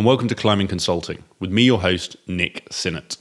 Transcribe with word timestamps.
and 0.00 0.06
welcome 0.06 0.28
to 0.28 0.34
Climbing 0.34 0.66
Consulting 0.66 1.24
with 1.40 1.50
me, 1.50 1.64
your 1.64 1.82
host, 1.82 2.16
Nick 2.26 2.66
Sinnott. 2.70 3.18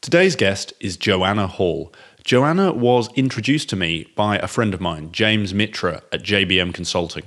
Today's 0.00 0.36
guest 0.36 0.72
is 0.78 0.96
Joanna 0.96 1.48
Hall. 1.48 1.92
Joanna 2.22 2.72
was 2.72 3.12
introduced 3.14 3.68
to 3.70 3.76
me 3.76 4.06
by 4.14 4.38
a 4.38 4.46
friend 4.46 4.72
of 4.74 4.80
mine, 4.80 5.10
James 5.10 5.52
Mitra 5.52 6.02
at 6.12 6.22
JBM 6.22 6.72
Consulting. 6.72 7.24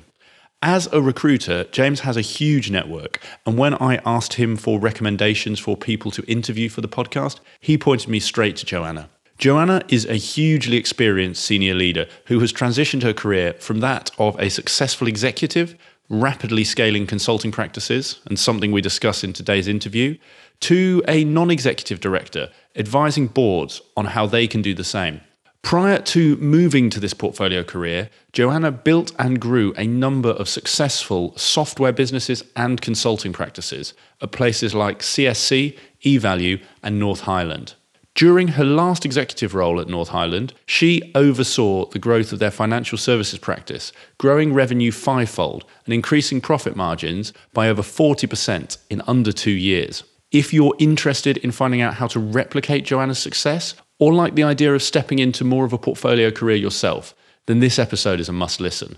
As 0.61 0.87
a 0.93 1.01
recruiter, 1.01 1.65
James 1.65 1.99
has 1.99 2.15
a 2.15 2.21
huge 2.21 2.71
network, 2.71 3.21
and 3.45 3.57
when 3.57 3.73
I 3.73 3.99
asked 4.05 4.35
him 4.35 4.55
for 4.55 4.79
recommendations 4.79 5.59
for 5.59 5.75
people 5.75 6.09
to 6.11 6.23
interview 6.23 6.69
for 6.69 6.79
the 6.79 6.87
podcast, 6.87 7.41
he 7.59 7.77
pointed 7.77 8.07
me 8.07 8.21
straight 8.21 8.55
to 8.55 8.65
Joanna. 8.65 9.09
Joanna 9.37 9.83
is 9.89 10.05
a 10.05 10.15
hugely 10.15 10.77
experienced 10.77 11.43
senior 11.43 11.75
leader 11.75 12.07
who 12.27 12.39
has 12.39 12.53
transitioned 12.53 13.03
her 13.03 13.13
career 13.13 13.53
from 13.59 13.81
that 13.81 14.11
of 14.17 14.39
a 14.39 14.49
successful 14.49 15.09
executive, 15.09 15.75
rapidly 16.09 16.63
scaling 16.63 17.07
consulting 17.07 17.51
practices, 17.51 18.19
and 18.25 18.39
something 18.39 18.71
we 18.71 18.81
discuss 18.81 19.23
in 19.23 19.33
today's 19.33 19.67
interview, 19.67 20.17
to 20.61 21.03
a 21.07 21.23
non 21.23 21.51
executive 21.51 21.99
director 21.99 22.49
advising 22.75 23.27
boards 23.27 23.81
on 23.95 24.05
how 24.05 24.25
they 24.25 24.47
can 24.47 24.61
do 24.61 24.73
the 24.73 24.83
same. 24.83 25.21
Prior 25.61 25.99
to 25.99 26.37
moving 26.37 26.89
to 26.91 26.99
this 26.99 27.13
portfolio 27.13 27.61
career, 27.61 28.09
Joanna 28.31 28.71
built 28.71 29.11
and 29.19 29.37
grew 29.41 29.73
a 29.75 29.85
number 29.85 30.29
of 30.29 30.47
successful 30.47 31.33
software 31.35 31.91
businesses 31.91 32.43
and 32.55 32.79
consulting 32.79 33.33
practices 33.33 33.93
at 34.21 34.31
places 34.31 34.73
like 34.73 34.99
CSC, 34.99 35.77
eValue, 36.05 36.63
and 36.83 36.99
North 36.99 37.21
Highland. 37.21 37.73
During 38.17 38.47
her 38.47 38.65
last 38.65 39.05
executive 39.05 39.53
role 39.53 39.79
at 39.79 39.87
North 39.87 40.09
Highland, 40.09 40.55
she 40.65 41.11
oversaw 41.13 41.85
the 41.85 41.99
growth 41.99 42.33
of 42.33 42.39
their 42.39 42.49
financial 42.49 42.97
services 42.97 43.37
practice, 43.37 43.93
growing 44.17 44.55
revenue 44.55 44.91
fivefold 44.91 45.65
and 45.85 45.93
increasing 45.93 46.41
profit 46.41 46.75
margins 46.75 47.31
by 47.53 47.69
over 47.69 47.83
40% 47.83 48.79
in 48.89 49.03
under 49.05 49.31
two 49.31 49.51
years. 49.51 50.03
If 50.31 50.51
you're 50.51 50.75
interested 50.79 51.37
in 51.37 51.51
finding 51.51 51.81
out 51.81 51.93
how 51.93 52.07
to 52.07 52.19
replicate 52.19 52.85
Joanna's 52.85 53.19
success, 53.19 53.75
or 53.99 54.11
like 54.11 54.33
the 54.33 54.41
idea 54.41 54.73
of 54.73 54.81
stepping 54.81 55.19
into 55.19 55.43
more 55.43 55.63
of 55.65 55.73
a 55.73 55.77
portfolio 55.77 56.31
career 56.31 56.57
yourself, 56.57 57.13
then 57.45 57.59
this 57.59 57.77
episode 57.77 58.19
is 58.19 58.29
a 58.29 58.33
must 58.33 58.59
listen. 58.59 58.97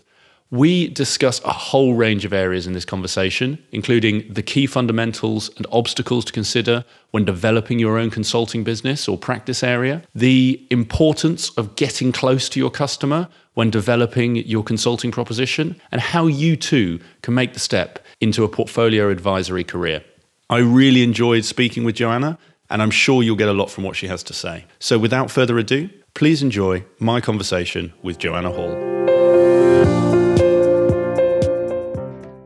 We 0.52 0.88
discuss 0.88 1.44
a 1.44 1.54
whole 1.54 1.94
range 1.94 2.26
of 2.26 2.34
areas 2.34 2.66
in 2.66 2.74
this 2.74 2.86
conversation, 2.86 3.64
including 3.72 4.34
the 4.34 4.42
key 4.42 4.66
fundamentals 4.66 5.52
and 5.58 5.68
obstacles 5.72 6.26
to 6.26 6.34
consider 6.34 6.86
when 7.12 7.24
developing 7.24 7.78
your 7.78 8.00
own 8.00 8.10
consulting 8.10 8.64
business 8.64 9.08
or 9.08 9.16
practice 9.16 9.62
area, 9.62 10.02
the 10.16 10.66
importance 10.72 11.52
of 11.52 11.76
getting 11.76 12.12
close 12.12 12.50
to 12.50 12.60
your 12.60 12.72
customer 12.72 13.28
when 13.54 13.70
developing 13.70 14.38
your 14.38 14.64
consulting 14.64 15.12
proposition, 15.12 15.80
and 15.92 16.02
how 16.02 16.26
you 16.26 16.56
too 16.56 17.00
can 17.22 17.34
make 17.36 17.54
the 17.54 17.60
step 17.60 18.00
into 18.20 18.44
a 18.44 18.48
portfolio 18.48 19.10
advisory 19.10 19.64
career. 19.64 20.04
I 20.50 20.60
really 20.60 21.04
enjoyed 21.04 21.46
speaking 21.46 21.84
with 21.84 21.96
Joanna, 21.96 22.40
and 22.72 22.82
I'm 22.82 22.92
sure 22.92 23.22
you'll 23.22 23.36
get 23.36 23.50
a 23.50 23.54
lot 23.54 23.70
from 23.70 23.84
what 23.84 23.96
she 23.96 24.08
has 24.08 24.24
to 24.24 24.34
say. 24.34 24.66
So, 24.80 24.98
without 24.98 25.30
further 25.30 25.60
ado, 25.60 25.90
please 26.16 26.42
enjoy 26.42 26.86
my 27.00 27.22
conversation 27.22 27.94
with 28.02 28.18
Joanna 28.18 28.52
Hall. 28.52 29.09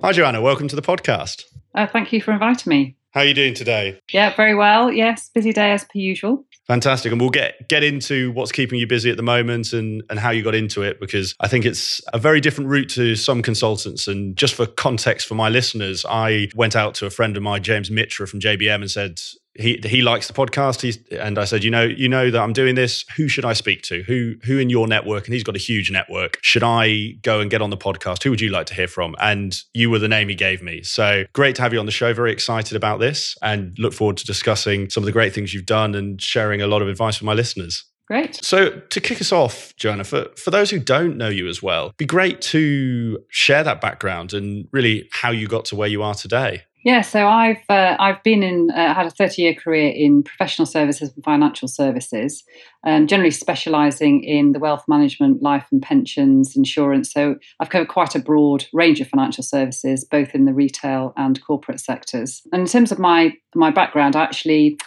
Hi, 0.04 0.12
Joanna. 0.12 0.42
Welcome 0.42 0.68
to 0.68 0.76
the 0.76 0.82
podcast. 0.82 1.46
Uh, 1.74 1.88
thank 1.88 2.12
you 2.12 2.22
for 2.22 2.34
inviting 2.34 2.70
me. 2.70 2.98
How 3.12 3.22
are 3.22 3.26
you 3.26 3.34
doing 3.34 3.54
today? 3.54 4.02
Yeah, 4.12 4.36
very 4.36 4.54
well. 4.54 4.92
Yes, 4.92 5.30
busy 5.30 5.54
day 5.54 5.72
as 5.72 5.86
per 5.86 5.98
usual. 5.98 6.46
Fantastic. 6.68 7.14
And 7.14 7.22
we'll 7.22 7.30
get 7.30 7.70
get 7.70 7.86
into 7.86 8.34
what's 8.34 8.52
keeping 8.52 8.80
you 8.80 8.86
busy 8.86 9.10
at 9.10 9.16
the 9.16 9.24
moment 9.24 9.72
and, 9.72 10.04
and 10.10 10.20
how 10.20 10.32
you 10.32 10.44
got 10.44 10.56
into 10.56 10.82
it 10.82 11.00
because 11.00 11.36
I 11.40 11.48
think 11.48 11.64
it's 11.64 12.02
a 12.12 12.20
very 12.20 12.42
different 12.42 12.70
route 12.70 12.90
to 12.90 13.16
some 13.16 13.42
consultants. 13.42 14.06
And 14.10 14.36
just 14.36 14.56
for 14.56 14.66
context 14.66 15.26
for 15.26 15.36
my 15.36 15.48
listeners, 15.48 16.06
I 16.10 16.50
went 16.54 16.76
out 16.76 16.96
to 16.96 17.06
a 17.06 17.10
friend 17.10 17.38
of 17.38 17.44
mine, 17.44 17.64
James 17.64 17.90
Mitra 17.90 18.28
from 18.28 18.42
JBM, 18.42 18.82
and 18.82 18.92
said, 18.92 19.22
he 19.56 19.80
he 19.84 20.02
likes 20.02 20.28
the 20.28 20.34
podcast. 20.34 20.82
He's 20.82 20.98
and 21.12 21.38
I 21.38 21.46
said, 21.46 21.64
you 21.64 21.72
know, 21.72 21.84
you 21.84 22.10
know 22.10 22.32
that 22.32 22.42
I'm 22.42 22.54
doing 22.54 22.76
this. 22.76 23.06
Who 23.18 23.28
should 23.28 23.46
I 23.46 23.54
speak 23.54 23.84
to? 23.84 24.04
Who 24.04 24.36
who 24.44 24.58
in 24.58 24.70
your 24.70 24.88
network? 24.88 25.26
And 25.26 25.34
he's 25.34 25.44
got 25.44 25.56
a 25.56 25.60
huge 25.60 25.92
network. 25.92 26.40
Should 26.42 26.64
I 26.64 27.16
go 27.22 27.40
and 27.40 27.52
get 27.52 27.62
on 27.62 27.70
the 27.70 27.78
podcast? 27.78 28.24
Who 28.24 28.32
would 28.32 28.42
you 28.42 28.50
like 28.50 28.66
to 28.68 28.74
hear 28.74 28.88
from? 28.88 29.16
And 29.20 29.56
you 29.74 29.90
were 29.90 30.00
the 30.00 30.08
name 30.08 30.30
he 30.30 30.36
gave 30.36 30.62
me. 30.62 30.84
So 30.84 31.26
great 31.34 31.56
to 31.58 31.62
have 31.62 31.74
you 31.74 31.80
on 31.80 31.86
the 31.86 31.92
show. 31.92 32.14
Very 32.14 32.32
excited 32.32 32.76
about 32.76 33.00
this, 33.00 33.36
and 33.42 33.78
look 33.78 33.94
forward 33.94 34.18
to 34.18 34.26
discussing 34.26 34.90
some 34.90 35.04
of 35.04 35.06
the 35.06 35.12
great 35.12 35.34
things 35.34 35.54
you've 35.54 35.66
done 35.66 35.96
and 35.96 36.22
sharing 36.22 36.62
a 36.62 36.68
lot 36.68 36.82
of 36.82 36.88
advice 36.88 37.20
with 37.20 37.26
my 37.26 37.34
listeners. 37.34 37.86
Great. 38.08 38.44
So 38.44 38.70
to 38.70 39.02
kick 39.02 39.22
us 39.22 39.32
off, 39.32 39.74
Joanna, 39.78 40.04
for, 40.04 40.28
for 40.36 40.52
those 40.52 40.70
who 40.70 40.78
don't 40.80 41.18
know 41.18 41.30
you 41.30 41.48
as 41.48 41.64
well, 41.64 41.94
be 41.98 42.06
great 42.06 42.42
to 42.42 43.18
share 43.30 43.64
that 43.64 43.80
background 43.80 44.34
and 44.34 44.68
really 44.72 45.08
how 45.12 45.32
you 45.32 45.48
got 45.48 45.66
to 45.66 45.76
where 45.76 45.88
you 45.88 46.04
are 46.04 46.14
today. 46.14 46.64
Yeah, 46.84 47.00
so 47.00 47.28
I've 47.30 47.64
uh, 47.70 47.96
I've 47.98 48.22
been 48.24 48.44
in 48.44 48.70
uh, 48.72 48.94
had 48.94 49.06
a 49.06 49.10
thirty 49.10 49.42
year 49.42 49.54
career 49.54 49.90
in 49.96 50.22
professional 50.22 50.66
services 50.66 51.14
and 51.14 51.24
financial 51.24 51.70
services, 51.70 52.44
um, 52.86 53.08
generally 53.08 53.32
specialising 53.32 54.22
in 54.24 54.52
the 54.52 54.60
wealth 54.60 54.84
management, 54.90 55.42
life 55.42 55.66
and 55.72 55.82
pensions, 55.82 56.58
insurance. 56.58 57.12
So 57.14 57.36
I've 57.62 57.70
covered 57.70 57.88
quite 57.88 58.16
a 58.16 58.20
broad 58.20 58.66
range 58.74 59.00
of 59.00 59.08
financial 59.08 59.44
services, 59.44 60.04
both 60.04 60.36
in 60.36 60.44
the 60.44 60.54
retail 60.54 61.14
and 61.16 61.42
corporate 61.46 61.80
sectors. 61.80 62.42
And 62.52 62.64
in 62.64 62.68
terms 62.68 62.92
of 62.92 63.00
my 63.00 63.34
my 63.56 63.72
background, 63.72 64.18
I 64.18 64.24
actually 64.24 64.78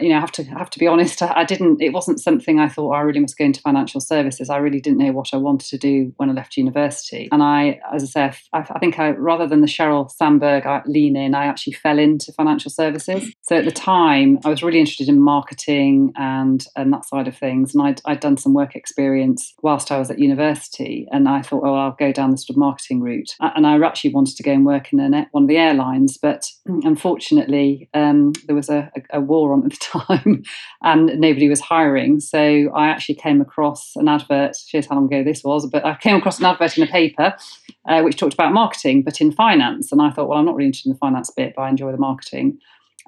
you 0.00 0.08
know, 0.08 0.16
I 0.16 0.20
have 0.20 0.32
to 0.32 0.44
have 0.44 0.70
to 0.70 0.78
be 0.78 0.86
honest. 0.86 1.22
I, 1.22 1.32
I, 1.36 1.44
didn't. 1.44 1.80
It 1.80 1.92
wasn't 1.92 2.20
something 2.20 2.58
I 2.58 2.68
thought 2.68 2.90
oh, 2.90 2.92
I 2.92 3.00
really 3.00 3.20
must 3.20 3.38
go 3.38 3.44
into 3.44 3.60
financial 3.60 4.00
services. 4.00 4.50
I 4.50 4.58
really 4.58 4.80
didn't 4.80 4.98
know 4.98 5.12
what 5.12 5.32
I 5.32 5.36
wanted 5.36 5.68
to 5.70 5.78
do 5.78 6.12
when 6.16 6.30
I 6.30 6.32
left 6.32 6.56
university. 6.56 7.28
And 7.32 7.42
I, 7.42 7.80
as 7.92 8.02
I 8.02 8.06
say, 8.06 8.38
I, 8.52 8.58
I 8.70 8.78
think 8.78 8.98
I 8.98 9.10
rather 9.10 9.46
than 9.46 9.60
the 9.60 9.66
Sheryl 9.66 10.10
Sandberg 10.10 10.66
I 10.66 10.82
lean 10.86 11.16
in, 11.16 11.34
I 11.34 11.46
actually 11.46 11.74
fell 11.74 11.98
into 11.98 12.32
financial 12.32 12.70
services. 12.70 13.32
So 13.42 13.56
at 13.56 13.64
the 13.64 13.70
time, 13.70 14.38
I 14.44 14.48
was 14.48 14.62
really 14.62 14.80
interested 14.80 15.08
in 15.08 15.20
marketing 15.20 16.12
and 16.16 16.64
and 16.76 16.92
that 16.92 17.04
side 17.04 17.28
of 17.28 17.36
things. 17.36 17.74
And 17.74 17.86
I'd, 17.86 18.00
I'd 18.04 18.20
done 18.20 18.36
some 18.36 18.54
work 18.54 18.76
experience 18.76 19.54
whilst 19.62 19.90
I 19.90 19.98
was 19.98 20.10
at 20.10 20.18
university, 20.18 21.06
and 21.10 21.28
I 21.28 21.42
thought, 21.42 21.64
oh, 21.64 21.74
I'll 21.74 21.96
go 21.98 22.12
down 22.12 22.30
the 22.30 22.38
sort 22.38 22.50
of 22.50 22.56
marketing 22.56 23.00
route. 23.00 23.34
And 23.40 23.66
I 23.66 23.78
actually 23.84 24.12
wanted 24.12 24.36
to 24.36 24.42
go 24.42 24.52
and 24.52 24.64
work 24.64 24.92
in 24.92 25.00
one 25.32 25.44
of 25.44 25.48
the 25.48 25.56
airlines, 25.56 26.18
but 26.18 26.50
unfortunately, 26.66 27.88
um, 27.94 28.32
there 28.46 28.56
was 28.56 28.68
a, 28.68 28.90
a, 28.96 29.18
a 29.18 29.20
war 29.20 29.52
on 29.52 29.62
the 29.62 29.70
time 29.80 30.42
and 30.82 31.18
nobody 31.20 31.48
was 31.48 31.60
hiring. 31.60 32.20
So 32.20 32.70
I 32.74 32.88
actually 32.88 33.16
came 33.16 33.40
across 33.40 33.96
an 33.96 34.08
advert, 34.08 34.56
shows 34.66 34.86
how 34.86 34.96
long 34.96 35.06
ago 35.06 35.24
this 35.24 35.42
was, 35.44 35.68
but 35.68 35.84
I 35.84 35.96
came 35.96 36.16
across 36.16 36.38
an 36.38 36.46
advert 36.46 36.76
in 36.76 36.84
a 36.84 36.86
paper 36.86 37.34
uh, 37.88 38.02
which 38.02 38.16
talked 38.16 38.34
about 38.34 38.52
marketing, 38.52 39.02
but 39.02 39.20
in 39.20 39.32
finance. 39.32 39.90
And 39.92 40.00
I 40.00 40.10
thought, 40.10 40.28
well, 40.28 40.38
I'm 40.38 40.44
not 40.44 40.54
really 40.54 40.68
interested 40.68 40.90
in 40.90 40.94
the 40.94 40.98
finance 40.98 41.30
bit, 41.30 41.54
but 41.56 41.62
I 41.62 41.68
enjoy 41.68 41.92
the 41.92 41.98
marketing 41.98 42.58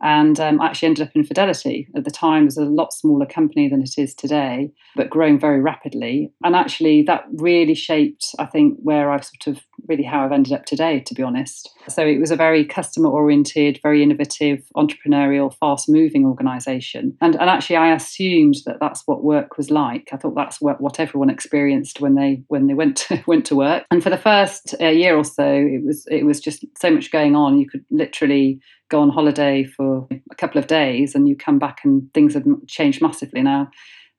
and 0.02 0.38
um, 0.40 0.60
I 0.60 0.66
actually 0.66 0.86
ended 0.88 1.06
up 1.06 1.14
in 1.14 1.22
Fidelity. 1.22 1.88
At 1.94 2.04
the 2.04 2.10
time, 2.10 2.42
it 2.42 2.46
was 2.46 2.56
a 2.56 2.64
lot 2.64 2.92
smaller 2.92 3.24
company 3.24 3.68
than 3.68 3.82
it 3.82 3.94
is 3.96 4.14
today, 4.14 4.72
but 4.96 5.08
growing 5.08 5.38
very 5.38 5.60
rapidly. 5.60 6.32
And 6.42 6.56
actually, 6.56 7.02
that 7.02 7.24
really 7.34 7.74
shaped, 7.74 8.34
I 8.38 8.46
think, 8.46 8.78
where 8.82 9.12
I've 9.12 9.24
sort 9.24 9.46
of 9.46 9.62
really 9.88 10.02
how 10.02 10.24
I've 10.24 10.32
ended 10.32 10.52
up 10.52 10.64
today, 10.64 11.00
to 11.00 11.14
be 11.14 11.22
honest. 11.22 11.70
So 11.88 12.06
it 12.06 12.18
was 12.18 12.30
a 12.30 12.36
very 12.36 12.64
customer 12.64 13.10
oriented, 13.10 13.80
very 13.82 14.02
innovative, 14.02 14.62
entrepreneurial, 14.76 15.54
fast 15.54 15.88
moving 15.88 16.24
organization. 16.24 17.16
And, 17.20 17.34
and 17.36 17.50
actually, 17.50 17.76
I 17.76 17.94
assumed 17.94 18.56
that 18.66 18.78
that's 18.80 19.02
what 19.06 19.24
work 19.24 19.56
was 19.56 19.70
like. 19.70 20.08
I 20.12 20.16
thought 20.16 20.34
that's 20.34 20.60
what, 20.60 20.80
what 20.80 21.00
everyone 21.00 21.30
experienced 21.30 22.00
when 22.00 22.14
they 22.14 22.42
when 22.48 22.66
they 22.66 22.74
went 22.74 22.96
to, 23.08 23.22
went 23.26 23.46
to 23.46 23.56
work. 23.56 23.84
And 23.90 24.02
for 24.02 24.10
the 24.10 24.18
first 24.18 24.74
uh, 24.80 24.88
year 24.88 25.16
or 25.16 25.24
so, 25.24 25.44
it 25.46 25.84
was 25.84 26.06
it 26.10 26.24
was 26.24 26.40
just 26.40 26.64
so 26.78 26.90
much 26.90 27.10
going 27.10 27.36
on. 27.36 27.58
You 27.58 27.68
could 27.68 27.84
literally 27.90 28.60
go 28.88 29.00
on 29.00 29.08
holiday 29.08 29.64
for 29.64 30.06
a 30.30 30.34
couple 30.34 30.58
of 30.58 30.66
days 30.66 31.14
and 31.14 31.26
you 31.26 31.34
come 31.34 31.58
back 31.58 31.80
and 31.82 32.12
things 32.12 32.34
have 32.34 32.44
changed 32.66 33.00
massively 33.00 33.42
now. 33.42 33.70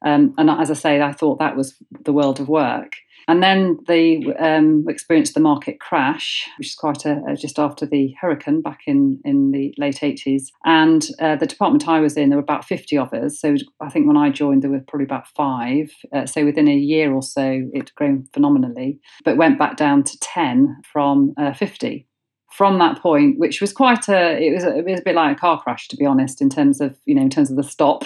Um, 0.06 0.34
and 0.38 0.50
as 0.50 0.69
I 0.69 0.74
say, 0.74 1.01
I 1.01 1.13
thought 1.13 1.40
that 1.40 1.56
was 1.56 1.75
the 2.03 2.12
world 2.12 2.40
of 2.40 2.50
work. 2.50 2.94
And 3.28 3.42
then 3.42 3.80
they 3.88 4.24
um, 4.39 4.86
experienced 4.88 5.33
the 5.33 5.39
market 5.39 5.80
crash, 5.80 6.47
which 6.57 6.69
is 6.69 6.75
quite 6.75 7.06
a, 7.06 7.21
just 7.38 7.59
after 7.59 7.86
the 7.86 8.13
hurricane 8.19 8.62
back 8.62 8.81
in, 8.88 9.19
in 9.24 9.51
the 9.51 9.74
late 9.77 10.00
80s. 10.01 10.47
And 10.65 11.07
uh, 11.19 11.36
the 11.36 11.47
department 11.47 11.88
I 11.88 12.00
was 12.00 12.18
in, 12.18 12.30
there 12.30 12.38
were 12.38 12.44
about 12.44 12.65
50 12.65 12.97
of 12.97 13.13
us. 13.13 13.39
So 13.39 13.56
I 13.80 13.89
think 13.89 14.07
when 14.07 14.18
I 14.18 14.30
joined, 14.30 14.63
there 14.63 14.71
were 14.71 14.83
probably 14.88 15.06
about 15.06 15.27
five. 15.27 15.92
Uh, 16.13 16.25
so 16.25 16.45
within 16.45 16.68
a 16.68 16.75
year 16.75 17.13
or 17.13 17.21
so, 17.21 17.69
it 17.74 17.94
grown 17.95 18.27
phenomenally, 18.33 19.00
but 19.24 19.38
went 19.38 19.59
back 19.59 19.77
down 19.77 20.03
to 20.03 20.19
10 20.19 20.81
from 20.92 21.33
uh, 21.38 21.53
50 21.53 22.07
from 22.53 22.77
that 22.77 23.01
point, 23.01 23.39
which 23.39 23.61
was 23.61 23.73
quite 23.73 24.07
a 24.07 24.38
it 24.38 24.53
was, 24.53 24.63
a, 24.63 24.77
it 24.77 24.85
was 24.85 25.00
a 25.00 25.03
bit 25.03 25.15
like 25.15 25.35
a 25.35 25.39
car 25.39 25.59
crash, 25.59 25.88
to 25.88 25.97
be 25.97 26.05
honest, 26.05 26.39
in 26.39 26.50
terms 26.50 26.79
of 26.79 26.95
you 27.05 27.15
know 27.15 27.21
in 27.21 27.29
terms 27.29 27.50
of 27.50 27.57
the 27.57 27.63
stop. 27.63 28.03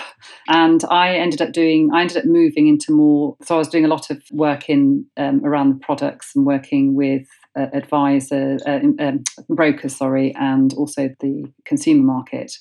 And 0.47 0.83
I 0.89 1.17
ended 1.17 1.41
up 1.41 1.51
doing 1.51 1.89
I 1.93 2.01
ended 2.01 2.17
up 2.17 2.25
moving 2.25 2.67
into 2.67 2.93
more. 2.93 3.35
So 3.43 3.55
I 3.55 3.57
was 3.57 3.67
doing 3.67 3.83
a 3.83 3.89
lot 3.89 4.09
of 4.09 4.23
work 4.31 4.69
in 4.69 5.05
um, 5.17 5.45
around 5.45 5.69
the 5.69 5.85
products 5.85 6.31
and 6.33 6.45
working 6.45 6.95
with 6.95 7.27
uh, 7.57 7.67
advisors, 7.73 8.61
uh, 8.65 8.79
um, 8.99 9.23
brokers, 9.49 9.97
sorry, 9.97 10.33
and 10.35 10.73
also 10.75 11.09
the 11.19 11.51
consumer 11.65 12.03
market. 12.03 12.53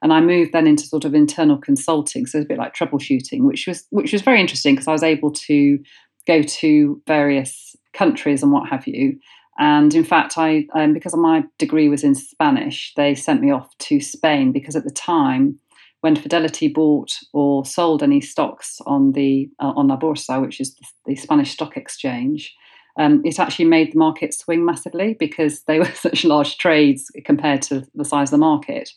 And 0.00 0.12
I 0.12 0.20
moved 0.20 0.52
then 0.52 0.68
into 0.68 0.84
sort 0.86 1.04
of 1.04 1.14
internal 1.14 1.58
consulting, 1.58 2.26
so 2.26 2.38
it's 2.38 2.44
a 2.44 2.48
bit 2.48 2.58
like 2.58 2.74
troubleshooting, 2.74 3.42
which 3.42 3.66
was 3.66 3.84
which 3.90 4.12
was 4.12 4.22
very 4.22 4.40
interesting 4.40 4.74
because 4.74 4.88
I 4.88 4.92
was 4.92 5.02
able 5.02 5.32
to 5.32 5.78
go 6.24 6.42
to 6.42 7.02
various 7.08 7.74
countries 7.92 8.44
and 8.44 8.52
what 8.52 8.68
have 8.68 8.86
you 8.86 9.18
And 9.58 9.94
in 9.94 10.04
fact, 10.04 10.38
I 10.38 10.66
um, 10.74 10.94
because 10.94 11.14
my 11.14 11.44
degree 11.58 11.88
was 11.88 12.04
in 12.04 12.14
Spanish, 12.14 12.92
they 12.96 13.14
sent 13.14 13.42
me 13.42 13.50
off 13.50 13.76
to 13.78 14.00
Spain 14.00 14.52
because 14.52 14.76
at 14.76 14.84
the 14.84 14.90
time, 14.90 15.58
when 16.00 16.16
Fidelity 16.16 16.68
bought 16.68 17.12
or 17.32 17.64
sold 17.64 18.02
any 18.02 18.20
stocks 18.20 18.80
on 18.86 19.12
the 19.12 19.50
uh, 19.60 19.72
on 19.76 19.88
La 19.88 19.98
Bolsa, 19.98 20.40
which 20.40 20.60
is 20.60 20.74
the, 20.74 20.86
the 21.06 21.16
Spanish 21.16 21.52
stock 21.52 21.76
exchange, 21.76 22.54
um, 22.98 23.22
it 23.24 23.38
actually 23.38 23.66
made 23.66 23.92
the 23.92 23.98
market 23.98 24.34
swing 24.34 24.64
massively 24.64 25.14
because 25.18 25.62
they 25.64 25.78
were 25.80 25.92
such 25.92 26.24
large 26.24 26.58
trades 26.58 27.10
compared 27.24 27.62
to 27.62 27.84
the 27.94 28.04
size 28.04 28.28
of 28.28 28.32
the 28.32 28.38
market. 28.38 28.90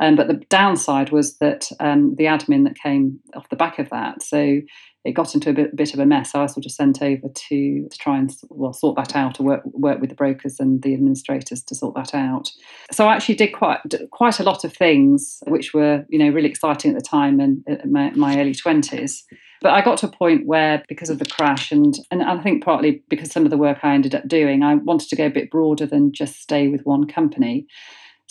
Um, 0.00 0.16
but 0.16 0.28
the 0.28 0.42
downside 0.48 1.10
was 1.10 1.36
that 1.38 1.68
um, 1.78 2.14
the 2.16 2.24
admin 2.24 2.64
that 2.64 2.78
came 2.78 3.20
off 3.34 3.48
the 3.50 3.56
back 3.56 3.78
of 3.78 3.90
that, 3.90 4.22
so 4.22 4.60
it 5.04 5.12
got 5.12 5.34
into 5.34 5.50
a 5.50 5.52
bit, 5.54 5.74
bit, 5.74 5.94
of 5.94 6.00
a 6.00 6.06
mess. 6.06 6.34
I 6.34 6.42
was 6.42 6.52
sort 6.52 6.66
of 6.66 6.72
sent 6.72 7.00
over 7.00 7.28
to, 7.28 7.88
to 7.88 7.98
try 7.98 8.18
and 8.18 8.30
well 8.50 8.74
sort 8.74 8.96
that 8.96 9.16
out, 9.16 9.40
or 9.40 9.44
work 9.44 9.62
work 9.64 10.00
with 10.00 10.10
the 10.10 10.16
brokers 10.16 10.60
and 10.60 10.82
the 10.82 10.92
administrators 10.92 11.62
to 11.64 11.74
sort 11.74 11.94
that 11.94 12.14
out. 12.14 12.50
So 12.92 13.06
I 13.06 13.14
actually 13.14 13.36
did 13.36 13.52
quite 13.52 13.80
quite 14.10 14.40
a 14.40 14.42
lot 14.42 14.64
of 14.64 14.74
things, 14.74 15.42
which 15.46 15.72
were 15.72 16.04
you 16.08 16.18
know 16.18 16.28
really 16.30 16.50
exciting 16.50 16.90
at 16.90 17.02
the 17.02 17.08
time 17.08 17.40
and 17.40 17.64
in 17.66 17.92
my, 17.92 18.10
my 18.10 18.38
early 18.38 18.54
twenties. 18.54 19.24
But 19.62 19.72
I 19.72 19.82
got 19.82 19.98
to 19.98 20.06
a 20.06 20.10
point 20.10 20.46
where, 20.46 20.82
because 20.88 21.10
of 21.10 21.18
the 21.18 21.26
crash, 21.26 21.72
and 21.72 21.94
and 22.10 22.22
I 22.22 22.42
think 22.42 22.62
partly 22.62 23.02
because 23.08 23.30
some 23.30 23.44
of 23.44 23.50
the 23.50 23.58
work 23.58 23.78
I 23.82 23.94
ended 23.94 24.14
up 24.14 24.28
doing, 24.28 24.62
I 24.62 24.74
wanted 24.74 25.08
to 25.08 25.16
go 25.16 25.26
a 25.26 25.30
bit 25.30 25.50
broader 25.50 25.86
than 25.86 26.12
just 26.12 26.40
stay 26.40 26.68
with 26.68 26.84
one 26.84 27.06
company. 27.06 27.66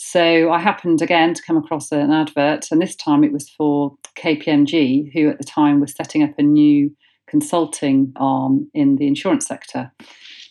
So 0.02 0.50
I 0.50 0.60
happened 0.60 1.02
again 1.02 1.34
to 1.34 1.42
come 1.42 1.58
across 1.58 1.92
an 1.92 2.10
advert, 2.10 2.68
and 2.70 2.80
this 2.80 2.96
time 2.96 3.22
it 3.22 3.34
was 3.34 3.50
for 3.50 3.98
KPMG, 4.16 5.12
who 5.12 5.28
at 5.28 5.36
the 5.36 5.44
time 5.44 5.78
was 5.78 5.94
setting 5.94 6.22
up 6.22 6.30
a 6.38 6.42
new 6.42 6.90
consulting 7.28 8.10
arm 8.16 8.70
in 8.72 8.96
the 8.96 9.06
insurance 9.06 9.46
sector. 9.46 9.92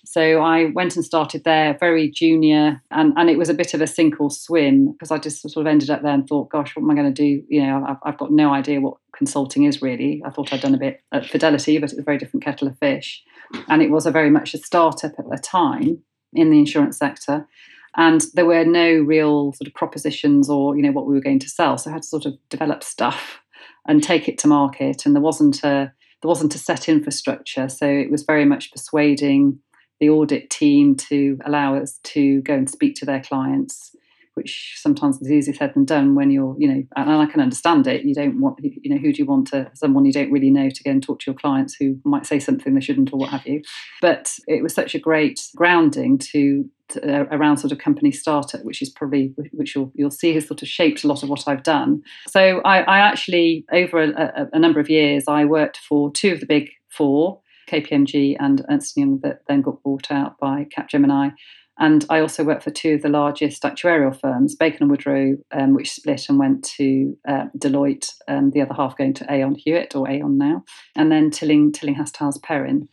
So 0.06 0.40
I 0.40 0.66
went 0.76 0.96
and 0.96 1.04
started 1.04 1.46
there, 1.46 1.76
very 1.80 2.12
junior, 2.12 2.80
and, 2.92 3.12
and 3.18 3.28
it 3.28 3.40
was 3.40 3.50
a 3.50 3.56
bit 3.56 3.74
of 3.74 3.82
a 3.82 3.88
sink 3.88 4.22
or 4.22 4.30
swim 4.30 4.92
because 4.92 5.10
I 5.10 5.18
just 5.18 5.42
sort 5.42 5.58
of 5.58 5.66
ended 5.66 5.90
up 5.90 6.04
there 6.04 6.14
and 6.14 6.28
thought, 6.28 6.52
gosh, 6.52 6.76
what 6.76 6.84
am 6.84 6.92
I 6.92 6.94
going 6.94 7.12
to 7.12 7.22
do? 7.22 7.44
You 7.50 7.66
know, 7.66 7.84
I've, 7.90 7.98
I've 8.04 8.20
got 8.20 8.32
no 8.32 8.54
idea 8.54 8.82
what 8.82 8.98
consulting 9.16 9.64
is 9.64 9.82
really. 9.82 10.22
I 10.24 10.30
thought 10.30 10.54
I'd 10.54 10.62
done 10.62 10.76
a 10.76 10.80
bit 10.80 11.02
at 11.12 11.26
Fidelity, 11.26 11.80
but 11.80 11.90
it's 11.90 12.00
a 12.00 12.04
very 12.04 12.20
different 12.20 12.44
kettle 12.44 12.68
of 12.68 12.78
fish. 12.78 13.24
And 13.68 13.82
it 13.82 13.90
was 13.90 14.06
a 14.06 14.12
very 14.12 14.30
much 14.30 14.54
a 14.54 14.60
startup 14.60 15.14
at 15.18 15.28
the 15.28 15.40
time 15.40 16.04
in 16.34 16.52
the 16.52 16.60
insurance 16.60 17.00
sector 17.00 17.48
and 17.98 18.22
there 18.34 18.46
were 18.46 18.66
no 18.66 19.00
real 19.00 19.54
sort 19.54 19.68
of 19.68 19.74
propositions 19.74 20.50
or 20.50 20.76
you 20.76 20.82
know 20.82 20.92
what 20.92 21.08
we 21.08 21.14
were 21.14 21.22
going 21.22 21.40
to 21.40 21.50
sell. 21.50 21.78
So 21.78 21.90
i 21.90 21.94
had 21.94 22.04
to 22.04 22.08
sort 22.08 22.26
of 22.26 22.34
develop 22.50 22.84
stuff 22.84 23.40
and 23.88 24.04
take 24.04 24.28
it 24.28 24.38
to 24.40 24.48
market 24.48 25.06
and 25.06 25.16
there 25.16 25.22
wasn't 25.22 25.64
a 25.64 25.92
there 26.22 26.28
wasn't 26.28 26.56
a 26.56 26.60
set 26.60 26.90
infrastructure. 26.90 27.70
So 27.70 27.88
it 27.88 28.12
was 28.12 28.24
very 28.24 28.46
much 28.46 28.72
persuading 28.72 29.60
the 30.00 30.10
audit 30.10 30.50
team 30.50 30.96
to 30.96 31.38
allow 31.46 31.76
us 31.76 32.00
to 32.04 32.42
go 32.42 32.54
and 32.54 32.70
speak 32.70 32.96
to 32.96 33.06
their 33.06 33.22
clients 33.22 33.96
which 34.40 34.76
sometimes 34.78 35.22
is 35.22 35.30
easier 35.30 35.54
said 35.54 35.74
than 35.74 35.84
done 35.84 36.16
when 36.16 36.32
you're, 36.32 36.56
you 36.58 36.66
know, 36.66 36.82
and 36.96 37.12
I 37.12 37.26
can 37.26 37.42
understand 37.42 37.88
it. 37.88 38.06
You 38.06 38.16
don't 38.16 38.40
want, 38.40 38.58
you 38.62 38.90
know, 38.90 38.96
who 38.96 39.12
do 39.12 39.22
you 39.22 39.26
want 39.26 39.48
to, 39.48 39.70
someone 39.74 40.06
you 40.06 40.14
don't 40.14 40.32
really 40.32 40.50
know 40.50 40.70
to 40.70 40.84
go 40.84 40.92
and 40.92 41.04
talk 41.04 41.20
to 41.20 41.32
your 41.32 41.38
clients 41.38 41.76
who 41.78 41.98
might 42.06 42.26
say 42.26 42.40
something 42.40 42.74
they 42.74 42.80
shouldn't 42.80 43.12
or 43.12 43.18
what 43.18 43.32
have 43.32 43.46
you. 43.46 43.62
But 44.02 44.34
it 44.48 44.64
was 44.64 44.74
such 44.74 44.96
a 44.96 45.00
great 45.00 45.42
grounding 45.58 46.20
to, 46.20 46.70
to 46.92 47.22
uh, 47.22 47.26
around 47.32 47.58
sort 47.58 47.74
of 47.74 47.80
company 47.80 48.12
startup, 48.12 48.64
which 48.64 48.82
is 48.82 48.90
probably, 48.90 49.34
which 49.52 49.76
you'll, 49.76 49.92
you'll 49.94 50.10
see 50.10 50.34
has 50.36 50.48
sort 50.48 50.62
of 50.62 50.70
shaped 50.70 51.04
a 51.04 51.08
lot 51.08 51.22
of 51.22 51.28
what 51.28 51.46
I've 51.46 51.64
done. 51.64 52.02
So 52.30 52.62
I, 52.64 52.80
I 52.84 53.00
actually, 53.00 53.66
over 53.74 54.02
a, 54.02 54.10
a, 54.10 54.48
a 54.54 54.60
number 54.60 54.80
of 54.80 54.90
years, 54.90 55.26
I 55.28 55.44
worked 55.44 55.80
for 55.80 56.12
two 56.14 56.32
of 56.32 56.40
the 56.40 56.46
big 56.46 56.70
four, 56.88 57.42
KPMG 57.70 58.38
and 58.40 58.66
Ernst 58.70 58.96
Young, 58.96 59.20
that 59.20 59.42
then 59.50 59.62
got 59.62 59.84
bought 59.84 60.12
out 60.12 60.40
by 60.40 60.66
Capgemini. 60.76 61.34
And 61.80 62.06
I 62.10 62.20
also 62.20 62.44
worked 62.44 62.64
for 62.64 62.72
two 62.72 62.96
of 62.96 63.02
the 63.02 63.10
largest 63.10 63.64
actuarial 63.64 64.18
firms, 64.20 64.56
Bacon 64.56 64.84
and 64.84 64.92
Woodrow, 64.92 65.38
um, 65.52 65.74
which 65.74 65.92
split 65.92 66.28
and 66.30 66.38
went 66.38 66.64
to 66.78 67.18
uh, 67.28 67.46
Deloitte, 67.58 68.12
um, 68.28 68.52
the 68.52 68.62
other 68.62 68.74
half 68.74 68.98
going 68.98 69.14
to 69.16 69.32
Aon 69.32 69.56
Hewitt 69.56 69.96
or 69.96 70.10
Aon 70.10 70.38
now, 70.38 70.64
and 70.96 71.12
then 71.12 71.32
Tilling 71.32 71.72
Tillinghast 71.72 72.18
Perrin. 72.44 72.90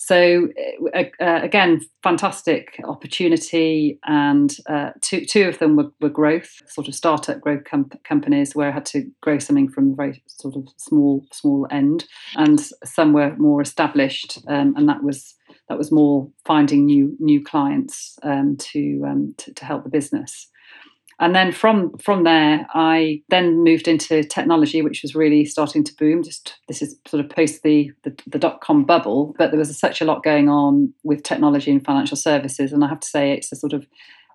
So 0.00 0.48
uh, 0.94 1.04
uh, 1.20 1.40
again, 1.42 1.80
fantastic 2.04 2.80
opportunity, 2.84 3.98
and 4.06 4.56
uh, 4.68 4.90
two 5.02 5.24
two 5.24 5.48
of 5.48 5.58
them 5.58 5.76
were, 5.76 5.90
were 6.00 6.08
growth, 6.08 6.62
sort 6.68 6.86
of 6.86 6.94
startup 6.94 7.40
growth 7.40 7.64
com- 7.68 7.90
companies 8.04 8.54
where 8.54 8.68
I 8.68 8.72
had 8.72 8.86
to 8.86 9.10
grow 9.20 9.40
something 9.40 9.68
from 9.68 9.92
a 9.92 9.96
very 9.96 10.22
sort 10.28 10.54
of 10.54 10.68
small 10.76 11.26
small 11.32 11.66
end, 11.72 12.04
and 12.36 12.60
some 12.84 13.12
were 13.12 13.34
more 13.36 13.60
established, 13.60 14.38
um, 14.46 14.74
and 14.76 14.88
that 14.88 15.02
was 15.02 15.34
that 15.68 15.78
was 15.78 15.92
more 15.92 16.28
finding 16.44 16.86
new 16.86 17.16
new 17.18 17.42
clients 17.42 18.18
um, 18.22 18.56
to, 18.56 19.02
um, 19.06 19.34
to, 19.38 19.52
to 19.54 19.64
help 19.64 19.84
the 19.84 19.90
business. 19.90 20.48
And 21.20 21.34
then 21.34 21.50
from 21.50 21.98
from 21.98 22.22
there, 22.22 22.64
I 22.74 23.22
then 23.28 23.64
moved 23.64 23.88
into 23.88 24.22
technology, 24.22 24.82
which 24.82 25.02
was 25.02 25.16
really 25.16 25.44
starting 25.44 25.82
to 25.82 25.96
boom. 25.96 26.22
Just 26.22 26.54
this 26.68 26.80
is 26.80 26.96
sort 27.08 27.24
of 27.24 27.30
post 27.30 27.64
the 27.64 27.90
the, 28.04 28.16
the 28.28 28.38
dot 28.38 28.60
com 28.60 28.84
bubble, 28.84 29.34
but 29.36 29.50
there 29.50 29.58
was 29.58 29.76
such 29.76 30.00
a 30.00 30.04
lot 30.04 30.22
going 30.22 30.48
on 30.48 30.94
with 31.02 31.24
technology 31.24 31.72
and 31.72 31.84
financial 31.84 32.16
services, 32.16 32.72
and 32.72 32.84
I 32.84 32.88
have 32.88 33.00
to 33.00 33.08
say 33.08 33.32
it's 33.32 33.50
a 33.50 33.56
sort 33.56 33.72
of 33.72 33.84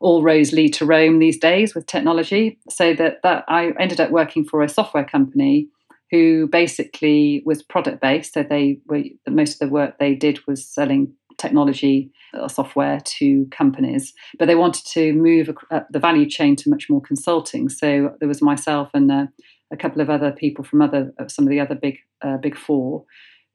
all 0.02 0.24
roads 0.24 0.52
lead 0.52 0.74
to 0.74 0.86
Rome 0.86 1.20
these 1.20 1.40
days 1.40 1.74
with 1.74 1.86
technology. 1.86 2.60
So 2.70 2.94
that 2.96 3.22
that 3.24 3.46
I 3.48 3.72
ended 3.80 4.02
up 4.02 4.12
working 4.12 4.44
for 4.44 4.62
a 4.62 4.68
software 4.68 5.06
company 5.06 5.70
who 6.12 6.48
basically 6.48 7.42
was 7.46 7.64
product 7.64 8.02
based. 8.02 8.34
So 8.34 8.44
they 8.44 8.80
were 8.88 9.04
most 9.30 9.54
of 9.54 9.60
the 9.60 9.74
work 9.74 10.00
they 10.00 10.16
did 10.16 10.46
was 10.48 10.68
selling 10.68 11.14
technology 11.38 12.12
or 12.34 12.50
software 12.50 13.00
to 13.00 13.46
companies, 13.52 14.14
but 14.40 14.48
they 14.48 14.56
wanted 14.56 14.86
to 14.86 15.14
move 15.14 15.50
uh, 15.72 15.82
the 15.90 16.00
value 16.00 16.28
chain 16.28 16.56
to 16.58 16.70
much 16.70 16.90
more 16.90 17.02
consulting. 17.02 17.70
So 17.70 18.16
there 18.20 18.28
was 18.28 18.42
myself 18.42 18.90
and 18.94 19.12
uh, 19.12 19.26
a 19.72 19.78
couple 19.78 20.02
of 20.02 20.10
other 20.10 20.32
people 20.32 20.64
from 20.64 20.82
other 20.82 21.14
uh, 21.20 21.28
some 21.28 21.46
of 21.46 21.50
the 21.50 21.60
other 21.60 21.76
big 21.76 21.98
uh, 22.22 22.38
big 22.38 22.58
four 22.58 23.06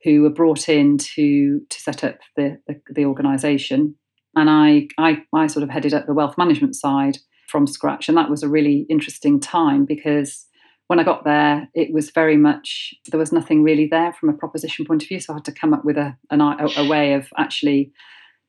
who 0.05 0.23
were 0.23 0.31
brought 0.31 0.69
in 0.69 0.99
to 0.99 1.61
to 1.69 1.81
set 1.81 2.05
up 2.05 2.19
the 2.37 2.59
the, 2.67 2.81
the 2.95 3.05
organisation, 3.05 3.95
and 4.35 4.51
I, 4.51 4.89
I 4.99 5.23
I 5.33 5.47
sort 5.47 5.63
of 5.63 5.71
headed 5.71 5.95
up 5.95 6.07
the 6.07 6.15
wealth 6.15 6.37
management 6.39 6.77
side 6.77 7.19
from 7.49 7.67
scratch, 7.67 8.09
and 8.09 8.19
that 8.19 8.31
was 8.31 8.43
a 8.43 8.49
really 8.49 8.87
interesting 8.91 9.41
time 9.41 9.85
because 9.85 10.47
when 10.89 10.99
I 10.99 11.05
got 11.05 11.25
there, 11.25 11.69
it 11.75 11.93
was 11.93 12.11
very 12.11 12.37
much 12.37 12.95
there 13.11 13.21
was 13.21 13.33
nothing 13.33 13.63
really 13.63 13.87
there 13.87 14.13
from 14.13 14.31
a 14.31 14.33
proposition 14.33 14.85
point 14.85 15.03
of 15.03 15.09
view. 15.09 15.21
So 15.21 15.33
I 15.33 15.37
had 15.37 15.45
to 15.45 15.53
come 15.53 15.73
up 15.73 15.85
with 15.85 15.97
a 15.97 16.17
an, 16.31 16.41
a, 16.41 16.69
a 16.77 16.89
way 16.89 17.13
of 17.13 17.29
actually 17.37 17.93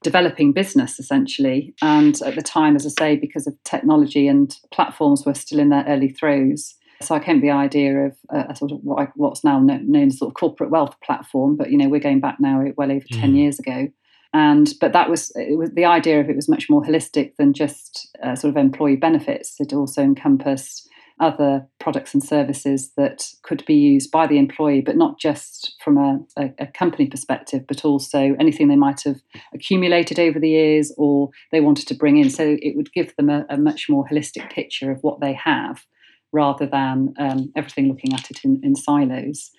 developing 0.03 0.53
business 0.53 0.99
essentially. 0.99 1.75
And 1.81 2.19
at 2.21 2.35
the 2.35 2.41
time, 2.41 2.75
as 2.75 2.85
I 2.85 2.89
say, 2.89 3.15
because 3.17 3.45
of 3.45 3.55
technology 3.65 4.27
and 4.27 4.55
platforms 4.71 5.25
were 5.25 5.33
still 5.33 5.59
in 5.59 5.69
their 5.69 5.85
early 5.87 6.09
throes. 6.09 6.75
So 7.01 7.15
I 7.15 7.19
came 7.19 7.37
to 7.37 7.41
the 7.41 7.51
idea 7.51 7.97
of 8.05 8.17
a, 8.29 8.51
a 8.51 8.55
sort 8.55 8.71
of 8.71 8.79
what 8.83 9.01
I, 9.01 9.11
what's 9.15 9.43
now 9.43 9.59
known, 9.59 9.91
known, 9.91 10.07
as 10.07 10.19
sort 10.19 10.29
of 10.29 10.35
corporate 10.35 10.69
wealth 10.69 10.95
platform, 11.03 11.55
but 11.57 11.71
you 11.71 11.77
know 11.77 11.89
we're 11.89 11.99
going 11.99 12.21
back 12.21 12.37
now 12.39 12.63
well 12.77 12.91
over 12.91 13.05
mm. 13.05 13.19
ten 13.19 13.35
years 13.35 13.59
ago. 13.59 13.89
And 14.33 14.71
but 14.79 14.93
that 14.93 15.09
was 15.09 15.31
it 15.35 15.57
was 15.57 15.71
the 15.71 15.85
idea 15.85 16.19
of 16.21 16.29
it 16.29 16.35
was 16.35 16.47
much 16.47 16.69
more 16.69 16.83
holistic 16.83 17.35
than 17.37 17.53
just 17.53 18.15
uh, 18.23 18.35
sort 18.35 18.51
of 18.51 18.57
employee 18.57 18.95
benefits. 18.95 19.55
It 19.59 19.73
also 19.73 20.03
encompassed 20.03 20.88
other 21.19 21.67
products 21.79 22.13
and 22.13 22.23
services 22.23 22.91
that 22.95 23.27
could 23.43 23.63
be 23.65 23.73
used 23.73 24.11
by 24.11 24.25
the 24.25 24.37
employee, 24.37 24.81
but 24.81 24.95
not 24.95 25.19
just 25.19 25.75
from 25.83 25.97
a, 25.97 26.19
a, 26.37 26.53
a, 26.59 26.67
company 26.67 27.07
perspective, 27.07 27.65
but 27.67 27.83
also 27.83 28.35
anything 28.39 28.67
they 28.67 28.75
might 28.75 29.01
have 29.03 29.21
accumulated 29.53 30.19
over 30.19 30.39
the 30.39 30.49
years 30.49 30.93
or 30.97 31.29
they 31.51 31.59
wanted 31.59 31.87
to 31.87 31.93
bring 31.93 32.17
in. 32.17 32.29
So 32.29 32.57
it 32.61 32.75
would 32.75 32.93
give 32.93 33.15
them 33.17 33.29
a, 33.29 33.45
a 33.49 33.57
much 33.57 33.89
more 33.89 34.05
holistic 34.09 34.49
picture 34.51 34.91
of 34.91 34.99
what 35.01 35.19
they 35.19 35.33
have 35.33 35.85
rather 36.31 36.65
than 36.65 37.13
um, 37.17 37.51
everything 37.55 37.87
looking 37.87 38.13
at 38.13 38.31
it 38.31 38.43
in, 38.43 38.61
in 38.63 38.75
silos. 38.75 39.51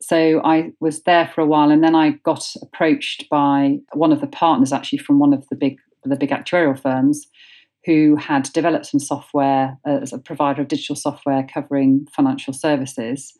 So 0.00 0.40
I 0.44 0.72
was 0.78 1.02
there 1.02 1.30
for 1.34 1.40
a 1.40 1.46
while, 1.46 1.70
and 1.70 1.82
then 1.82 1.94
I 1.94 2.10
got 2.22 2.46
approached 2.62 3.28
by 3.28 3.78
one 3.92 4.12
of 4.12 4.20
the 4.20 4.28
partners, 4.28 4.72
actually 4.72 4.98
from 4.98 5.18
one 5.18 5.32
of 5.32 5.48
the 5.48 5.56
big 5.56 5.78
the 6.04 6.16
big 6.16 6.30
actuarial 6.30 6.80
firms, 6.80 7.26
who 7.84 8.16
had 8.16 8.44
developed 8.52 8.86
some 8.86 9.00
software 9.00 9.78
as 9.86 10.12
a 10.12 10.18
provider 10.18 10.62
of 10.62 10.68
digital 10.68 10.96
software 10.96 11.46
covering 11.52 12.06
financial 12.14 12.52
services. 12.52 13.32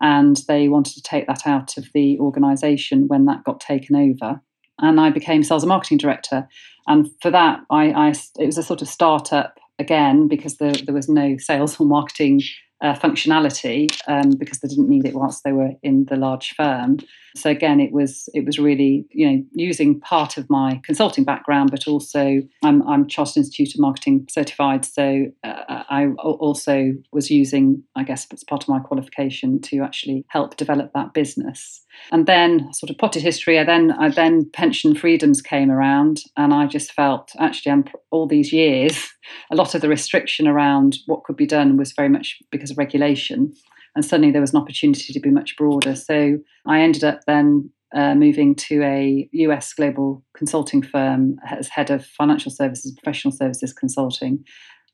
And 0.00 0.40
they 0.48 0.68
wanted 0.68 0.94
to 0.94 1.02
take 1.02 1.26
that 1.26 1.46
out 1.46 1.76
of 1.76 1.86
the 1.94 2.18
organization 2.18 3.06
when 3.08 3.26
that 3.26 3.44
got 3.44 3.60
taken 3.60 3.94
over. 3.94 4.40
And 4.78 5.00
I 5.00 5.10
became 5.10 5.44
sales 5.44 5.62
and 5.62 5.68
marketing 5.68 5.98
director. 5.98 6.48
And 6.86 7.10
for 7.20 7.30
that, 7.30 7.60
I, 7.70 7.92
I 7.92 8.08
it 8.38 8.46
was 8.46 8.58
a 8.58 8.62
sort 8.62 8.82
of 8.82 8.88
startup 8.88 9.58
again 9.78 10.28
because 10.28 10.56
there, 10.56 10.72
there 10.72 10.94
was 10.94 11.08
no 11.08 11.36
sales 11.38 11.78
or 11.78 11.86
marketing 11.86 12.42
uh, 12.82 12.94
functionality 12.94 13.96
um, 14.08 14.30
because 14.30 14.58
they 14.58 14.68
didn't 14.68 14.88
need 14.88 15.06
it 15.06 15.14
whilst 15.14 15.44
they 15.44 15.52
were 15.52 15.72
in 15.82 16.06
the 16.06 16.16
large 16.16 16.54
firm. 16.54 16.98
So 17.34 17.50
again, 17.50 17.80
it 17.80 17.92
was 17.92 18.28
it 18.34 18.44
was 18.44 18.58
really 18.58 19.06
you 19.10 19.30
know 19.30 19.42
using 19.52 20.00
part 20.00 20.36
of 20.36 20.48
my 20.50 20.80
consulting 20.84 21.24
background, 21.24 21.70
but 21.70 21.86
also 21.86 22.42
I'm 22.62 22.86
I'm 22.88 23.08
Chartered 23.08 23.38
Institute 23.38 23.74
of 23.74 23.80
Marketing 23.80 24.26
certified, 24.30 24.84
so 24.84 25.26
uh, 25.44 25.84
I 25.88 26.08
also 26.18 26.92
was 27.12 27.30
using 27.30 27.82
I 27.96 28.04
guess 28.04 28.26
as 28.32 28.44
part 28.44 28.62
of 28.62 28.68
my 28.68 28.80
qualification 28.80 29.60
to 29.62 29.80
actually 29.80 30.24
help 30.28 30.56
develop 30.56 30.92
that 30.94 31.14
business. 31.14 31.80
And 32.10 32.26
then 32.26 32.72
sort 32.72 32.90
of 32.90 32.96
potted 32.96 33.22
history. 33.22 33.58
I 33.58 33.64
then 33.64 33.92
I 33.92 34.08
then 34.08 34.50
pension 34.52 34.94
freedoms 34.94 35.42
came 35.42 35.70
around, 35.70 36.22
and 36.36 36.52
I 36.52 36.66
just 36.66 36.92
felt 36.92 37.32
actually 37.38 37.72
I'm 37.72 37.84
all 38.10 38.26
these 38.26 38.52
years 38.52 39.08
a 39.50 39.56
lot 39.56 39.74
of 39.74 39.80
the 39.80 39.88
restriction 39.88 40.46
around 40.46 40.98
what 41.06 41.24
could 41.24 41.36
be 41.36 41.46
done 41.46 41.76
was 41.76 41.92
very 41.92 42.08
much 42.08 42.38
because 42.50 42.70
of 42.70 42.78
regulation 42.78 43.54
and 43.94 44.04
suddenly 44.04 44.32
there 44.32 44.40
was 44.40 44.54
an 44.54 44.60
opportunity 44.60 45.12
to 45.12 45.20
be 45.20 45.30
much 45.30 45.56
broader. 45.56 45.94
So 45.94 46.38
I 46.66 46.80
ended 46.80 47.04
up 47.04 47.20
then 47.26 47.70
uh, 47.94 48.14
moving 48.14 48.54
to 48.54 48.82
a 48.82 49.28
US 49.32 49.72
global 49.74 50.24
consulting 50.34 50.82
firm 50.82 51.36
as 51.50 51.68
head 51.68 51.90
of 51.90 52.06
financial 52.06 52.50
services, 52.50 52.92
professional 52.92 53.32
services 53.32 53.72
consulting. 53.72 54.44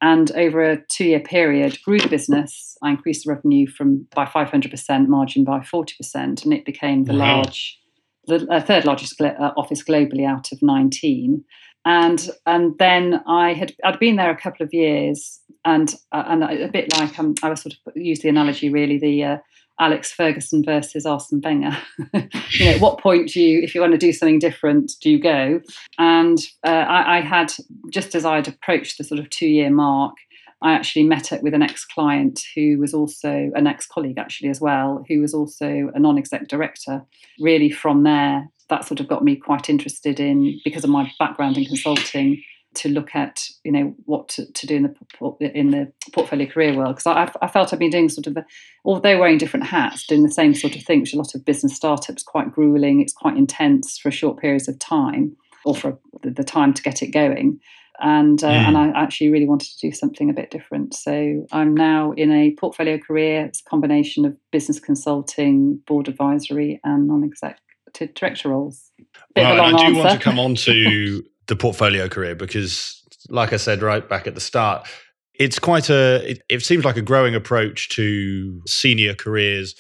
And 0.01 0.31
over 0.33 0.63
a 0.63 0.83
two 0.89 1.05
year 1.05 1.21
period, 1.21 1.79
grew 1.83 1.99
the 1.99 2.09
business. 2.09 2.77
I 2.83 2.91
increased 2.91 3.25
the 3.25 3.33
revenue 3.33 3.67
from 3.67 4.07
by 4.15 4.25
500%, 4.25 5.09
margin 5.09 5.45
by 5.45 5.59
40%, 5.61 6.45
and 6.45 6.53
it 6.53 6.65
became 6.65 7.05
the 7.05 7.15
wow. 7.15 7.37
large, 7.37 7.79
the 8.27 8.47
uh, 8.49 8.61
third 8.61 8.85
largest 8.85 9.21
uh, 9.21 9.53
office 9.57 9.83
globally 9.83 10.25
out 10.25 10.53
of 10.53 10.63
19 10.63 11.45
and 11.89 12.29
and 12.45 12.77
then 12.79 13.23
I 13.27 13.55
had 13.55 13.75
I'd 13.83 13.99
been 13.99 14.17
there 14.17 14.31
a 14.31 14.37
couple 14.37 14.65
of 14.65 14.75
years, 14.75 15.41
and 15.65 15.93
uh, 16.13 16.25
and 16.27 16.45
a 16.45 16.69
bit 16.69 16.93
like 16.99 17.19
um, 17.19 17.35
I 17.43 17.49
was 17.49 17.63
sort 17.63 17.77
of 17.87 17.97
use 17.97 18.21
the 18.21 18.29
analogy 18.29 18.69
really 18.69 18.99
the 18.99 19.25
uh, 19.25 19.39
Alex 19.81 20.13
Ferguson 20.13 20.63
versus 20.63 21.07
Arsene 21.07 21.41
Wenger. 21.43 21.75
you 22.13 22.65
know, 22.67 22.73
at 22.73 22.81
what 22.83 23.01
point 23.01 23.31
do 23.31 23.41
you, 23.41 23.63
if 23.63 23.75
you 23.75 23.81
want 23.81 23.93
to 23.93 23.99
do 23.99 24.13
something 24.13 24.39
different, 24.39 24.93
do 25.01 25.09
you 25.09 25.19
go? 25.19 25.63
And 25.99 26.39
uh, 26.63 26.71
I, 26.71 27.19
I, 27.19 27.21
had 27.23 27.55
just 27.91 28.15
as 28.15 28.27
I'd 28.27 28.49
approached 28.49 28.99
the 28.99 29.05
sort 29.05 29.21
of 29.21 29.31
two 29.31 29.49
year 29.49 29.71
mark. 29.71 30.15
I 30.61 30.73
actually 30.73 31.05
met 31.05 31.33
up 31.33 31.43
with 31.43 31.55
an 31.55 31.63
ex 31.63 31.87
client 31.87 32.43
who 32.55 32.79
was 32.79 32.93
also 32.93 33.51
an 33.55 33.67
ex 33.67 33.87
colleague, 33.87 34.19
actually, 34.19 34.51
as 34.51 34.61
well, 34.61 35.05
who 35.09 35.23
was 35.23 35.33
also 35.33 35.91
a 35.95 35.99
non 35.99 36.19
exec 36.19 36.49
director. 36.49 37.03
Really, 37.41 37.71
from 37.71 38.03
there, 38.03 38.51
that 38.69 38.85
sort 38.85 39.01
of 39.01 39.09
got 39.09 39.25
me 39.25 39.37
quite 39.37 39.69
interested 39.69 40.21
in 40.21 40.61
because 40.65 40.85
of 40.85 40.91
my 40.91 41.11
background 41.19 41.57
in 41.57 41.65
consulting 41.65 42.43
to 42.75 42.89
look 42.89 43.15
at 43.15 43.49
you 43.65 43.73
know 43.73 43.95
what 44.05 44.29
to, 44.29 44.51
to 44.53 44.67
do 44.67 44.77
in 44.77 44.83
the 44.83 45.59
in 45.59 45.71
the 45.71 45.93
portfolio 46.13 46.47
career 46.47 46.77
world. 46.77 46.97
Because 46.97 47.07
I, 47.07 47.31
I, 47.45 47.49
felt 47.49 47.73
I've 47.73 47.79
been 47.79 47.91
doing 47.91 48.09
sort 48.09 48.27
of 48.27 48.37
a, 48.37 48.45
although 48.85 49.19
wearing 49.19 49.39
different 49.39 49.67
hats 49.67 50.07
doing 50.07 50.23
the 50.23 50.31
same 50.31 50.55
sort 50.55 50.77
of 50.77 50.83
thing 50.83 51.01
which 51.01 51.15
a 51.15 51.17
lot 51.17 51.35
of 51.35 51.45
business 51.45 51.75
startups 51.75 52.23
quite 52.23 52.53
grueling 52.53 53.01
it's 53.01 53.13
quite 53.13 53.37
intense 53.37 53.99
for 53.99 54.11
short 54.11 54.39
periods 54.39 54.69
of 54.69 54.79
time 54.79 55.37
or 55.65 55.75
for 55.75 55.99
the 56.23 56.45
time 56.45 56.73
to 56.75 56.83
get 56.83 57.03
it 57.03 57.09
going. 57.09 57.59
And 58.01 58.43
uh, 58.45 58.49
mm. 58.49 58.69
and 58.69 58.79
I 58.79 58.89
actually 58.91 59.31
really 59.31 59.47
wanted 59.47 59.71
to 59.71 59.89
do 59.89 59.93
something 59.93 60.31
a 60.31 60.35
bit 60.35 60.51
different. 60.51 60.95
So 60.95 61.47
I'm 61.51 61.75
now 61.75 62.13
in 62.13 62.31
a 62.31 62.53
portfolio 62.53 62.99
career. 62.99 63.47
It's 63.47 63.61
a 63.61 63.69
combination 63.69 64.25
of 64.25 64.37
business 64.53 64.79
consulting 64.79 65.81
board 65.87 66.07
advisory 66.07 66.81
and 66.85 67.09
non-exec 67.09 67.59
to 67.99 68.07
director 68.07 68.49
roles. 68.51 68.91
Bit 69.35 69.43
right, 69.43 69.59
I 69.59 69.71
do 69.71 69.85
answer. 69.85 69.99
want 69.99 70.11
to 70.11 70.19
come 70.19 70.39
on 70.39 70.55
to 70.57 71.23
the 71.47 71.57
portfolio 71.57 72.09
career 72.09 72.35
because, 72.35 73.03
like 73.29 73.53
I 73.53 73.57
said 73.57 73.83
right 73.83 74.09
back 74.09 74.27
at 74.27 74.35
the 74.35 74.41
start, 74.41 74.89
it's 75.35 75.59
quite 75.59 75.91
a. 75.91 76.31
It, 76.31 76.43
it 76.49 76.63
seems 76.63 76.85
like 76.85 76.97
a 76.97 77.03
growing 77.03 77.35
approach 77.35 77.89
to 77.91 78.63
senior 78.67 79.15
careers, 79.15 79.75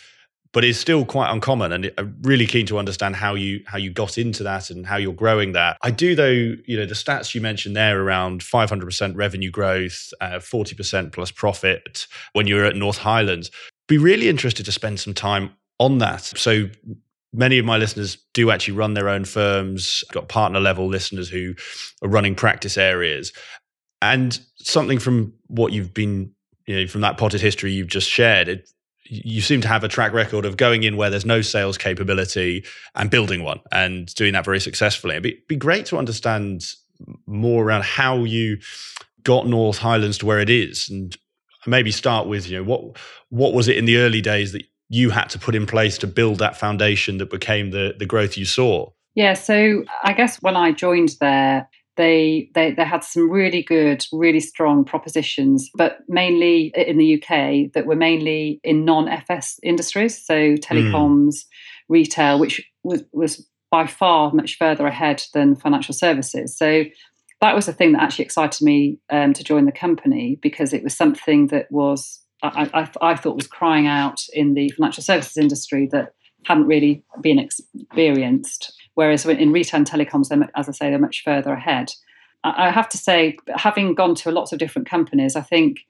but 0.52 0.64
it's 0.64 0.78
still 0.78 1.04
quite 1.04 1.30
uncommon. 1.30 1.72
And 1.72 1.92
I'm 1.98 2.16
really 2.22 2.46
keen 2.46 2.66
to 2.66 2.78
understand 2.78 3.16
how 3.16 3.34
you 3.34 3.62
how 3.66 3.78
you 3.78 3.90
got 3.90 4.18
into 4.18 4.42
that 4.44 4.70
and 4.70 4.86
how 4.86 4.96
you're 4.96 5.12
growing 5.12 5.52
that. 5.52 5.76
I 5.82 5.90
do 5.90 6.14
though. 6.14 6.28
You 6.28 6.76
know 6.76 6.86
the 6.86 6.94
stats 6.94 7.34
you 7.34 7.40
mentioned 7.40 7.76
there 7.76 8.00
around 8.00 8.42
500% 8.42 9.16
revenue 9.16 9.50
growth, 9.50 10.12
uh, 10.20 10.38
40% 10.38 11.12
plus 11.12 11.30
profit 11.30 12.06
when 12.32 12.46
you 12.46 12.56
were 12.56 12.64
at 12.64 12.76
North 12.76 12.98
Highlands. 12.98 13.50
Be 13.86 13.98
really 13.98 14.28
interested 14.28 14.66
to 14.66 14.72
spend 14.72 15.00
some 15.00 15.14
time 15.14 15.50
on 15.80 15.98
that. 15.98 16.22
So 16.22 16.68
many 17.32 17.58
of 17.58 17.64
my 17.64 17.76
listeners 17.76 18.18
do 18.32 18.50
actually 18.50 18.74
run 18.74 18.94
their 18.94 19.08
own 19.08 19.24
firms 19.24 20.04
I've 20.08 20.14
got 20.14 20.28
partner 20.28 20.60
level 20.60 20.86
listeners 20.88 21.28
who 21.28 21.54
are 22.02 22.08
running 22.08 22.34
practice 22.34 22.78
areas. 22.78 23.32
And 24.00 24.38
something 24.56 24.98
from 24.98 25.34
what 25.48 25.72
you've 25.72 25.92
been 25.92 26.32
you 26.66 26.76
know 26.76 26.86
from 26.86 27.00
that 27.00 27.16
potted 27.16 27.40
history 27.40 27.72
you've 27.72 27.88
just 27.88 28.08
shared 28.08 28.48
it, 28.48 28.70
you 29.04 29.40
seem 29.40 29.60
to 29.62 29.68
have 29.68 29.84
a 29.84 29.88
track 29.88 30.12
record 30.12 30.44
of 30.44 30.56
going 30.56 30.82
in 30.82 30.96
where 30.96 31.10
there's 31.10 31.24
no 31.24 31.40
sales 31.40 31.78
capability 31.78 32.64
and 32.94 33.10
building 33.10 33.42
one 33.42 33.60
and 33.72 34.14
doing 34.14 34.34
that 34.34 34.44
very 34.44 34.60
successfully. 34.60 35.14
It'd 35.14 35.22
be, 35.22 35.42
be 35.48 35.56
great 35.56 35.86
to 35.86 35.96
understand 35.96 36.64
more 37.26 37.64
around 37.64 37.84
how 37.84 38.24
you 38.24 38.58
got 39.22 39.46
North 39.46 39.78
Highlands 39.78 40.18
to 40.18 40.26
where 40.26 40.40
it 40.40 40.50
is 40.50 40.88
and 40.90 41.16
maybe 41.66 41.90
start 41.90 42.26
with 42.26 42.48
you 42.48 42.56
know 42.56 42.64
what 42.64 42.96
what 43.30 43.52
was 43.52 43.68
it 43.68 43.76
in 43.76 43.84
the 43.84 43.98
early 43.98 44.20
days 44.20 44.52
that 44.52 44.62
you 44.88 45.10
had 45.10 45.28
to 45.30 45.38
put 45.38 45.54
in 45.54 45.66
place 45.66 45.98
to 45.98 46.06
build 46.06 46.38
that 46.38 46.56
foundation 46.56 47.18
that 47.18 47.30
became 47.30 47.70
the 47.70 47.94
the 47.98 48.06
growth 48.06 48.36
you 48.36 48.44
saw? 48.44 48.90
Yeah, 49.14 49.34
so 49.34 49.84
I 50.04 50.12
guess 50.12 50.40
when 50.42 50.56
I 50.56 50.72
joined 50.72 51.16
there, 51.20 51.68
they, 51.96 52.50
they 52.54 52.70
they 52.72 52.84
had 52.84 53.02
some 53.02 53.28
really 53.28 53.62
good, 53.62 54.06
really 54.12 54.40
strong 54.40 54.84
propositions, 54.84 55.68
but 55.74 55.98
mainly 56.08 56.72
in 56.76 56.96
the 56.96 57.16
UK 57.16 57.72
that 57.74 57.86
were 57.86 57.96
mainly 57.96 58.60
in 58.62 58.84
non-FS 58.84 59.58
industries, 59.62 60.24
so 60.24 60.54
telecoms, 60.54 61.34
mm. 61.34 61.44
retail, 61.88 62.38
which 62.38 62.64
was 62.84 63.02
was 63.12 63.46
by 63.70 63.86
far 63.86 64.32
much 64.32 64.56
further 64.56 64.86
ahead 64.86 65.22
than 65.34 65.56
financial 65.56 65.92
services. 65.92 66.56
So 66.56 66.84
that 67.40 67.54
was 67.54 67.66
the 67.66 67.72
thing 67.72 67.92
that 67.92 68.02
actually 68.02 68.24
excited 68.24 68.64
me 68.64 68.98
um, 69.10 69.32
to 69.32 69.44
join 69.44 69.66
the 69.66 69.72
company 69.72 70.38
because 70.40 70.72
it 70.72 70.82
was 70.82 70.94
something 70.94 71.48
that 71.48 71.66
was 71.70 72.20
I, 72.42 72.70
I, 72.72 73.10
I, 73.10 73.14
thought 73.16 73.36
was 73.36 73.46
crying 73.46 73.86
out 73.86 74.20
in 74.32 74.54
the 74.54 74.70
financial 74.70 75.02
services 75.02 75.36
industry 75.36 75.88
that 75.92 76.14
hadn't 76.44 76.66
really 76.66 77.02
been 77.20 77.38
experienced. 77.38 78.72
Whereas 78.94 79.26
in 79.26 79.52
retail 79.52 79.78
and 79.78 79.90
telecoms, 79.90 80.30
as 80.56 80.68
I 80.68 80.72
say, 80.72 80.90
they're 80.90 80.98
much 80.98 81.22
further 81.24 81.52
ahead. 81.52 81.92
I 82.44 82.70
have 82.70 82.88
to 82.90 82.98
say, 82.98 83.36
having 83.56 83.94
gone 83.94 84.14
to 84.16 84.30
lots 84.30 84.52
of 84.52 84.58
different 84.58 84.88
companies, 84.88 85.34
I 85.34 85.40
think 85.40 85.80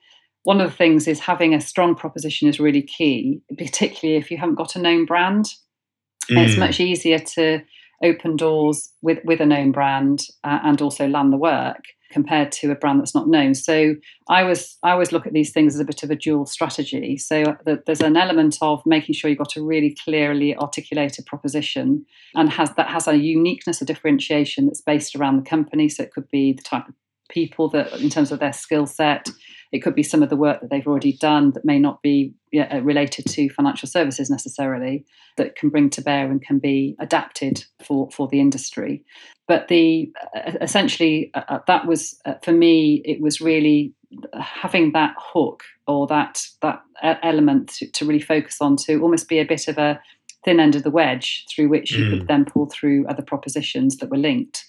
one 0.45 0.61
of 0.61 0.71
the 0.71 0.77
things 0.77 1.07
is 1.07 1.21
having 1.21 1.55
a 1.55 1.61
strong 1.61 1.95
proposition 1.95 2.49
is 2.49 2.59
really 2.59 2.83
key, 2.83 3.43
particularly 3.57 4.19
if 4.19 4.31
you 4.31 4.39
haven't 4.39 4.55
got 4.55 4.77
a 4.77 4.81
known 4.81 5.05
brand. 5.05 5.47
Mm. 6.31 6.47
It's 6.47 6.57
much 6.57 6.81
easier 6.81 7.19
to 7.19 7.63
open 8.03 8.37
doors 8.37 8.91
with, 9.03 9.19
with 9.25 9.41
a 9.41 9.47
known 9.47 9.73
brand 9.73 10.25
uh, 10.45 10.61
and 10.63 10.81
also 10.81 11.07
land 11.07 11.33
the 11.33 11.37
work 11.37 11.85
compared 12.11 12.53
to 12.53 12.71
a 12.71 12.75
brand 12.75 13.01
that's 13.01 13.15
not 13.15 13.29
known. 13.29 13.55
So 13.55 13.95
I 14.29 14.43
was 14.43 14.79
I 14.83 14.91
always 14.93 15.13
look 15.13 15.27
at 15.27 15.33
these 15.33 15.53
things 15.53 15.75
as 15.75 15.81
a 15.81 15.85
bit 15.85 16.03
of 16.03 16.11
a 16.11 16.17
dual 16.17 16.47
strategy. 16.47 17.17
So 17.17 17.57
there's 17.65 18.01
an 18.01 18.17
element 18.17 18.59
of 18.61 18.83
making 18.87 19.15
sure 19.15 19.29
you've 19.29 19.39
got 19.39 19.57
a 19.57 19.63
really 19.63 19.97
clearly 20.05 20.57
articulated 20.57 21.27
proposition 21.27 22.05
and 22.35 22.51
has 22.51 22.75
that 22.75 22.89
has 22.89 23.07
a 23.07 23.17
uniqueness, 23.17 23.83
a 23.83 23.85
differentiation 23.85 24.67
that's 24.67 24.81
based 24.81 25.15
around 25.15 25.37
the 25.37 25.49
company. 25.49 25.89
So 25.89 26.03
it 26.03 26.13
could 26.13 26.29
be 26.31 26.53
the 26.53 26.63
type 26.63 26.89
of 26.89 26.95
people 27.29 27.69
that 27.69 27.93
in 28.01 28.09
terms 28.09 28.33
of 28.33 28.39
their 28.39 28.55
skill 28.55 28.87
set 28.87 29.29
it 29.73 29.81
could 29.81 29.95
be 29.95 30.03
some 30.03 30.23
of 30.23 30.31
the 30.31 30.37
work 30.37 30.61
that 30.61 30.71
they've 30.71 30.87
already 30.87 31.13
done 31.13 31.53
that 31.53 31.65
may 31.65 31.79
not 31.79 32.03
be 32.03 32.35
uh, 32.59 32.81
related 32.81 33.27
to 33.27 33.51
financial 33.51 33.89
services 33.89 34.31
necessarily, 34.31 35.05
that 35.37 35.57
can 35.57 35.69
bring 35.69 35.91
to 35.91 36.03
bear 36.03 36.31
and 36.31 36.43
can 36.43 36.59
be 36.59 36.97
adapted 36.99 37.65
for, 37.85 38.11
for 38.11 38.29
the 38.29 38.41
industry. 38.41 39.05
But 39.49 39.69
the 39.69 40.13
uh, 40.37 40.53
essentially 40.61 41.31
uh, 41.35 41.43
uh 41.49 41.59
that 41.67 41.87
was 41.87 42.21
uh, 42.25 42.35
for 42.43 42.53
me, 42.53 43.03
it 43.05 43.21
was 43.21 43.41
really 43.41 43.95
having 44.41 44.93
that 44.93 45.15
hook 45.19 45.65
or 45.87 46.07
that 46.07 46.47
that 46.63 46.83
element 47.03 47.69
to, 47.69 47.91
to, 47.91 48.07
really 48.07 48.21
focus 48.21 48.59
on 48.61 48.77
to 48.77 49.01
almost 49.03 49.29
be 49.29 49.39
a 49.39 49.45
bit 49.45 49.69
of 49.69 49.79
a 49.79 50.01
thin 50.45 50.61
end 50.61 50.77
of 50.77 50.83
the 50.83 50.91
wedge 50.91 51.45
through 51.51 51.69
which 51.69 51.93
you 51.93 52.05
mm. 52.05 52.11
could 52.11 52.29
then 52.29 52.45
pull 52.45 52.67
through 52.67 53.07
other 53.07 53.23
propositions 53.23 53.97
that 53.99 54.11
were 54.11 54.17
linked. 54.17 54.65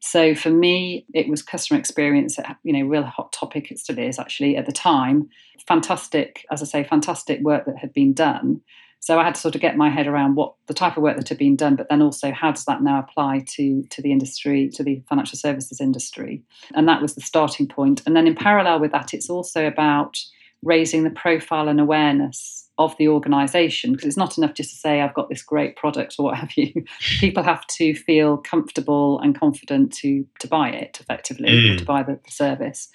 So 0.00 0.34
for 0.34 0.50
me, 0.50 1.06
it 1.14 1.28
was 1.28 1.42
customer 1.42 1.78
experience, 1.78 2.36
you 2.64 2.72
know, 2.72 2.86
real 2.86 3.04
hot 3.04 3.32
topic. 3.32 3.70
It 3.70 3.78
still 3.78 4.00
is 4.00 4.18
actually 4.18 4.56
at 4.56 4.66
the 4.66 4.72
time. 4.72 5.28
Fantastic, 5.68 6.44
as 6.50 6.60
I 6.60 6.64
say, 6.64 6.84
fantastic 6.84 7.40
work 7.40 7.66
that 7.66 7.78
had 7.78 7.92
been 7.92 8.12
done. 8.12 8.62
So 9.02 9.18
I 9.18 9.24
had 9.24 9.34
to 9.34 9.40
sort 9.40 9.56
of 9.56 9.60
get 9.60 9.76
my 9.76 9.90
head 9.90 10.06
around 10.06 10.36
what 10.36 10.54
the 10.68 10.74
type 10.74 10.96
of 10.96 11.02
work 11.02 11.16
that 11.16 11.28
had 11.28 11.36
been 11.36 11.56
done, 11.56 11.74
but 11.74 11.88
then 11.90 12.00
also 12.00 12.30
how 12.30 12.52
does 12.52 12.64
that 12.66 12.82
now 12.82 13.00
apply 13.00 13.44
to 13.56 13.82
to 13.90 14.00
the 14.00 14.12
industry, 14.12 14.70
to 14.74 14.84
the 14.84 15.02
financial 15.08 15.36
services 15.36 15.80
industry, 15.80 16.42
and 16.74 16.88
that 16.88 17.02
was 17.02 17.16
the 17.16 17.20
starting 17.20 17.66
point. 17.66 18.00
And 18.06 18.16
then 18.16 18.28
in 18.28 18.36
parallel 18.36 18.78
with 18.80 18.92
that, 18.92 19.12
it's 19.12 19.28
also 19.28 19.66
about 19.66 20.18
raising 20.62 21.02
the 21.02 21.10
profile 21.10 21.68
and 21.68 21.80
awareness 21.80 22.68
of 22.78 22.96
the 22.96 23.08
organization 23.08 23.90
because 23.92 24.06
it's 24.06 24.16
not 24.16 24.38
enough 24.38 24.54
just 24.54 24.70
to 24.70 24.76
say 24.76 25.00
I've 25.00 25.14
got 25.14 25.28
this 25.28 25.42
great 25.42 25.74
product 25.74 26.14
or 26.18 26.26
what 26.26 26.36
have 26.36 26.56
you. 26.56 26.84
People 27.18 27.42
have 27.42 27.66
to 27.78 27.96
feel 27.96 28.36
comfortable 28.36 29.18
and 29.18 29.38
confident 29.38 29.92
to 29.94 30.24
to 30.38 30.46
buy 30.46 30.68
it 30.70 30.98
effectively, 31.00 31.48
mm. 31.48 31.78
to 31.78 31.84
buy 31.84 32.04
the, 32.04 32.20
the, 32.24 32.30
service. 32.30 32.88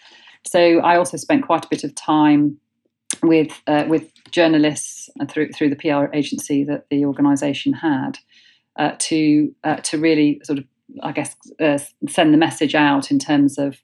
So 0.45 0.79
I 0.79 0.95
also 0.95 1.17
spent 1.17 1.45
quite 1.45 1.65
a 1.65 1.69
bit 1.69 1.83
of 1.83 1.93
time 1.95 2.61
with 3.21 3.61
uh, 3.67 3.85
with 3.87 4.11
journalists 4.31 5.09
and 5.19 5.29
through 5.29 5.51
through 5.51 5.69
the 5.69 5.75
PR 5.75 6.13
agency 6.13 6.63
that 6.63 6.85
the 6.89 7.05
organisation 7.05 7.73
had 7.73 8.17
uh, 8.77 8.91
to 8.99 9.53
uh, 9.63 9.77
to 9.77 9.97
really 9.97 10.41
sort 10.43 10.59
of, 10.59 10.65
I 11.01 11.11
guess, 11.11 11.35
uh, 11.59 11.79
send 12.07 12.33
the 12.33 12.37
message 12.37 12.75
out 12.75 13.11
in 13.11 13.19
terms 13.19 13.57
of, 13.57 13.77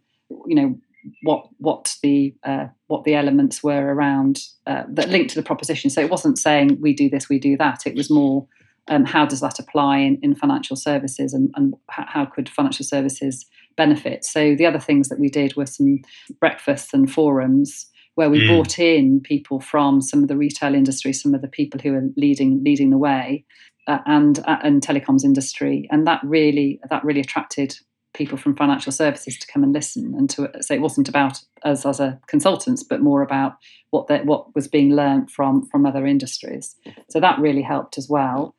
you 0.48 0.56
know, 0.56 0.78
what 1.24 1.48
what 1.58 1.96
the 2.02 2.36
uh, 2.44 2.68
what 2.88 3.04
the 3.04 3.16
elements 3.16 3.64
were 3.64 3.94
around 3.94 4.40
uh, 4.68 4.84
that 4.88 5.10
linked 5.10 5.32
to 5.32 5.36
the 5.36 5.44
proposition. 5.44 5.90
So 5.90 6.02
it 6.02 6.10
wasn't 6.10 6.38
saying 6.38 6.78
we 6.80 6.94
do 6.94 7.10
this, 7.10 7.30
we 7.30 7.40
do 7.40 7.58
that. 7.58 7.86
It 7.86 7.96
was 7.96 8.10
more 8.10 8.48
um, 8.88 9.06
how 9.06 9.26
does 9.26 9.42
that 9.42 9.60
apply 9.60 10.00
in, 10.00 10.20
in 10.22 10.36
financial 10.36 10.76
services, 10.76 11.34
and, 11.34 11.52
and 11.56 11.74
how 11.90 12.26
could 12.26 12.50
financial 12.50 12.86
services 12.86 13.46
benefit. 13.76 14.24
So 14.24 14.56
the 14.56 14.66
other 14.66 14.80
things 14.80 15.10
that 15.10 15.20
we 15.20 15.30
did 15.30 15.56
were 15.56 15.66
some 15.66 16.02
breakfasts 16.40 16.94
and 16.94 17.12
forums 17.12 17.88
where 18.16 18.30
we 18.30 18.42
mm. 18.42 18.48
brought 18.48 18.80
in 18.80 19.20
people 19.20 19.60
from 19.60 20.02
some 20.02 20.22
of 20.22 20.30
the 20.30 20.38
retail 20.38 20.76
industry, 20.76 21.14
some 21.14 21.34
of 21.34 21.42
the 21.42 21.48
people 21.48 21.80
who 21.80 21.94
are 21.94 22.10
leading 22.16 22.64
leading 22.64 22.90
the 22.90 22.98
way, 22.98 23.46
uh, 23.88 24.00
and 24.06 24.40
uh, 24.46 24.58
and 24.64 24.82
telecoms 24.82 25.24
industry, 25.24 25.88
and 25.92 26.08
that 26.08 26.22
really 26.24 26.80
that 26.90 27.04
really 27.04 27.22
attracted 27.22 27.76
people 28.14 28.38
from 28.38 28.56
financial 28.56 28.92
services 28.92 29.38
to 29.40 29.48
come 29.48 29.64
and 29.64 29.74
listen 29.74 30.14
and 30.16 30.30
to 30.30 30.50
say 30.62 30.76
it 30.76 30.82
wasn't 30.82 31.10
about 31.10 31.40
us 31.64 31.86
as 31.86 32.00
a 32.00 32.20
consultants, 32.28 32.84
but 32.84 33.02
more 33.02 33.22
about 33.22 33.54
what 33.90 34.08
that 34.08 34.26
what 34.26 34.54
was 34.56 34.68
being 34.68 34.96
learned 34.96 35.32
from 35.32 35.66
from 35.68 35.86
other 35.86 36.06
industries. 36.06 36.76
So 37.10 37.20
that 37.20 37.40
really 37.40 37.62
helped 37.62 37.98
as 37.98 38.08
well. 38.10 38.56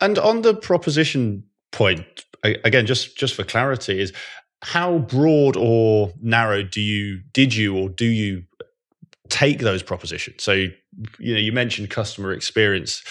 And 0.00 0.18
on 0.18 0.42
the 0.42 0.54
proposition 0.54 1.44
point, 1.72 2.24
again, 2.42 2.86
just 2.86 3.16
just 3.16 3.34
for 3.34 3.44
clarity, 3.44 4.00
is 4.00 4.12
how 4.62 4.98
broad 4.98 5.56
or 5.56 6.12
narrow 6.20 6.62
do 6.62 6.80
you 6.80 7.20
did 7.32 7.54
you 7.54 7.76
or 7.76 7.88
do 7.88 8.06
you 8.06 8.44
take 9.28 9.60
those 9.60 9.82
propositions? 9.82 10.42
So 10.42 10.52
you 10.52 11.34
know 11.34 11.40
you 11.40 11.52
mentioned 11.52 11.90
customer 11.90 12.32
experience. 12.32 13.02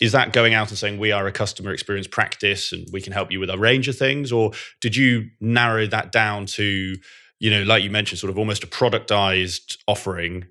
Is 0.00 0.12
that 0.12 0.32
going 0.32 0.52
out 0.52 0.70
and 0.70 0.78
saying 0.78 0.98
we 0.98 1.12
are 1.12 1.26
a 1.26 1.32
customer 1.32 1.72
experience 1.72 2.08
practice 2.08 2.72
and 2.72 2.88
we 2.92 3.00
can 3.00 3.12
help 3.12 3.30
you 3.30 3.38
with 3.38 3.50
a 3.50 3.58
range 3.58 3.86
of 3.86 3.96
things, 3.96 4.32
or 4.32 4.52
did 4.80 4.96
you 4.96 5.30
narrow 5.40 5.86
that 5.86 6.10
down 6.12 6.46
to 6.46 6.96
you 7.38 7.50
know 7.50 7.62
like 7.62 7.82
you 7.82 7.90
mentioned, 7.90 8.18
sort 8.18 8.30
of 8.30 8.38
almost 8.38 8.64
a 8.64 8.66
productized 8.66 9.76
offering, 9.86 10.46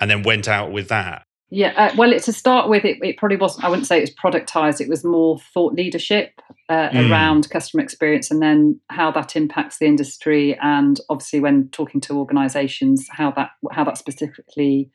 and 0.00 0.10
then 0.10 0.22
went 0.22 0.48
out 0.48 0.70
with 0.72 0.88
that? 0.88 1.24
Yeah, 1.54 1.74
uh, 1.76 1.94
well, 1.98 2.18
to 2.18 2.32
start 2.32 2.70
with, 2.70 2.86
it, 2.86 2.96
it, 3.02 3.18
probably 3.18 3.36
wasn't. 3.36 3.66
I 3.66 3.68
wouldn't 3.68 3.86
say 3.86 3.98
it 3.98 4.00
was 4.00 4.14
productized. 4.14 4.80
It 4.80 4.88
was 4.88 5.04
more 5.04 5.38
thought 5.52 5.74
leadership 5.74 6.40
uh, 6.70 6.88
mm. 6.88 7.10
around 7.10 7.50
customer 7.50 7.82
experience, 7.82 8.30
and 8.30 8.40
then 8.40 8.80
how 8.88 9.10
that 9.10 9.36
impacts 9.36 9.76
the 9.76 9.84
industry, 9.84 10.58
and 10.62 10.98
obviously 11.10 11.40
when 11.40 11.68
talking 11.68 12.00
to 12.02 12.18
organisations, 12.18 13.06
how 13.10 13.32
that 13.32 13.50
how 13.70 13.84
that 13.84 13.98
specifically 13.98 14.90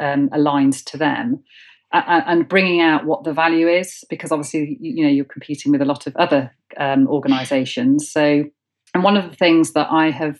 um, 0.00 0.28
aligns 0.34 0.84
to 0.84 0.98
them, 0.98 1.42
uh, 1.92 2.20
and 2.26 2.46
bringing 2.46 2.82
out 2.82 3.06
what 3.06 3.24
the 3.24 3.32
value 3.32 3.66
is, 3.66 4.04
because 4.10 4.30
obviously 4.30 4.76
you 4.82 5.04
know 5.04 5.10
you're 5.10 5.24
competing 5.24 5.72
with 5.72 5.80
a 5.80 5.86
lot 5.86 6.06
of 6.06 6.14
other 6.16 6.54
um, 6.76 7.08
organisations. 7.08 8.12
So, 8.12 8.44
and 8.92 9.02
one 9.02 9.16
of 9.16 9.30
the 9.30 9.36
things 9.36 9.72
that 9.72 9.88
I 9.90 10.10
have 10.10 10.38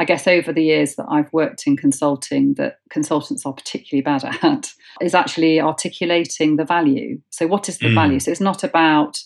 I 0.00 0.04
guess 0.04 0.26
over 0.26 0.50
the 0.50 0.64
years 0.64 0.94
that 0.94 1.04
I've 1.10 1.30
worked 1.30 1.66
in 1.66 1.76
consulting, 1.76 2.54
that 2.54 2.78
consultants 2.88 3.44
are 3.44 3.52
particularly 3.52 4.00
bad 4.00 4.24
at 4.42 4.72
is 5.02 5.14
actually 5.14 5.60
articulating 5.60 6.56
the 6.56 6.64
value. 6.64 7.20
So, 7.28 7.46
what 7.46 7.68
is 7.68 7.76
the 7.76 7.88
mm. 7.88 7.94
value? 7.94 8.18
So, 8.18 8.30
it's 8.30 8.40
not 8.40 8.64
about, 8.64 9.18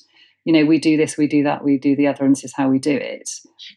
you 0.45 0.53
know, 0.53 0.65
we 0.65 0.81
do 0.81 0.97
this, 0.97 1.17
we 1.17 1.29
do 1.29 1.45
that, 1.45 1.63
we 1.63 1.79
do 1.79 1.95
the 1.95 2.09
other, 2.09 2.25
and 2.25 2.35
this 2.35 2.43
is 2.43 2.55
how 2.57 2.69
we 2.69 2.81
do 2.81 2.97
it. 2.97 3.31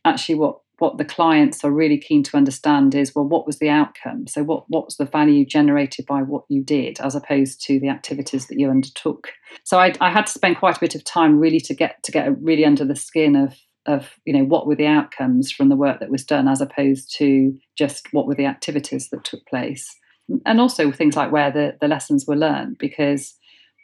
Actually, 0.05 0.35
what 0.35 0.57
what 0.79 0.97
the 0.97 1.05
clients 1.05 1.63
are 1.63 1.71
really 1.71 1.97
keen 1.99 2.23
to 2.23 2.37
understand 2.37 2.93
is 2.93 3.15
well 3.15 3.25
what 3.25 3.47
was 3.47 3.57
the 3.57 3.69
outcome 3.69 4.27
so 4.27 4.43
what 4.43 4.63
what 4.67 4.85
was 4.85 4.97
the 4.97 5.05
value 5.05 5.43
generated 5.43 6.05
by 6.05 6.21
what 6.21 6.43
you 6.49 6.63
did 6.63 6.99
as 6.99 7.15
opposed 7.15 7.59
to 7.65 7.79
the 7.79 7.89
activities 7.89 8.45
that 8.45 8.59
you 8.59 8.69
undertook 8.69 9.31
so 9.63 9.79
I, 9.79 9.93
I, 9.99 10.11
had 10.11 10.27
to 10.27 10.31
spend 10.31 10.57
quite 10.57 10.77
a 10.77 10.79
bit 10.79 10.93
of 10.93 11.03
time 11.03 11.39
really 11.39 11.59
to 11.61 11.73
get 11.73 12.03
to 12.03 12.11
get 12.11 12.39
really 12.39 12.63
under 12.63 12.85
the 12.85 12.95
skin 12.95 13.35
of 13.35 13.55
of 13.87 14.19
you 14.25 14.33
know 14.33 14.43
what 14.43 14.67
were 14.67 14.75
the 14.75 14.85
outcomes 14.85 15.51
from 15.51 15.69
the 15.69 15.75
work 15.75 15.99
that 15.99 16.11
was 16.11 16.25
done 16.25 16.47
as 16.47 16.61
opposed 16.61 17.13
to 17.17 17.57
just 17.77 18.07
what 18.11 18.27
were 18.27 18.35
the 18.35 18.45
activities 18.45 19.09
that 19.09 19.23
took 19.23 19.45
place. 19.47 19.95
And 20.45 20.59
also 20.59 20.91
things 20.91 21.15
like 21.15 21.31
where 21.31 21.51
the, 21.51 21.77
the 21.79 21.87
lessons 21.87 22.25
were 22.27 22.35
learned 22.35 22.77
because 22.77 23.33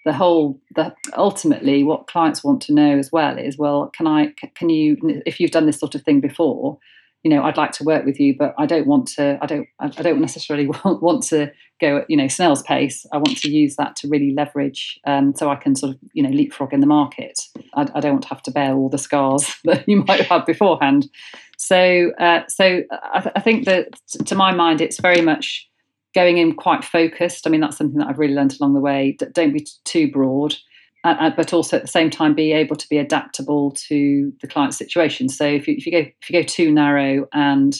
the 0.05 0.13
whole 0.13 0.59
the 0.75 0.93
ultimately 1.15 1.83
what 1.83 2.07
clients 2.07 2.43
want 2.43 2.61
to 2.63 2.73
know 2.73 2.97
as 2.97 3.11
well 3.11 3.37
is 3.37 3.57
well 3.57 3.89
can 3.95 4.05
i 4.05 4.33
can 4.53 4.69
you 4.69 4.97
if 5.25 5.39
you've 5.39 5.51
done 5.51 5.65
this 5.65 5.79
sort 5.79 5.95
of 5.95 6.03
thing 6.03 6.19
before 6.19 6.77
you 7.23 7.29
know 7.29 7.43
i'd 7.43 7.57
like 7.57 7.71
to 7.71 7.83
work 7.83 8.05
with 8.05 8.19
you 8.19 8.35
but 8.37 8.53
i 8.57 8.65
don't 8.65 8.85
want 8.85 9.07
to 9.07 9.37
i 9.41 9.45
don't 9.45 9.67
i 9.79 9.87
don't 9.87 10.19
necessarily 10.19 10.67
want, 10.85 11.23
to 11.23 11.51
go 11.79 11.97
at 11.97 12.09
you 12.09 12.17
know 12.17 12.27
snail's 12.27 12.61
pace. 12.63 13.05
I 13.11 13.17
want 13.17 13.37
to 13.37 13.49
use 13.49 13.75
that 13.77 13.95
to 13.97 14.07
really 14.07 14.33
leverage 14.33 14.99
um, 15.07 15.33
so 15.35 15.49
i 15.49 15.55
can 15.55 15.75
sort 15.75 15.95
of 15.95 15.99
you 16.13 16.21
know 16.23 16.29
leapfrog 16.29 16.73
in 16.73 16.79
the 16.79 16.87
market. 16.87 17.39
I, 17.75 17.87
I, 17.95 17.99
don't 17.99 18.13
want 18.13 18.23
to 18.23 18.29
have 18.29 18.43
to 18.43 18.51
bear 18.51 18.75
all 18.75 18.89
the 18.89 18.97
scars 18.97 19.55
that 19.63 19.87
you 19.87 20.03
might 20.03 20.19
have 20.19 20.27
had 20.27 20.45
beforehand. 20.45 21.09
So 21.57 22.11
uh, 22.19 22.41
so 22.47 22.83
I, 22.91 23.21
th- 23.21 23.33
I 23.35 23.39
think 23.39 23.65
that 23.65 23.87
to 24.25 24.35
my 24.35 24.53
mind 24.53 24.81
it's 24.81 24.99
very 24.99 25.21
much 25.21 25.69
going 26.13 26.37
in 26.37 26.55
quite 26.55 26.83
focused. 26.83 27.47
I 27.47 27.49
mean 27.49 27.61
that's 27.61 27.77
something 27.77 27.99
that 27.99 28.07
i've 28.07 28.19
really 28.19 28.35
learned 28.35 28.55
along 28.59 28.73
the 28.73 28.81
way. 28.81 29.17
Don't 29.33 29.53
be 29.53 29.67
too 29.83 30.11
broad 30.11 30.55
uh, 31.03 31.29
but 31.35 31.53
also 31.53 31.77
at 31.77 31.81
the 31.81 31.87
same 31.87 32.09
time 32.09 32.33
be 32.33 32.53
able 32.53 32.75
to 32.75 32.87
be 32.89 32.97
adaptable 32.97 33.71
to 33.71 34.31
the 34.41 34.47
client's 34.47 34.77
situation. 34.77 35.29
So 35.29 35.45
if 35.45 35.67
you, 35.67 35.75
if 35.77 35.85
you 35.85 35.91
go 35.91 35.99
if 35.99 36.29
you 36.29 36.41
go 36.41 36.43
too 36.43 36.71
narrow 36.71 37.27
and 37.33 37.75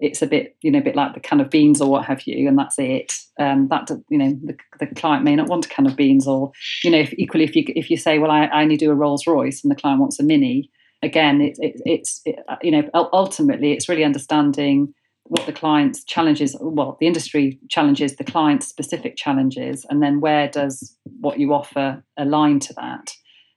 it's 0.00 0.20
a 0.20 0.26
bit 0.26 0.56
you 0.62 0.70
know 0.70 0.80
a 0.80 0.82
bit 0.82 0.96
like 0.96 1.14
the 1.14 1.20
can 1.20 1.40
of 1.40 1.50
beans 1.50 1.80
or 1.80 1.88
what 1.88 2.04
have 2.04 2.22
you, 2.26 2.48
and 2.48 2.58
that's 2.58 2.78
it. 2.78 3.12
Um, 3.38 3.68
that 3.68 3.90
you 4.08 4.18
know 4.18 4.36
the, 4.42 4.56
the 4.80 4.86
client 4.94 5.24
may 5.24 5.36
not 5.36 5.48
want 5.48 5.66
a 5.66 5.68
can 5.68 5.86
of 5.86 5.96
beans, 5.96 6.26
or 6.26 6.50
you 6.82 6.90
know 6.90 6.98
if, 6.98 7.14
equally 7.14 7.44
if 7.44 7.54
you 7.54 7.64
if 7.68 7.90
you 7.90 7.96
say 7.96 8.18
well 8.18 8.30
I, 8.30 8.46
I 8.46 8.62
only 8.62 8.76
do 8.76 8.90
a 8.90 8.94
Rolls 8.94 9.26
Royce 9.26 9.62
and 9.62 9.70
the 9.70 9.76
client 9.76 10.00
wants 10.00 10.18
a 10.18 10.24
Mini, 10.24 10.70
again 11.02 11.40
it, 11.40 11.56
it, 11.60 11.80
it's 11.84 12.20
it, 12.24 12.36
you 12.62 12.70
know 12.70 12.88
ultimately 12.94 13.72
it's 13.72 13.88
really 13.88 14.04
understanding 14.04 14.92
what 15.24 15.46
the 15.46 15.52
client's 15.52 16.04
challenges, 16.04 16.56
well, 16.60 16.96
the 17.00 17.06
industry 17.06 17.58
challenges, 17.68 18.16
the 18.16 18.24
client 18.24 18.62
specific 18.62 19.16
challenges, 19.16 19.86
and 19.88 20.02
then 20.02 20.20
where 20.20 20.48
does 20.48 20.96
what 21.20 21.38
you 21.38 21.54
offer 21.54 22.02
align 22.16 22.58
to 22.60 22.74
that? 22.74 23.12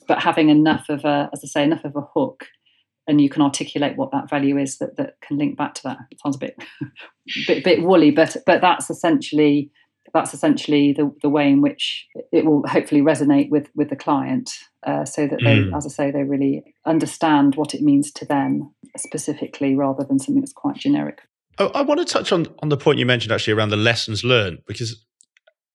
But 0.08 0.22
having 0.22 0.50
enough 0.50 0.86
of 0.90 1.04
a, 1.06 1.30
as 1.34 1.42
I 1.44 1.48
say, 1.48 1.64
enough 1.64 1.84
of 1.84 1.96
a 1.96 2.02
hook, 2.02 2.46
and 3.08 3.22
you 3.22 3.30
can 3.30 3.42
articulate 3.42 3.98
what 3.98 4.12
that 4.12 4.30
value 4.30 4.58
is 4.58 4.78
that, 4.78 4.98
that 4.98 5.16
can 5.22 5.38
link 5.38 5.58
back 5.58 5.74
to 5.76 5.84
that. 5.84 5.98
It 6.12 6.20
sounds 6.22 6.36
a 6.36 6.40
bit, 6.40 6.56
bit, 7.48 7.64
bit 7.64 7.82
woolly, 7.82 8.12
but 8.12 8.38
but 8.46 8.62
that's 8.62 8.90
essentially 8.90 9.72
that's 10.14 10.34
essentially 10.34 10.94
the, 10.94 11.14
the 11.22 11.30
way 11.30 11.50
in 11.50 11.62
which 11.62 12.08
it 12.32 12.46
will 12.46 12.64
hopefully 12.68 13.02
resonate 13.02 13.50
with 13.50 13.70
with 13.76 13.90
the 13.90 13.96
client, 13.96 14.52
uh, 14.84 15.06
so 15.06 15.28
that 15.28 15.40
they, 15.44 15.58
mm. 15.58 15.76
as 15.76 15.86
I 15.86 15.90
say, 15.90 16.12
they 16.12 16.24
really 16.24 16.64
understand 16.86 17.56
what 17.56 17.74
it 17.74 17.82
means 17.82 18.12
to 18.14 18.26
them 18.26 18.74
specifically, 18.98 19.76
rather 19.76 20.04
than 20.04 20.20
something 20.20 20.42
that's 20.42 20.54
quite 20.54 20.78
generic. 20.78 21.22
Oh, 21.58 21.68
I 21.74 21.82
want 21.82 22.00
to 22.00 22.06
touch 22.06 22.32
on 22.32 22.48
on 22.60 22.70
the 22.70 22.78
point 22.78 23.00
you 23.00 23.06
mentioned 23.06 23.32
actually 23.32 23.54
around 23.54 23.70
the 23.70 23.78
lessons 23.78 24.24
learned 24.24 24.60
because 24.68 25.06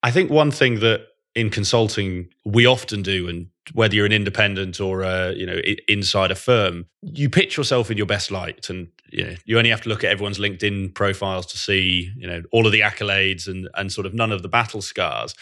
I 0.03 0.11
think 0.11 0.31
one 0.31 0.51
thing 0.51 0.81
that 0.81 1.07
in 1.35 1.51
consulting 1.51 2.29
we 2.45 2.67
often 2.67 3.03
do, 3.03 3.29
and 3.29 3.47
whether 3.73 3.95
you're 3.95 4.07
an 4.07 4.13
independent 4.13 4.81
or 4.81 5.03
a, 5.03 5.33
you 5.33 5.47
know 5.47 5.61
inside 5.89 6.31
a 6.31 6.35
firm, 6.35 6.87
you 7.03 7.31
pitch 7.31 7.57
yourself 7.57 7.91
in 7.91 7.97
your 7.97 8.07
best 8.07 8.31
light, 8.31 8.69
and 8.69 8.89
you 9.11 9.25
know 9.25 9.35
you 9.45 9.59
only 9.59 9.71
have 9.71 9.81
to 9.83 9.89
look 9.89 10.05
at 10.05 10.11
everyone's 10.11 10.39
LinkedIn 10.39 10.95
profiles 10.95 11.47
to 11.47 11.59
see 11.59 12.11
you 12.17 12.27
know 12.27 12.43
all 12.53 12.67
of 12.67 12.73
the 12.73 12.81
accolades 12.81 13.47
and 13.47 13.69
and 13.75 13.93
sort 13.93 14.07
of 14.07 14.15
none 14.15 14.33
of 14.33 14.43
the 14.43 14.49
battle 14.49 14.83
scars. 14.83 15.35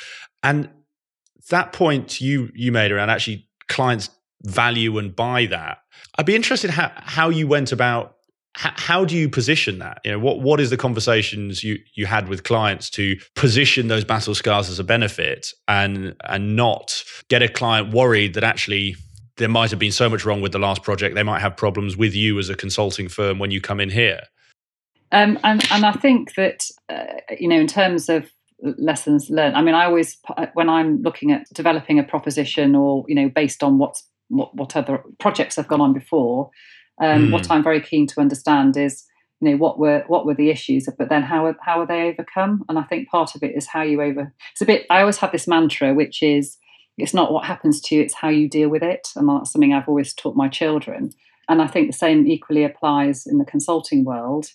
And 0.42 0.68
that 1.50 1.72
point 1.72 2.20
you 2.20 2.50
you 2.54 2.70
made 2.70 2.92
around 2.92 3.10
actually 3.10 3.48
clients 3.68 4.10
value 4.42 4.98
and 4.98 5.16
buy 5.16 5.46
that. 5.46 5.78
I'd 6.16 6.26
be 6.26 6.36
interested 6.36 6.70
how 6.70 6.92
how 6.96 7.28
you 7.30 7.48
went 7.48 7.72
about 7.72 8.17
how 8.58 9.04
do 9.04 9.16
you 9.16 9.28
position 9.28 9.78
that? 9.78 10.00
You 10.04 10.12
know, 10.12 10.18
what 10.18 10.40
what 10.40 10.58
is 10.58 10.70
the 10.70 10.76
conversations 10.76 11.62
you 11.62 11.78
you 11.94 12.06
had 12.06 12.28
with 12.28 12.42
clients 12.42 12.90
to 12.90 13.16
position 13.36 13.86
those 13.86 14.04
battle 14.04 14.34
scars 14.34 14.68
as 14.68 14.80
a 14.80 14.84
benefit 14.84 15.52
and 15.68 16.16
and 16.24 16.56
not 16.56 17.04
get 17.28 17.40
a 17.40 17.48
client 17.48 17.94
worried 17.94 18.34
that 18.34 18.42
actually 18.42 18.96
there 19.36 19.48
might 19.48 19.70
have 19.70 19.78
been 19.78 19.92
so 19.92 20.08
much 20.08 20.24
wrong 20.24 20.40
with 20.40 20.50
the 20.50 20.58
last 20.58 20.82
project 20.82 21.14
they 21.14 21.22
might 21.22 21.38
have 21.38 21.56
problems 21.56 21.96
with 21.96 22.14
you 22.14 22.36
as 22.40 22.48
a 22.48 22.56
consulting 22.56 23.08
firm 23.08 23.38
when 23.38 23.52
you 23.52 23.60
come 23.60 23.78
in 23.78 23.90
here. 23.90 24.22
Um, 25.12 25.38
and 25.44 25.64
and 25.70 25.86
I 25.86 25.92
think 25.92 26.34
that 26.34 26.64
uh, 26.88 27.04
you 27.38 27.46
know 27.46 27.60
in 27.60 27.68
terms 27.68 28.08
of 28.08 28.28
lessons 28.60 29.30
learned. 29.30 29.56
I 29.56 29.62
mean, 29.62 29.76
I 29.76 29.84
always 29.84 30.18
when 30.54 30.68
I'm 30.68 31.00
looking 31.02 31.30
at 31.30 31.46
developing 31.54 32.00
a 32.00 32.02
proposition 32.02 32.74
or 32.74 33.04
you 33.06 33.14
know 33.14 33.28
based 33.28 33.62
on 33.62 33.78
what's 33.78 34.04
what, 34.30 34.52
what 34.56 34.74
other 34.74 35.04
projects 35.20 35.54
have 35.56 35.68
gone 35.68 35.80
on 35.80 35.92
before 35.92 36.50
um, 37.00 37.28
mm. 37.28 37.32
What 37.32 37.50
I'm 37.50 37.62
very 37.62 37.80
keen 37.80 38.06
to 38.08 38.20
understand 38.20 38.76
is, 38.76 39.04
you 39.40 39.50
know, 39.50 39.56
what 39.56 39.78
were 39.78 40.04
what 40.08 40.26
were 40.26 40.34
the 40.34 40.50
issues, 40.50 40.88
but 40.98 41.08
then 41.08 41.22
how 41.22 41.54
how 41.62 41.80
are 41.80 41.86
they 41.86 42.08
overcome? 42.08 42.64
And 42.68 42.78
I 42.78 42.82
think 42.82 43.08
part 43.08 43.34
of 43.34 43.42
it 43.42 43.54
is 43.56 43.66
how 43.66 43.82
you 43.82 44.02
over. 44.02 44.32
It's 44.52 44.62
a 44.62 44.66
bit. 44.66 44.86
I 44.90 45.00
always 45.00 45.18
have 45.18 45.32
this 45.32 45.46
mantra, 45.46 45.94
which 45.94 46.22
is, 46.22 46.56
it's 46.96 47.14
not 47.14 47.32
what 47.32 47.44
happens 47.44 47.80
to 47.82 47.94
you; 47.94 48.02
it's 48.02 48.14
how 48.14 48.28
you 48.28 48.48
deal 48.48 48.68
with 48.68 48.82
it, 48.82 49.08
and 49.14 49.28
that's 49.28 49.52
something 49.52 49.72
I've 49.72 49.88
always 49.88 50.12
taught 50.12 50.36
my 50.36 50.48
children. 50.48 51.10
And 51.48 51.62
I 51.62 51.66
think 51.66 51.86
the 51.86 51.96
same 51.96 52.26
equally 52.26 52.64
applies 52.64 53.26
in 53.26 53.38
the 53.38 53.44
consulting 53.44 54.04
world. 54.04 54.48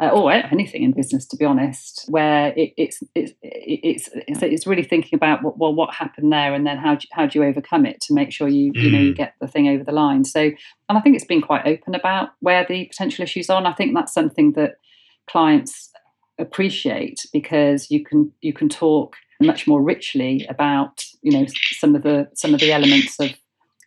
Uh, 0.00 0.08
or 0.08 0.32
anything 0.32 0.82
in 0.82 0.92
business, 0.92 1.26
to 1.26 1.36
be 1.36 1.44
honest, 1.44 2.06
where 2.08 2.54
it, 2.56 2.72
it's, 2.76 3.02
it's, 3.14 3.32
it's 3.42 4.08
it's 4.14 4.42
it's 4.42 4.66
really 4.66 4.82
thinking 4.82 5.16
about 5.16 5.42
what, 5.42 5.58
well 5.58 5.74
what 5.74 5.94
happened 5.94 6.32
there, 6.32 6.54
and 6.54 6.66
then 6.66 6.78
how 6.78 6.94
do, 6.94 7.06
how 7.12 7.26
do 7.26 7.38
you 7.38 7.44
overcome 7.44 7.84
it 7.84 8.00
to 8.00 8.14
make 8.14 8.32
sure 8.32 8.48
you 8.48 8.72
you 8.74 8.90
know 8.90 8.98
you 8.98 9.12
mm. 9.12 9.16
get 9.16 9.34
the 9.40 9.46
thing 9.46 9.68
over 9.68 9.84
the 9.84 9.92
line. 9.92 10.24
So, 10.24 10.40
and 10.40 10.98
I 10.98 11.00
think 11.00 11.16
it's 11.16 11.26
been 11.26 11.42
quite 11.42 11.66
open 11.66 11.94
about 11.94 12.30
where 12.40 12.64
the 12.66 12.86
potential 12.86 13.22
issues 13.22 13.50
are. 13.50 13.58
And 13.58 13.68
I 13.68 13.72
think 13.72 13.94
that's 13.94 14.14
something 14.14 14.52
that 14.52 14.76
clients 15.28 15.90
appreciate 16.38 17.26
because 17.32 17.90
you 17.90 18.02
can 18.02 18.32
you 18.40 18.52
can 18.52 18.68
talk 18.68 19.16
much 19.40 19.66
more 19.66 19.82
richly 19.82 20.46
about 20.48 21.04
you 21.22 21.32
know 21.32 21.46
some 21.72 21.94
of 21.94 22.02
the 22.02 22.28
some 22.34 22.54
of 22.54 22.60
the 22.60 22.72
elements 22.72 23.18
of 23.20 23.34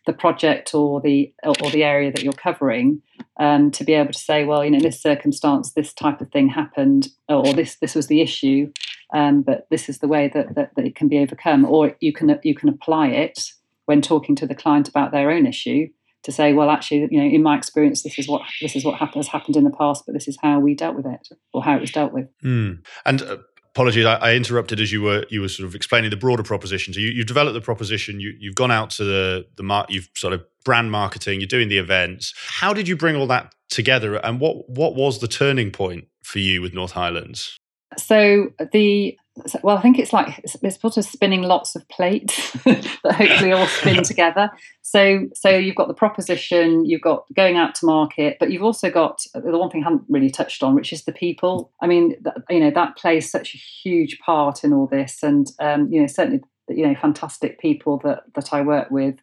the 0.06 0.12
project 0.12 0.74
or 0.74 1.00
the 1.00 1.32
or 1.44 1.70
the 1.70 1.82
area 1.82 2.12
that 2.12 2.22
you're 2.22 2.32
covering 2.32 3.02
um, 3.40 3.70
to 3.72 3.84
be 3.84 3.94
able 3.94 4.12
to 4.12 4.18
say 4.18 4.44
well 4.44 4.64
you 4.64 4.70
know 4.70 4.78
in 4.78 4.82
this 4.82 5.00
circumstance 5.00 5.72
this 5.72 5.92
type 5.92 6.20
of 6.20 6.30
thing 6.30 6.48
happened 6.48 7.08
or 7.28 7.52
this 7.52 7.76
this 7.76 7.94
was 7.94 8.06
the 8.06 8.20
issue 8.20 8.70
um, 9.12 9.42
but 9.42 9.66
this 9.70 9.88
is 9.88 9.98
the 9.98 10.08
way 10.08 10.30
that, 10.32 10.54
that, 10.54 10.74
that 10.74 10.84
it 10.84 10.96
can 10.96 11.08
be 11.08 11.18
overcome 11.18 11.64
or 11.64 11.96
you 12.00 12.12
can 12.12 12.38
you 12.42 12.54
can 12.54 12.68
apply 12.68 13.08
it 13.08 13.50
when 13.86 14.00
talking 14.00 14.34
to 14.36 14.46
the 14.46 14.54
client 14.54 14.88
about 14.88 15.12
their 15.12 15.30
own 15.30 15.46
issue 15.46 15.88
to 16.22 16.32
say 16.32 16.52
well 16.52 16.70
actually 16.70 17.06
you 17.10 17.20
know 17.20 17.26
in 17.26 17.42
my 17.42 17.56
experience 17.56 18.02
this 18.02 18.18
is 18.18 18.28
what 18.28 18.42
this 18.60 18.76
is 18.76 18.84
what 18.84 18.98
has 18.98 19.28
happened 19.28 19.56
in 19.56 19.64
the 19.64 19.70
past 19.70 20.04
but 20.06 20.12
this 20.12 20.28
is 20.28 20.38
how 20.42 20.58
we 20.58 20.74
dealt 20.74 20.96
with 20.96 21.06
it 21.06 21.28
or 21.52 21.62
how 21.62 21.76
it 21.76 21.80
was 21.80 21.90
dealt 21.90 22.12
with 22.12 22.28
mm. 22.42 22.78
and 23.04 23.22
uh, 23.22 23.36
apologies, 23.74 24.06
I, 24.06 24.14
I, 24.14 24.34
interrupted 24.34 24.80
as 24.80 24.92
you 24.92 25.02
were 25.02 25.26
you 25.30 25.40
were 25.40 25.48
sort 25.48 25.68
of 25.68 25.74
explaining 25.74 26.10
the 26.10 26.16
broader 26.16 26.44
proposition. 26.44 26.94
So 26.94 27.00
you, 27.00 27.08
you 27.08 27.24
developed 27.24 27.54
the 27.54 27.60
proposition, 27.60 28.20
you, 28.20 28.32
you've 28.38 28.54
gone 28.54 28.70
out 28.70 28.90
to 28.90 29.04
the 29.04 29.46
the 29.56 29.64
mar- 29.64 29.86
you've 29.88 30.08
sort 30.14 30.32
of 30.32 30.44
brand 30.64 30.90
marketing, 30.90 31.40
you're 31.40 31.46
doing 31.46 31.68
the 31.68 31.78
events. 31.78 32.32
How 32.48 32.72
did 32.72 32.88
you 32.88 32.96
bring 32.96 33.16
all 33.16 33.26
that 33.28 33.54
together, 33.68 34.16
and 34.16 34.40
what 34.40 34.68
what 34.68 34.94
was 34.94 35.20
the 35.20 35.28
turning 35.28 35.70
point 35.70 36.08
for 36.22 36.38
you 36.38 36.62
with 36.62 36.74
North 36.74 36.92
Highlands? 36.92 37.56
So 37.96 38.52
the 38.72 39.16
well, 39.62 39.76
I 39.76 39.82
think 39.82 39.98
it's 39.98 40.12
like 40.12 40.40
it's, 40.44 40.80
sort 40.80 40.96
of 40.96 41.04
spinning 41.04 41.42
lots 41.42 41.74
of 41.74 41.88
plates 41.88 42.52
that 42.64 43.14
hopefully 43.16 43.50
all 43.50 43.66
spin 43.66 44.02
together. 44.04 44.50
So, 44.82 45.26
so 45.34 45.48
you've 45.48 45.74
got 45.74 45.88
the 45.88 45.94
proposition, 45.94 46.84
you've 46.84 47.00
got 47.00 47.24
going 47.34 47.56
out 47.56 47.74
to 47.76 47.86
market, 47.86 48.36
but 48.38 48.52
you've 48.52 48.62
also 48.62 48.90
got 48.90 49.22
the 49.34 49.58
one 49.58 49.70
thing 49.70 49.82
I 49.82 49.90
haven't 49.90 50.04
really 50.08 50.30
touched 50.30 50.62
on, 50.62 50.76
which 50.76 50.92
is 50.92 51.04
the 51.04 51.12
people. 51.12 51.72
I 51.82 51.88
mean, 51.88 52.14
you 52.48 52.60
know, 52.60 52.70
that 52.70 52.96
plays 52.96 53.28
such 53.28 53.54
a 53.54 53.58
huge 53.58 54.20
part 54.20 54.62
in 54.62 54.72
all 54.72 54.86
this, 54.86 55.22
and 55.22 55.48
um, 55.58 55.88
you 55.90 56.00
know, 56.00 56.06
certainly, 56.06 56.40
you 56.68 56.86
know, 56.86 56.94
fantastic 56.94 57.58
people 57.58 58.00
that 58.04 58.22
that 58.36 58.52
I 58.52 58.60
work 58.60 58.90
with, 58.92 59.16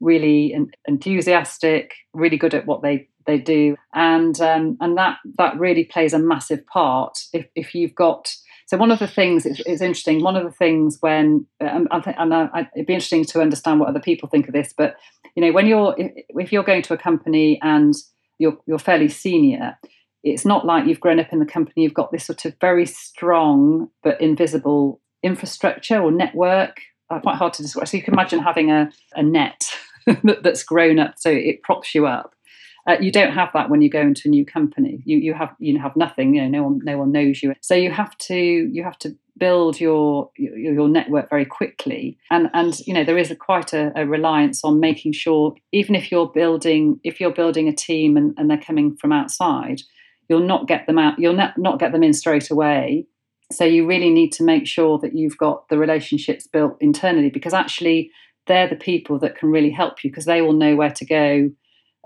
really 0.00 0.56
enthusiastic, 0.86 1.94
really 2.12 2.36
good 2.36 2.54
at 2.54 2.66
what 2.66 2.82
they 2.82 3.08
they 3.26 3.38
do, 3.38 3.76
and 3.94 4.40
um, 4.40 4.76
and 4.80 4.96
that 4.96 5.18
that 5.38 5.58
really 5.58 5.84
plays 5.84 6.12
a 6.12 6.18
massive 6.18 6.66
part 6.66 7.18
if 7.32 7.46
if 7.54 7.74
you've 7.74 7.94
got 7.94 8.34
so 8.66 8.76
one 8.76 8.90
of 8.90 8.98
the 8.98 9.06
things 9.06 9.46
it's, 9.46 9.60
interesting. 9.60 10.22
One 10.22 10.36
of 10.36 10.44
the 10.44 10.50
things 10.50 10.98
when 11.00 11.46
um, 11.60 11.86
I 11.92 12.00
think, 12.00 12.16
and 12.18 12.34
I, 12.34 12.68
it'd 12.74 12.86
be 12.86 12.94
interesting 12.94 13.24
to 13.26 13.40
understand 13.40 13.78
what 13.78 13.88
other 13.88 14.00
people 14.00 14.28
think 14.28 14.48
of 14.48 14.54
this, 14.54 14.74
but 14.76 14.96
you 15.36 15.42
know, 15.42 15.52
when 15.52 15.66
you're 15.66 15.94
if, 15.96 16.12
if 16.30 16.52
you're 16.52 16.64
going 16.64 16.82
to 16.82 16.94
a 16.94 16.98
company 16.98 17.60
and 17.62 17.94
you're 18.38 18.58
you're 18.66 18.80
fairly 18.80 19.08
senior, 19.08 19.78
it's 20.24 20.44
not 20.44 20.66
like 20.66 20.86
you've 20.86 21.00
grown 21.00 21.20
up 21.20 21.32
in 21.32 21.38
the 21.38 21.46
company. 21.46 21.82
You've 21.84 21.94
got 21.94 22.10
this 22.10 22.24
sort 22.24 22.44
of 22.44 22.54
very 22.60 22.86
strong 22.86 23.88
but 24.02 24.20
invisible 24.20 25.00
infrastructure 25.22 26.00
or 26.00 26.10
network. 26.10 26.80
Uh, 27.08 27.20
quite 27.20 27.36
hard 27.36 27.52
to 27.54 27.62
describe. 27.62 27.88
So 27.88 27.96
you 27.96 28.02
can 28.02 28.14
imagine 28.14 28.40
having 28.40 28.70
a, 28.70 28.90
a 29.14 29.22
net 29.22 29.64
that's 30.42 30.64
grown 30.64 30.98
up, 30.98 31.14
so 31.18 31.30
it 31.30 31.62
props 31.62 31.94
you 31.94 32.06
up. 32.06 32.34
Uh, 32.86 32.96
you 33.00 33.10
don't 33.10 33.32
have 33.32 33.48
that 33.52 33.68
when 33.68 33.82
you 33.82 33.90
go 33.90 34.00
into 34.00 34.22
a 34.26 34.30
new 34.30 34.44
company. 34.44 35.02
You 35.04 35.18
you 35.18 35.34
have 35.34 35.54
you 35.58 35.78
have 35.78 35.96
nothing. 35.96 36.34
You 36.34 36.42
know, 36.42 36.48
no 36.48 36.62
one 36.64 36.80
no 36.84 36.98
one 36.98 37.12
knows 37.12 37.42
you. 37.42 37.54
So 37.60 37.74
you 37.74 37.90
have 37.90 38.16
to 38.18 38.36
you 38.36 38.82
have 38.84 38.98
to 39.00 39.16
build 39.38 39.80
your 39.80 40.30
your 40.36 40.88
network 40.88 41.28
very 41.28 41.44
quickly 41.44 42.18
and 42.30 42.48
and 42.54 42.80
you 42.86 42.94
know 42.94 43.04
there 43.04 43.18
is 43.18 43.30
a 43.30 43.36
quite 43.36 43.72
a, 43.72 43.92
a, 43.94 44.06
reliance 44.06 44.64
on 44.64 44.80
making 44.80 45.12
sure 45.12 45.54
even 45.72 45.94
if 45.94 46.10
you're 46.10 46.28
building 46.28 46.98
if 47.04 47.20
you're 47.20 47.32
building 47.32 47.68
a 47.68 47.74
team 47.74 48.16
and, 48.16 48.34
and 48.38 48.48
they're 48.48 48.56
coming 48.56 48.96
from 48.96 49.12
outside 49.12 49.82
you'll 50.28 50.40
not 50.40 50.66
get 50.66 50.86
them 50.86 50.98
out 50.98 51.18
you'll 51.18 51.34
not, 51.34 51.56
not 51.58 51.78
get 51.78 51.92
them 51.92 52.02
in 52.02 52.14
straight 52.14 52.50
away 52.50 53.06
so 53.52 53.64
you 53.64 53.86
really 53.86 54.10
need 54.10 54.32
to 54.32 54.44
make 54.44 54.66
sure 54.66 54.98
that 54.98 55.14
you've 55.14 55.38
got 55.38 55.68
the 55.68 55.78
relationships 55.78 56.46
built 56.46 56.76
internally 56.80 57.30
because 57.30 57.54
actually 57.54 58.10
they're 58.46 58.68
the 58.68 58.76
people 58.76 59.18
that 59.18 59.36
can 59.36 59.50
really 59.50 59.70
help 59.70 60.02
you 60.02 60.10
because 60.10 60.24
they 60.24 60.42
will 60.42 60.52
know 60.52 60.76
where 60.76 60.90
to 60.90 61.04
go 61.04 61.50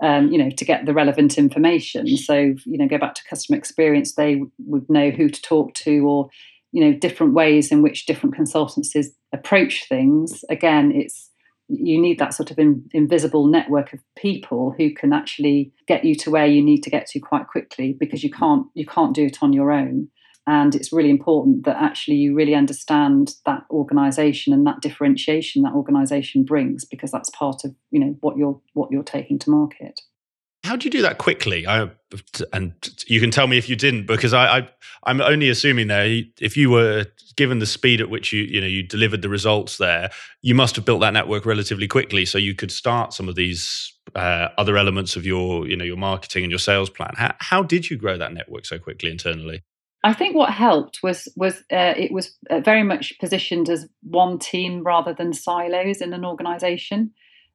um, 0.01 0.31
you 0.31 0.37
know, 0.37 0.49
to 0.49 0.65
get 0.65 0.85
the 0.85 0.93
relevant 0.93 1.37
information. 1.37 2.17
So, 2.17 2.35
you 2.35 2.77
know, 2.77 2.87
go 2.87 2.97
back 2.97 3.13
to 3.15 3.23
customer 3.23 3.57
experience, 3.57 4.15
they 4.15 4.41
would 4.65 4.89
know 4.89 5.11
who 5.11 5.29
to 5.29 5.41
talk 5.41 5.75
to 5.75 5.99
or, 6.07 6.29
you 6.71 6.83
know, 6.83 6.97
different 6.97 7.33
ways 7.33 7.71
in 7.71 7.83
which 7.83 8.07
different 8.07 8.35
consultancies 8.35 9.07
approach 9.31 9.87
things. 9.87 10.43
Again, 10.49 10.91
it's 10.91 11.29
you 11.67 12.01
need 12.01 12.19
that 12.19 12.33
sort 12.33 12.51
of 12.51 12.59
in, 12.59 12.83
invisible 12.93 13.47
network 13.47 13.93
of 13.93 13.99
people 14.17 14.73
who 14.77 14.93
can 14.93 15.13
actually 15.13 15.71
get 15.87 16.03
you 16.03 16.15
to 16.15 16.31
where 16.31 16.47
you 16.47 16.61
need 16.61 16.81
to 16.81 16.89
get 16.89 17.05
to 17.07 17.19
quite 17.19 17.47
quickly 17.47 17.95
because 17.97 18.23
you 18.23 18.31
can't 18.31 18.65
you 18.73 18.85
can't 18.85 19.15
do 19.15 19.27
it 19.27 19.37
on 19.41 19.53
your 19.53 19.71
own 19.71 20.09
and 20.47 20.73
it's 20.73 20.91
really 20.91 21.09
important 21.09 21.65
that 21.65 21.77
actually 21.77 22.17
you 22.17 22.35
really 22.35 22.55
understand 22.55 23.35
that 23.45 23.63
organization 23.69 24.53
and 24.53 24.65
that 24.65 24.81
differentiation 24.81 25.61
that 25.63 25.73
organization 25.73 26.43
brings 26.43 26.83
because 26.83 27.11
that's 27.11 27.29
part 27.29 27.63
of 27.63 27.75
you 27.91 27.99
know 27.99 28.15
what 28.21 28.37
you're 28.37 28.59
what 28.73 28.91
you're 28.91 29.03
taking 29.03 29.37
to 29.39 29.49
market. 29.49 30.01
How 30.63 30.75
do 30.75 30.85
you 30.85 30.91
do 30.91 31.01
that 31.01 31.17
quickly? 31.17 31.65
I, 31.65 31.89
and 32.53 32.73
you 33.07 33.19
can 33.19 33.31
tell 33.31 33.47
me 33.47 33.57
if 33.57 33.67
you 33.67 33.75
didn't 33.75 34.05
because 34.05 34.33
I, 34.33 34.59
I 34.59 34.69
i'm 35.05 35.21
only 35.21 35.49
assuming 35.49 35.87
there 35.87 36.23
if 36.39 36.57
you 36.57 36.69
were 36.69 37.05
given 37.37 37.59
the 37.59 37.65
speed 37.65 38.01
at 38.01 38.09
which 38.09 38.33
you 38.33 38.43
you 38.43 38.59
know 38.59 38.67
you 38.67 38.83
delivered 38.83 39.21
the 39.21 39.29
results 39.29 39.77
there 39.77 40.11
you 40.41 40.53
must 40.53 40.75
have 40.75 40.83
built 40.83 40.99
that 41.01 41.13
network 41.13 41.45
relatively 41.45 41.87
quickly 41.87 42.25
so 42.25 42.37
you 42.37 42.53
could 42.53 42.71
start 42.71 43.13
some 43.13 43.29
of 43.29 43.35
these 43.35 43.93
uh, 44.15 44.49
other 44.57 44.77
elements 44.77 45.15
of 45.15 45.25
your 45.25 45.67
you 45.67 45.75
know 45.75 45.85
your 45.85 45.97
marketing 45.97 46.43
and 46.43 46.51
your 46.51 46.59
sales 46.59 46.89
plan. 46.89 47.13
How, 47.15 47.33
how 47.39 47.63
did 47.63 47.89
you 47.89 47.97
grow 47.97 48.17
that 48.17 48.33
network 48.33 48.65
so 48.65 48.77
quickly 48.77 49.09
internally 49.09 49.63
I 50.03 50.13
think 50.13 50.35
what 50.35 50.51
helped 50.51 50.99
was 51.03 51.27
was 51.35 51.59
uh, 51.71 51.93
it 51.95 52.11
was 52.11 52.35
uh, 52.49 52.59
very 52.59 52.83
much 52.83 53.13
positioned 53.19 53.69
as 53.69 53.87
one 54.01 54.39
team 54.39 54.83
rather 54.83 55.13
than 55.13 55.33
silos 55.33 56.01
in 56.01 56.13
an 56.13 56.25
organisation. 56.25 57.11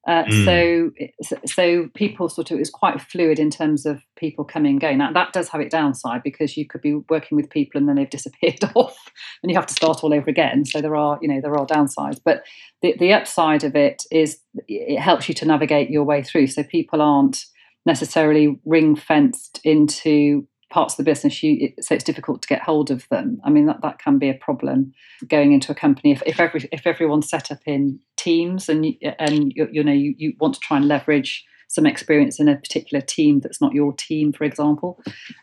Uh, 0.06 0.22
mm. 0.22 0.44
So 0.44 1.38
so 1.44 1.88
people 1.94 2.28
sort 2.28 2.52
of 2.52 2.56
it 2.56 2.60
was 2.60 2.70
quite 2.70 3.00
fluid 3.00 3.40
in 3.40 3.50
terms 3.50 3.84
of 3.84 4.00
people 4.14 4.44
coming 4.44 4.72
and 4.72 4.80
going. 4.80 4.98
Now 4.98 5.12
that 5.12 5.32
does 5.32 5.48
have 5.48 5.60
its 5.60 5.72
downside 5.72 6.22
because 6.22 6.56
you 6.56 6.64
could 6.64 6.80
be 6.80 6.94
working 7.08 7.34
with 7.34 7.50
people 7.50 7.80
and 7.80 7.88
then 7.88 7.96
they've 7.96 8.08
disappeared 8.08 8.60
off, 8.76 8.96
and 9.42 9.50
you 9.50 9.56
have 9.56 9.66
to 9.66 9.74
start 9.74 10.04
all 10.04 10.14
over 10.14 10.30
again. 10.30 10.64
So 10.64 10.80
there 10.80 10.94
are 10.94 11.18
you 11.20 11.26
know 11.26 11.40
there 11.40 11.56
are 11.56 11.66
downsides, 11.66 12.20
but 12.24 12.44
the 12.82 12.94
the 12.96 13.12
upside 13.12 13.64
of 13.64 13.74
it 13.74 14.04
is 14.12 14.38
it 14.68 15.00
helps 15.00 15.28
you 15.28 15.34
to 15.34 15.44
navigate 15.46 15.90
your 15.90 16.04
way 16.04 16.22
through. 16.22 16.46
So 16.46 16.62
people 16.62 17.02
aren't 17.02 17.44
necessarily 17.84 18.60
ring 18.64 18.94
fenced 18.94 19.60
into 19.64 20.46
parts 20.70 20.94
of 20.94 20.98
the 20.98 21.10
business 21.10 21.42
you 21.42 21.72
so 21.80 21.94
it's 21.94 22.04
difficult 22.04 22.42
to 22.42 22.48
get 22.48 22.62
hold 22.62 22.90
of 22.90 23.08
them. 23.08 23.40
I 23.44 23.50
mean 23.50 23.66
that, 23.66 23.82
that 23.82 23.98
can 23.98 24.18
be 24.18 24.28
a 24.28 24.34
problem 24.34 24.92
going 25.28 25.52
into 25.52 25.72
a 25.72 25.74
company 25.74 26.12
if, 26.12 26.22
if 26.26 26.40
every 26.40 26.68
if 26.72 26.86
everyone's 26.86 27.28
set 27.28 27.52
up 27.52 27.60
in 27.66 28.00
teams 28.16 28.68
and 28.68 28.86
and 29.18 29.52
you, 29.54 29.68
you 29.70 29.84
know 29.84 29.92
you, 29.92 30.14
you 30.16 30.34
want 30.40 30.54
to 30.54 30.60
try 30.60 30.76
and 30.76 30.88
leverage 30.88 31.44
some 31.68 31.86
experience 31.86 32.38
in 32.38 32.48
a 32.48 32.56
particular 32.56 33.00
team 33.00 33.40
that's 33.40 33.60
not 33.60 33.74
your 33.74 33.92
team 33.92 34.32
for 34.32 34.44
example. 34.44 35.00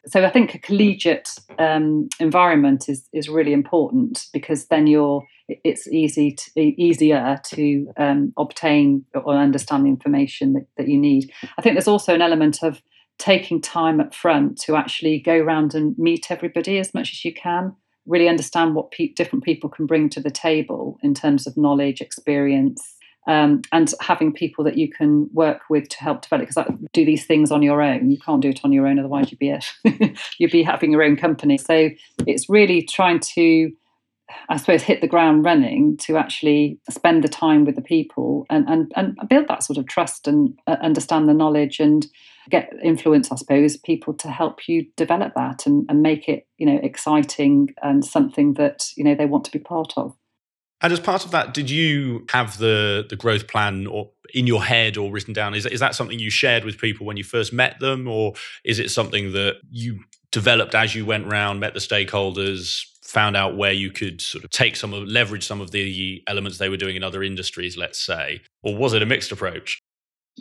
So 0.08 0.26
i 0.26 0.30
think 0.30 0.56
a 0.56 0.60
collegiate 0.60 1.30
um, 1.58 2.10
environment 2.20 2.90
is 2.90 3.08
is 3.14 3.30
really 3.30 3.54
important 3.54 4.26
because 4.34 4.68
then 4.68 4.88
you're 4.88 5.26
it's 5.48 5.88
easy 5.88 6.32
to, 6.32 6.60
easier 6.60 7.40
to 7.44 7.92
um, 7.98 8.34
obtain 8.38 9.06
or 9.14 9.36
understand 9.36 9.86
the 9.86 9.90
information 9.90 10.54
that, 10.54 10.68
that 10.78 10.88
you 10.88 10.98
need. 10.98 11.32
I 11.58 11.62
think 11.62 11.76
there's 11.76 11.88
also 11.88 12.14
an 12.14 12.22
element 12.22 12.64
of 12.64 12.82
taking 13.18 13.62
time 13.62 14.00
up 14.00 14.14
front 14.14 14.60
to 14.60 14.76
actually 14.76 15.20
go 15.20 15.38
around 15.38 15.74
and 15.74 15.98
meet 15.98 16.32
everybody 16.32 16.80
as 16.80 16.94
much 16.94 17.12
as 17.12 17.24
you 17.24 17.34
can 17.34 17.76
really 18.06 18.28
understand 18.28 18.76
what 18.76 18.92
pe- 18.92 19.14
different 19.14 19.44
people 19.44 19.70
can 19.70 19.86
bring 19.86 20.10
to 20.10 20.20
the 20.20 20.32
table 20.32 20.98
in 21.02 21.14
terms 21.14 21.48
of 21.48 21.56
knowledge 21.58 22.02
experience 22.02 22.96
um, 23.28 23.62
and 23.72 23.94
having 24.02 24.34
people 24.34 24.66
that 24.66 24.78
you 24.78 24.90
can 24.90 25.30
work 25.32 25.62
with 25.70 25.88
to 25.88 25.98
help 26.00 26.22
develop 26.22 26.48
because 26.48 26.72
do 26.92 27.06
these 27.06 27.26
things 27.26 27.52
on 27.52 27.62
your 27.62 27.82
own. 27.82 28.12
You 28.12 28.18
can't 28.20 28.42
do 28.42 28.50
it 28.50 28.60
on 28.64 28.74
your 28.74 28.86
own 28.86 29.00
otherwise 29.00 29.32
you'd 29.32 29.40
be 29.40 29.50
a, 29.50 29.62
you'd 30.38 30.52
be 30.52 30.64
having 30.64 30.92
your 30.92 31.04
own 31.04 31.16
company. 31.16 31.58
So 31.58 31.90
it's 32.28 32.50
really 32.50 32.82
trying 32.82 33.20
to 33.36 33.72
I 34.50 34.58
suppose, 34.58 34.82
hit 34.82 35.02
the 35.02 35.08
ground 35.08 35.46
running 35.46 35.98
to 35.98 36.18
actually 36.18 36.80
spend 36.90 37.24
the 37.24 37.30
time 37.30 37.66
with 37.66 37.76
the 37.76 37.82
people 37.82 38.48
and, 38.50 38.68
and, 38.68 38.92
and 38.96 39.18
build 39.30 39.48
that 39.48 39.64
sort 39.64 39.78
of 39.78 39.86
trust 39.86 40.28
and 40.28 40.58
uh, 40.66 40.78
understand 40.82 41.30
the 41.30 41.34
knowledge 41.34 41.80
and 41.80 42.08
get 42.50 42.72
influence, 42.84 43.32
I 43.32 43.36
suppose, 43.36 43.78
people 43.78 44.14
to 44.16 44.30
help 44.30 44.68
you 44.68 44.86
develop 44.98 45.34
that 45.36 45.66
and, 45.66 45.86
and 45.90 46.02
make 46.02 46.28
it, 46.28 46.48
you 46.58 46.66
know, 46.66 46.80
exciting 46.82 47.70
and 47.82 48.04
something 48.04 48.56
that, 48.56 48.86
you 48.96 49.04
know, 49.04 49.16
they 49.16 49.26
want 49.26 49.46
to 49.46 49.52
be 49.52 49.60
part 49.60 49.94
of. 49.98 50.16
And 50.82 50.92
as 50.92 51.00
part 51.00 51.24
of 51.24 51.32
that, 51.32 51.54
did 51.54 51.70
you 51.70 52.26
have 52.30 52.58
the 52.58 53.06
the 53.10 53.16
growth 53.16 53.48
plan 53.48 53.88
or 53.88 54.12
in 54.34 54.46
your 54.46 54.64
head 54.64 54.98
or 54.98 55.12
written 55.12 55.34
down? 55.34 55.56
Is 55.56 55.66
is 55.66 55.80
that 55.80 55.96
something 55.96 56.20
you 56.20 56.30
shared 56.30 56.66
with 56.66 56.78
people 56.78 57.06
when 57.06 57.16
you 57.16 57.24
first 57.24 57.54
met 57.54 57.80
them, 57.80 58.06
or 58.06 58.34
is 58.66 58.80
it 58.80 58.92
something 58.92 59.32
that 59.32 59.56
you 59.72 60.02
developed 60.34 60.76
as 60.76 60.94
you 60.94 61.06
went 61.06 61.28
round, 61.28 61.62
met 61.62 61.74
the 61.74 61.80
stakeholders, 61.80 62.84
found 63.02 63.38
out 63.38 63.56
where 63.56 63.72
you 63.72 63.92
could 63.92 64.20
sort 64.20 64.44
of 64.44 64.50
take 64.50 64.76
some 64.76 64.94
of 64.94 65.08
leverage 65.08 65.46
some 65.46 65.62
of 65.62 65.72
the 65.72 66.22
elements 66.28 66.58
they 66.58 66.68
were 66.68 66.76
doing 66.76 66.98
in 66.98 67.04
other 67.04 67.24
industries, 67.24 67.78
let's 67.78 68.04
say, 68.04 68.42
or 68.62 68.76
was 68.76 68.94
it 68.94 69.02
a 69.02 69.06
mixed 69.06 69.32
approach? 69.32 69.80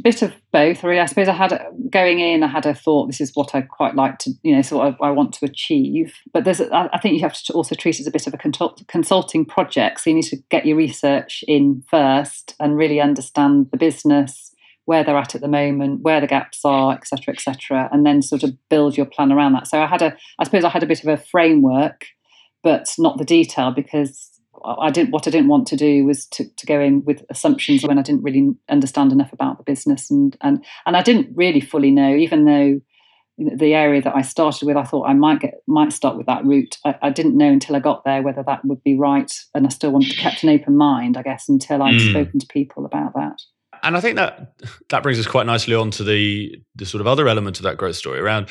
Bit 0.00 0.22
of 0.22 0.33
both 0.52 0.83
really. 0.83 1.00
I 1.00 1.07
suppose 1.07 1.28
i 1.28 1.33
had 1.33 1.59
going 1.90 2.18
in 2.18 2.42
i 2.42 2.46
had 2.46 2.64
a 2.64 2.74
thought 2.74 3.09
this 3.09 3.20
is 3.20 3.33
what 3.35 3.55
i 3.55 3.61
quite 3.61 3.94
like 3.94 4.18
to 4.20 4.31
you 4.42 4.57
know 4.57 4.62
so 4.62 4.81
I, 4.81 4.96
I 5.02 5.11
want 5.11 5.35
to 5.35 5.44
achieve. 5.44 6.14
But 6.33 6.44
there's 6.44 6.61
I 6.61 6.98
think 6.98 7.14
you 7.14 7.20
have 7.20 7.35
to 7.35 7.52
also 7.52 7.74
treat 7.74 7.96
it 7.96 8.00
as 8.00 8.07
a 8.07 8.11
bit 8.11 8.26
of 8.26 8.35
a 8.35 8.38
consult, 8.38 8.87
consulting 8.88 9.44
project. 9.44 10.00
So 10.00 10.11
you 10.11 10.16
need 10.16 10.24
to 10.24 10.37
get 10.48 10.64
your 10.64 10.76
research 10.76 11.44
in 11.46 11.83
first 11.90 12.55
and 12.59 12.76
really 12.76 13.00
understand 13.00 13.68
the 13.70 13.76
business 13.76 14.55
where 14.87 15.05
they're 15.05 15.16
at 15.16 15.35
at 15.35 15.40
the 15.40 15.48
moment 15.48 16.02
where 16.02 16.20
the 16.20 16.26
gaps 16.26 16.64
are 16.64 16.92
etc 16.92 17.35
etc 17.35 17.88
and 17.92 18.05
then 18.05 18.22
sort 18.22 18.42
of 18.42 18.50
build 18.68 18.96
your 18.96 19.07
plan 19.07 19.31
around 19.31 19.52
that. 19.52 19.66
So 19.66 19.81
i 19.81 19.87
had 19.87 20.02
a 20.02 20.16
i 20.38 20.44
suppose 20.44 20.64
i 20.64 20.70
had 20.70 20.83
a 20.83 20.87
bit 20.87 21.02
of 21.02 21.09
a 21.09 21.22
framework 21.22 22.07
but 22.62 22.88
not 22.98 23.18
the 23.18 23.24
detail 23.24 23.72
because 23.72 24.32
I 24.64 24.90
didn't. 24.90 25.11
What 25.11 25.27
I 25.27 25.31
didn't 25.31 25.48
want 25.48 25.66
to 25.68 25.77
do 25.77 26.05
was 26.05 26.27
to, 26.27 26.48
to 26.48 26.66
go 26.66 26.81
in 26.81 27.05
with 27.05 27.25
assumptions 27.31 27.85
when 27.85 27.98
I 27.98 28.03
didn't 28.03 28.22
really 28.22 28.51
understand 28.68 29.12
enough 29.12 29.33
about 29.33 29.59
the 29.59 29.64
business, 29.64 30.11
and 30.11 30.37
and 30.40 30.64
and 30.87 30.96
I 30.96 31.03
didn't 31.03 31.29
really 31.35 31.61
fully 31.61 31.90
know, 31.90 32.14
even 32.14 32.44
though 32.44 32.81
the 33.38 33.75
area 33.75 34.03
that 34.03 34.14
I 34.14 34.22
started 34.22 34.66
with, 34.66 34.77
I 34.77 34.85
thought 34.85 35.09
I 35.09 35.14
might 35.14 35.40
get 35.40 35.62
might 35.66 35.92
start 35.92 36.16
with 36.16 36.27
that 36.27 36.44
route. 36.44 36.79
I, 36.85 36.94
I, 37.03 37.11
didn't 37.11 37.37
know 37.37 37.51
until 37.51 37.75
I 37.75 37.81
got 37.81 38.05
there 38.05 38.22
whether 38.22 38.42
that 38.42 38.64
would 38.64 38.83
be 38.83 38.96
right, 38.96 39.33
and 39.55 39.66
I 39.66 39.70
still 39.70 39.90
wanted 39.90 40.11
to 40.11 40.16
kept 40.16 40.42
an 40.42 40.51
open 40.51 40.77
mind, 40.77 41.16
I 41.16 41.22
guess, 41.22 41.48
until 41.48 41.83
I'd 41.83 41.94
mm. 41.94 42.11
spoken 42.11 42.40
to 42.40 42.46
people 42.46 42.85
about 42.85 43.14
that. 43.14 43.40
And 43.83 43.96
I 43.96 44.01
think 44.01 44.16
that 44.16 44.55
that 44.90 45.03
brings 45.03 45.18
us 45.18 45.27
quite 45.27 45.46
nicely 45.46 45.75
on 45.75 45.90
to 45.92 46.05
the 46.05 46.57
the 46.75 46.87
sort 46.87 47.01
of 47.01 47.07
other 47.07 47.29
element 47.29 47.59
of 47.59 47.64
that 47.64 47.77
growth 47.77 47.96
story 47.96 48.20
around 48.20 48.48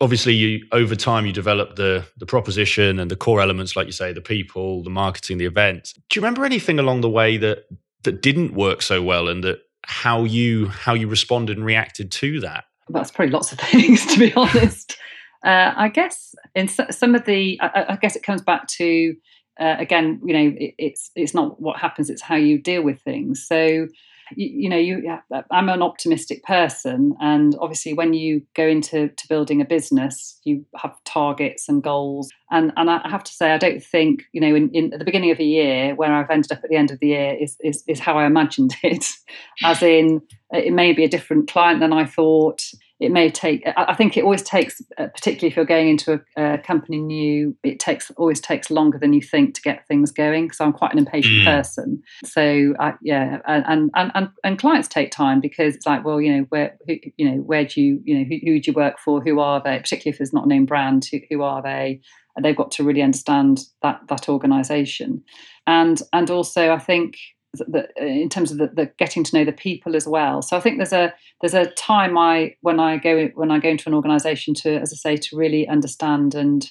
obviously 0.00 0.34
you 0.34 0.66
over 0.72 0.94
time 0.94 1.26
you 1.26 1.32
develop 1.32 1.76
the 1.76 2.06
the 2.16 2.26
proposition 2.26 2.98
and 2.98 3.10
the 3.10 3.16
core 3.16 3.40
elements 3.40 3.76
like 3.76 3.86
you 3.86 3.92
say 3.92 4.12
the 4.12 4.20
people 4.20 4.82
the 4.82 4.90
marketing 4.90 5.38
the 5.38 5.44
events. 5.44 5.92
Do 5.92 6.18
you 6.18 6.22
remember 6.22 6.44
anything 6.44 6.78
along 6.78 7.00
the 7.00 7.10
way 7.10 7.36
that 7.38 7.64
that 8.04 8.22
didn't 8.22 8.54
work 8.54 8.82
so 8.82 9.02
well 9.02 9.28
and 9.28 9.42
that 9.44 9.60
how 9.84 10.24
you 10.24 10.66
how 10.66 10.94
you 10.94 11.08
responded 11.08 11.56
and 11.56 11.64
reacted 11.66 12.10
to 12.12 12.40
that? 12.40 12.64
That's 12.88 13.10
probably 13.10 13.32
lots 13.32 13.52
of 13.52 13.58
things 13.60 14.06
to 14.06 14.18
be 14.18 14.32
honest. 14.34 14.96
Uh, 15.44 15.72
i 15.76 15.88
guess 15.88 16.34
in 16.56 16.66
some 16.66 17.14
of 17.14 17.24
the 17.24 17.60
i, 17.60 17.84
I 17.90 17.96
guess 17.96 18.16
it 18.16 18.24
comes 18.24 18.42
back 18.42 18.66
to 18.66 19.14
uh, 19.60 19.76
again 19.78 20.20
you 20.24 20.34
know 20.34 20.56
it, 20.58 20.74
it's 20.78 21.12
it's 21.14 21.32
not 21.32 21.62
what 21.62 21.78
happens 21.78 22.10
it's 22.10 22.22
how 22.22 22.34
you 22.34 22.60
deal 22.60 22.82
with 22.82 23.00
things. 23.02 23.46
So 23.46 23.86
you, 24.36 24.62
you 24.62 24.68
know, 24.68 24.76
you 24.76 25.08
uh, 25.32 25.42
I'm 25.50 25.68
an 25.68 25.82
optimistic 25.82 26.42
person, 26.44 27.14
and 27.20 27.56
obviously, 27.60 27.94
when 27.94 28.14
you 28.14 28.42
go 28.54 28.66
into 28.66 29.08
to 29.08 29.28
building 29.28 29.60
a 29.60 29.64
business, 29.64 30.38
you 30.44 30.64
have 30.76 30.96
targets 31.04 31.68
and 31.68 31.82
goals. 31.82 32.30
And 32.50 32.72
and 32.76 32.90
I 32.90 33.06
have 33.08 33.24
to 33.24 33.32
say, 33.32 33.52
I 33.52 33.58
don't 33.58 33.82
think 33.82 34.24
you 34.32 34.40
know, 34.40 34.54
in, 34.54 34.70
in 34.70 34.92
at 34.92 34.98
the 34.98 35.04
beginning 35.04 35.30
of 35.30 35.38
a 35.38 35.44
year, 35.44 35.94
where 35.94 36.12
I've 36.12 36.30
ended 36.30 36.52
up 36.52 36.64
at 36.64 36.70
the 36.70 36.76
end 36.76 36.90
of 36.90 36.98
the 37.00 37.08
year, 37.08 37.36
is 37.40 37.56
is, 37.60 37.82
is 37.86 38.00
how 38.00 38.18
I 38.18 38.26
imagined 38.26 38.74
it. 38.82 39.06
As 39.64 39.82
in, 39.82 40.22
it 40.50 40.72
may 40.72 40.92
be 40.92 41.04
a 41.04 41.08
different 41.08 41.48
client 41.48 41.80
than 41.80 41.92
I 41.92 42.04
thought 42.04 42.62
it 43.00 43.12
may 43.12 43.30
take 43.30 43.62
i 43.76 43.94
think 43.94 44.16
it 44.16 44.24
always 44.24 44.42
takes 44.42 44.82
uh, 44.98 45.06
particularly 45.08 45.48
if 45.48 45.56
you're 45.56 45.64
going 45.64 45.88
into 45.88 46.20
a, 46.36 46.54
a, 46.54 46.58
company 46.58 46.98
new 46.98 47.56
it 47.62 47.78
takes 47.78 48.10
always 48.16 48.40
takes 48.40 48.70
longer 48.70 48.98
than 48.98 49.12
you 49.12 49.22
think 49.22 49.54
to 49.54 49.62
get 49.62 49.86
things 49.86 50.10
going 50.10 50.46
because 50.46 50.60
i'm 50.60 50.72
quite 50.72 50.92
an 50.92 50.98
impatient 50.98 51.34
mm. 51.34 51.44
person. 51.44 52.02
So 52.24 52.74
uh, 52.78 52.92
yeah 53.02 53.38
and, 53.46 53.90
and 53.94 54.12
and 54.14 54.28
and 54.44 54.58
clients 54.58 54.88
take 54.88 55.10
time 55.10 55.40
because 55.40 55.74
it's 55.74 55.86
like 55.86 56.04
well 56.04 56.20
you 56.20 56.36
know 56.36 56.46
where 56.48 56.76
who, 56.86 56.96
you 57.16 57.30
know 57.30 57.36
where 57.38 57.64
do 57.64 57.80
you 57.80 58.00
you 58.04 58.18
know 58.18 58.24
who, 58.24 58.36
who 58.44 58.60
do 58.60 58.70
you 58.70 58.74
work 58.74 58.98
for? 58.98 59.20
Who 59.20 59.40
are 59.40 59.62
they? 59.62 59.78
Particularly 59.78 60.12
if 60.12 60.18
there's 60.18 60.32
not 60.32 60.46
a 60.46 60.48
name 60.48 60.66
brand 60.66 61.06
who, 61.10 61.18
who 61.30 61.42
are 61.42 61.62
they? 61.62 62.00
And 62.36 62.44
they've 62.44 62.56
got 62.56 62.70
to 62.72 62.84
really 62.84 63.02
understand 63.02 63.60
that 63.82 64.00
that 64.08 64.28
organization. 64.28 65.22
And 65.66 66.00
and 66.12 66.30
also 66.30 66.72
i 66.72 66.78
think 66.78 67.16
the, 67.66 67.88
in 67.96 68.28
terms 68.28 68.50
of 68.50 68.58
the, 68.58 68.68
the, 68.68 68.90
getting 68.98 69.24
to 69.24 69.36
know 69.36 69.44
the 69.44 69.52
people 69.52 69.96
as 69.96 70.06
well. 70.06 70.42
So 70.42 70.56
I 70.56 70.60
think 70.60 70.76
there's 70.76 70.92
a 70.92 71.12
there's 71.40 71.54
a 71.54 71.66
time 71.72 72.16
I 72.16 72.56
when 72.60 72.80
I 72.80 72.96
go 72.96 73.28
when 73.34 73.50
I 73.50 73.58
go 73.58 73.68
into 73.68 73.88
an 73.88 73.94
organisation 73.94 74.54
to, 74.54 74.76
as 74.76 74.92
I 74.92 74.96
say, 74.96 75.16
to 75.16 75.36
really 75.36 75.68
understand 75.68 76.34
and 76.34 76.70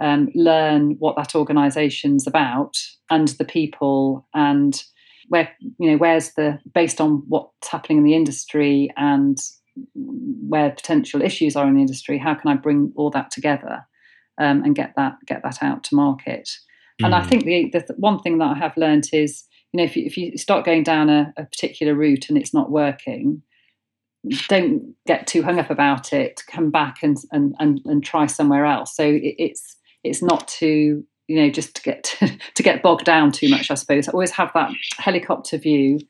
um, 0.00 0.28
learn 0.34 0.96
what 0.98 1.16
that 1.16 1.34
organisation's 1.34 2.26
about 2.26 2.76
and 3.10 3.28
the 3.28 3.44
people 3.44 4.26
and 4.34 4.82
where 5.28 5.48
you 5.78 5.90
know 5.90 5.96
where's 5.96 6.32
the 6.32 6.58
based 6.74 7.00
on 7.00 7.22
what's 7.28 7.68
happening 7.68 7.98
in 7.98 8.04
the 8.04 8.14
industry 8.14 8.90
and 8.96 9.38
where 9.94 10.70
potential 10.70 11.22
issues 11.22 11.56
are 11.56 11.66
in 11.66 11.74
the 11.74 11.80
industry. 11.80 12.18
How 12.18 12.34
can 12.34 12.50
I 12.50 12.54
bring 12.54 12.92
all 12.96 13.10
that 13.10 13.30
together 13.30 13.86
um, 14.38 14.62
and 14.64 14.74
get 14.74 14.94
that 14.96 15.16
get 15.26 15.42
that 15.42 15.62
out 15.62 15.84
to 15.84 15.94
market? 15.94 16.48
Mm. 17.00 17.06
And 17.06 17.14
I 17.14 17.22
mm. 17.22 17.28
think 17.28 17.44
the, 17.44 17.70
the 17.70 17.94
one 17.96 18.20
thing 18.20 18.38
that 18.38 18.56
I 18.56 18.58
have 18.58 18.76
learned 18.76 19.08
is 19.12 19.44
you 19.74 19.78
know 19.78 19.84
if 19.84 19.96
you, 19.96 20.06
if 20.06 20.16
you 20.16 20.38
start 20.38 20.64
going 20.64 20.84
down 20.84 21.10
a, 21.10 21.34
a 21.36 21.44
particular 21.44 21.94
route 21.94 22.28
and 22.30 22.38
it's 22.38 22.54
not 22.54 22.70
working 22.70 23.42
don't 24.48 24.94
get 25.06 25.26
too 25.26 25.42
hung 25.42 25.58
up 25.58 25.70
about 25.70 26.12
it. 26.12 26.42
Come 26.46 26.70
back 26.70 27.02
and 27.02 27.16
and 27.32 27.54
and, 27.58 27.80
and 27.84 28.02
try 28.02 28.26
somewhere 28.26 28.64
else. 28.64 28.96
So 28.96 29.04
it, 29.04 29.34
it's 29.38 29.76
it's 30.02 30.22
not 30.22 30.48
to 30.48 31.04
you 31.26 31.36
know 31.36 31.50
just 31.50 31.76
to 31.76 31.82
get 31.82 32.04
to, 32.04 32.38
to 32.54 32.62
get 32.62 32.82
bogged 32.82 33.04
down 33.04 33.32
too 33.32 33.48
much 33.48 33.70
i 33.70 33.74
suppose. 33.74 34.08
Always 34.08 34.30
have 34.32 34.50
that 34.54 34.72
helicopter 34.96 35.58
view 35.58 36.00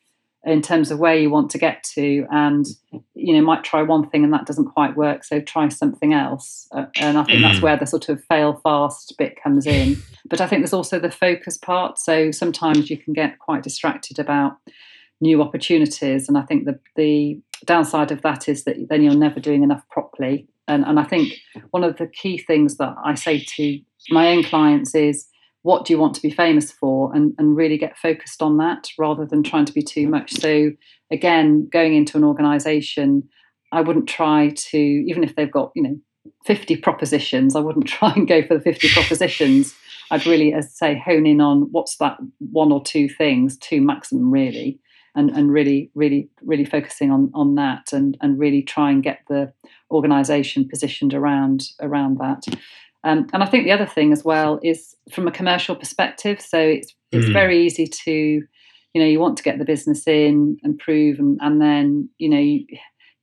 in 0.46 0.60
terms 0.60 0.90
of 0.90 0.98
where 0.98 1.14
you 1.14 1.30
want 1.30 1.50
to 1.50 1.58
get 1.58 1.82
to 1.82 2.26
and 2.30 2.66
you 3.14 3.34
know 3.34 3.40
might 3.40 3.64
try 3.64 3.82
one 3.82 4.08
thing 4.08 4.24
and 4.24 4.32
that 4.32 4.46
doesn't 4.46 4.66
quite 4.66 4.96
work 4.96 5.24
so 5.24 5.40
try 5.40 5.68
something 5.68 6.12
else. 6.12 6.68
Uh, 6.72 6.86
and 6.96 7.18
i 7.18 7.24
think 7.24 7.42
that's 7.42 7.58
mm. 7.58 7.62
where 7.62 7.76
the 7.76 7.86
sort 7.86 8.08
of 8.08 8.22
fail 8.24 8.54
fast 8.62 9.14
bit 9.18 9.40
comes 9.42 9.66
in. 9.66 9.96
But 10.28 10.40
i 10.40 10.46
think 10.46 10.62
there's 10.62 10.72
also 10.72 10.98
the 10.98 11.10
focus 11.10 11.56
part 11.56 11.98
so 11.98 12.30
sometimes 12.30 12.90
you 12.90 12.98
can 12.98 13.12
get 13.12 13.38
quite 13.38 13.62
distracted 13.62 14.18
about 14.18 14.56
new 15.20 15.40
opportunities 15.42 16.28
and 16.28 16.36
i 16.36 16.42
think 16.42 16.64
the 16.64 16.78
the 16.96 17.40
downside 17.64 18.10
of 18.10 18.22
that 18.22 18.48
is 18.48 18.64
that 18.64 18.76
then 18.88 19.02
you're 19.02 19.14
never 19.14 19.40
doing 19.40 19.62
enough 19.62 19.88
properly. 19.88 20.46
And 20.68 20.84
and 20.84 21.00
i 21.00 21.04
think 21.04 21.34
one 21.70 21.84
of 21.84 21.96
the 21.96 22.06
key 22.06 22.38
things 22.38 22.76
that 22.76 22.94
i 23.04 23.14
say 23.14 23.44
to 23.56 23.80
my 24.10 24.28
own 24.28 24.42
clients 24.42 24.94
is 24.94 25.26
what 25.64 25.84
do 25.84 25.92
you 25.92 25.98
want 25.98 26.14
to 26.14 26.22
be 26.22 26.30
famous 26.30 26.70
for? 26.70 27.14
And, 27.14 27.34
and 27.36 27.56
really 27.56 27.76
get 27.76 27.98
focused 27.98 28.40
on 28.40 28.56
that 28.58 28.88
rather 28.98 29.26
than 29.26 29.42
trying 29.42 29.64
to 29.66 29.72
be 29.72 29.82
too 29.82 30.08
much. 30.08 30.32
So 30.32 30.70
again 31.10 31.68
going 31.70 31.94
into 31.94 32.16
an 32.16 32.24
organization 32.24 33.22
i 33.72 33.80
wouldn't 33.80 34.08
try 34.08 34.52
to 34.54 34.78
even 34.78 35.24
if 35.24 35.34
they've 35.36 35.50
got 35.50 35.72
you 35.74 35.82
know 35.82 35.96
50 36.44 36.76
propositions 36.76 37.56
i 37.56 37.60
wouldn't 37.60 37.86
try 37.96 38.12
and 38.12 38.28
go 38.28 38.42
for 38.46 38.54
the 38.54 38.60
50 38.60 38.88
propositions. 38.90 39.74
I'd 40.10 40.26
really 40.26 40.52
as 40.52 40.66
I 40.66 40.68
say 40.68 41.02
hone 41.02 41.26
in 41.26 41.40
on 41.40 41.68
what's 41.72 41.96
that 41.96 42.18
one 42.38 42.70
or 42.70 42.82
two 42.82 43.08
things 43.08 43.56
two 43.56 43.80
maximum 43.80 44.30
really 44.30 44.78
and, 45.14 45.30
and 45.30 45.50
really 45.50 45.90
really 45.94 46.28
really 46.42 46.66
focusing 46.66 47.10
on 47.10 47.30
on 47.34 47.54
that 47.54 47.92
and 47.92 48.16
and 48.20 48.38
really 48.38 48.62
try 48.62 48.90
and 48.90 49.02
get 49.02 49.20
the 49.28 49.52
organization 49.90 50.68
positioned 50.68 51.14
around 51.14 51.68
around 51.80 52.18
that 52.18 52.44
um, 53.04 53.26
and 53.32 53.42
I 53.42 53.46
think 53.46 53.64
the 53.64 53.72
other 53.72 53.86
thing 53.86 54.12
as 54.12 54.24
well 54.24 54.58
is 54.62 54.94
from 55.12 55.28
a 55.28 55.32
commercial 55.32 55.76
perspective. 55.76 56.40
So 56.40 56.58
it's 56.58 56.94
it's 57.12 57.26
mm. 57.26 57.32
very 57.32 57.64
easy 57.64 57.86
to, 57.86 58.12
you 58.12 58.46
know, 58.96 59.04
you 59.04 59.20
want 59.20 59.36
to 59.36 59.42
get 59.42 59.58
the 59.58 59.64
business 59.64 60.06
in 60.08 60.56
and 60.62 60.78
prove, 60.78 61.18
and, 61.18 61.38
and 61.42 61.60
then 61.60 62.08
you 62.18 62.28
know 62.28 62.38
you, 62.38 62.66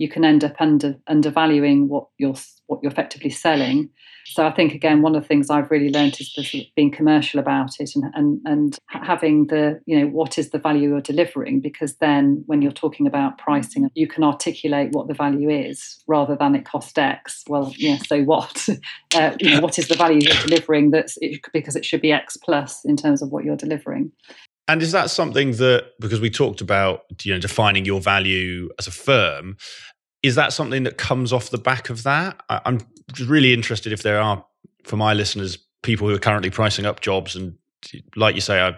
you 0.01 0.09
can 0.09 0.25
end 0.25 0.43
up 0.43 0.55
under 0.59 0.95
undervaluing 1.05 1.87
what 1.87 2.07
you're 2.17 2.33
what 2.65 2.79
you're 2.81 2.91
effectively 2.91 3.29
selling. 3.29 3.87
So 4.25 4.47
I 4.47 4.51
think 4.51 4.73
again, 4.73 5.03
one 5.03 5.15
of 5.15 5.21
the 5.21 5.27
things 5.27 5.51
I've 5.51 5.69
really 5.69 5.91
learned 5.91 6.17
is 6.19 6.55
being 6.75 6.91
commercial 6.91 7.39
about 7.39 7.79
it 7.79 7.91
and, 7.93 8.05
and 8.15 8.39
and 8.45 8.77
having 8.87 9.45
the 9.47 9.79
you 9.85 9.99
know 9.99 10.07
what 10.07 10.39
is 10.39 10.49
the 10.49 10.57
value 10.57 10.89
you're 10.89 11.01
delivering 11.01 11.61
because 11.61 11.97
then 11.97 12.43
when 12.47 12.63
you're 12.63 12.71
talking 12.71 13.05
about 13.05 13.37
pricing, 13.37 13.89
you 13.93 14.07
can 14.07 14.23
articulate 14.23 14.89
what 14.91 15.07
the 15.07 15.13
value 15.13 15.51
is 15.51 16.03
rather 16.07 16.35
than 16.35 16.55
it 16.55 16.65
cost 16.65 16.97
X. 16.97 17.43
Well, 17.47 17.71
yeah, 17.77 17.97
so 17.97 18.23
what? 18.23 18.67
uh, 19.15 19.35
you 19.39 19.51
know, 19.51 19.61
what 19.61 19.77
is 19.77 19.87
the 19.87 19.95
value 19.95 20.21
you're 20.21 20.47
delivering? 20.47 20.89
That's 20.89 21.15
it, 21.21 21.41
because 21.53 21.75
it 21.75 21.85
should 21.85 22.01
be 22.01 22.11
X 22.11 22.37
plus 22.37 22.83
in 22.85 22.97
terms 22.97 23.21
of 23.21 23.29
what 23.29 23.43
you're 23.43 23.55
delivering. 23.55 24.11
And 24.67 24.81
is 24.81 24.91
that 24.91 25.09
something 25.09 25.53
that 25.53 25.91
because 25.99 26.21
we 26.21 26.29
talked 26.29 26.61
about 26.61 27.01
you 27.23 27.33
know 27.33 27.39
defining 27.39 27.85
your 27.85 27.99
value 27.99 28.69
as 28.79 28.87
a 28.87 28.91
firm, 28.91 29.57
is 30.23 30.35
that 30.35 30.53
something 30.53 30.83
that 30.83 30.97
comes 30.97 31.33
off 31.33 31.49
the 31.49 31.57
back 31.57 31.89
of 31.89 32.03
that? 32.03 32.41
I, 32.49 32.61
am 32.65 32.79
really 33.25 33.53
interested 33.53 33.91
if 33.91 34.03
there 34.03 34.19
are, 34.19 34.45
for 34.83 34.97
my 34.97 35.13
listeners, 35.13 35.57
people 35.81 36.07
who 36.07 36.15
are 36.15 36.19
currently 36.19 36.49
pricing 36.49 36.85
up 36.85 37.01
jobs, 37.01 37.35
and 37.35 37.55
like 38.15 38.35
you 38.35 38.41
say, 38.41 38.59
I've 38.59 38.77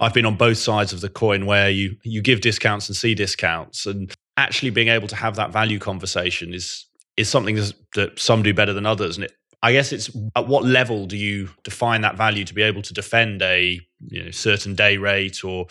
I've 0.00 0.14
been 0.14 0.26
on 0.26 0.36
both 0.36 0.58
sides 0.58 0.92
of 0.92 1.00
the 1.00 1.08
coin 1.08 1.46
where 1.46 1.70
you 1.70 1.96
you 2.02 2.20
give 2.20 2.40
discounts 2.40 2.88
and 2.88 2.96
see 2.96 3.14
discounts, 3.14 3.86
and 3.86 4.12
actually 4.36 4.70
being 4.70 4.88
able 4.88 5.08
to 5.08 5.16
have 5.16 5.36
that 5.36 5.52
value 5.52 5.78
conversation 5.78 6.52
is 6.52 6.86
is 7.16 7.28
something 7.28 7.56
that 7.94 8.18
some 8.18 8.42
do 8.42 8.52
better 8.52 8.72
than 8.72 8.86
others, 8.86 9.16
and 9.16 9.24
it, 9.24 9.32
I 9.62 9.72
guess 9.72 9.92
it's 9.92 10.10
at 10.34 10.48
what 10.48 10.64
level 10.64 11.06
do 11.06 11.16
you 11.16 11.48
define 11.62 12.00
that 12.00 12.16
value 12.16 12.44
to 12.44 12.54
be 12.54 12.62
able 12.62 12.82
to 12.82 12.92
defend 12.92 13.42
a 13.42 13.80
you 14.08 14.24
know, 14.24 14.30
certain 14.30 14.74
day 14.74 14.96
rate 14.96 15.44
or 15.44 15.66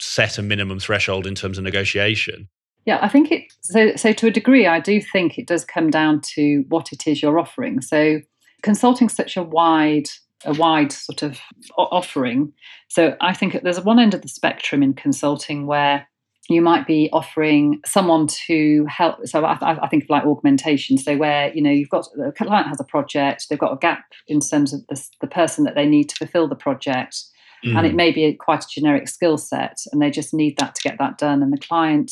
set 0.00 0.38
a 0.38 0.42
minimum 0.42 0.78
threshold 0.78 1.26
in 1.26 1.34
terms 1.34 1.58
of 1.58 1.64
negotiation? 1.64 2.48
Yeah, 2.84 2.98
I 3.00 3.08
think 3.08 3.30
it. 3.30 3.52
So, 3.62 3.94
so 3.96 4.12
to 4.12 4.26
a 4.28 4.30
degree, 4.30 4.66
I 4.66 4.80
do 4.80 5.00
think 5.00 5.38
it 5.38 5.46
does 5.46 5.64
come 5.64 5.90
down 5.90 6.20
to 6.34 6.64
what 6.68 6.92
it 6.92 7.06
is 7.06 7.22
you're 7.22 7.38
offering. 7.38 7.80
So, 7.80 8.20
consulting 8.62 9.08
such 9.08 9.36
a 9.36 9.42
wide, 9.42 10.08
a 10.44 10.52
wide 10.54 10.92
sort 10.92 11.22
of 11.22 11.40
offering. 11.76 12.52
So, 12.88 13.16
I 13.20 13.34
think 13.34 13.60
there's 13.62 13.80
one 13.80 14.00
end 14.00 14.14
of 14.14 14.22
the 14.22 14.28
spectrum 14.28 14.82
in 14.82 14.94
consulting 14.94 15.66
where 15.66 16.08
you 16.48 16.60
might 16.60 16.86
be 16.86 17.08
offering 17.12 17.80
someone 17.86 18.26
to 18.46 18.84
help. 18.88 19.26
So, 19.26 19.44
I, 19.44 19.56
I 19.60 19.88
think 19.88 20.04
of 20.04 20.10
like 20.10 20.24
augmentation. 20.24 20.98
So, 20.98 21.16
where 21.16 21.52
you 21.54 21.62
know 21.62 21.70
you've 21.70 21.88
got 21.88 22.08
the 22.14 22.32
client 22.32 22.68
has 22.68 22.80
a 22.80 22.84
project, 22.84 23.46
they've 23.48 23.58
got 23.58 23.72
a 23.72 23.78
gap 23.78 24.04
in 24.26 24.40
terms 24.40 24.72
of 24.72 24.86
the, 24.88 25.02
the 25.20 25.26
person 25.26 25.64
that 25.64 25.74
they 25.74 25.86
need 25.86 26.08
to 26.10 26.16
fulfil 26.16 26.48
the 26.48 26.56
project. 26.56 27.22
Mm. 27.64 27.78
And 27.78 27.86
it 27.86 27.94
may 27.94 28.10
be 28.10 28.24
a, 28.24 28.34
quite 28.34 28.64
a 28.64 28.68
generic 28.68 29.08
skill 29.08 29.38
set, 29.38 29.78
and 29.92 30.02
they 30.02 30.10
just 30.10 30.34
need 30.34 30.56
that 30.58 30.74
to 30.74 30.82
get 30.82 30.98
that 30.98 31.18
done. 31.18 31.42
And 31.42 31.52
the 31.52 31.58
client 31.58 32.10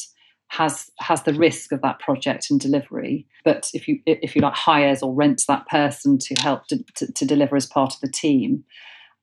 has 0.51 0.91
has 0.99 1.23
the 1.23 1.35
risk 1.35 1.73
of 1.73 1.81
that 1.81 2.01
project 2.01 2.51
and 2.51 2.59
delivery 2.59 3.27
but 3.45 3.71
if 3.73 3.87
you 3.87 4.01
if 4.05 4.35
you 4.35 4.43
like 4.43 4.55
hires 4.55 5.03
or 5.03 5.15
rents 5.15 5.47
that 5.47 5.67
person 5.69 6.19
to 6.19 6.35
help 6.41 6.67
to, 6.67 6.83
to, 6.97 7.13
to, 7.13 7.25
deliver 7.25 7.55
as 7.55 7.67
part 7.67 7.95
of 7.95 8.01
the 8.01 8.11
team 8.11 8.65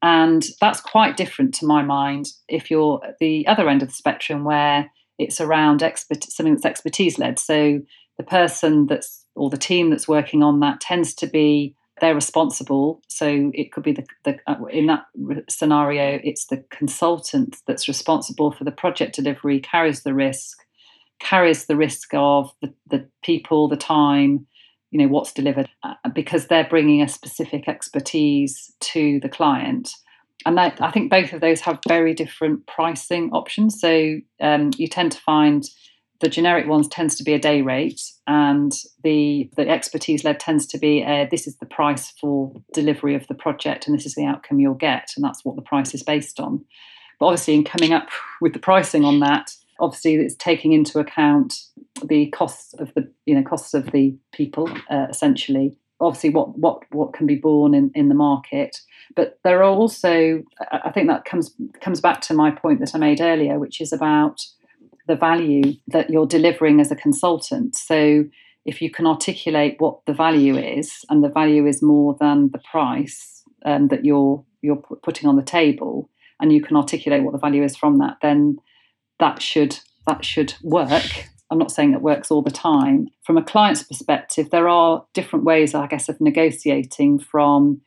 and 0.02 0.46
that's 0.62 0.82
quite 0.82 1.18
different 1.18 1.54
to 1.56 1.66
my 1.66 1.82
mind 1.82 2.28
if 2.48 2.70
you're 2.70 3.04
at 3.06 3.18
the 3.20 3.48
other 3.48 3.68
end 3.70 3.82
of 3.82 3.90
the 3.90 3.94
spectrum 3.94 4.44
where 4.44 4.92
it's 5.18 5.42
around 5.42 5.82
expert, 5.82 6.24
something 6.24 6.54
that's 6.54 6.66
expertise 6.66 7.18
led 7.18 7.40
so 7.40 7.82
the 8.18 8.24
person 8.24 8.88
that's 8.88 9.26
or 9.36 9.50
the 9.50 9.58
team 9.58 9.90
that's 9.90 10.08
working 10.08 10.44
on 10.44 10.60
that 10.60 10.82
tends 10.82 11.14
to 11.14 11.28
be 11.28 11.76
they're 12.00 12.14
responsible. 12.14 13.02
So 13.08 13.52
it 13.56 13.72
could 13.72 13.82
be 13.82 13.94
the, 13.94 14.06
the 14.24 14.38
uh, 14.46 14.64
in 14.66 14.86
that 14.88 15.06
scenario 15.50 16.20
it's 16.24 16.46
the 16.46 16.64
consultant 16.70 17.58
that's 17.66 17.88
responsible 17.88 18.52
for 18.52 18.64
the 18.64 18.72
project 18.72 19.16
delivery 19.16 19.60
carries 19.60 20.04
the 20.04 20.14
risk 20.14 20.60
carries 21.20 21.66
the 21.66 21.76
risk 21.76 22.14
of 22.14 22.54
the, 22.62 22.72
the 22.88 23.08
people, 23.24 23.68
the 23.68 23.76
time, 23.78 24.46
you 24.92 25.00
know, 25.00 25.08
what's 25.08 25.34
delivered, 25.34 25.70
uh, 25.84 25.94
because 26.14 26.48
they're 26.48 26.68
bringing 26.70 27.02
a 27.02 27.08
specific 27.08 27.68
expertise 27.68 28.74
to 28.80 29.20
the 29.22 29.30
client. 29.30 29.90
And 30.46 30.58
that, 30.58 30.82
I 30.82 30.92
think 30.92 31.10
both 31.10 31.34
of 31.34 31.42
those 31.42 31.62
have 31.62 31.80
very 31.88 32.14
different 32.14 32.68
pricing 32.68 33.32
options. 33.32 33.82
So 33.82 34.20
um, 34.40 34.72
you 34.78 34.88
tend 34.88 35.12
to 35.14 35.20
find 35.20 35.64
the 36.20 36.30
generic 36.30 36.68
ones 36.68 36.88
tends 36.88 37.16
to 37.16 37.24
be 37.24 37.34
a 37.34 37.40
day 37.40 37.62
rate, 37.62 38.02
and 38.26 38.74
the 39.04 39.50
the 39.56 39.68
expertise 39.70 40.24
led 40.24 40.40
tends 40.40 40.66
to 40.68 40.78
be 40.80 41.02
a, 41.02 41.28
this 41.30 41.46
is 41.46 41.58
the 41.58 41.66
price 41.66 42.12
for 42.20 42.52
delivery 42.74 43.14
of 43.14 43.28
the 43.28 43.36
project, 43.36 43.86
and 43.86 43.96
this 43.96 44.06
is 44.06 44.16
the 44.16 44.26
outcome 44.26 44.60
you'll 44.60 44.74
get, 44.74 45.12
and 45.16 45.24
that's 45.24 45.46
what 45.46 45.56
the 45.56 45.62
price 45.62 45.94
is 45.94 46.04
based 46.04 46.40
on. 46.40 46.66
But 47.20 47.28
obviously, 47.28 47.54
in 47.54 47.64
coming 47.64 47.94
up 47.94 48.10
with 48.42 48.54
the 48.54 48.60
pricing 48.60 49.06
on 49.06 49.20
that, 49.20 49.52
obviously 49.80 50.16
it's 50.16 50.36
taking 50.36 50.74
into 50.74 51.00
account 51.00 51.56
the 52.04 52.28
costs 52.28 52.74
of 52.76 52.94
the 52.94 53.12
you 53.26 53.36
know 53.36 53.44
costs 53.44 53.74
of 53.74 53.92
the 53.92 54.16
people 54.34 54.70
uh, 54.90 55.08
essentially. 55.10 55.78
Obviously 56.00 56.30
what 56.30 56.58
what 56.58 56.84
what 56.92 57.14
can 57.14 57.26
be 57.26 57.36
borne 57.36 57.74
in, 57.74 57.92
in 57.96 58.10
the 58.10 58.16
market. 58.16 58.82
But 59.16 59.40
there 59.44 59.64
are 59.64 59.72
also 59.72 60.44
i 60.72 60.92
think 60.92 61.08
that 61.08 61.26
comes 61.26 61.56
comes 61.82 62.02
back 62.02 62.22
to 62.22 62.34
my 62.34 62.52
point 62.52 62.80
that 62.82 62.94
i 62.94 62.98
made 62.98 63.22
earlier 63.22 63.58
which 63.58 63.80
is 63.80 63.94
about 63.94 64.46
the 65.08 65.16
value 65.16 65.74
that 65.88 66.10
you're 66.10 66.28
delivering 66.28 66.80
as 66.80 66.92
a 66.92 66.96
consultant. 66.96 67.76
So 67.76 68.26
if 68.66 68.82
you 68.82 68.92
can 68.92 69.08
articulate 69.08 69.76
what 69.80 70.06
the 70.06 70.14
value 70.14 70.58
is 70.58 71.06
and 71.10 71.24
the 71.24 71.30
value 71.30 71.66
is 71.66 71.82
more 71.82 72.16
than 72.20 72.52
the 72.52 72.60
price 72.60 73.44
um, 73.66 73.88
that 73.88 74.06
you're 74.06 74.44
you're 74.62 74.84
putting 75.04 75.30
on 75.30 75.38
the 75.38 75.44
table 75.44 76.10
and 76.40 76.52
you 76.52 76.62
can 76.62 76.76
articulate 76.76 77.24
what 77.24 77.32
the 77.32 77.40
value 77.40 77.64
is 77.64 77.76
from 77.76 78.00
that 78.00 78.18
then 78.22 78.58
that 79.20 79.42
should 79.42 79.80
that 80.06 80.24
should 80.24 80.54
work. 80.64 81.28
I'm 81.50 81.58
not 81.58 81.72
saying 81.72 81.94
it 81.94 82.02
works 82.02 82.30
all 82.30 82.42
the 82.42 82.52
time. 82.52 83.08
From 83.24 83.38
a 83.38 83.44
client's 83.44 83.84
perspective, 83.84 84.50
there 84.50 84.68
are 84.68 85.06
different 85.14 85.46
ways, 85.46 85.74
I 85.74 85.88
guess, 85.88 86.10
of 86.10 86.20
negotiating 86.20 87.20
from 87.20 87.82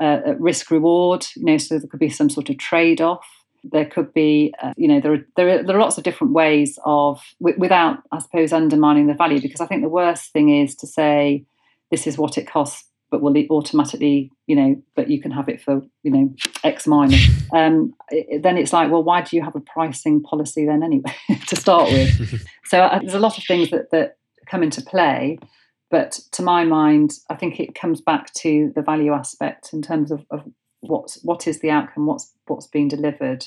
uh, 0.00 0.20
risk 0.38 0.70
reward. 0.70 1.26
You 1.36 1.44
know, 1.44 1.58
so 1.58 1.78
there 1.78 1.88
could 1.88 2.00
be 2.00 2.10
some 2.10 2.30
sort 2.30 2.50
of 2.50 2.58
trade 2.58 3.00
off. 3.00 3.26
There 3.64 3.86
could 3.86 4.12
be, 4.14 4.54
uh, 4.62 4.74
you 4.76 4.86
know, 4.86 5.00
there 5.00 5.14
are, 5.14 5.26
there 5.36 5.48
are 5.48 5.62
there 5.62 5.76
are 5.76 5.80
lots 5.80 5.98
of 5.98 6.04
different 6.04 6.34
ways 6.34 6.78
of 6.84 7.22
w- 7.40 7.58
without, 7.58 7.98
I 8.12 8.18
suppose, 8.18 8.52
undermining 8.52 9.06
the 9.06 9.14
value. 9.14 9.40
Because 9.40 9.60
I 9.60 9.66
think 9.66 9.82
the 9.82 9.88
worst 9.88 10.32
thing 10.32 10.50
is 10.50 10.74
to 10.76 10.86
say 10.86 11.44
this 11.90 12.06
is 12.06 12.18
what 12.18 12.38
it 12.38 12.46
costs 12.46 12.85
but 13.10 13.22
will 13.22 13.36
automatically, 13.50 14.32
you 14.46 14.56
know, 14.56 14.82
but 14.94 15.08
you 15.08 15.20
can 15.20 15.30
have 15.30 15.48
it 15.48 15.60
for, 15.60 15.82
you 16.02 16.10
know, 16.10 16.34
X 16.64 16.86
minus. 16.86 17.26
Um, 17.54 17.94
it, 18.10 18.42
then 18.42 18.58
it's 18.58 18.72
like, 18.72 18.90
well, 18.90 19.04
why 19.04 19.22
do 19.22 19.36
you 19.36 19.42
have 19.42 19.54
a 19.54 19.60
pricing 19.60 20.20
policy 20.20 20.66
then 20.66 20.82
anyway 20.82 21.14
to 21.46 21.54
start 21.54 21.90
with? 21.90 22.44
so 22.64 22.80
uh, 22.80 22.98
there's 22.98 23.14
a 23.14 23.20
lot 23.20 23.38
of 23.38 23.44
things 23.44 23.70
that, 23.70 23.92
that 23.92 24.18
come 24.46 24.64
into 24.64 24.82
play. 24.82 25.38
But 25.90 26.18
to 26.32 26.42
my 26.42 26.64
mind, 26.64 27.12
I 27.30 27.36
think 27.36 27.60
it 27.60 27.76
comes 27.76 28.00
back 28.00 28.34
to 28.34 28.72
the 28.74 28.82
value 28.82 29.12
aspect 29.12 29.72
in 29.72 29.80
terms 29.80 30.10
of, 30.10 30.26
of 30.30 30.42
what's 30.80 31.22
what 31.22 31.46
is 31.46 31.60
the 31.60 31.70
outcome, 31.70 32.06
what's 32.06 32.32
what's 32.46 32.66
being 32.66 32.88
delivered, 32.88 33.46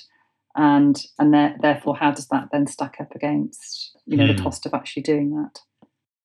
and 0.56 1.04
and 1.20 1.34
there, 1.34 1.58
therefore 1.62 1.98
how 1.98 2.12
does 2.12 2.28
that 2.30 2.48
then 2.54 2.68
stack 2.68 2.98
up 3.02 3.14
against 3.14 3.98
you 4.06 4.16
know 4.16 4.24
mm. 4.24 4.30
the 4.30 4.34
hmm. 4.36 4.44
cost 4.44 4.66
of 4.66 4.74
actually 4.74 5.04
doing 5.04 5.32
that. 5.32 5.60